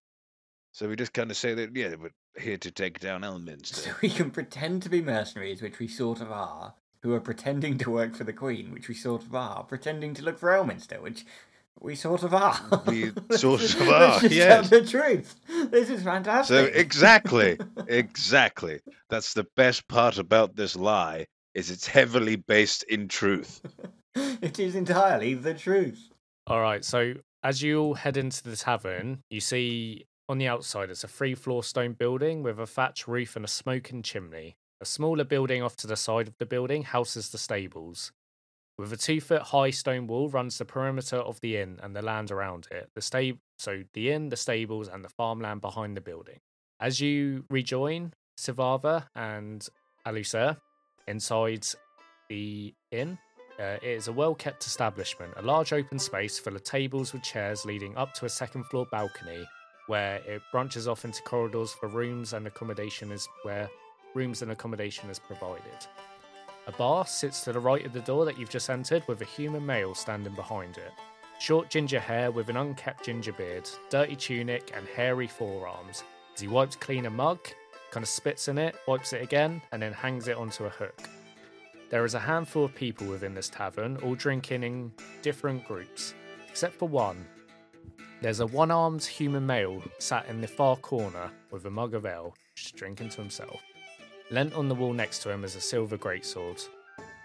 So 0.73 0.87
we 0.87 0.97
just 0.97 1.15
kind 1.15 1.31
of 1.31 1.39
say 1.39 1.55
that, 1.55 1.75
yeah, 1.75 1.95
we're 1.99 2.11
here 2.39 2.59
to 2.59 2.71
take 2.71 3.01
down 3.01 3.23
Elminster. 3.23 3.75
So 3.75 3.91
we 4.03 4.11
can 4.11 4.31
pretend 4.31 4.83
to 4.83 4.91
be 4.91 5.01
mercenaries, 5.01 5.63
which 5.63 5.79
we 5.79 5.89
sort 5.89 6.21
of 6.21 6.31
are, 6.31 6.75
who 7.07 7.15
are 7.15 7.21
pretending 7.21 7.79
to 7.79 7.89
work 7.89 8.17
for 8.17 8.25
the 8.25 8.33
Queen, 8.33 8.73
which 8.73 8.89
we 8.89 8.95
sort 8.95 9.23
of 9.23 9.33
are, 9.33 9.63
pretending 9.63 10.13
to 10.13 10.25
look 10.25 10.41
for 10.41 10.49
Elminster, 10.51 11.01
which 11.01 11.25
we 11.81 11.95
sort 11.95 12.25
of 12.25 12.35
are. 12.35 12.59
We 12.85 13.13
sort 13.31 13.61
just- 13.61 13.75
of 13.81 13.87
let's 13.87 14.17
are, 14.17 14.21
just 14.23 14.35
yes. 14.35 14.69
tell 14.69 14.81
the 14.81 14.87
truth. 14.87 15.37
This 15.71 15.89
is 15.89 16.03
fantastic. 16.03 16.75
So 16.75 16.79
exactly, 16.79 17.59
exactly. 17.87 18.81
That's 19.09 19.35
the 19.35 19.47
best 19.55 19.87
part 19.87 20.19
about 20.19 20.57
this 20.57 20.75
lie 20.75 21.27
is 21.55 21.71
it's 21.71 21.87
heavily 21.87 22.35
based 22.35 22.83
in 22.83 23.07
truth. 23.07 23.61
it 24.17 24.59
is 24.59 24.75
entirely 24.75 25.35
the 25.35 25.55
truth. 25.55 26.11
All 26.49 26.61
right. 26.61 26.85
So 26.85 27.15
as 27.45 27.63
you 27.63 27.79
all 27.79 27.95
head 27.95 28.17
into 28.17 28.43
the 28.43 28.57
tavern, 28.57 29.23
you 29.31 29.39
see 29.39 30.07
on 30.29 30.39
the 30.39 30.49
outside 30.49 30.91
it's 30.91 31.05
a 31.05 31.09
three 31.09 31.37
floor 31.37 31.63
stone 31.63 31.93
building 31.93 32.43
with 32.43 32.59
a 32.59 32.67
thatch 32.67 33.07
roof 33.07 33.37
and 33.37 33.45
a 33.45 33.49
smoking 33.49 34.03
chimney. 34.03 34.57
A 34.81 34.85
smaller 34.85 35.25
building 35.25 35.63
off 35.63 35.77
to 35.77 35.87
the 35.87 35.97
side 35.97 36.29
of 36.29 36.37
the 36.39 36.47
building 36.47 36.83
houses 36.83 37.31
the 37.31 37.39
stables. 37.39 38.13
With 38.79 38.93
a 38.93 38.97
two 38.99 39.23
foot 39.23 39.43
high 39.43 39.71
stone 39.71 40.07
wall 40.07 40.29
runs 40.29 40.59
the 40.59 40.67
perimeter 40.67 41.17
of 41.17 41.41
the 41.41 41.57
inn 41.57 41.81
and 41.83 41.97
the 41.97 42.03
land 42.03 42.31
around 42.31 42.69
it. 42.71 42.91
The 42.95 43.37
so 43.59 43.85
the 43.95 44.11
inn, 44.11 44.29
the 44.29 44.37
stables, 44.37 44.89
and 44.89 45.03
the 45.03 45.09
farmland 45.09 45.63
behind 45.63 45.97
the 45.97 46.03
building. 46.03 46.41
As 46.79 47.01
you 47.01 47.45
rejoin 47.49 48.13
Sthavar 48.39 49.07
and 49.15 49.67
Alusair 50.07 50.59
inside 51.09 51.67
the 52.29 52.75
inn, 52.91 53.19
uh, 53.59 53.79
it 53.83 53.85
is 53.85 54.09
a 54.09 54.13
well 54.13 54.35
kept 54.35 54.67
establishment, 54.67 55.33
a 55.39 55.43
large 55.43 55.73
open 55.73 55.99
space 55.99 56.39
full 56.39 56.55
of 56.55 56.63
tables 56.65 57.15
with 57.15 57.23
chairs 57.23 57.65
leading 57.65 57.97
up 57.97 58.13
to 58.15 58.27
a 58.27 58.29
second 58.29 58.65
floor 58.65 58.87
balcony 58.93 59.49
where 59.87 60.17
it 60.27 60.43
branches 60.53 60.87
off 60.87 61.07
into 61.07 61.23
corridors 61.23 61.73
for 61.73 61.89
rooms 61.89 62.35
and 62.35 62.47
accommodation 62.47 63.11
is 63.13 63.27
where 63.45 63.71
rooms 64.17 64.43
and 64.43 64.51
accommodation 64.51 65.11
is 65.11 65.19
provided. 65.19 65.87
A 66.67 66.73
bar 66.73 67.07
sits 67.07 67.45
to 67.45 67.53
the 67.53 67.61
right 67.61 67.87
of 67.87 67.93
the 67.93 68.01
door 68.01 68.25
that 68.25 68.39
you've 68.39 68.51
just 68.51 68.71
entered 68.71 69.07
with 69.07 69.21
a 69.21 69.27
human 69.27 69.65
male 69.65 69.95
standing 69.95 70.35
behind 70.35 70.79
it. 70.79 70.93
Short 71.39 71.69
ginger 71.69 72.01
hair 72.01 72.31
with 72.31 72.49
an 72.49 72.57
unkept 72.57 73.05
ginger 73.05 73.33
beard, 73.33 73.69
dirty 73.91 74.17
tunic, 74.17 74.73
and 74.75 74.89
hairy 74.89 75.29
forearms. 75.29 76.03
As 76.35 76.41
he 76.41 76.49
wipes 76.49 76.75
clean 76.75 77.07
a 77.07 77.11
mug, 77.11 77.39
kind 77.91 78.03
of 78.03 78.09
spits 78.09 78.49
in 78.49 78.59
it, 78.59 78.75
wipes 78.89 79.13
it 79.13 79.23
again, 79.23 79.61
and 79.71 79.81
then 79.81 79.93
hangs 79.93 80.29
it 80.29 80.37
onto 80.37 80.65
a 80.65 80.71
hook. 80.71 81.09
There 81.91 82.05
is 82.05 82.15
a 82.15 82.19
handful 82.19 82.65
of 82.65 82.75
people 82.75 83.07
within 83.07 83.35
this 83.35 83.49
tavern, 83.49 83.99
all 83.99 84.17
drinking 84.17 84.65
in 84.65 84.93
different 85.23 85.65
groups, 85.67 86.15
except 86.49 86.75
for 86.75 86.89
one. 86.89 87.25
There's 88.23 88.41
a 88.41 88.47
one 88.47 88.71
armed 88.71 89.05
human 89.05 89.47
male 89.47 89.83
sat 89.99 90.27
in 90.27 90.41
the 90.41 90.49
far 90.49 90.77
corner 90.77 91.31
with 91.53 91.67
a 91.67 91.71
mug 91.71 91.95
of 91.95 92.07
ale, 92.07 92.35
just 92.57 92.75
drinking 92.75 93.11
to 93.11 93.21
himself. 93.21 93.61
Lent 94.31 94.55
on 94.55 94.69
the 94.69 94.75
wall 94.75 94.93
next 94.93 95.21
to 95.21 95.31
him 95.31 95.45
is 95.45 95.55
a 95.55 95.61
silver 95.61 95.97
greatsword. 95.97 96.67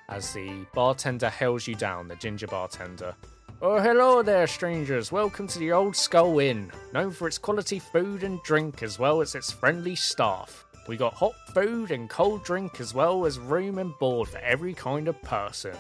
As 0.10 0.34
the 0.34 0.68
bartender 0.76 1.30
hails 1.30 1.66
you 1.66 1.74
down, 1.74 2.08
the 2.08 2.16
ginger 2.16 2.46
bartender. 2.46 3.16
Oh, 3.60 3.80
hello 3.80 4.22
there, 4.22 4.46
strangers. 4.46 5.12
Welcome 5.12 5.48
to 5.48 5.58
the 5.58 5.72
Old 5.72 5.96
Skull 5.96 6.38
Inn, 6.38 6.72
known 6.94 7.10
for 7.10 7.28
its 7.28 7.40
quality 7.40 7.80
food 7.80 8.24
and 8.24 8.40
drink 8.44 8.84
as 8.84 9.00
well 9.00 9.20
as 9.22 9.34
its 9.34 9.52
friendly 9.52 9.96
staff. 9.96 10.64
We 10.88 10.96
got 10.96 11.16
hot 11.16 11.34
food 11.56 11.90
and 11.90 12.08
cold 12.08 12.44
drink 12.44 12.80
as 12.80 12.94
well 12.94 13.26
as 13.26 13.40
room 13.40 13.80
and 13.80 13.98
board 13.98 14.30
for 14.30 14.38
every 14.38 14.76
kind 14.76 15.08
of 15.08 15.20
person. 15.24 15.76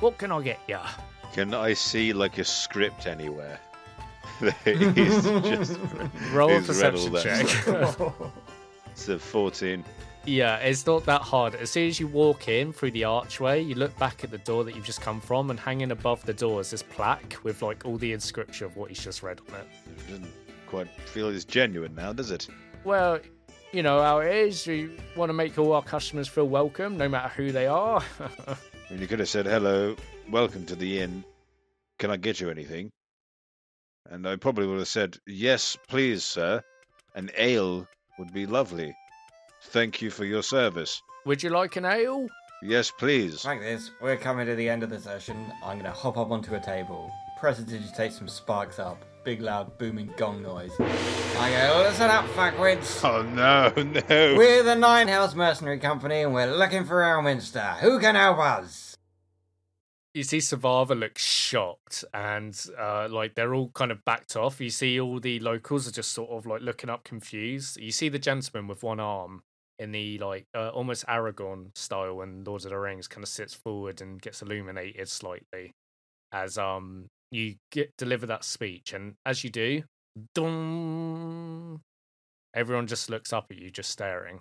What 0.00 0.18
can 0.18 0.30
I 0.30 0.42
get 0.42 0.60
ya? 0.68 0.86
Can 1.32 1.54
I 1.54 1.72
see 1.72 2.12
like 2.12 2.36
a 2.36 2.44
script 2.44 3.06
anywhere? 3.06 3.58
He's 4.64 5.24
just 5.24 5.78
Roll 6.32 6.50
a 6.50 6.60
he's 6.60 6.82
read 6.82 6.94
all 6.96 7.08
perception 7.08 7.86
check. 7.96 8.12
It's 8.96 9.08
a 9.10 9.18
14. 9.18 9.84
Yeah, 10.26 10.56
it's 10.56 10.84
not 10.86 11.04
that 11.06 11.22
hard. 11.22 11.54
As 11.54 11.70
soon 11.70 11.86
as 11.86 12.00
you 12.00 12.08
walk 12.08 12.48
in 12.48 12.72
through 12.72 12.90
the 12.90 13.04
archway, 13.04 13.62
you 13.62 13.76
look 13.76 13.96
back 13.96 14.24
at 14.24 14.32
the 14.32 14.38
door 14.38 14.64
that 14.64 14.74
you've 14.74 14.84
just 14.84 15.00
come 15.00 15.20
from, 15.20 15.50
and 15.50 15.60
hanging 15.60 15.92
above 15.92 16.24
the 16.26 16.34
door 16.34 16.60
is 16.60 16.70
this 16.70 16.82
plaque 16.82 17.36
with 17.44 17.62
like 17.62 17.86
all 17.86 17.96
the 17.96 18.12
inscription 18.12 18.66
of 18.66 18.76
what 18.76 18.88
he's 18.88 19.02
just 19.02 19.22
read 19.22 19.40
on 19.48 19.60
it. 19.60 19.66
It 19.86 20.08
Doesn't 20.08 20.32
quite 20.66 20.88
feel 21.06 21.28
as 21.28 21.44
genuine 21.44 21.94
now, 21.94 22.12
does 22.12 22.32
it? 22.32 22.48
Well, 22.82 23.20
you 23.70 23.84
know 23.84 24.02
how 24.02 24.18
it 24.18 24.34
is. 24.34 24.66
We 24.66 24.90
want 25.16 25.28
to 25.28 25.32
make 25.32 25.56
all 25.58 25.72
our 25.72 25.82
customers 25.82 26.26
feel 26.26 26.48
welcome, 26.48 26.98
no 26.98 27.08
matter 27.08 27.28
who 27.28 27.52
they 27.52 27.68
are. 27.68 28.02
I 28.48 28.56
mean, 28.90 29.00
you 29.00 29.06
could 29.06 29.20
have 29.20 29.28
said, 29.28 29.46
hello, 29.46 29.94
welcome 30.28 30.66
to 30.66 30.74
the 30.74 30.98
inn. 30.98 31.24
Can 32.00 32.10
I 32.10 32.16
get 32.16 32.40
you 32.40 32.50
anything? 32.50 32.90
And 34.10 34.26
I 34.26 34.34
probably 34.34 34.66
would 34.66 34.78
have 34.78 34.88
said, 34.88 35.18
yes, 35.24 35.76
please, 35.88 36.24
sir. 36.24 36.62
An 37.14 37.30
ale 37.38 37.86
would 38.18 38.32
be 38.32 38.44
lovely. 38.44 38.92
Thank 39.66 40.00
you 40.00 40.10
for 40.10 40.24
your 40.24 40.42
service. 40.42 41.02
Would 41.24 41.42
you 41.42 41.50
like 41.50 41.76
an 41.76 41.84
ale? 41.84 42.28
Yes, 42.62 42.90
please. 42.90 43.44
Like 43.44 43.60
this, 43.60 43.90
we're 44.00 44.16
coming 44.16 44.46
to 44.46 44.54
the 44.54 44.68
end 44.68 44.82
of 44.82 44.90
the 44.90 44.98
session. 45.00 45.52
I'm 45.62 45.76
gonna 45.78 45.90
hop 45.90 46.16
up 46.16 46.30
onto 46.30 46.54
a 46.54 46.60
table, 46.60 47.10
prestidigitate 47.38 48.12
some 48.12 48.28
sparks 48.28 48.78
up, 48.78 49.04
big 49.24 49.42
loud 49.42 49.76
booming 49.76 50.14
gong 50.16 50.40
noise. 50.40 50.70
I 50.80 51.50
go, 51.50 51.82
listen 51.86 52.08
up, 52.10 52.24
fuckwits. 52.26 53.04
Oh, 53.04 53.22
no, 53.22 53.72
no. 53.76 54.36
We're 54.38 54.62
the 54.62 54.76
Nine 54.76 55.08
Hells 55.08 55.34
Mercenary 55.34 55.78
Company 55.78 56.22
and 56.22 56.32
we're 56.32 56.46
looking 56.56 56.84
for 56.84 57.02
Elminster. 57.02 57.76
Who 57.78 57.98
can 57.98 58.14
help 58.14 58.38
us? 58.38 58.96
You 60.14 60.22
see 60.22 60.38
Sthavar 60.38 60.98
looks 60.98 61.22
shocked 61.22 62.04
and 62.14 62.58
uh, 62.80 63.06
like 63.10 63.34
they're 63.34 63.52
all 63.52 63.68
kind 63.70 63.90
of 63.92 64.02
backed 64.06 64.34
off. 64.34 64.62
You 64.62 64.70
see 64.70 64.98
all 64.98 65.20
the 65.20 65.40
locals 65.40 65.86
are 65.86 65.92
just 65.92 66.12
sort 66.12 66.30
of 66.30 66.46
like 66.46 66.62
looking 66.62 66.88
up 66.88 67.04
confused. 67.04 67.76
You 67.76 67.90
see 67.90 68.08
the 68.08 68.18
gentleman 68.18 68.66
with 68.66 68.82
one 68.82 68.98
arm 68.98 69.42
in 69.78 69.92
the 69.92 70.18
like 70.18 70.46
uh, 70.54 70.70
almost 70.70 71.06
Aragorn 71.06 71.76
style 71.76 72.14
when 72.16 72.44
Lords 72.44 72.64
of 72.64 72.70
the 72.70 72.78
Rings 72.78 73.08
kind 73.08 73.22
of 73.22 73.28
sits 73.28 73.54
forward 73.54 74.00
and 74.00 74.20
gets 74.20 74.42
illuminated 74.42 75.08
slightly 75.08 75.72
as 76.32 76.58
um 76.58 77.06
you 77.30 77.56
get 77.70 77.90
deliver 77.96 78.26
that 78.26 78.44
speech 78.44 78.92
and 78.92 79.14
as 79.24 79.44
you 79.44 79.50
do, 79.50 79.82
dum, 80.34 81.80
everyone 82.54 82.86
just 82.86 83.10
looks 83.10 83.32
up 83.32 83.46
at 83.50 83.58
you, 83.58 83.70
just 83.70 83.90
staring, 83.90 84.40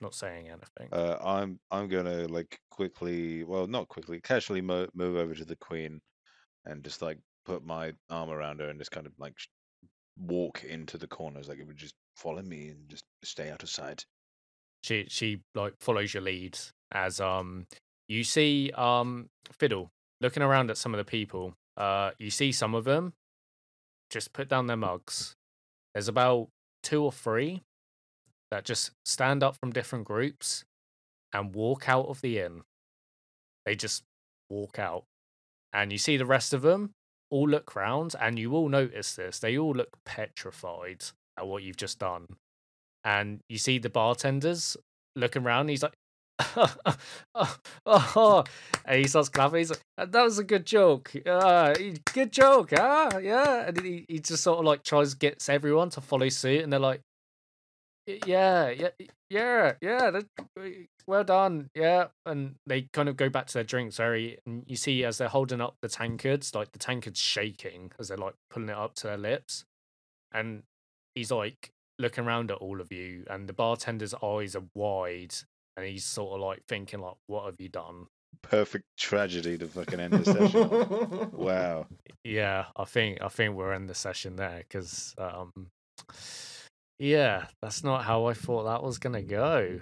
not 0.00 0.14
saying 0.14 0.48
anything. 0.48 0.88
Uh, 0.92 1.16
I'm 1.20 1.58
I'm 1.70 1.88
gonna 1.88 2.26
like 2.28 2.58
quickly, 2.70 3.44
well, 3.44 3.66
not 3.66 3.88
quickly, 3.88 4.20
casually 4.20 4.60
mo- 4.60 4.88
move 4.94 5.16
over 5.16 5.34
to 5.34 5.44
the 5.44 5.56
queen, 5.56 6.00
and 6.66 6.84
just 6.84 7.02
like 7.02 7.18
put 7.44 7.64
my 7.64 7.92
arm 8.10 8.30
around 8.30 8.60
her 8.60 8.68
and 8.68 8.78
just 8.78 8.90
kind 8.90 9.06
of 9.06 9.12
like 9.18 9.34
walk 10.18 10.64
into 10.64 10.98
the 10.98 11.08
corners, 11.08 11.48
like 11.48 11.58
it 11.58 11.66
would 11.66 11.76
just 11.76 11.94
follow 12.16 12.42
me 12.42 12.68
and 12.68 12.88
just 12.88 13.04
stay 13.24 13.50
out 13.50 13.62
of 13.62 13.70
sight. 13.70 14.04
She 14.86 15.06
she 15.08 15.40
like 15.54 15.74
follows 15.80 16.14
your 16.14 16.22
lead 16.22 16.56
as 16.92 17.20
um 17.20 17.66
you 18.08 18.22
see 18.22 18.70
um 18.76 19.28
fiddle 19.52 19.90
looking 20.20 20.42
around 20.42 20.70
at 20.70 20.78
some 20.78 20.94
of 20.94 20.98
the 20.98 21.04
people 21.04 21.54
uh 21.76 22.10
you 22.18 22.30
see 22.30 22.52
some 22.52 22.74
of 22.74 22.84
them 22.84 23.12
just 24.10 24.32
put 24.32 24.48
down 24.48 24.66
their 24.66 24.76
mugs. 24.76 25.34
There's 25.92 26.08
about 26.08 26.48
two 26.82 27.02
or 27.02 27.12
three 27.12 27.62
that 28.50 28.64
just 28.64 28.92
stand 29.04 29.42
up 29.42 29.56
from 29.56 29.72
different 29.72 30.04
groups 30.04 30.64
and 31.32 31.54
walk 31.54 31.88
out 31.88 32.06
of 32.06 32.20
the 32.20 32.38
inn. 32.38 32.62
They 33.64 33.74
just 33.74 34.04
walk 34.48 34.78
out. 34.78 35.04
And 35.72 35.90
you 35.90 35.98
see 35.98 36.16
the 36.16 36.26
rest 36.26 36.54
of 36.54 36.62
them 36.62 36.92
all 37.30 37.48
look 37.48 37.74
round 37.74 38.14
and 38.20 38.38
you 38.38 38.54
all 38.54 38.68
notice 38.68 39.16
this 39.16 39.40
they 39.40 39.58
all 39.58 39.72
look 39.72 39.88
petrified 40.04 41.02
at 41.36 41.44
what 41.44 41.64
you've 41.64 41.76
just 41.76 41.98
done 41.98 42.24
and 43.06 43.38
you 43.48 43.56
see 43.56 43.78
the 43.78 43.88
bartenders 43.88 44.76
looking 45.14 45.44
around. 45.44 45.68
He's 45.68 45.84
like, 45.84 45.94
oh, 46.40 46.74
oh, 47.86 48.44
and 48.84 49.00
he 49.00 49.06
starts 49.06 49.28
clapping. 49.28 49.58
He's 49.58 49.70
like, 49.70 49.80
"That 49.96 50.22
was 50.22 50.38
a 50.40 50.44
good 50.44 50.66
joke. 50.66 51.12
Uh, 51.24 51.74
good 52.12 52.32
joke, 52.32 52.72
ah, 52.76 53.16
yeah." 53.18 53.68
And 53.68 53.80
he, 53.80 54.04
he 54.08 54.18
just 54.18 54.42
sort 54.42 54.58
of 54.58 54.64
like 54.64 54.82
tries 54.82 55.14
gets 55.14 55.48
everyone 55.48 55.88
to 55.90 56.00
follow 56.00 56.28
suit, 56.28 56.64
and 56.64 56.72
they're 56.72 56.80
like, 56.80 57.00
"Yeah, 58.06 58.70
yeah, 58.70 58.88
yeah, 59.30 59.72
yeah. 59.80 60.20
Well 61.06 61.24
done, 61.24 61.70
yeah." 61.76 62.08
And 62.26 62.56
they 62.66 62.88
kind 62.92 63.08
of 63.08 63.16
go 63.16 63.28
back 63.28 63.46
to 63.46 63.54
their 63.54 63.64
drinks. 63.64 63.96
Very, 63.96 64.38
and 64.44 64.64
you 64.66 64.76
see 64.76 65.04
as 65.04 65.18
they're 65.18 65.28
holding 65.28 65.60
up 65.60 65.76
the 65.80 65.88
tankards, 65.88 66.56
like 66.56 66.72
the 66.72 66.80
tankard's 66.80 67.20
shaking 67.20 67.92
as 68.00 68.08
they're 68.08 68.18
like 68.18 68.34
pulling 68.50 68.68
it 68.68 68.76
up 68.76 68.94
to 68.96 69.06
their 69.06 69.16
lips, 69.16 69.64
and 70.32 70.64
he's 71.14 71.30
like 71.30 71.70
looking 71.98 72.24
around 72.24 72.50
at 72.50 72.58
all 72.58 72.80
of 72.80 72.92
you, 72.92 73.24
and 73.30 73.48
the 73.48 73.52
bartender's 73.52 74.14
eyes 74.22 74.54
are 74.56 74.64
wide, 74.74 75.34
and 75.76 75.86
he's 75.86 76.04
sort 76.04 76.34
of 76.34 76.40
like 76.40 76.62
thinking, 76.68 77.00
like, 77.00 77.16
"What 77.26 77.46
have 77.46 77.56
you 77.60 77.68
done?" 77.68 78.06
Perfect 78.42 78.84
tragedy 78.98 79.56
to 79.58 79.66
fucking 79.66 79.98
end 80.00 80.12
the 80.12 80.24
session. 80.24 81.30
wow. 81.32 81.86
Yeah, 82.22 82.66
I 82.76 82.84
think 82.84 83.22
I 83.22 83.28
think 83.28 83.54
we're 83.54 83.72
in 83.72 83.86
the 83.86 83.94
session 83.94 84.36
there 84.36 84.58
because, 84.58 85.14
um, 85.18 85.50
yeah, 86.98 87.46
that's 87.62 87.82
not 87.84 88.04
how 88.04 88.26
I 88.26 88.34
thought 88.34 88.64
that 88.64 88.82
was 88.82 88.98
gonna 88.98 89.22
go. 89.22 89.80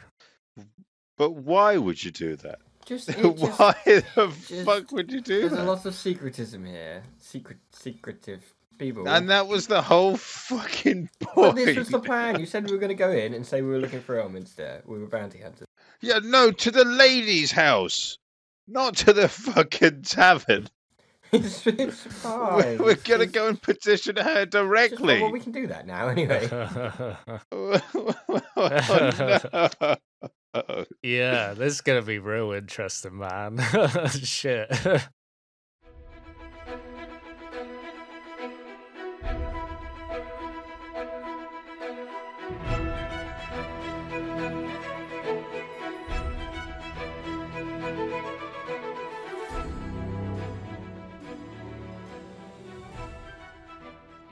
But 1.16 1.30
why 1.32 1.76
would 1.78 2.02
you 2.02 2.10
do 2.10 2.36
that? 2.36 2.58
Just, 2.86 3.08
just 3.10 3.38
why 3.38 3.74
the 3.84 4.32
just- 4.48 4.64
fuck 4.64 4.92
would 4.92 5.10
you 5.10 5.20
do 5.20 5.42
that? 5.42 5.48
there's 5.48 5.60
a 5.60 5.64
lot 5.64 5.84
of 5.86 5.94
secretism 5.94 6.66
here. 6.66 7.02
Secret, 7.18 7.58
secretive 7.72 8.54
people. 8.78 9.08
And 9.08 9.30
that 9.30 9.48
was 9.48 9.66
the 9.66 9.82
whole 9.82 10.16
fucking 10.16 11.10
But 11.34 11.56
this 11.56 11.76
was 11.76 11.88
the 11.88 12.00
plan. 12.00 12.40
You 12.40 12.46
said 12.46 12.66
we 12.66 12.72
were 12.72 12.78
going 12.78 12.88
to 12.88 12.94
go 12.94 13.10
in 13.10 13.34
and 13.34 13.46
say 13.46 13.62
we 13.62 13.68
were 13.68 13.78
looking 13.78 14.00
for 14.00 14.16
Elminster. 14.16 14.84
We 14.86 14.98
were 14.98 15.06
bounty 15.06 15.40
hunters. 15.40 15.66
Yeah, 16.00 16.20
no, 16.22 16.50
to 16.50 16.70
the 16.70 16.84
lady's 16.84 17.52
house, 17.52 18.18
not 18.68 18.96
to 18.98 19.12
the 19.12 19.28
fucking 19.28 20.02
tavern. 20.02 20.68
it's, 21.32 21.66
it's 21.66 22.00
fine. 22.00 22.78
We're 22.78 22.92
It's 22.92 23.02
gonna 23.02 23.26
go 23.26 23.48
and 23.48 23.60
petition 23.60 24.16
her 24.16 24.22
it's 24.22 24.38
just, 24.38 24.50
directly. 24.50 25.20
Well, 25.20 25.32
we 25.32 25.40
can 25.40 25.50
do 25.50 25.66
that 25.66 25.84
now 25.86 26.06
anyway. 26.08 26.48
oh, 27.50 27.80
no. 28.56 29.96
yeah, 31.02 31.54
this 31.54 31.74
is 31.74 31.80
gonna 31.80 32.02
be 32.02 32.20
real 32.20 32.52
interesting, 32.52 33.18
man. 33.18 33.58
Shit. 34.10 34.70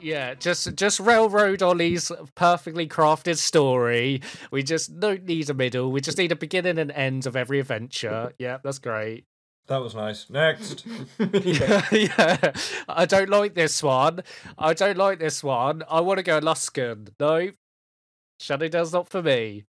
Yeah, 0.02 0.34
just 0.34 0.74
just 0.74 1.00
railroad 1.00 1.62
Ollie's 1.62 2.10
perfectly 2.34 2.88
crafted 2.88 3.36
story. 3.36 4.20
We 4.50 4.62
just 4.62 4.98
don't 4.98 5.24
need 5.24 5.48
a 5.48 5.54
middle. 5.54 5.92
We 5.92 6.00
just 6.00 6.18
need 6.18 6.32
a 6.32 6.36
beginning 6.36 6.78
and 6.78 6.90
end 6.90 7.26
of 7.26 7.36
every 7.36 7.60
adventure. 7.60 8.32
Yeah, 8.38 8.58
that's 8.64 8.78
great. 8.78 9.26
That 9.68 9.78
was 9.78 9.94
nice. 9.94 10.28
Next. 10.28 10.84
yeah. 11.18 11.86
yeah. 11.92 12.52
I 12.88 13.06
don't 13.06 13.28
like 13.28 13.54
this 13.54 13.82
one. 13.82 14.22
I 14.58 14.74
don't 14.74 14.96
like 14.96 15.20
this 15.20 15.44
one. 15.44 15.84
I 15.88 16.00
want 16.00 16.18
to 16.18 16.24
go 16.24 16.40
Luskan. 16.40 17.10
No. 17.20 17.50
Shadow 18.40 18.68
does 18.68 18.92
not 18.92 19.08
for 19.08 19.22
me. 19.22 19.64